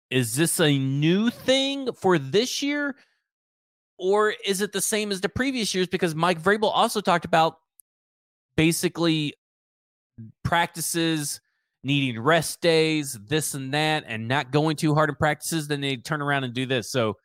is 0.09 0.35
this 0.35 0.59
a 0.59 0.77
new 0.77 1.29
thing 1.29 1.91
for 1.93 2.17
this 2.19 2.61
year? 2.61 2.95
Or 3.97 4.33
is 4.45 4.61
it 4.61 4.71
the 4.71 4.81
same 4.81 5.11
as 5.11 5.21
the 5.21 5.29
previous 5.29 5.73
years? 5.73 5.87
Because 5.87 6.13
Mike 6.13 6.41
Vrabel 6.41 6.71
also 6.73 6.99
talked 6.99 7.25
about 7.25 7.57
basically 8.55 9.33
practices 10.43 11.41
needing 11.84 12.19
rest 12.19 12.61
days, 12.61 13.17
this 13.27 13.53
and 13.53 13.73
that, 13.73 14.03
and 14.07 14.27
not 14.27 14.51
going 14.51 14.75
too 14.75 14.93
hard 14.93 15.09
in 15.09 15.15
practices, 15.15 15.67
then 15.67 15.81
they 15.81 15.97
turn 15.97 16.21
around 16.21 16.43
and 16.43 16.53
do 16.53 16.65
this. 16.65 16.91
So 16.91 17.17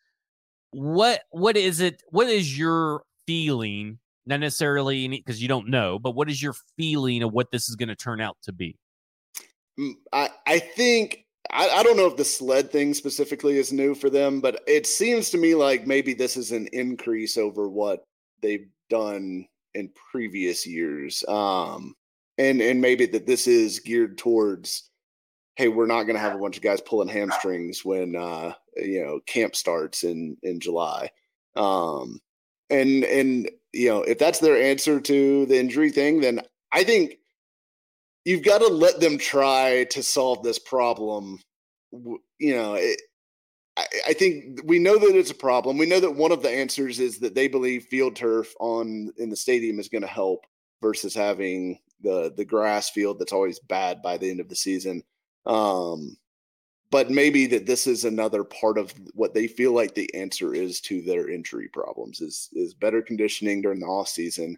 what 0.71 1.23
what 1.31 1.57
is 1.57 1.81
it? 1.81 2.03
What 2.11 2.29
is 2.29 2.59
your 2.59 3.03
feeling? 3.27 3.99
Not 4.27 4.41
necessarily 4.41 5.09
because 5.09 5.41
you 5.41 5.49
don't 5.49 5.69
know, 5.69 5.99
but 5.99 6.15
what 6.15 6.29
is 6.29 6.43
your 6.43 6.55
feeling 6.77 7.23
of 7.23 7.33
what 7.33 7.51
this 7.51 7.69
is 7.69 7.77
going 7.77 7.89
to 7.89 7.97
turn 7.97 8.21
out 8.21 8.37
to 8.43 8.53
be? 8.53 8.77
Mm, 9.79 9.95
I, 10.13 10.29
I 10.47 10.59
think 10.59 11.25
I, 11.51 11.69
I, 11.69 11.83
don't 11.83 11.97
know 11.97 12.07
if 12.07 12.17
the 12.17 12.25
sled 12.25 12.71
thing 12.71 12.93
specifically 12.93 13.59
is 13.59 13.73
new 13.73 13.95
for 13.95 14.11
them, 14.11 14.41
but 14.41 14.61
it 14.67 14.87
seems 14.87 15.31
to 15.31 15.39
me 15.39 15.55
like 15.55 15.87
maybe 15.87 16.13
this 16.13 16.37
is 16.37 16.53
an 16.53 16.69
increase 16.73 17.39
over 17.39 17.71
what 17.71 18.05
they've 18.43 18.69
done 18.91 19.47
in 19.75 19.91
previous 20.11 20.67
years. 20.67 21.25
Um, 21.27 21.95
and 22.39 22.61
and 22.61 22.81
maybe 22.81 23.07
that 23.07 23.27
this 23.27 23.47
is 23.47 23.81
geared 23.81 24.17
towards, 24.17 24.91
hey, 25.57 25.69
we're 25.69 25.87
not 25.87 26.05
going 26.05 26.15
to 26.15 26.21
have 26.21 26.35
a 26.35 26.39
bunch 26.39 26.57
of 26.57 26.63
guys 26.63 26.81
pulling 26.81 27.09
hamstrings 27.09 27.85
when 27.85 28.17
uh, 28.17 28.53
you 28.77 29.05
know 29.05 29.21
camp 29.27 29.57
starts 29.57 30.05
in 30.05 30.37
in 30.43 30.61
July. 30.61 31.11
Um, 31.57 32.21
and 32.71 33.05
and 33.05 33.51
you 33.73 33.89
know 33.89 34.03
if 34.03 34.19
that's 34.19 34.39
their 34.39 34.61
answer 34.61 35.01
to 35.01 35.47
the 35.47 35.59
injury 35.59 35.91
thing, 35.91 36.21
then 36.21 36.41
I 36.73 36.85
think 36.85 37.19
you've 38.25 38.45
got 38.45 38.59
to 38.59 38.69
let 38.69 39.01
them 39.01 39.19
try 39.19 39.85
to 39.91 40.03
solve 40.03 40.43
this 40.43 40.59
problem. 40.59 41.41
You 41.93 42.55
know, 42.55 42.75
it, 42.75 43.01
I, 43.77 43.87
I 44.09 44.13
think 44.13 44.61
we 44.65 44.79
know 44.79 44.99
that 44.99 45.17
it's 45.17 45.31
a 45.31 45.35
problem. 45.35 45.79
We 45.79 45.87
know 45.87 46.01
that 46.01 46.15
one 46.15 46.31
of 46.33 46.43
the 46.43 46.51
answers 46.51 47.01
is 47.01 47.19
that 47.21 47.35
they 47.35 47.49
believe 47.49 47.85
field 47.85 48.15
turf 48.15 48.53
on 48.61 49.13
in 49.17 49.31
the 49.31 49.37
stadium 49.37 49.81
is 49.81 49.89
going 49.89 50.03
to 50.03 50.09
help 50.09 50.45
versus 50.81 51.15
having 51.15 51.79
the 52.03 52.33
the 52.37 52.45
grass 52.45 52.91
field 52.91 53.19
that's 53.19 53.33
always 53.33 53.59
bad 53.59 54.03
by 54.03 54.17
the 54.17 54.31
end 54.31 54.41
of 54.41 54.49
the 54.49 54.57
season. 54.57 55.03
Um, 55.47 56.17
but 56.91 57.11
maybe 57.11 57.47
that 57.47 57.67
this 57.67 57.87
is 57.87 58.05
another 58.05 58.45
part 58.45 58.79
of 58.79 58.95
what 59.15 59.35
they 59.35 59.47
feel 59.47 59.73
like 59.73 59.95
the 59.95 60.13
answer 60.15 60.55
is 60.55 60.81
to 60.83 61.03
their 61.03 61.29
injury 61.29 61.69
problems 61.69 62.21
is 62.21 62.49
is 62.53 62.75
better 62.75 63.03
conditioning 63.03 63.63
during 63.63 63.81
the 63.81 63.87
off 63.87 64.09
season 64.09 64.57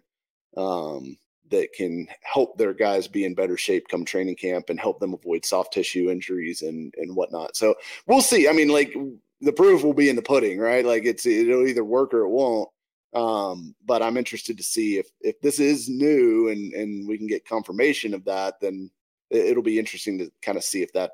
um, 0.57 1.17
that 1.49 1.73
can 1.73 2.07
help 2.21 2.57
their 2.57 2.73
guys 2.73 3.07
be 3.07 3.25
in 3.25 3.35
better 3.35 3.57
shape 3.57 3.87
come 3.89 4.05
training 4.05 4.35
camp 4.35 4.69
and 4.69 4.79
help 4.79 4.99
them 4.99 5.13
avoid 5.13 5.45
soft 5.45 5.73
tissue 5.73 6.09
injuries 6.09 6.61
and 6.61 6.93
and 6.97 7.15
whatnot. 7.15 7.55
So 7.55 7.75
we'll 8.07 8.21
see. 8.21 8.47
I 8.47 8.53
mean, 8.53 8.69
like 8.69 8.95
the 9.41 9.53
proof 9.53 9.83
will 9.83 9.93
be 9.93 10.09
in 10.09 10.15
the 10.15 10.21
pudding, 10.21 10.59
right? 10.59 10.85
Like 10.85 11.03
it's 11.05 11.25
it'll 11.25 11.67
either 11.67 11.83
work 11.83 12.13
or 12.13 12.21
it 12.21 12.29
won't. 12.29 12.69
Um, 13.13 13.75
but 13.85 14.01
I'm 14.01 14.17
interested 14.17 14.57
to 14.57 14.63
see 14.63 14.97
if 14.97 15.07
if 15.19 15.39
this 15.41 15.59
is 15.59 15.89
new 15.89 16.49
and 16.49 16.73
and 16.73 17.07
we 17.07 17.17
can 17.17 17.27
get 17.27 17.47
confirmation 17.47 18.13
of 18.13 18.23
that, 18.25 18.59
then 18.61 18.89
it'll 19.29 19.63
be 19.63 19.79
interesting 19.79 20.17
to 20.19 20.31
kind 20.41 20.57
of 20.57 20.63
see 20.63 20.81
if 20.81 20.93
that 20.93 21.11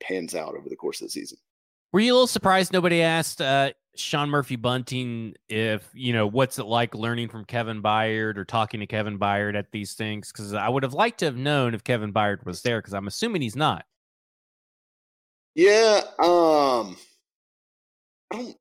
pans 0.00 0.34
out 0.34 0.54
over 0.54 0.68
the 0.68 0.76
course 0.76 1.00
of 1.00 1.08
the 1.08 1.12
season. 1.12 1.38
Were 1.92 2.00
you 2.00 2.12
a 2.12 2.14
little 2.14 2.26
surprised 2.26 2.72
nobody 2.72 3.02
asked 3.02 3.40
uh, 3.40 3.72
Sean 3.96 4.28
Murphy 4.28 4.56
Bunting 4.56 5.34
if 5.48 5.88
you 5.92 6.12
know 6.12 6.26
what's 6.26 6.58
it 6.58 6.66
like 6.66 6.94
learning 6.94 7.28
from 7.28 7.44
Kevin 7.44 7.82
Byard 7.82 8.36
or 8.36 8.44
talking 8.44 8.80
to 8.80 8.86
Kevin 8.86 9.18
Byard 9.18 9.56
at 9.56 9.70
these 9.72 9.94
things? 9.94 10.32
Because 10.32 10.54
I 10.54 10.68
would 10.68 10.82
have 10.82 10.94
liked 10.94 11.20
to 11.20 11.26
have 11.26 11.36
known 11.36 11.74
if 11.74 11.84
Kevin 11.84 12.12
Byard 12.12 12.44
was 12.44 12.62
there. 12.62 12.78
Because 12.80 12.94
I'm 12.94 13.06
assuming 13.06 13.42
he's 13.42 13.56
not. 13.56 13.84
Yeah, 15.54 16.00
um, 16.18 16.96
I 18.32 18.56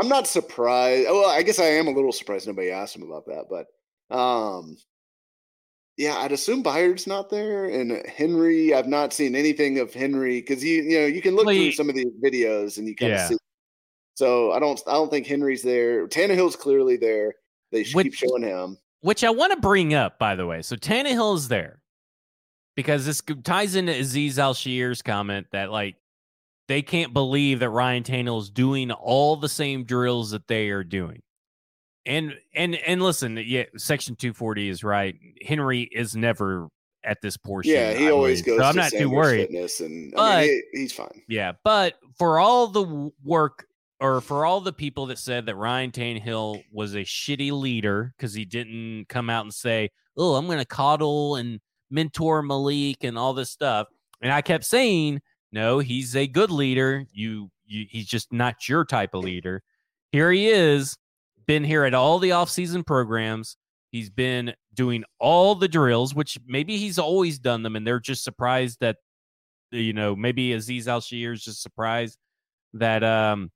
am 0.00 0.08
not 0.08 0.26
surprised. 0.26 1.08
Well, 1.08 1.28
I 1.28 1.42
guess 1.42 1.58
I 1.58 1.64
am 1.64 1.86
a 1.86 1.92
little 1.92 2.12
surprised 2.12 2.46
nobody 2.46 2.70
asked 2.70 2.96
him 2.96 3.02
about 3.02 3.26
that. 3.26 3.46
But 3.48 4.16
um, 4.16 4.76
yeah, 5.96 6.16
I'd 6.16 6.32
assume 6.32 6.62
Byard's 6.62 7.06
not 7.06 7.30
there, 7.30 7.66
and 7.66 8.04
Henry. 8.06 8.74
I've 8.74 8.88
not 8.88 9.12
seen 9.12 9.36
anything 9.36 9.78
of 9.78 9.94
Henry 9.94 10.40
because 10.40 10.64
you 10.64 10.82
you 10.82 11.00
know 11.00 11.06
you 11.06 11.22
can 11.22 11.36
look 11.36 11.46
well, 11.46 11.54
through 11.54 11.72
some 11.72 11.88
of 11.88 11.94
these 11.94 12.12
videos 12.22 12.78
and 12.78 12.88
you 12.88 12.96
kind 12.96 13.12
of 13.12 13.18
yeah. 13.18 13.28
see. 13.28 13.36
So 14.16 14.52
I 14.52 14.58
don't 14.58 14.80
I 14.86 14.92
don't 14.92 15.10
think 15.10 15.26
Henry's 15.26 15.62
there. 15.62 16.06
Tannehill's 16.06 16.56
clearly 16.56 16.96
there. 16.96 17.34
They 17.72 17.84
which, 17.92 18.06
keep 18.06 18.14
showing 18.14 18.42
him. 18.42 18.78
Which 19.00 19.22
I 19.24 19.30
want 19.30 19.52
to 19.52 19.60
bring 19.60 19.94
up, 19.94 20.18
by 20.18 20.34
the 20.34 20.46
way. 20.46 20.62
So 20.62 20.76
Tannehill 20.76 21.36
is 21.36 21.48
there 21.48 21.80
because 22.76 23.06
this 23.06 23.22
ties 23.42 23.74
into 23.74 23.92
Azeez 23.92 24.38
Al-Shaair's 24.38 25.02
comment 25.02 25.46
that 25.52 25.70
like 25.70 25.96
they 26.68 26.82
can't 26.82 27.12
believe 27.12 27.60
that 27.60 27.70
Ryan 27.70 28.02
Tannehill 28.02 28.40
is 28.40 28.50
doing 28.50 28.90
all 28.90 29.36
the 29.36 29.48
same 29.48 29.84
drills 29.84 30.30
that 30.30 30.46
they 30.48 30.70
are 30.70 30.84
doing. 30.84 31.22
And 32.06 32.34
and 32.54 32.74
and 32.74 33.02
listen, 33.02 33.42
yeah, 33.44 33.64
Section 33.76 34.16
240 34.16 34.68
is 34.68 34.84
right. 34.84 35.16
Henry 35.46 35.82
is 35.82 36.14
never 36.14 36.68
at 37.02 37.20
this 37.22 37.36
portion. 37.36 37.72
Yeah, 37.72 37.92
he 37.94 38.10
always 38.10 38.42
goes. 38.42 38.58
So 38.58 38.64
I'm 38.64 38.76
not 38.76 38.90
too 38.90 39.08
worried. 39.10 39.50
And 39.50 40.12
but, 40.12 40.20
I 40.20 40.40
mean, 40.42 40.62
he, 40.72 40.80
he's 40.80 40.92
fine. 40.92 41.22
Yeah, 41.28 41.52
but 41.62 41.94
for 42.18 42.38
all 42.38 42.66
the 42.66 43.10
work 43.22 43.66
or 44.00 44.20
for 44.20 44.44
all 44.44 44.60
the 44.60 44.72
people 44.72 45.06
that 45.06 45.18
said 45.18 45.46
that 45.46 45.56
Ryan 45.56 45.92
Tannehill 45.92 46.62
was 46.72 46.94
a 46.94 47.00
shitty 47.00 47.52
leader 47.52 48.12
because 48.16 48.34
he 48.34 48.44
didn't 48.44 49.06
come 49.08 49.30
out 49.30 49.44
and 49.44 49.54
say, 49.54 49.90
"Oh, 50.16 50.34
I'm 50.34 50.46
going 50.46 50.58
to 50.58 50.66
coddle 50.66 51.36
and 51.36 51.60
mentor 51.90 52.42
Malik 52.42 53.02
and 53.02 53.16
all 53.16 53.32
this 53.32 53.50
stuff," 53.50 53.88
and 54.20 54.30
I 54.30 54.42
kept 54.42 54.64
saying, 54.64 55.22
"No, 55.54 55.78
he's 55.78 56.16
a 56.16 56.26
good 56.26 56.50
leader. 56.50 57.06
You, 57.12 57.50
you 57.64 57.86
he's 57.88 58.06
just 58.06 58.32
not 58.32 58.68
your 58.68 58.84
type 58.84 59.14
of 59.14 59.24
leader." 59.24 59.62
Here 60.12 60.30
he 60.30 60.48
is 60.48 60.96
been 61.46 61.64
here 61.64 61.84
at 61.84 61.94
all 61.94 62.18
the 62.18 62.32
off-season 62.32 62.84
programs. 62.84 63.56
He's 63.90 64.10
been 64.10 64.54
doing 64.74 65.04
all 65.20 65.54
the 65.54 65.68
drills, 65.68 66.14
which 66.14 66.38
maybe 66.46 66.76
he's 66.76 66.98
always 66.98 67.38
done 67.38 67.62
them, 67.62 67.76
and 67.76 67.86
they're 67.86 68.00
just 68.00 68.24
surprised 68.24 68.78
that 68.80 68.96
you 69.70 69.92
know 69.92 70.16
maybe 70.16 70.50
Azeez 70.50 70.88
Al-Shaair 70.88 71.32
is 71.32 71.44
just 71.44 71.62
surprised 71.62 72.18
that 72.74 73.04
um 73.04 73.50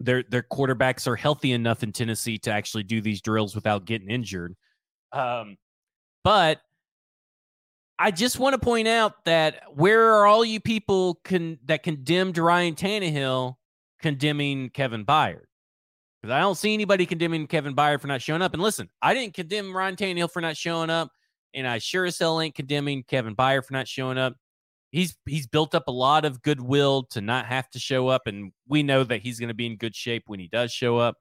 their 0.00 0.22
their 0.24 0.42
quarterbacks 0.42 1.06
are 1.06 1.16
healthy 1.16 1.52
enough 1.52 1.82
in 1.82 1.92
Tennessee 1.92 2.38
to 2.38 2.50
actually 2.50 2.82
do 2.82 3.00
these 3.00 3.22
drills 3.22 3.54
without 3.54 3.86
getting 3.86 4.10
injured. 4.10 4.54
Um, 5.12 5.56
but 6.24 6.60
I 7.98 8.10
just 8.10 8.38
want 8.38 8.54
to 8.54 8.58
point 8.58 8.88
out 8.88 9.24
that 9.24 9.62
where 9.74 10.14
are 10.14 10.26
all 10.26 10.44
you 10.44 10.60
people 10.60 11.20
con- 11.24 11.58
that 11.66 11.82
condemned 11.82 12.38
Ryan 12.38 12.74
Tannehill 12.74 13.54
condemning 14.00 14.70
Kevin 14.70 15.04
Byard? 15.04 15.44
Because 16.20 16.32
I 16.32 16.40
don't 16.40 16.56
see 16.56 16.74
anybody 16.74 17.06
condemning 17.06 17.46
Kevin 17.46 17.76
Byard 17.76 18.00
for 18.00 18.08
not 18.08 18.22
showing 18.22 18.42
up. 18.42 18.52
And 18.52 18.62
listen, 18.62 18.88
I 19.00 19.14
didn't 19.14 19.34
condemn 19.34 19.76
Ryan 19.76 19.94
Tannehill 19.94 20.30
for 20.30 20.40
not 20.40 20.56
showing 20.56 20.90
up, 20.90 21.10
and 21.52 21.68
I 21.68 21.78
sure 21.78 22.04
as 22.04 22.18
hell 22.18 22.40
ain't 22.40 22.54
condemning 22.54 23.04
Kevin 23.04 23.36
Byard 23.36 23.66
for 23.66 23.74
not 23.74 23.86
showing 23.86 24.18
up. 24.18 24.34
He's 24.90 25.16
he's 25.26 25.46
built 25.46 25.74
up 25.74 25.86
a 25.86 25.92
lot 25.92 26.24
of 26.24 26.42
goodwill 26.42 27.04
to 27.10 27.20
not 27.20 27.46
have 27.46 27.68
to 27.70 27.78
show 27.78 28.08
up, 28.08 28.22
and 28.26 28.52
we 28.68 28.82
know 28.82 29.04
that 29.04 29.22
he's 29.22 29.38
going 29.38 29.48
to 29.48 29.54
be 29.54 29.66
in 29.66 29.76
good 29.76 29.94
shape 29.94 30.24
when 30.26 30.40
he 30.40 30.48
does 30.48 30.72
show 30.72 30.98
up. 30.98 31.16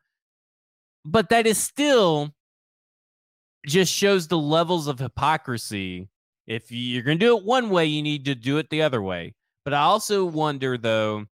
But 1.06 1.30
that 1.30 1.46
is 1.46 1.58
still 1.58 2.34
just 3.66 3.94
shows 3.94 4.28
the 4.28 4.38
levels 4.38 4.88
of 4.88 5.00
hypocrisy. 5.00 6.10
If 6.48 6.72
you're 6.72 7.04
going 7.04 7.20
to 7.20 7.26
do 7.26 7.38
it 7.38 7.46
one 7.46 7.70
way, 7.70 7.86
you 7.86 8.02
need 8.02 8.26
to 8.26 8.36
do 8.36 8.58
it 8.58 8.70
the 8.70 8.82
other 8.82 9.02
way. 9.02 9.34
But 9.66 9.74
I 9.74 9.82
also 9.82 10.26
wonder 10.26 10.78
though, 10.78 11.26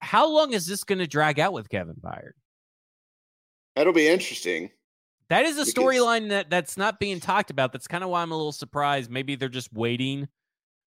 how 0.00 0.28
long 0.28 0.52
is 0.52 0.66
this 0.66 0.82
going 0.82 0.98
to 0.98 1.06
drag 1.06 1.38
out 1.38 1.52
with 1.52 1.68
Kevin 1.68 1.94
Byard? 1.94 2.32
That'll 3.76 3.92
be 3.92 4.08
interesting. 4.08 4.70
That 5.28 5.44
is 5.46 5.56
a 5.56 5.64
storyline 5.64 6.28
that 6.28 6.50
that's 6.50 6.76
not 6.76 7.00
being 7.00 7.20
talked 7.20 7.50
about. 7.50 7.72
That's 7.72 7.86
kind 7.86 8.04
of 8.04 8.10
why 8.10 8.20
I'm 8.20 8.32
a 8.32 8.36
little 8.36 8.52
surprised. 8.52 9.10
Maybe 9.10 9.34
they're 9.34 9.48
just 9.48 9.72
waiting 9.72 10.28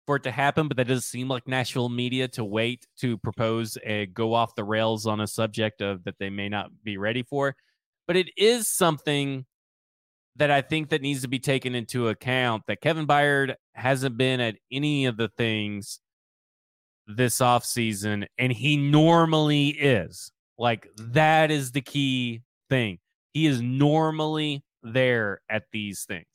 for 0.06 0.16
it 0.16 0.24
to 0.24 0.32
happen, 0.32 0.66
but 0.66 0.76
that 0.78 0.88
does 0.88 1.04
seem 1.04 1.28
like 1.28 1.46
Nashville 1.46 1.88
media 1.88 2.26
to 2.28 2.44
wait 2.44 2.88
to 2.98 3.18
propose 3.18 3.78
a 3.84 4.06
go 4.06 4.34
off 4.34 4.56
the 4.56 4.64
rails 4.64 5.06
on 5.06 5.20
a 5.20 5.26
subject 5.28 5.80
of 5.80 6.02
that 6.04 6.18
they 6.18 6.28
may 6.28 6.48
not 6.48 6.70
be 6.82 6.96
ready 6.96 7.22
for. 7.22 7.54
But 8.08 8.16
it 8.16 8.30
is 8.36 8.66
something 8.68 9.46
that 10.36 10.50
I 10.50 10.62
think 10.62 10.90
that 10.90 11.02
needs 11.02 11.22
to 11.22 11.28
be 11.28 11.38
taken 11.38 11.74
into 11.74 12.08
account 12.08 12.64
that 12.66 12.80
Kevin 12.80 13.06
Byard 13.06 13.54
hasn't 13.74 14.16
been 14.16 14.40
at 14.40 14.56
any 14.70 15.06
of 15.06 15.16
the 15.16 15.28
things 15.28 16.00
this 17.06 17.38
offseason, 17.38 18.26
and 18.38 18.52
he 18.52 18.76
normally 18.76 19.68
is. 19.68 20.32
Like 20.58 20.88
that 20.96 21.50
is 21.50 21.72
the 21.72 21.80
key 21.80 22.42
thing. 22.70 22.98
He 23.34 23.46
is 23.46 23.60
normally 23.60 24.64
there 24.82 25.40
at 25.48 25.64
these 25.72 26.04
things. 26.04 26.26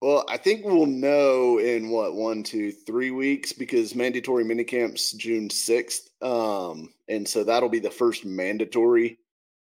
Well, 0.00 0.24
I 0.28 0.38
think 0.38 0.64
we'll 0.64 0.86
know 0.86 1.58
in 1.58 1.90
what 1.90 2.14
one, 2.14 2.42
two, 2.42 2.72
three 2.72 3.10
weeks 3.10 3.52
because 3.52 3.94
mandatory 3.94 4.44
minicamps 4.44 5.14
June 5.16 5.50
sixth, 5.50 6.08
um, 6.22 6.88
and 7.08 7.28
so 7.28 7.44
that'll 7.44 7.68
be 7.68 7.80
the 7.80 7.90
first 7.90 8.24
mandatory 8.24 9.18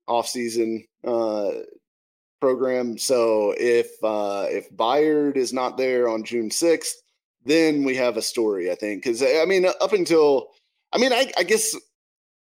off-season 0.08 0.84
uh, 1.06 1.50
program. 2.44 2.98
So 2.98 3.54
if 3.56 3.86
uh, 4.04 4.44
if 4.50 4.70
Byard 4.76 5.38
is 5.38 5.54
not 5.54 5.78
there 5.78 6.10
on 6.10 6.24
June 6.24 6.50
sixth, 6.50 7.02
then 7.46 7.84
we 7.84 7.96
have 7.96 8.18
a 8.18 8.22
story. 8.22 8.70
I 8.70 8.74
think 8.74 9.02
because 9.02 9.22
I 9.22 9.46
mean 9.46 9.64
up 9.64 9.94
until 9.94 10.48
I 10.92 10.98
mean 10.98 11.10
I, 11.10 11.32
I 11.38 11.42
guess 11.42 11.74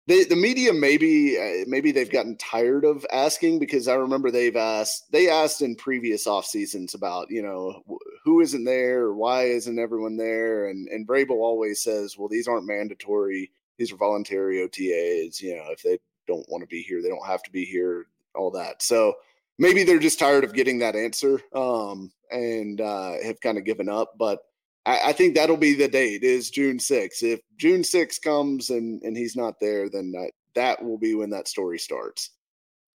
the 0.07 0.23
the 0.23 0.37
media 0.37 0.71
maybe 0.71 1.37
uh, 1.37 1.65
maybe 1.67 1.91
they've 1.91 2.09
gotten 2.09 2.37
tired 2.37 2.85
of 2.85 3.05
asking 3.11 3.59
because 3.59 3.89
I 3.89 3.95
remember 3.95 4.31
they've 4.31 4.55
asked 4.55 5.11
they 5.11 5.29
asked 5.29 5.61
in 5.61 5.75
previous 5.75 6.25
off 6.25 6.45
seasons 6.45 6.93
about 6.93 7.29
you 7.29 7.41
know 7.41 7.83
who 8.23 8.39
isn't 8.39 8.63
there 8.63 9.11
why 9.11 9.43
isn't 9.43 9.77
everyone 9.77 10.15
there 10.15 10.67
and 10.67 10.87
and 10.87 11.05
Vrabel 11.05 11.41
always 11.41 11.83
says 11.83 12.17
well 12.17 12.29
these 12.29 12.47
aren't 12.47 12.65
mandatory 12.65 13.51
these 13.77 13.91
are 13.91 13.97
voluntary 13.97 14.65
OTAs 14.65 15.41
you 15.41 15.53
know 15.57 15.65
if 15.69 15.83
they 15.83 15.99
don't 16.27 16.47
want 16.47 16.61
to 16.61 16.67
be 16.67 16.81
here 16.81 17.01
they 17.01 17.09
don't 17.09 17.27
have 17.27 17.43
to 17.43 17.51
be 17.51 17.65
here 17.65 18.05
all 18.35 18.51
that 18.51 18.81
so 18.81 19.13
maybe 19.61 19.83
they're 19.83 19.99
just 19.99 20.19
tired 20.19 20.43
of 20.43 20.53
getting 20.53 20.79
that 20.79 20.95
answer 20.95 21.39
um, 21.55 22.11
and 22.31 22.81
uh, 22.81 23.13
have 23.23 23.39
kind 23.41 23.57
of 23.57 23.63
given 23.63 23.87
up 23.87 24.11
but 24.17 24.39
I, 24.85 25.09
I, 25.09 25.13
think 25.13 25.35
that'll 25.35 25.57
be 25.57 25.75
the 25.75 25.87
date 25.87 26.23
is 26.23 26.49
June 26.49 26.79
6th. 26.79 27.21
If 27.21 27.39
June 27.57 27.81
6th 27.81 28.19
comes 28.23 28.71
and, 28.71 28.99
and 29.03 29.15
he's 29.15 29.35
not 29.35 29.59
there, 29.61 29.89
then 29.89 30.11
that, 30.13 30.31
that 30.55 30.83
will 30.83 30.97
be 30.97 31.13
when 31.13 31.29
that 31.29 31.47
story 31.47 31.77
starts. 31.77 32.31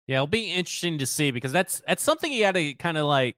Yeah, 0.07 0.15
it'll 0.17 0.27
be 0.27 0.51
interesting 0.51 0.97
to 0.99 1.05
see 1.05 1.31
because 1.31 1.51
that's 1.51 1.81
that's 1.87 2.03
something 2.03 2.31
you 2.31 2.41
got 2.41 2.53
to 2.53 2.73
kind 2.75 2.97
of 2.97 3.05
like 3.05 3.35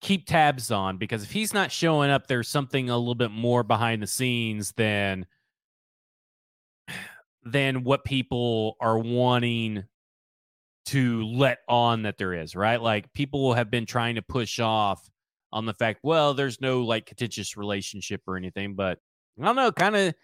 keep 0.00 0.26
tabs 0.26 0.70
on 0.70 0.98
because 0.98 1.24
if 1.24 1.32
he's 1.32 1.52
not 1.52 1.72
showing 1.72 2.10
up, 2.10 2.28
there's 2.28 2.48
something 2.48 2.90
a 2.90 2.96
little 2.96 3.16
bit 3.16 3.32
more 3.32 3.64
behind 3.64 4.02
the 4.02 4.06
scenes 4.06 4.72
than 4.72 5.26
than 7.44 7.82
what 7.82 8.04
people 8.04 8.76
are 8.80 8.98
wanting 8.98 9.84
to 10.88 11.24
let 11.24 11.58
on 11.68 12.02
that 12.02 12.16
there 12.16 12.32
is, 12.32 12.56
right? 12.56 12.80
Like 12.80 13.12
people 13.12 13.52
have 13.54 13.70
been 13.70 13.86
trying 13.86 14.14
to 14.14 14.22
push 14.22 14.58
off 14.58 15.08
on 15.52 15.66
the 15.66 15.74
fact, 15.74 16.00
well, 16.02 16.34
there's 16.34 16.60
no 16.60 16.82
like 16.82 17.06
contentious 17.06 17.56
relationship 17.56 18.22
or 18.26 18.36
anything, 18.36 18.74
but 18.74 18.98
I 19.40 19.44
don't 19.44 19.56
know, 19.56 19.70
kind 19.70 19.96
of 19.96 20.14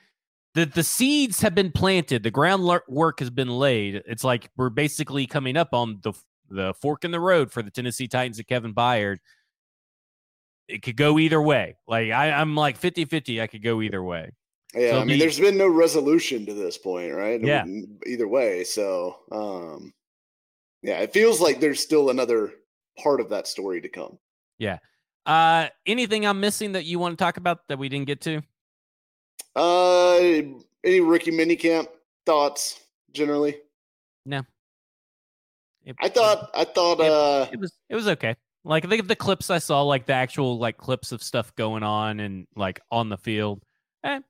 the 0.55 0.65
the 0.65 0.83
seeds 0.83 1.41
have 1.41 1.55
been 1.55 1.71
planted, 1.71 2.23
the 2.23 2.31
groundwork 2.31 3.21
has 3.21 3.31
been 3.31 3.49
laid. 3.49 4.03
It's 4.07 4.25
like 4.25 4.51
we're 4.57 4.71
basically 4.71 5.27
coming 5.27 5.57
up 5.57 5.69
on 5.73 6.01
the 6.03 6.13
the 6.49 6.75
fork 6.75 7.05
in 7.05 7.11
the 7.11 7.21
road 7.21 7.51
for 7.53 7.63
the 7.63 7.71
Tennessee 7.71 8.09
Titans 8.09 8.39
and 8.39 8.47
Kevin 8.47 8.75
Byard. 8.75 9.19
It 10.69 10.83
could 10.83 10.97
go 10.97 11.19
either 11.19 11.43
way. 11.43 11.77
Like 11.87 12.11
I, 12.11 12.31
I'm 12.31 12.55
like 12.55 12.81
50-50. 12.81 13.43
I 13.43 13.47
could 13.47 13.63
go 13.63 13.83
either 13.83 14.03
way. 14.03 14.31
Yeah, 14.75 14.93
so 14.93 14.97
I 14.97 14.99
mean, 15.01 15.09
be, 15.09 15.19
there's 15.19 15.39
been 15.39 15.59
no 15.59 15.69
resolution 15.69 16.47
to 16.47 16.55
this 16.55 16.79
point, 16.79 17.15
right? 17.15 17.41
Yeah. 17.43 17.65
Either 18.07 18.27
way, 18.27 18.65
so 18.65 19.19
um, 19.31 19.93
yeah, 20.85 20.99
it 20.99 21.15
feels 21.15 21.41
like 21.41 21.61
there's 21.61 21.81
still 21.81 22.11
another 22.11 22.53
part 23.03 23.21
of 23.21 23.31
that 23.31 23.47
story 23.47 23.81
to 23.81 23.89
come. 23.89 24.19
Yeah. 24.59 24.79
Uh, 25.25 25.69
anything 25.87 26.27
I'm 26.27 26.41
missing 26.41 26.73
that 26.73 26.85
you 26.85 26.99
want 26.99 27.19
to 27.19 27.25
talk 27.25 27.39
about 27.39 27.67
that 27.69 27.79
we 27.79 27.89
didn't 27.89 28.07
get 28.07 28.21
to? 28.23 28.43
Uh, 29.57 30.19
any 30.85 31.01
rookie 31.01 31.31
minicamp 31.31 31.89
thoughts 32.27 32.81
generally? 33.13 33.57
No. 34.27 34.43
It, 35.87 35.97
I 36.01 36.09
thought 36.11 36.51
I 36.55 36.65
thought 36.65 37.01
it, 37.01 37.11
uh 37.11 37.47
it 37.53 37.61
was 37.61 37.73
it 37.91 37.95
was 37.95 38.09
okay. 38.09 38.37
Like 38.65 38.85
I 38.85 38.89
think 38.89 39.01
of 39.01 39.09
the 39.09 39.17
clips 39.17 39.51
I 39.51 39.59
saw, 39.59 39.83
like 39.83 40.07
the 40.07 40.15
actual 40.15 40.59
like 40.59 40.77
clips 40.77 41.13
of 41.13 41.23
stuff 41.23 41.55
going 41.57 41.83
on 41.83 42.21
and 42.21 42.47
like 42.57 42.81
on 42.91 43.09
the 43.09 43.19
field. 43.19 43.63
Eh, 44.03 44.21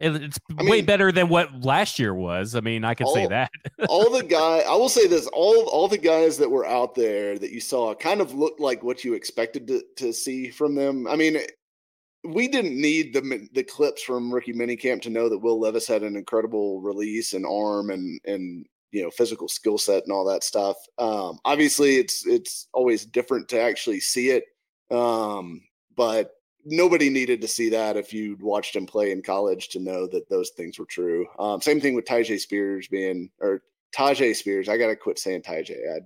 it's 0.00 0.38
I 0.56 0.62
way 0.62 0.70
mean, 0.70 0.84
better 0.84 1.10
than 1.10 1.28
what 1.28 1.64
last 1.64 1.98
year 1.98 2.14
was. 2.14 2.54
I 2.54 2.60
mean, 2.60 2.84
I 2.84 2.94
can 2.94 3.06
all, 3.06 3.14
say 3.14 3.26
that. 3.26 3.50
all 3.88 4.10
the 4.10 4.22
guy, 4.22 4.60
I 4.60 4.74
will 4.74 4.88
say 4.88 5.06
this: 5.06 5.26
all 5.28 5.68
all 5.68 5.88
the 5.88 5.98
guys 5.98 6.38
that 6.38 6.50
were 6.50 6.66
out 6.66 6.94
there 6.94 7.38
that 7.38 7.50
you 7.50 7.60
saw 7.60 7.94
kind 7.94 8.20
of 8.20 8.34
looked 8.34 8.60
like 8.60 8.82
what 8.82 9.04
you 9.04 9.14
expected 9.14 9.66
to, 9.68 9.82
to 9.96 10.12
see 10.12 10.50
from 10.50 10.74
them. 10.74 11.06
I 11.08 11.16
mean, 11.16 11.38
we 12.24 12.48
didn't 12.48 12.80
need 12.80 13.12
the 13.12 13.48
the 13.52 13.64
clips 13.64 14.02
from 14.02 14.32
rookie 14.32 14.52
minicamp 14.52 15.02
to 15.02 15.10
know 15.10 15.28
that 15.28 15.38
Will 15.38 15.58
Levis 15.58 15.88
had 15.88 16.02
an 16.02 16.16
incredible 16.16 16.80
release 16.80 17.32
and 17.32 17.44
arm 17.44 17.90
and 17.90 18.20
and 18.24 18.66
you 18.92 19.02
know 19.02 19.10
physical 19.10 19.48
skill 19.48 19.78
set 19.78 20.04
and 20.04 20.12
all 20.12 20.24
that 20.24 20.44
stuff. 20.44 20.76
Um, 20.98 21.38
obviously, 21.44 21.96
it's 21.96 22.26
it's 22.26 22.68
always 22.72 23.04
different 23.04 23.48
to 23.48 23.60
actually 23.60 24.00
see 24.00 24.30
it, 24.30 24.44
um, 24.90 25.62
but 25.96 26.37
nobody 26.64 27.10
needed 27.10 27.40
to 27.40 27.48
see 27.48 27.70
that 27.70 27.96
if 27.96 28.12
you'd 28.12 28.42
watched 28.42 28.76
him 28.76 28.86
play 28.86 29.10
in 29.12 29.22
college 29.22 29.68
to 29.70 29.80
know 29.80 30.06
that 30.06 30.28
those 30.28 30.50
things 30.50 30.78
were 30.78 30.86
true. 30.86 31.26
Um, 31.38 31.60
same 31.60 31.80
thing 31.80 31.94
with 31.94 32.04
Tyjae 32.04 32.40
Spears 32.40 32.88
being 32.88 33.30
or 33.40 33.62
Tyjae 33.92 34.36
Spears. 34.36 34.68
I 34.68 34.76
gotta 34.76 34.96
quit 34.96 35.18
saying 35.18 35.42
Tyjae. 35.42 35.96
I 35.96 36.00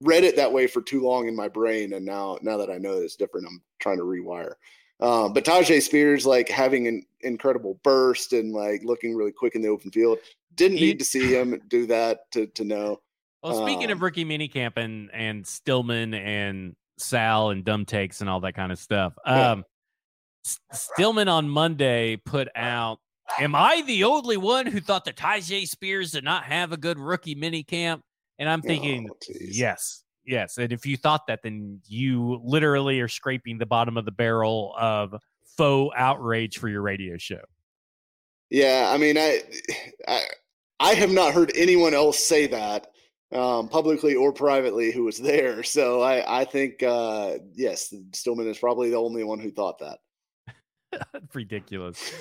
read 0.00 0.24
it 0.24 0.36
that 0.36 0.52
way 0.52 0.66
for 0.66 0.82
too 0.82 1.02
long 1.02 1.28
in 1.28 1.36
my 1.36 1.48
brain, 1.48 1.92
and 1.92 2.04
now 2.04 2.38
now 2.42 2.56
that 2.56 2.70
I 2.70 2.78
know 2.78 2.98
it's 2.98 3.16
different, 3.16 3.46
I'm 3.46 3.62
trying 3.78 3.98
to 3.98 4.04
rewire. 4.04 4.54
Um, 5.00 5.32
but 5.32 5.44
Tyjae 5.44 5.82
Spears, 5.82 6.24
like 6.26 6.48
having 6.48 6.86
an 6.86 7.04
incredible 7.22 7.80
burst 7.82 8.32
and 8.32 8.52
like 8.52 8.84
looking 8.84 9.16
really 9.16 9.32
quick 9.32 9.54
in 9.54 9.62
the 9.62 9.68
open 9.68 9.90
field, 9.90 10.18
didn't 10.54 10.76
need 10.76 10.98
to 10.98 11.04
see 11.04 11.34
him 11.34 11.60
do 11.68 11.86
that 11.86 12.30
to 12.32 12.46
to 12.46 12.64
know. 12.64 13.00
Well, 13.42 13.66
speaking 13.66 13.86
um, 13.86 13.92
of 13.92 14.02
rookie 14.02 14.24
minicamp 14.24 14.76
and 14.76 15.10
and 15.12 15.46
Stillman 15.46 16.14
and 16.14 16.76
Sal 16.98 17.50
and 17.50 17.64
dumb 17.64 17.84
takes 17.84 18.20
and 18.20 18.30
all 18.30 18.40
that 18.40 18.54
kind 18.54 18.72
of 18.72 18.78
stuff. 18.78 19.14
Um, 19.24 19.64
Stillman 20.72 21.28
on 21.28 21.48
Monday 21.48 22.16
put 22.16 22.48
out, 22.54 22.98
Am 23.38 23.54
I 23.54 23.82
the 23.86 24.04
only 24.04 24.36
one 24.36 24.66
who 24.66 24.80
thought 24.80 25.04
that 25.06 25.16
Tyjae 25.16 25.66
Spears 25.66 26.12
did 26.12 26.24
not 26.24 26.44
have 26.44 26.72
a 26.72 26.76
good 26.76 26.98
rookie 26.98 27.34
mini 27.34 27.62
camp? 27.62 28.02
And 28.38 28.48
I'm 28.48 28.62
thinking, 28.62 29.08
oh, 29.10 29.16
yes, 29.40 30.02
yes. 30.24 30.58
And 30.58 30.72
if 30.72 30.84
you 30.84 30.96
thought 30.96 31.26
that, 31.28 31.40
then 31.42 31.80
you 31.86 32.40
literally 32.44 33.00
are 33.00 33.08
scraping 33.08 33.58
the 33.58 33.66
bottom 33.66 33.96
of 33.96 34.04
the 34.04 34.10
barrel 34.10 34.74
of 34.78 35.14
faux 35.56 35.94
outrage 35.96 36.58
for 36.58 36.68
your 36.68 36.82
radio 36.82 37.16
show. 37.16 37.40
Yeah, 38.50 38.90
I 38.92 38.98
mean, 38.98 39.16
I, 39.16 39.40
I, 40.06 40.24
I 40.80 40.94
have 40.94 41.10
not 41.10 41.32
heard 41.32 41.52
anyone 41.56 41.94
else 41.94 42.18
say 42.18 42.46
that 42.48 42.88
um, 43.32 43.68
publicly 43.68 44.14
or 44.14 44.32
privately 44.32 44.92
who 44.92 45.04
was 45.04 45.18
there. 45.18 45.62
So 45.72 46.02
I, 46.02 46.42
I 46.42 46.44
think, 46.44 46.82
uh, 46.82 47.38
yes, 47.54 47.94
Stillman 48.12 48.46
is 48.46 48.58
probably 48.58 48.90
the 48.90 48.96
only 48.96 49.24
one 49.24 49.38
who 49.38 49.50
thought 49.50 49.78
that. 49.78 49.98
Ridiculous. 51.34 52.12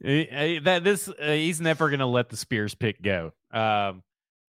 that 0.00 0.80
this 0.84 1.08
uh, 1.08 1.32
he's 1.32 1.60
never 1.60 1.88
going 1.88 1.98
to 2.00 2.06
let 2.06 2.28
the 2.28 2.36
Spears 2.36 2.74
pick 2.74 3.02
go. 3.02 3.32
Um, 3.52 4.04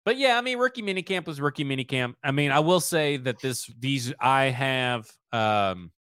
but 0.06 0.18
yeah, 0.18 0.38
I 0.38 0.42
mean, 0.42 0.60
rookie 0.60 0.84
minicamp 0.84 1.26
was 1.26 1.42
rookie 1.42 1.66
minicamp. 1.66 2.16
I 2.24 2.32
mean, 2.32 2.52
I 2.52 2.60
will 2.60 2.82
say 2.82 3.18
that 3.18 3.40
this 3.40 3.70
these 3.80 4.14
I 4.20 4.46
have. 4.46 5.10
Um, 5.32 5.92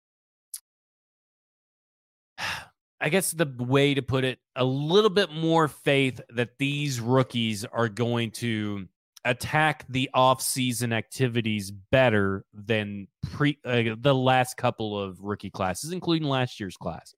I 3.00 3.10
guess 3.10 3.30
the 3.30 3.46
way 3.60 3.94
to 3.94 4.02
put 4.02 4.24
it, 4.24 4.40
a 4.56 4.66
little 4.66 5.12
bit 5.12 5.32
more 5.32 5.68
faith 5.68 6.20
that 6.30 6.58
these 6.58 7.00
rookies 7.00 7.64
are 7.64 7.90
going 7.90 8.32
to 8.32 8.88
attack 9.28 9.86
the 9.90 10.10
off-season 10.14 10.94
activities 10.94 11.72
better 11.72 12.46
than 12.54 13.08
pre 13.32 13.58
uh, 13.66 13.96
the 14.00 14.16
last 14.16 14.58
couple 14.58 15.00
of 15.00 15.20
rookie 15.22 15.50
classes, 15.50 15.92
including 15.92 16.28
last 16.28 16.60
year's 16.60 16.78
class, 16.78 17.14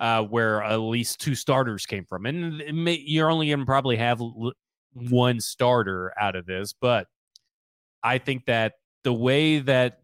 uh, 0.00 0.22
where 0.22 0.62
at 0.62 0.76
least 0.76 1.20
two 1.20 1.34
starters 1.34 1.84
came 1.84 2.06
from, 2.08 2.26
and 2.26 2.62
may, 2.72 3.02
you're 3.04 3.30
only 3.30 3.48
going 3.48 3.58
to 3.60 3.66
probably 3.66 3.96
have 3.96 4.20
l- 4.20 4.52
one 4.92 5.40
starter 5.40 6.12
out 6.18 6.36
of 6.36 6.46
this. 6.46 6.72
But 6.72 7.08
I 8.02 8.18
think 8.18 8.46
that 8.46 8.74
the 9.04 9.12
way 9.12 9.58
that 9.58 9.98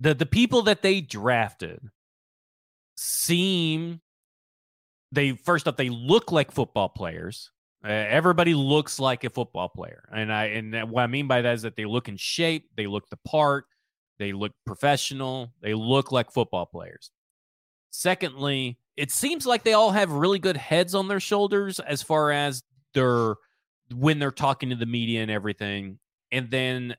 the 0.00 0.14
the 0.14 0.26
people 0.26 0.62
that 0.62 0.82
they 0.82 1.00
drafted 1.00 1.80
seem 2.96 4.00
they 5.12 5.32
first 5.32 5.68
off 5.68 5.76
they 5.76 5.88
look 5.88 6.32
like 6.32 6.50
football 6.50 6.88
players 6.88 7.50
Uh, 7.84 7.88
everybody 7.88 8.54
looks 8.54 9.00
like 9.00 9.24
a 9.24 9.30
football 9.30 9.68
player, 9.68 10.08
and 10.12 10.32
I 10.32 10.44
and 10.46 10.90
what 10.90 11.02
I 11.02 11.06
mean 11.08 11.26
by 11.26 11.42
that 11.42 11.54
is 11.54 11.62
that 11.62 11.74
they 11.74 11.84
look 11.84 12.08
in 12.08 12.16
shape, 12.16 12.70
they 12.76 12.86
look 12.86 13.08
the 13.10 13.18
part, 13.24 13.64
they 14.18 14.32
look 14.32 14.52
professional, 14.64 15.52
they 15.60 15.74
look 15.74 16.12
like 16.12 16.30
football 16.30 16.66
players. 16.66 17.10
Secondly, 17.90 18.78
it 18.96 19.10
seems 19.10 19.46
like 19.46 19.64
they 19.64 19.72
all 19.72 19.90
have 19.90 20.12
really 20.12 20.38
good 20.38 20.56
heads 20.56 20.94
on 20.94 21.08
their 21.08 21.20
shoulders 21.20 21.80
as 21.80 22.02
far 22.02 22.30
as 22.30 22.62
their 22.94 23.34
when 23.92 24.18
they're 24.18 24.30
talking 24.30 24.70
to 24.70 24.76
the 24.76 24.86
media 24.86 25.20
and 25.20 25.30
everything. 25.30 25.98
And 26.30 26.50
then 26.50 26.96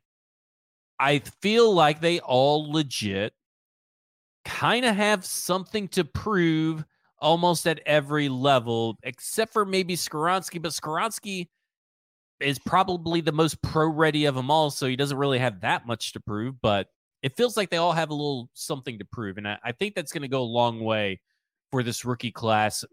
I 1.00 1.20
feel 1.42 1.74
like 1.74 2.02
they 2.02 2.20
all 2.20 2.72
legit 2.72 3.34
kind 4.46 4.86
of 4.86 4.96
have 4.96 5.26
something 5.26 5.88
to 5.90 6.04
prove 6.04 6.84
almost 7.24 7.66
at 7.66 7.80
every 7.86 8.30
level, 8.30 9.00
except 9.02 9.54
for 9.54 9.66
maybe 9.66 9.96
Skoronski. 9.96 10.62
But 10.62 10.74
Skoronski, 10.74 11.48
is 12.40 12.60
probably 12.60 13.22
the 13.22 13.32
most 13.32 13.62
pro 13.62 13.88
ready 13.88 14.26
of 14.26 14.36
them 14.36 14.52
all, 14.52 14.70
so 14.70 14.88
he 14.88 14.96
doesn't 14.96 15.18
really 15.18 15.40
have 15.40 15.62
that 15.62 15.88
much 15.88 16.14
to 16.14 16.20
prove. 16.20 16.62
But 16.62 16.88
it 17.22 17.36
feels 17.36 17.56
like 17.58 17.70
they 17.70 17.78
all 17.78 17.94
have 17.94 18.10
a 18.10 18.14
little 18.14 18.50
something 18.54 19.00
to 19.00 19.06
prove, 19.06 19.38
and 19.38 19.48
I, 19.48 19.58
I 19.64 19.72
think 19.72 19.96
that's 19.96 20.12
going 20.12 20.24
to 20.24 20.28
go 20.28 20.42
a 20.42 20.44
long 20.44 20.80
way 20.82 21.22
for 21.72 21.84
this 21.84 22.06
rookie 22.06 22.32
class 22.32 22.84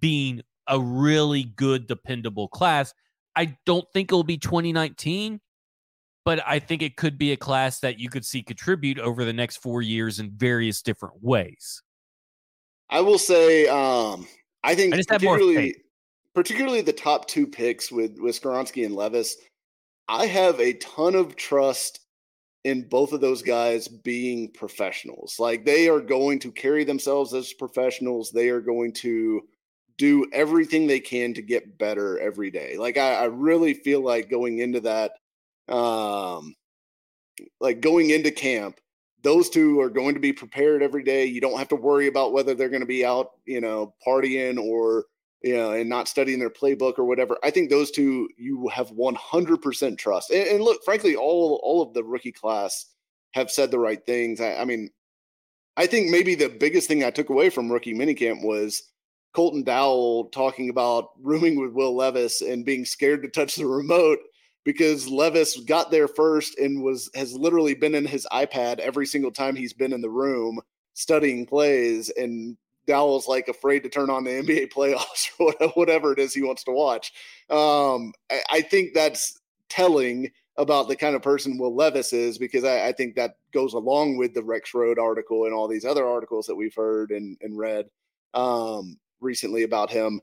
being 0.00 0.40
a 0.68 0.80
really 0.80 1.44
good, 1.44 1.86
dependable 1.86 2.48
class. 2.48 2.94
I 3.34 3.56
don't 3.66 3.86
think 3.92 4.10
it'll 4.10 4.24
be 4.24 4.38
2019, 4.38 5.40
but 6.24 6.40
I 6.46 6.58
think 6.58 6.82
it 6.82 6.96
could 6.96 7.18
be 7.18 7.32
a 7.32 7.36
class 7.36 7.80
that 7.80 7.98
you 7.98 8.08
could 8.08 8.24
see 8.24 8.42
contribute 8.42 8.98
over 8.98 9.24
the 9.24 9.32
next 9.32 9.56
four 9.56 9.82
years 9.82 10.20
in 10.20 10.30
various 10.30 10.82
different 10.82 11.22
ways. 11.22 11.82
I 12.92 13.00
will 13.00 13.18
say, 13.18 13.66
um, 13.68 14.26
I 14.62 14.74
think 14.74 14.94
I 14.94 14.98
particularly, 14.98 15.76
particularly 16.34 16.82
the 16.82 16.92
top 16.92 17.26
two 17.26 17.46
picks 17.46 17.90
with 17.90 18.18
with 18.18 18.40
Skoronski 18.40 18.84
and 18.84 18.94
Levis. 18.94 19.36
I 20.08 20.26
have 20.26 20.60
a 20.60 20.74
ton 20.74 21.14
of 21.14 21.34
trust 21.34 22.00
in 22.64 22.82
both 22.88 23.14
of 23.14 23.22
those 23.22 23.40
guys 23.40 23.88
being 23.88 24.50
professionals. 24.52 25.36
Like 25.38 25.64
they 25.64 25.88
are 25.88 26.00
going 26.00 26.38
to 26.40 26.52
carry 26.52 26.84
themselves 26.84 27.32
as 27.32 27.54
professionals. 27.54 28.30
They 28.30 28.50
are 28.50 28.60
going 28.60 28.92
to 28.94 29.40
do 29.96 30.26
everything 30.32 30.86
they 30.86 31.00
can 31.00 31.32
to 31.34 31.42
get 31.42 31.78
better 31.78 32.18
every 32.18 32.50
day. 32.50 32.76
Like 32.76 32.98
I, 32.98 33.14
I 33.14 33.24
really 33.24 33.72
feel 33.72 34.02
like 34.04 34.30
going 34.30 34.58
into 34.58 34.80
that, 34.80 35.12
um, 35.74 36.54
like 37.58 37.80
going 37.80 38.10
into 38.10 38.30
camp, 38.30 38.78
those 39.22 39.48
two 39.48 39.80
are 39.80 39.90
going 39.90 40.14
to 40.14 40.20
be 40.20 40.32
prepared 40.32 40.82
every 40.82 41.02
day. 41.02 41.24
You 41.24 41.40
don't 41.40 41.58
have 41.58 41.68
to 41.68 41.76
worry 41.76 42.08
about 42.08 42.32
whether 42.32 42.54
they're 42.54 42.68
going 42.68 42.80
to 42.80 42.86
be 42.86 43.04
out, 43.04 43.30
you 43.44 43.60
know, 43.60 43.94
partying 44.06 44.58
or 44.58 45.06
you 45.42 45.56
know, 45.56 45.72
and 45.72 45.88
not 45.88 46.06
studying 46.06 46.38
their 46.38 46.50
playbook 46.50 46.98
or 46.98 47.04
whatever. 47.04 47.36
I 47.42 47.50
think 47.50 47.68
those 47.68 47.90
two 47.90 48.28
you 48.36 48.68
have 48.68 48.90
100% 48.90 49.98
trust. 49.98 50.30
And, 50.30 50.46
and 50.46 50.64
look, 50.64 50.84
frankly, 50.84 51.16
all 51.16 51.60
all 51.64 51.82
of 51.82 51.94
the 51.94 52.04
rookie 52.04 52.32
class 52.32 52.86
have 53.32 53.50
said 53.50 53.70
the 53.70 53.78
right 53.78 54.04
things. 54.06 54.40
I, 54.40 54.56
I 54.56 54.64
mean, 54.64 54.90
I 55.76 55.86
think 55.86 56.10
maybe 56.10 56.34
the 56.34 56.48
biggest 56.48 56.86
thing 56.86 57.02
I 57.02 57.10
took 57.10 57.30
away 57.30 57.50
from 57.50 57.72
rookie 57.72 57.94
minicamp 57.94 58.44
was 58.44 58.82
Colton 59.34 59.64
Dowell 59.64 60.26
talking 60.26 60.68
about 60.68 61.10
rooming 61.20 61.60
with 61.60 61.72
Will 61.72 61.96
Levis 61.96 62.42
and 62.42 62.64
being 62.64 62.84
scared 62.84 63.22
to 63.22 63.28
touch 63.28 63.56
the 63.56 63.66
remote 63.66 64.18
because 64.64 65.08
Levis 65.08 65.60
got 65.60 65.90
there 65.90 66.08
first 66.08 66.58
and 66.58 66.82
was 66.82 67.10
has 67.14 67.34
literally 67.34 67.74
been 67.74 67.94
in 67.94 68.04
his 68.04 68.26
iPad 68.32 68.78
every 68.78 69.06
single 69.06 69.30
time 69.30 69.56
he's 69.56 69.72
been 69.72 69.92
in 69.92 70.00
the 70.00 70.10
room 70.10 70.60
studying 70.94 71.46
plays 71.46 72.10
and 72.10 72.56
Dowell's 72.86 73.28
like 73.28 73.48
afraid 73.48 73.80
to 73.80 73.88
turn 73.88 74.10
on 74.10 74.24
the 74.24 74.30
NBA 74.42 74.72
playoffs 74.72 75.28
or 75.38 75.68
whatever 75.70 76.12
it 76.12 76.18
is 76.18 76.34
he 76.34 76.42
wants 76.42 76.64
to 76.64 76.72
watch. 76.72 77.12
Um, 77.50 78.12
I, 78.30 78.40
I, 78.50 78.60
think 78.60 78.94
that's 78.94 79.38
telling 79.68 80.30
about 80.56 80.88
the 80.88 80.96
kind 80.96 81.14
of 81.14 81.22
person 81.22 81.58
Will 81.58 81.74
Levis 81.74 82.12
is 82.12 82.38
because 82.38 82.64
I, 82.64 82.88
I, 82.88 82.92
think 82.92 83.14
that 83.14 83.36
goes 83.52 83.72
along 83.74 84.16
with 84.16 84.34
the 84.34 84.42
Rex 84.42 84.74
Road 84.74 84.98
article 84.98 85.44
and 85.44 85.54
all 85.54 85.68
these 85.68 85.84
other 85.84 86.06
articles 86.06 86.46
that 86.46 86.56
we've 86.56 86.74
heard 86.74 87.10
and, 87.10 87.36
and 87.40 87.56
read 87.56 87.86
um, 88.34 88.98
recently 89.20 89.62
about 89.62 89.90
him 89.90 90.20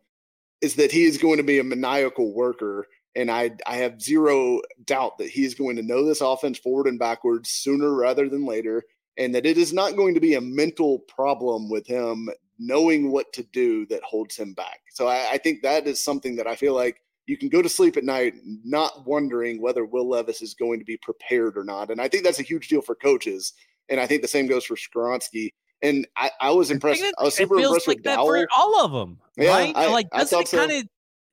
is 0.61 0.75
that 0.75 0.91
he 0.91 1.03
is 1.03 1.17
going 1.17 1.37
to 1.37 1.43
be 1.43 1.59
a 1.59 1.63
maniacal 1.63 2.33
worker. 2.33 2.85
And 3.19 3.29
I, 3.29 3.51
I 3.65 3.75
have 3.75 4.01
zero 4.01 4.61
doubt 4.85 5.17
that 5.17 5.29
he 5.29 5.43
is 5.43 5.53
going 5.53 5.75
to 5.75 5.83
know 5.83 6.05
this 6.05 6.21
offense 6.21 6.57
forward 6.57 6.87
and 6.87 6.97
backwards 6.97 7.49
sooner 7.49 7.93
rather 7.93 8.29
than 8.29 8.45
later 8.45 8.83
and 9.17 9.35
that 9.35 9.45
it 9.45 9.57
is 9.57 9.73
not 9.73 9.97
going 9.97 10.13
to 10.13 10.21
be 10.21 10.35
a 10.35 10.41
mental 10.41 10.99
problem 10.99 11.69
with 11.69 11.85
him 11.85 12.29
knowing 12.57 13.11
what 13.11 13.31
to 13.33 13.43
do 13.43 13.85
that 13.87 14.01
holds 14.01 14.37
him 14.37 14.53
back. 14.53 14.79
So 14.93 15.07
I, 15.07 15.31
I, 15.31 15.37
think 15.37 15.61
that 15.61 15.87
is 15.87 16.01
something 16.01 16.37
that 16.37 16.47
I 16.47 16.55
feel 16.55 16.73
like 16.73 17.01
you 17.25 17.37
can 17.37 17.49
go 17.49 17.61
to 17.61 17.67
sleep 17.67 17.97
at 17.97 18.05
night 18.05 18.33
not 18.63 19.05
wondering 19.05 19.61
whether 19.61 19.85
Will 19.85 20.07
Levis 20.07 20.41
is 20.41 20.53
going 20.53 20.79
to 20.79 20.85
be 20.85 20.97
prepared 20.97 21.57
or 21.57 21.65
not. 21.65 21.89
And 21.89 21.99
I 22.01 22.07
think 22.07 22.23
that's 22.23 22.39
a 22.39 22.43
huge 22.43 22.69
deal 22.69 22.81
for 22.81 22.95
coaches. 22.95 23.53
And 23.89 23.99
I 23.99 24.07
think 24.07 24.21
the 24.21 24.27
same 24.27 24.47
goes 24.47 24.63
for 24.63 24.75
Skoronski. 24.75 25.51
And 25.81 26.07
I, 26.15 26.31
I 26.39 26.51
was 26.51 26.71
impressed. 26.71 27.03
I, 27.03 27.11
I 27.19 27.23
was 27.23 27.35
super 27.35 27.55
impressed 27.55 27.87
like 27.87 27.97
with 27.97 28.03
that 28.05 28.15
Dowell. 28.15 28.27
for 28.27 28.47
all 28.55 28.85
of 28.85 28.91
them. 28.93 29.19
Yeah, 29.37 29.49
right? 29.49 29.75
I, 29.75 29.91
like 29.91 30.09
doesn't 30.11 30.41
it 30.41 30.51
kind 30.51 30.71
of? 30.71 30.83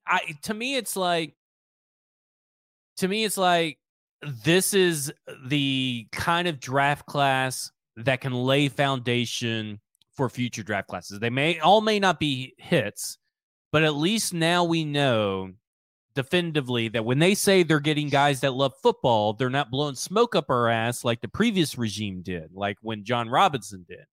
I 0.06 0.20
to 0.42 0.54
me, 0.54 0.76
it's 0.76 0.96
like 0.96 1.34
to 2.98 3.08
me, 3.08 3.24
it's 3.24 3.36
like 3.36 3.78
this 4.22 4.74
is 4.74 5.12
the 5.46 6.06
kind 6.12 6.48
of 6.48 6.60
draft 6.60 7.06
class 7.06 7.70
that 7.96 8.20
can 8.20 8.32
lay 8.32 8.68
foundation 8.68 9.80
for 10.14 10.28
future 10.28 10.62
draft 10.62 10.88
classes. 10.88 11.20
They 11.20 11.30
may 11.30 11.58
all 11.60 11.80
may 11.80 11.98
not 11.98 12.18
be 12.18 12.54
hits, 12.58 13.18
but 13.72 13.82
at 13.82 13.94
least 13.94 14.32
now 14.32 14.64
we 14.64 14.84
know 14.84 15.50
definitively 16.14 16.88
that 16.88 17.04
when 17.04 17.18
they 17.18 17.34
say 17.34 17.62
they're 17.62 17.78
getting 17.78 18.08
guys 18.08 18.40
that 18.40 18.54
love 18.54 18.72
football, 18.82 19.34
they're 19.34 19.50
not 19.50 19.70
blowing 19.70 19.94
smoke 19.94 20.34
up 20.34 20.46
our 20.48 20.68
ass 20.68 21.04
like 21.04 21.20
the 21.20 21.28
previous 21.28 21.76
regime 21.76 22.22
did, 22.22 22.50
like 22.54 22.78
when 22.80 23.04
Jon 23.04 23.28
Robinson 23.28 23.84
did. 23.86 24.04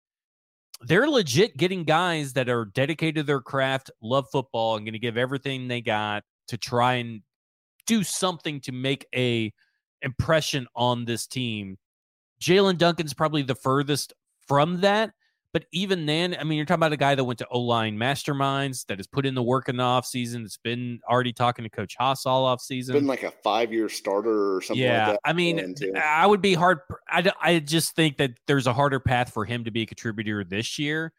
They're 0.82 1.08
legit 1.08 1.56
getting 1.56 1.86
guys 1.86 2.34
that 2.34 2.50
are 2.50 2.66
dedicated 2.66 3.16
to 3.16 3.24
their 3.24 3.40
craft, 3.40 3.90
love 4.02 4.26
football, 4.30 4.76
and 4.76 4.86
going 4.86 4.94
to 4.94 5.00
give 5.00 5.18
everything 5.18 5.70
they 5.70 5.80
got 5.80 6.24
to 6.50 6.58
try 6.58 6.96
and 6.96 7.22
do 7.86 8.04
something 8.04 8.60
to 8.62 8.72
make 8.72 9.06
a 9.16 9.54
impression 10.02 10.68
on 10.76 11.06
this 11.06 11.28
team. 11.28 11.78
Jaelyn 12.42 12.78
Duncan's 12.78 13.14
probably 13.14 13.42
the 13.42 13.56
furthest 13.56 14.14
from 14.48 14.82
that, 14.82 15.14
but 15.54 15.66
even 15.72 16.08
then, 16.08 16.36
I 16.38 16.44
mean, 16.44 16.58
you're 16.58 16.66
talking 16.66 16.80
about 16.80 16.94
a 16.94 16.98
guy 16.98 17.14
that 17.14 17.24
went 17.24 17.38
to 17.38 17.48
O 17.50 17.60
line 17.60 17.96
masterminds 17.96 18.88
that 18.88 18.98
has 18.98 19.06
put 19.06 19.24
in 19.24 19.36
the 19.36 19.44
work 19.44 19.70
in 19.70 19.78
the 19.78 19.84
offseason. 19.84 20.44
It's 20.44 20.58
been 20.58 21.00
already 21.08 21.32
talking 21.32 21.62
to 21.62 21.70
Coach 21.70 21.96
Haas 21.98 22.26
all 22.26 22.44
offseason. 22.46 22.94
Been 22.94 23.06
like 23.06 23.22
a 23.22 23.32
five 23.44 23.72
year 23.72 23.88
starter 23.88 24.56
or 24.56 24.62
something 24.62 24.84
yeah, 24.84 25.12
like 25.12 25.20
I 25.24 25.32
mean, 25.32 25.76
I 25.96 26.26
would 26.26 26.42
be 26.42 26.56
hard. 26.56 26.80
I, 27.08 27.32
I 27.40 27.60
just 27.60 27.96
think 27.96 28.18
that 28.18 28.32
there's 28.48 28.66
a 28.66 28.74
harder 28.74 29.00
path 29.00 29.32
for 29.32 29.46
him 29.46 29.64
to 29.66 29.72
be 29.72 29.84
a 29.84 29.86
contributor 29.86 30.44
this 30.44 30.80
year, 30.80 31.14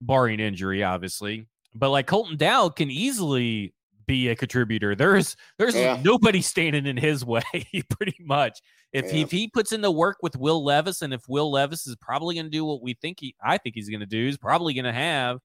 barring 0.00 0.40
injury, 0.40 0.82
obviously. 0.82 1.46
But 1.74 1.90
like 1.90 2.06
Colton 2.06 2.38
Dow 2.38 2.70
can 2.70 2.90
easily 2.90 3.73
be 4.06 4.28
a 4.28 4.36
contributor. 4.36 4.94
There's 4.94 5.36
there's 5.58 5.74
yeah. 5.74 6.00
nobody 6.02 6.42
standing 6.42 6.86
in 6.86 6.96
his 6.96 7.24
way, 7.26 7.42
pretty 7.90 8.16
much. 8.20 8.60
If, 8.92 9.06
yeah. 9.06 9.12
he, 9.12 9.20
if 9.22 9.30
he 9.30 9.48
puts 9.48 9.72
in 9.72 9.80
the 9.80 9.90
work 9.90 10.18
with 10.22 10.36
Will 10.36 10.64
Levis, 10.64 11.02
and 11.02 11.12
if 11.12 11.28
Will 11.28 11.50
Levis 11.50 11.86
is 11.86 11.96
probably 11.96 12.36
going 12.36 12.46
to 12.46 12.50
do 12.50 12.64
what 12.64 12.82
we 12.82 12.94
think 12.94 13.18
he, 13.20 13.34
I 13.44 13.58
think 13.58 13.74
he's 13.74 13.88
going 13.88 14.00
to 14.00 14.06
do, 14.06 14.24
he's 14.24 14.38
probably 14.38 14.74
going 14.74 14.84
to 14.84 14.92
have. 14.92 15.38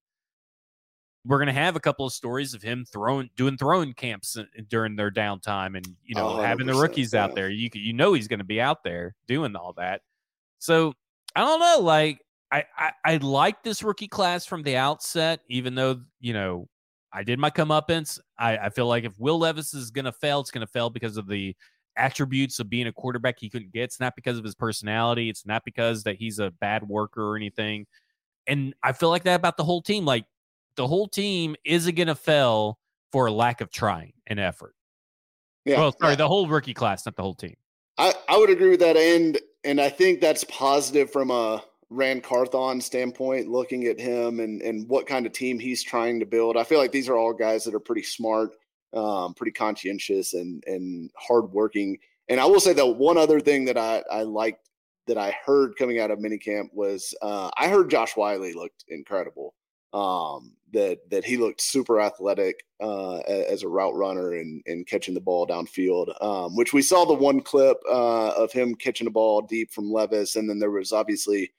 We're 1.26 1.36
going 1.36 1.48
to 1.48 1.52
have 1.52 1.76
a 1.76 1.80
couple 1.80 2.06
of 2.06 2.14
stories 2.14 2.54
of 2.54 2.62
him 2.62 2.86
throwing, 2.90 3.28
doing 3.36 3.58
throwing 3.58 3.92
camps 3.92 4.38
uh, 4.38 4.44
during 4.68 4.96
their 4.96 5.10
downtime, 5.10 5.76
and 5.76 5.86
you 6.04 6.14
know 6.14 6.40
having 6.40 6.66
the 6.66 6.74
rookies 6.74 7.12
yeah. 7.12 7.24
out 7.24 7.34
there. 7.34 7.50
You 7.50 7.68
you 7.74 7.92
know 7.92 8.14
he's 8.14 8.28
going 8.28 8.38
to 8.38 8.44
be 8.44 8.60
out 8.60 8.84
there 8.84 9.14
doing 9.26 9.54
all 9.54 9.74
that. 9.76 10.00
So 10.60 10.94
I 11.36 11.40
don't 11.40 11.60
know, 11.60 11.80
like 11.80 12.20
I, 12.52 12.64
I, 12.76 12.92
I 13.04 13.16
like 13.18 13.62
this 13.62 13.82
rookie 13.82 14.08
class 14.08 14.44
from 14.44 14.62
the 14.62 14.76
outset, 14.76 15.40
even 15.48 15.74
though 15.74 16.00
you 16.20 16.32
know 16.32 16.68
I 17.12 17.22
did 17.22 17.38
my 17.38 17.50
comeuppance. 17.50 18.18
I, 18.38 18.56
I 18.56 18.68
feel 18.70 18.86
like 18.86 19.04
if 19.04 19.18
Will 19.18 19.38
Levis 19.38 19.74
is 19.74 19.90
going 19.90 20.04
to 20.04 20.12
fail, 20.12 20.40
it's 20.40 20.50
going 20.50 20.66
to 20.66 20.72
fail 20.72 20.90
because 20.90 21.16
of 21.16 21.26
the 21.26 21.56
attributes 21.96 22.58
of 22.60 22.70
being 22.70 22.86
a 22.86 22.92
quarterback 22.92 23.38
he 23.38 23.50
couldn't 23.50 23.72
get. 23.72 23.84
It's 23.84 24.00
not 24.00 24.14
because 24.14 24.38
of 24.38 24.44
his 24.44 24.54
personality. 24.54 25.28
It's 25.28 25.44
not 25.44 25.64
because 25.64 26.04
that 26.04 26.16
he's 26.16 26.38
a 26.38 26.50
bad 26.50 26.88
worker 26.88 27.22
or 27.30 27.36
anything. 27.36 27.86
And 28.46 28.74
I 28.82 28.92
feel 28.92 29.10
like 29.10 29.24
that 29.24 29.34
about 29.34 29.56
the 29.56 29.64
whole 29.64 29.82
team. 29.82 30.04
Like 30.04 30.24
the 30.76 30.86
whole 30.86 31.08
team 31.08 31.56
isn't 31.64 31.94
going 31.94 32.08
to 32.08 32.14
fail 32.14 32.78
for 33.12 33.26
a 33.26 33.32
lack 33.32 33.60
of 33.60 33.70
trying 33.70 34.12
and 34.26 34.38
effort. 34.38 34.74
Yeah. 35.64 35.78
Well, 35.78 35.96
sorry, 36.00 36.12
yeah. 36.12 36.16
the 36.16 36.28
whole 36.28 36.46
rookie 36.48 36.74
class, 36.74 37.04
not 37.04 37.16
the 37.16 37.22
whole 37.22 37.34
team. 37.34 37.56
I, 37.98 38.14
I 38.28 38.38
would 38.38 38.50
agree 38.50 38.70
with 38.70 38.80
that. 38.80 38.96
And 38.96 39.38
and 39.64 39.80
I 39.80 39.90
think 39.90 40.20
that's 40.20 40.44
positive 40.44 41.10
from 41.10 41.30
a 41.30 41.62
Ran 41.90 42.20
Carthon 42.20 42.80
standpoint, 42.80 43.48
looking 43.48 43.84
at 43.86 43.98
him 43.98 44.38
and 44.38 44.62
and 44.62 44.88
what 44.88 45.08
kind 45.08 45.26
of 45.26 45.32
team 45.32 45.58
he's 45.58 45.82
trying 45.82 46.20
to 46.20 46.26
build. 46.26 46.56
I 46.56 46.62
feel 46.62 46.78
like 46.78 46.92
these 46.92 47.08
are 47.08 47.16
all 47.16 47.32
guys 47.32 47.64
that 47.64 47.74
are 47.74 47.80
pretty 47.80 48.04
smart, 48.04 48.52
um, 48.92 49.34
pretty 49.34 49.52
conscientious 49.52 50.34
and 50.34 50.62
and 50.66 51.10
hardworking. 51.16 51.98
And 52.28 52.38
I 52.38 52.46
will 52.46 52.60
say 52.60 52.72
that 52.74 52.86
one 52.86 53.18
other 53.18 53.40
thing 53.40 53.64
that 53.64 53.76
I 53.76 54.04
I 54.10 54.22
liked 54.22 54.68
that 55.08 55.18
I 55.18 55.36
heard 55.44 55.76
coming 55.76 55.98
out 55.98 56.12
of 56.12 56.20
minicamp 56.20 56.72
was 56.72 57.12
uh, 57.22 57.50
I 57.56 57.68
heard 57.68 57.90
Josh 57.90 58.16
Whyle 58.16 58.38
looked 58.54 58.84
incredible. 58.88 59.54
Um, 59.92 60.52
that 60.72 60.98
that 61.10 61.24
he 61.24 61.36
looked 61.36 61.60
super 61.60 62.00
athletic 62.00 62.62
uh, 62.80 63.16
as 63.18 63.64
a 63.64 63.68
route 63.68 63.96
runner 63.96 64.34
and, 64.34 64.62
and 64.66 64.86
catching 64.86 65.14
the 65.14 65.20
ball 65.20 65.44
downfield, 65.48 66.14
um, 66.22 66.54
which 66.54 66.72
we 66.72 66.82
saw 66.82 67.04
the 67.04 67.12
one 67.12 67.40
clip 67.40 67.78
uh, 67.90 68.28
of 68.36 68.52
him 68.52 68.76
catching 68.76 69.06
the 69.06 69.10
ball 69.10 69.42
deep 69.42 69.72
from 69.72 69.90
Levis, 69.90 70.36
and 70.36 70.48
then 70.48 70.60
there 70.60 70.70
was 70.70 70.92
obviously 70.92 71.50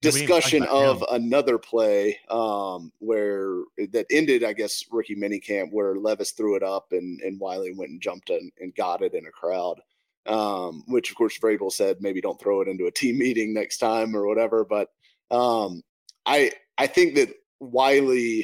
discussion 0.00 0.64
of 0.64 1.04
another 1.10 1.58
play 1.58 2.18
um, 2.28 2.92
where 2.98 3.62
that 3.92 4.06
ended, 4.10 4.44
I 4.44 4.52
guess, 4.52 4.84
rookie 4.90 5.16
minicamp 5.16 5.72
where 5.72 5.96
Levis 5.96 6.32
threw 6.32 6.56
it 6.56 6.62
up 6.62 6.92
and, 6.92 7.20
and 7.20 7.38
Whyle 7.38 7.64
went 7.74 7.90
and 7.90 8.00
jumped 8.00 8.30
and, 8.30 8.50
and 8.60 8.74
got 8.74 9.02
it 9.02 9.14
in 9.14 9.26
a 9.26 9.30
crowd. 9.30 9.80
Um, 10.26 10.84
which 10.86 11.10
of 11.10 11.16
course 11.16 11.38
Vrabel 11.38 11.72
said 11.72 11.96
maybe 12.00 12.20
don't 12.20 12.38
throw 12.38 12.60
it 12.60 12.68
into 12.68 12.86
a 12.86 12.90
team 12.90 13.18
meeting 13.18 13.54
next 13.54 13.78
time 13.78 14.14
or 14.14 14.26
whatever. 14.26 14.64
But 14.64 14.88
um, 15.30 15.82
I 16.26 16.52
I 16.76 16.86
think 16.86 17.14
that 17.14 17.30
Whyle, 17.58 18.42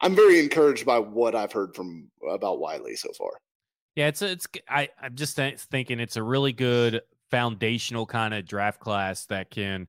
I'm 0.00 0.14
very 0.14 0.40
encouraged 0.40 0.86
by 0.86 0.98
what 0.98 1.34
I've 1.34 1.52
heard 1.52 1.74
from 1.74 2.10
about 2.28 2.60
Whyle 2.60 2.86
so 2.94 3.10
far. 3.18 3.30
Yeah, 3.96 4.08
it's 4.08 4.22
a, 4.22 4.30
it's 4.30 4.46
I 4.68 4.90
I'm 5.00 5.14
just 5.14 5.36
thinking 5.36 6.00
it's 6.00 6.16
a 6.16 6.22
really 6.22 6.52
good 6.52 7.00
foundational 7.30 8.06
kind 8.06 8.34
of 8.34 8.46
draft 8.46 8.80
class 8.80 9.26
that 9.26 9.50
can, 9.50 9.88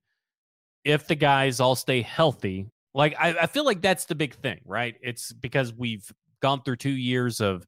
if 0.87 1.05
the 1.05 1.15
guys 1.15 1.59
all 1.59 1.75
stay 1.75 2.01
healthy, 2.01 2.65
like 2.93 3.13
I, 3.19 3.35
I 3.41 3.47
feel 3.47 3.65
like 3.65 3.81
that's 3.81 4.05
the 4.05 4.15
big 4.15 4.33
thing, 4.35 4.61
right? 4.63 4.95
It's 5.01 5.33
because 5.33 5.73
we've 5.73 6.09
gone 6.41 6.63
through 6.63 6.77
two 6.77 6.89
years 6.89 7.41
of, 7.41 7.67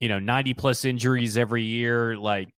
you 0.00 0.10
know, 0.10 0.18
90 0.18 0.52
plus 0.52 0.84
injuries 0.84 1.38
every 1.38 1.62
year. 1.62 2.14
Like 2.14 2.50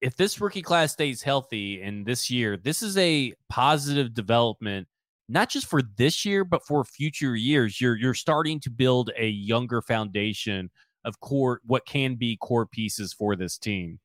if 0.00 0.16
this 0.16 0.40
rookie 0.40 0.62
class 0.62 0.92
stays 0.92 1.20
healthy 1.20 1.82
and 1.82 2.06
this 2.06 2.30
year, 2.30 2.56
this 2.56 2.80
is 2.80 2.96
a 2.96 3.34
positive 3.50 4.14
development, 4.14 4.88
not 5.28 5.50
just 5.50 5.66
for 5.66 5.82
this 5.82 6.24
year, 6.24 6.42
but 6.42 6.64
for 6.66 6.82
future 6.82 7.36
years. 7.36 7.78
You're 7.78 7.96
you're 7.96 8.14
starting 8.14 8.58
to 8.60 8.70
build 8.70 9.10
a 9.18 9.28
younger 9.28 9.82
foundation 9.82 10.70
of 11.04 11.20
core 11.20 11.60
what 11.66 11.84
can 11.84 12.14
be 12.14 12.38
core 12.38 12.66
pieces 12.66 13.12
for 13.12 13.36
this 13.36 13.58
team. 13.58 14.00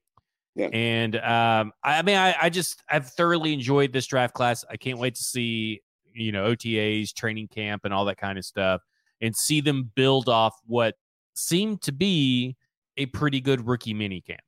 Yeah. 0.55 0.67
And 0.67 1.17
um, 1.17 1.73
I, 1.83 1.99
I 1.99 2.01
mean, 2.01 2.15
I, 2.15 2.35
I 2.43 2.49
just 2.49 2.81
I've 2.89 3.07
thoroughly 3.07 3.53
enjoyed 3.53 3.91
this 3.91 4.07
draft 4.07 4.33
class. 4.33 4.63
I 4.69 4.77
can't 4.77 4.97
wait 4.97 5.15
to 5.15 5.23
see 5.23 5.81
you 6.13 6.31
know 6.31 6.45
OTAs, 6.45 7.13
training 7.13 7.49
camp, 7.49 7.81
and 7.83 7.93
all 7.93 8.05
that 8.05 8.17
kind 8.17 8.37
of 8.37 8.45
stuff, 8.45 8.81
and 9.21 9.35
see 9.35 9.61
them 9.61 9.91
build 9.95 10.29
off 10.29 10.55
what 10.65 10.95
seemed 11.33 11.81
to 11.83 11.91
be 11.91 12.55
a 12.97 13.05
pretty 13.07 13.41
good 13.41 13.67
rookie 13.67 13.93
mini 13.93 14.21
camp. 14.21 14.39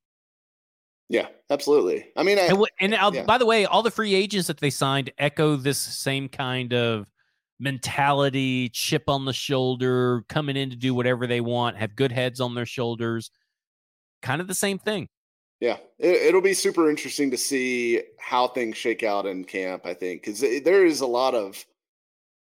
Yeah, 1.10 1.28
absolutely. 1.50 2.08
I 2.16 2.24
mean, 2.24 2.38
I, 2.38 2.48
and, 2.48 2.94
and 2.94 3.16
yeah. 3.16 3.24
by 3.24 3.38
the 3.38 3.46
way, 3.46 3.66
all 3.66 3.82
the 3.82 3.92
free 3.92 4.14
agents 4.14 4.48
that 4.48 4.60
they 4.60 4.70
signed 4.70 5.12
echo 5.18 5.56
this 5.56 5.78
same 5.78 6.28
kind 6.28 6.74
of 6.74 7.10
mentality, 7.60 8.70
chip 8.70 9.04
on 9.08 9.26
the 9.26 9.34
shoulder, 9.34 10.24
coming 10.28 10.58
in 10.58 10.70
to 10.70 10.76
do 10.76 10.94
whatever 10.94 11.26
they 11.26 11.42
want, 11.42 11.78
have 11.78 11.96
good 11.96 12.12
heads 12.12 12.42
on 12.42 12.56
their 12.56 12.66
shoulders. 12.66 13.32
Kind 14.22 14.42
of 14.42 14.48
the 14.48 14.56
same 14.56 14.80
thing. 14.80 15.08
Yeah, 15.60 15.78
it, 15.98 16.34
will 16.34 16.42
be 16.42 16.54
super 16.54 16.90
interesting 16.90 17.32
to 17.32 17.38
see 17.38 18.02
how 18.20 18.48
things 18.48 18.78
shake 18.78 19.02
out 19.02 19.26
in 19.26 19.44
camp. 19.44 19.86
I 19.86 19.96
think 19.96 20.22
because 20.22 20.40
there 20.40 20.86
is 20.86 21.02
a 21.02 21.08
lot 21.08 21.34
of, 21.34 21.66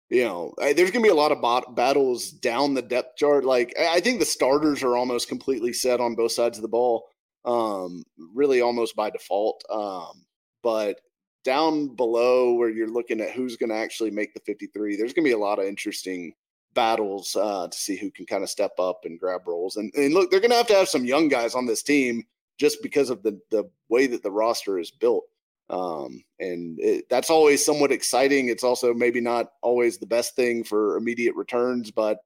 you 0.09 0.25
know, 0.25 0.55
there's 0.59 0.91
going 0.91 1.03
to 1.03 1.09
be 1.09 1.09
a 1.09 1.15
lot 1.15 1.33
of 1.33 1.43
bot- 1.43 1.77
battles 1.77 2.31
down 2.31 2.73
the 2.73 2.81
depth 2.81 3.17
chart. 3.17 3.45
Like 3.45 3.75
I 3.79 4.01
think 4.01 4.19
the 4.19 4.25
starters 4.25 4.83
are 4.83 4.97
almost 4.97 5.29
completely 5.29 5.75
set 5.75 6.01
on 6.01 6.15
both 6.15 6.33
sides 6.33 6.57
of 6.57 6.63
the 6.63 6.69
ball, 6.69 7.07
um, 7.45 8.03
really 8.35 8.63
almost 8.63 8.97
by 8.97 9.11
default. 9.11 9.63
Um, 9.69 10.25
but 10.63 11.01
down 11.45 11.95
below 11.95 12.55
where 12.55 12.71
you're 12.71 12.89
looking 12.89 13.21
at 13.21 13.33
who's 13.33 13.59
going 13.59 13.71
to 13.71 13.77
actually 13.77 14.11
make 14.11 14.33
the 14.33 14.41
53, 14.41 14.97
there's 14.97 15.13
going 15.13 15.25
to 15.25 15.29
be 15.29 15.33
a 15.33 15.39
lot 15.39 15.59
of 15.59 15.67
interesting 15.67 16.33
battles 16.73 17.37
uh, 17.37 17.69
to 17.69 17.77
see 17.77 17.97
who 17.97 18.11
can 18.11 18.25
kind 18.25 18.43
of 18.43 18.49
step 18.49 18.73
up 18.79 19.01
and 19.05 19.21
grab 19.21 19.47
roles. 19.47 19.77
And, 19.77 19.93
and 19.95 20.15
look, 20.15 20.31
they're 20.31 20.41
going 20.41 20.51
to 20.51 20.57
have 20.57 20.69
to 20.69 20.75
have 20.75 20.89
some 20.89 21.05
young 21.05 21.29
guys 21.29 21.55
on 21.55 21.67
this 21.67 21.83
team 21.83 22.25
just 22.63 22.81
because 22.81 23.11
of 23.11 23.25
the 23.25 23.37
the 23.51 23.69
way 23.89 24.07
that 24.07 24.23
the 24.23 24.31
roster 24.31 24.79
is 24.79 24.93
built. 24.93 25.25
Um, 25.69 26.23
and 26.39 26.79
it, 26.79 27.07
that's 27.11 27.29
always 27.29 27.65
somewhat 27.65 27.91
exciting. 27.91 28.49
It's 28.49 28.63
also 28.63 28.95
maybe 28.95 29.21
not 29.21 29.47
always 29.63 29.99
the 29.99 30.07
best 30.07 30.37
thing 30.37 30.63
for 30.63 30.97
immediate 30.97 31.35
returns, 31.35 31.91
but 31.91 32.19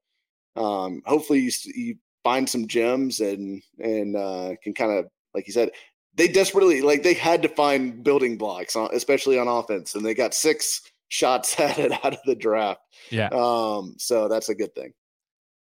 um, 0.55 1.01
hopefully 1.07 1.39
you, 1.39 1.51
you 1.73 1.95
find 2.23 2.47
some 2.47 2.67
gems 2.67 3.19
and 3.19 3.63
and 3.79 4.15
uh, 4.15 4.51
can 4.61 4.75
kind 4.75 4.91
of 4.91 5.05
like 5.33 5.47
you 5.47 5.53
said, 5.53 5.71
they 6.13 6.27
desperately 6.27 6.81
like 6.81 7.01
they 7.01 7.15
had 7.15 7.41
to 7.41 7.49
find 7.49 8.03
building 8.03 8.37
blocks, 8.37 8.75
especially 8.75 9.39
on 9.39 9.47
offense, 9.47 9.95
and 9.95 10.05
they 10.05 10.13
got 10.13 10.35
six 10.35 10.83
shots 11.07 11.59
at 11.59 11.79
it 11.79 11.91
out 11.91 12.13
of 12.13 12.19
the 12.27 12.35
draft. 12.35 12.81
Yeah. 13.09 13.29
Um, 13.31 13.95
so 13.97 14.27
that's 14.27 14.49
a 14.49 14.55
good 14.55 14.75
thing. 14.75 14.93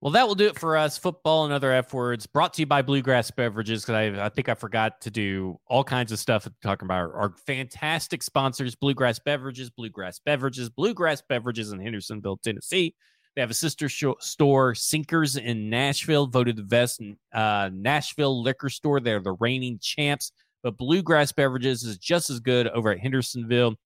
Well, 0.05 0.13
that 0.13 0.29
will 0.29 0.35
do 0.35 0.49
it 0.49 0.59
for 0.59 0.77
us. 0.77 0.99
Football 0.99 1.47
and 1.47 1.55
other 1.55 1.73
F 1.73 1.95
words 1.95 2.27
brought 2.27 2.53
to 2.55 2.61
you 2.61 2.67
by 2.67 2.83
Bluegrass 2.83 3.31
Beverages 3.31 3.87
because 3.87 3.95
I, 3.95 4.27
I 4.27 4.29
think 4.29 4.51
I 4.51 4.55
forgot 4.55 5.01
to 5.01 5.11
do 5.11 5.59
all 5.67 5.83
kinds 5.83 6.13
of 6.13 6.19
stuff 6.19 6.47
talking 6.63 6.85
about 6.85 6.99
our, 6.99 7.15
our, 7.15 7.35
fantastic 7.47 8.23
sponsors 8.23 8.75
Bluegrass 8.75 9.19
Beverages, 9.19 9.71
Bluegrass 9.71 10.19
Beverages, 10.19 10.69
Bluegrass 10.69 11.23
Beverages 11.27 11.73
in 11.73 11.81
Hendersonville, 11.81 12.37
Tennessee. 12.37 12.95
They 13.35 13.41
have 13.41 13.51
a 13.51 13.55
sister 13.55 13.89
store, 13.89 14.75
Sinkers 14.75 15.37
in 15.37 15.71
Nashville, 15.71 16.27
voted 16.27 16.57
the 16.57 16.65
best 16.65 17.01
uh, 17.33 17.71
Nashville 17.73 18.43
liquor 18.43 18.69
store. 18.69 19.01
They're 19.01 19.21
the 19.21 19.33
reigning 19.41 19.79
champs, 19.81 20.33
but 20.63 20.77
Bluegrass 20.77 21.33
Beverages 21.33 21.83
is 21.83 21.97
just 21.97 22.29
as 22.29 22.41
good 22.41 22.69
over 22.69 22.91
at 22.91 22.99
Hendersonville. 22.99 23.77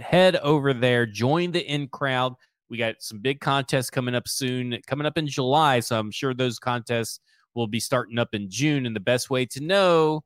Head 0.00 0.36
over 0.36 0.72
there, 0.72 1.04
join 1.04 1.50
the 1.50 1.66
in 1.66 1.88
crowd. 1.88 2.34
We 2.72 2.78
got 2.78 2.94
some 3.00 3.18
big 3.18 3.40
contests 3.40 3.90
coming 3.90 4.14
up 4.14 4.26
soon, 4.26 4.78
coming 4.86 5.06
up 5.06 5.18
in 5.18 5.26
July. 5.26 5.80
So 5.80 5.98
I'm 5.98 6.10
sure 6.10 6.32
those 6.32 6.58
contests 6.58 7.20
will 7.54 7.66
be 7.66 7.78
starting 7.78 8.18
up 8.18 8.30
in 8.32 8.48
June. 8.48 8.86
And 8.86 8.96
the 8.96 9.00
best 9.00 9.28
way 9.28 9.44
to 9.44 9.60
know 9.60 10.24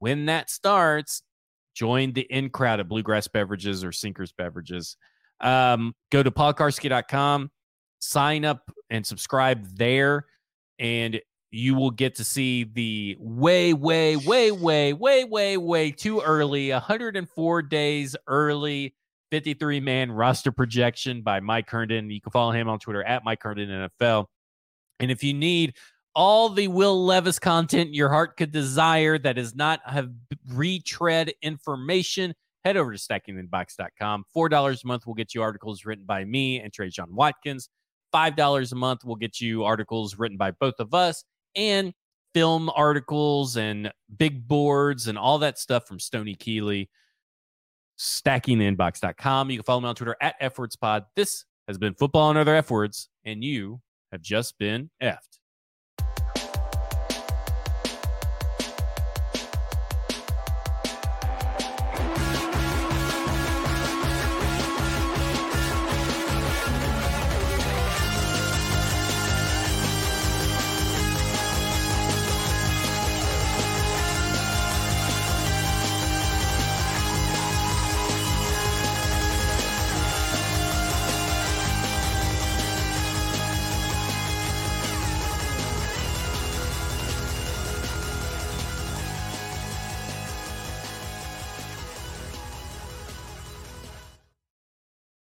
when 0.00 0.26
that 0.26 0.50
starts, 0.50 1.22
join 1.76 2.12
the 2.12 2.22
in 2.22 2.50
crowd 2.50 2.80
at 2.80 2.88
Bluegrass 2.88 3.28
Beverages 3.28 3.84
or 3.84 3.92
Sinkers 3.92 4.32
Beverages. 4.32 4.96
Um, 5.40 5.94
go 6.10 6.24
to 6.24 6.30
paulkarski.com, 6.32 7.52
sign 8.00 8.44
up 8.44 8.68
and 8.90 9.06
subscribe 9.06 9.64
there, 9.76 10.26
and 10.80 11.20
you 11.52 11.76
will 11.76 11.92
get 11.92 12.16
to 12.16 12.24
see 12.24 12.64
the 12.64 13.16
way, 13.20 13.74
way, 13.74 14.16
way, 14.16 14.50
way, 14.50 14.92
way, 14.92 15.22
way, 15.22 15.56
way 15.56 15.90
too 15.92 16.20
early, 16.20 16.72
104 16.72 17.62
days 17.62 18.16
early 18.26 18.92
53 19.36 19.80
man 19.80 20.10
roster 20.10 20.50
projection 20.50 21.20
by 21.20 21.40
Mike 21.40 21.68
Herndon. 21.68 22.08
You 22.08 22.22
can 22.22 22.32
follow 22.32 22.52
him 22.52 22.70
on 22.70 22.78
Twitter 22.78 23.04
at 23.04 23.22
Mike 23.22 23.42
Herndon 23.42 23.68
NFL. 23.68 24.24
And 24.98 25.10
if 25.10 25.22
you 25.22 25.34
need 25.34 25.74
all 26.14 26.48
the 26.48 26.68
Will 26.68 27.04
Levis 27.04 27.38
content 27.38 27.92
your 27.92 28.08
heart 28.08 28.38
could 28.38 28.50
desire 28.50 29.18
that 29.18 29.36
is 29.36 29.54
not 29.54 29.80
have 29.84 30.08
retread 30.54 31.34
information, 31.42 32.32
head 32.64 32.78
over 32.78 32.94
to 32.94 32.98
stackingthebox.com. 32.98 34.24
$4 34.34 34.84
a 34.84 34.86
month 34.86 35.06
will 35.06 35.12
get 35.12 35.34
you 35.34 35.42
articles 35.42 35.84
written 35.84 36.06
by 36.06 36.24
me 36.24 36.58
and 36.58 36.72
Trey 36.72 36.88
John 36.88 37.14
Watkins. 37.14 37.68
$5 38.14 38.72
a 38.72 38.74
month 38.74 39.04
will 39.04 39.16
get 39.16 39.38
you 39.38 39.64
articles 39.64 40.16
written 40.16 40.38
by 40.38 40.50
both 40.52 40.76
of 40.78 40.94
us 40.94 41.24
and 41.54 41.92
film 42.32 42.70
articles 42.74 43.58
and 43.58 43.92
big 44.16 44.48
boards 44.48 45.08
and 45.08 45.18
all 45.18 45.40
that 45.40 45.58
stuff 45.58 45.86
from 45.86 45.98
Stony 45.98 46.34
Keeley 46.34 46.88
stackingtheinbox.com. 47.98 49.50
You 49.50 49.58
can 49.58 49.64
follow 49.64 49.80
me 49.80 49.88
on 49.88 49.94
Twitter 49.94 50.16
at 50.20 50.40
FWordsPod. 50.40 51.06
This 51.14 51.44
has 51.68 51.78
been 51.78 51.94
Football 51.94 52.30
and 52.30 52.38
Other 52.38 52.54
F 52.54 52.70
Words, 52.70 53.08
and 53.24 53.42
you 53.42 53.80
have 54.12 54.22
just 54.22 54.58
been 54.58 54.90
effed. 55.02 55.35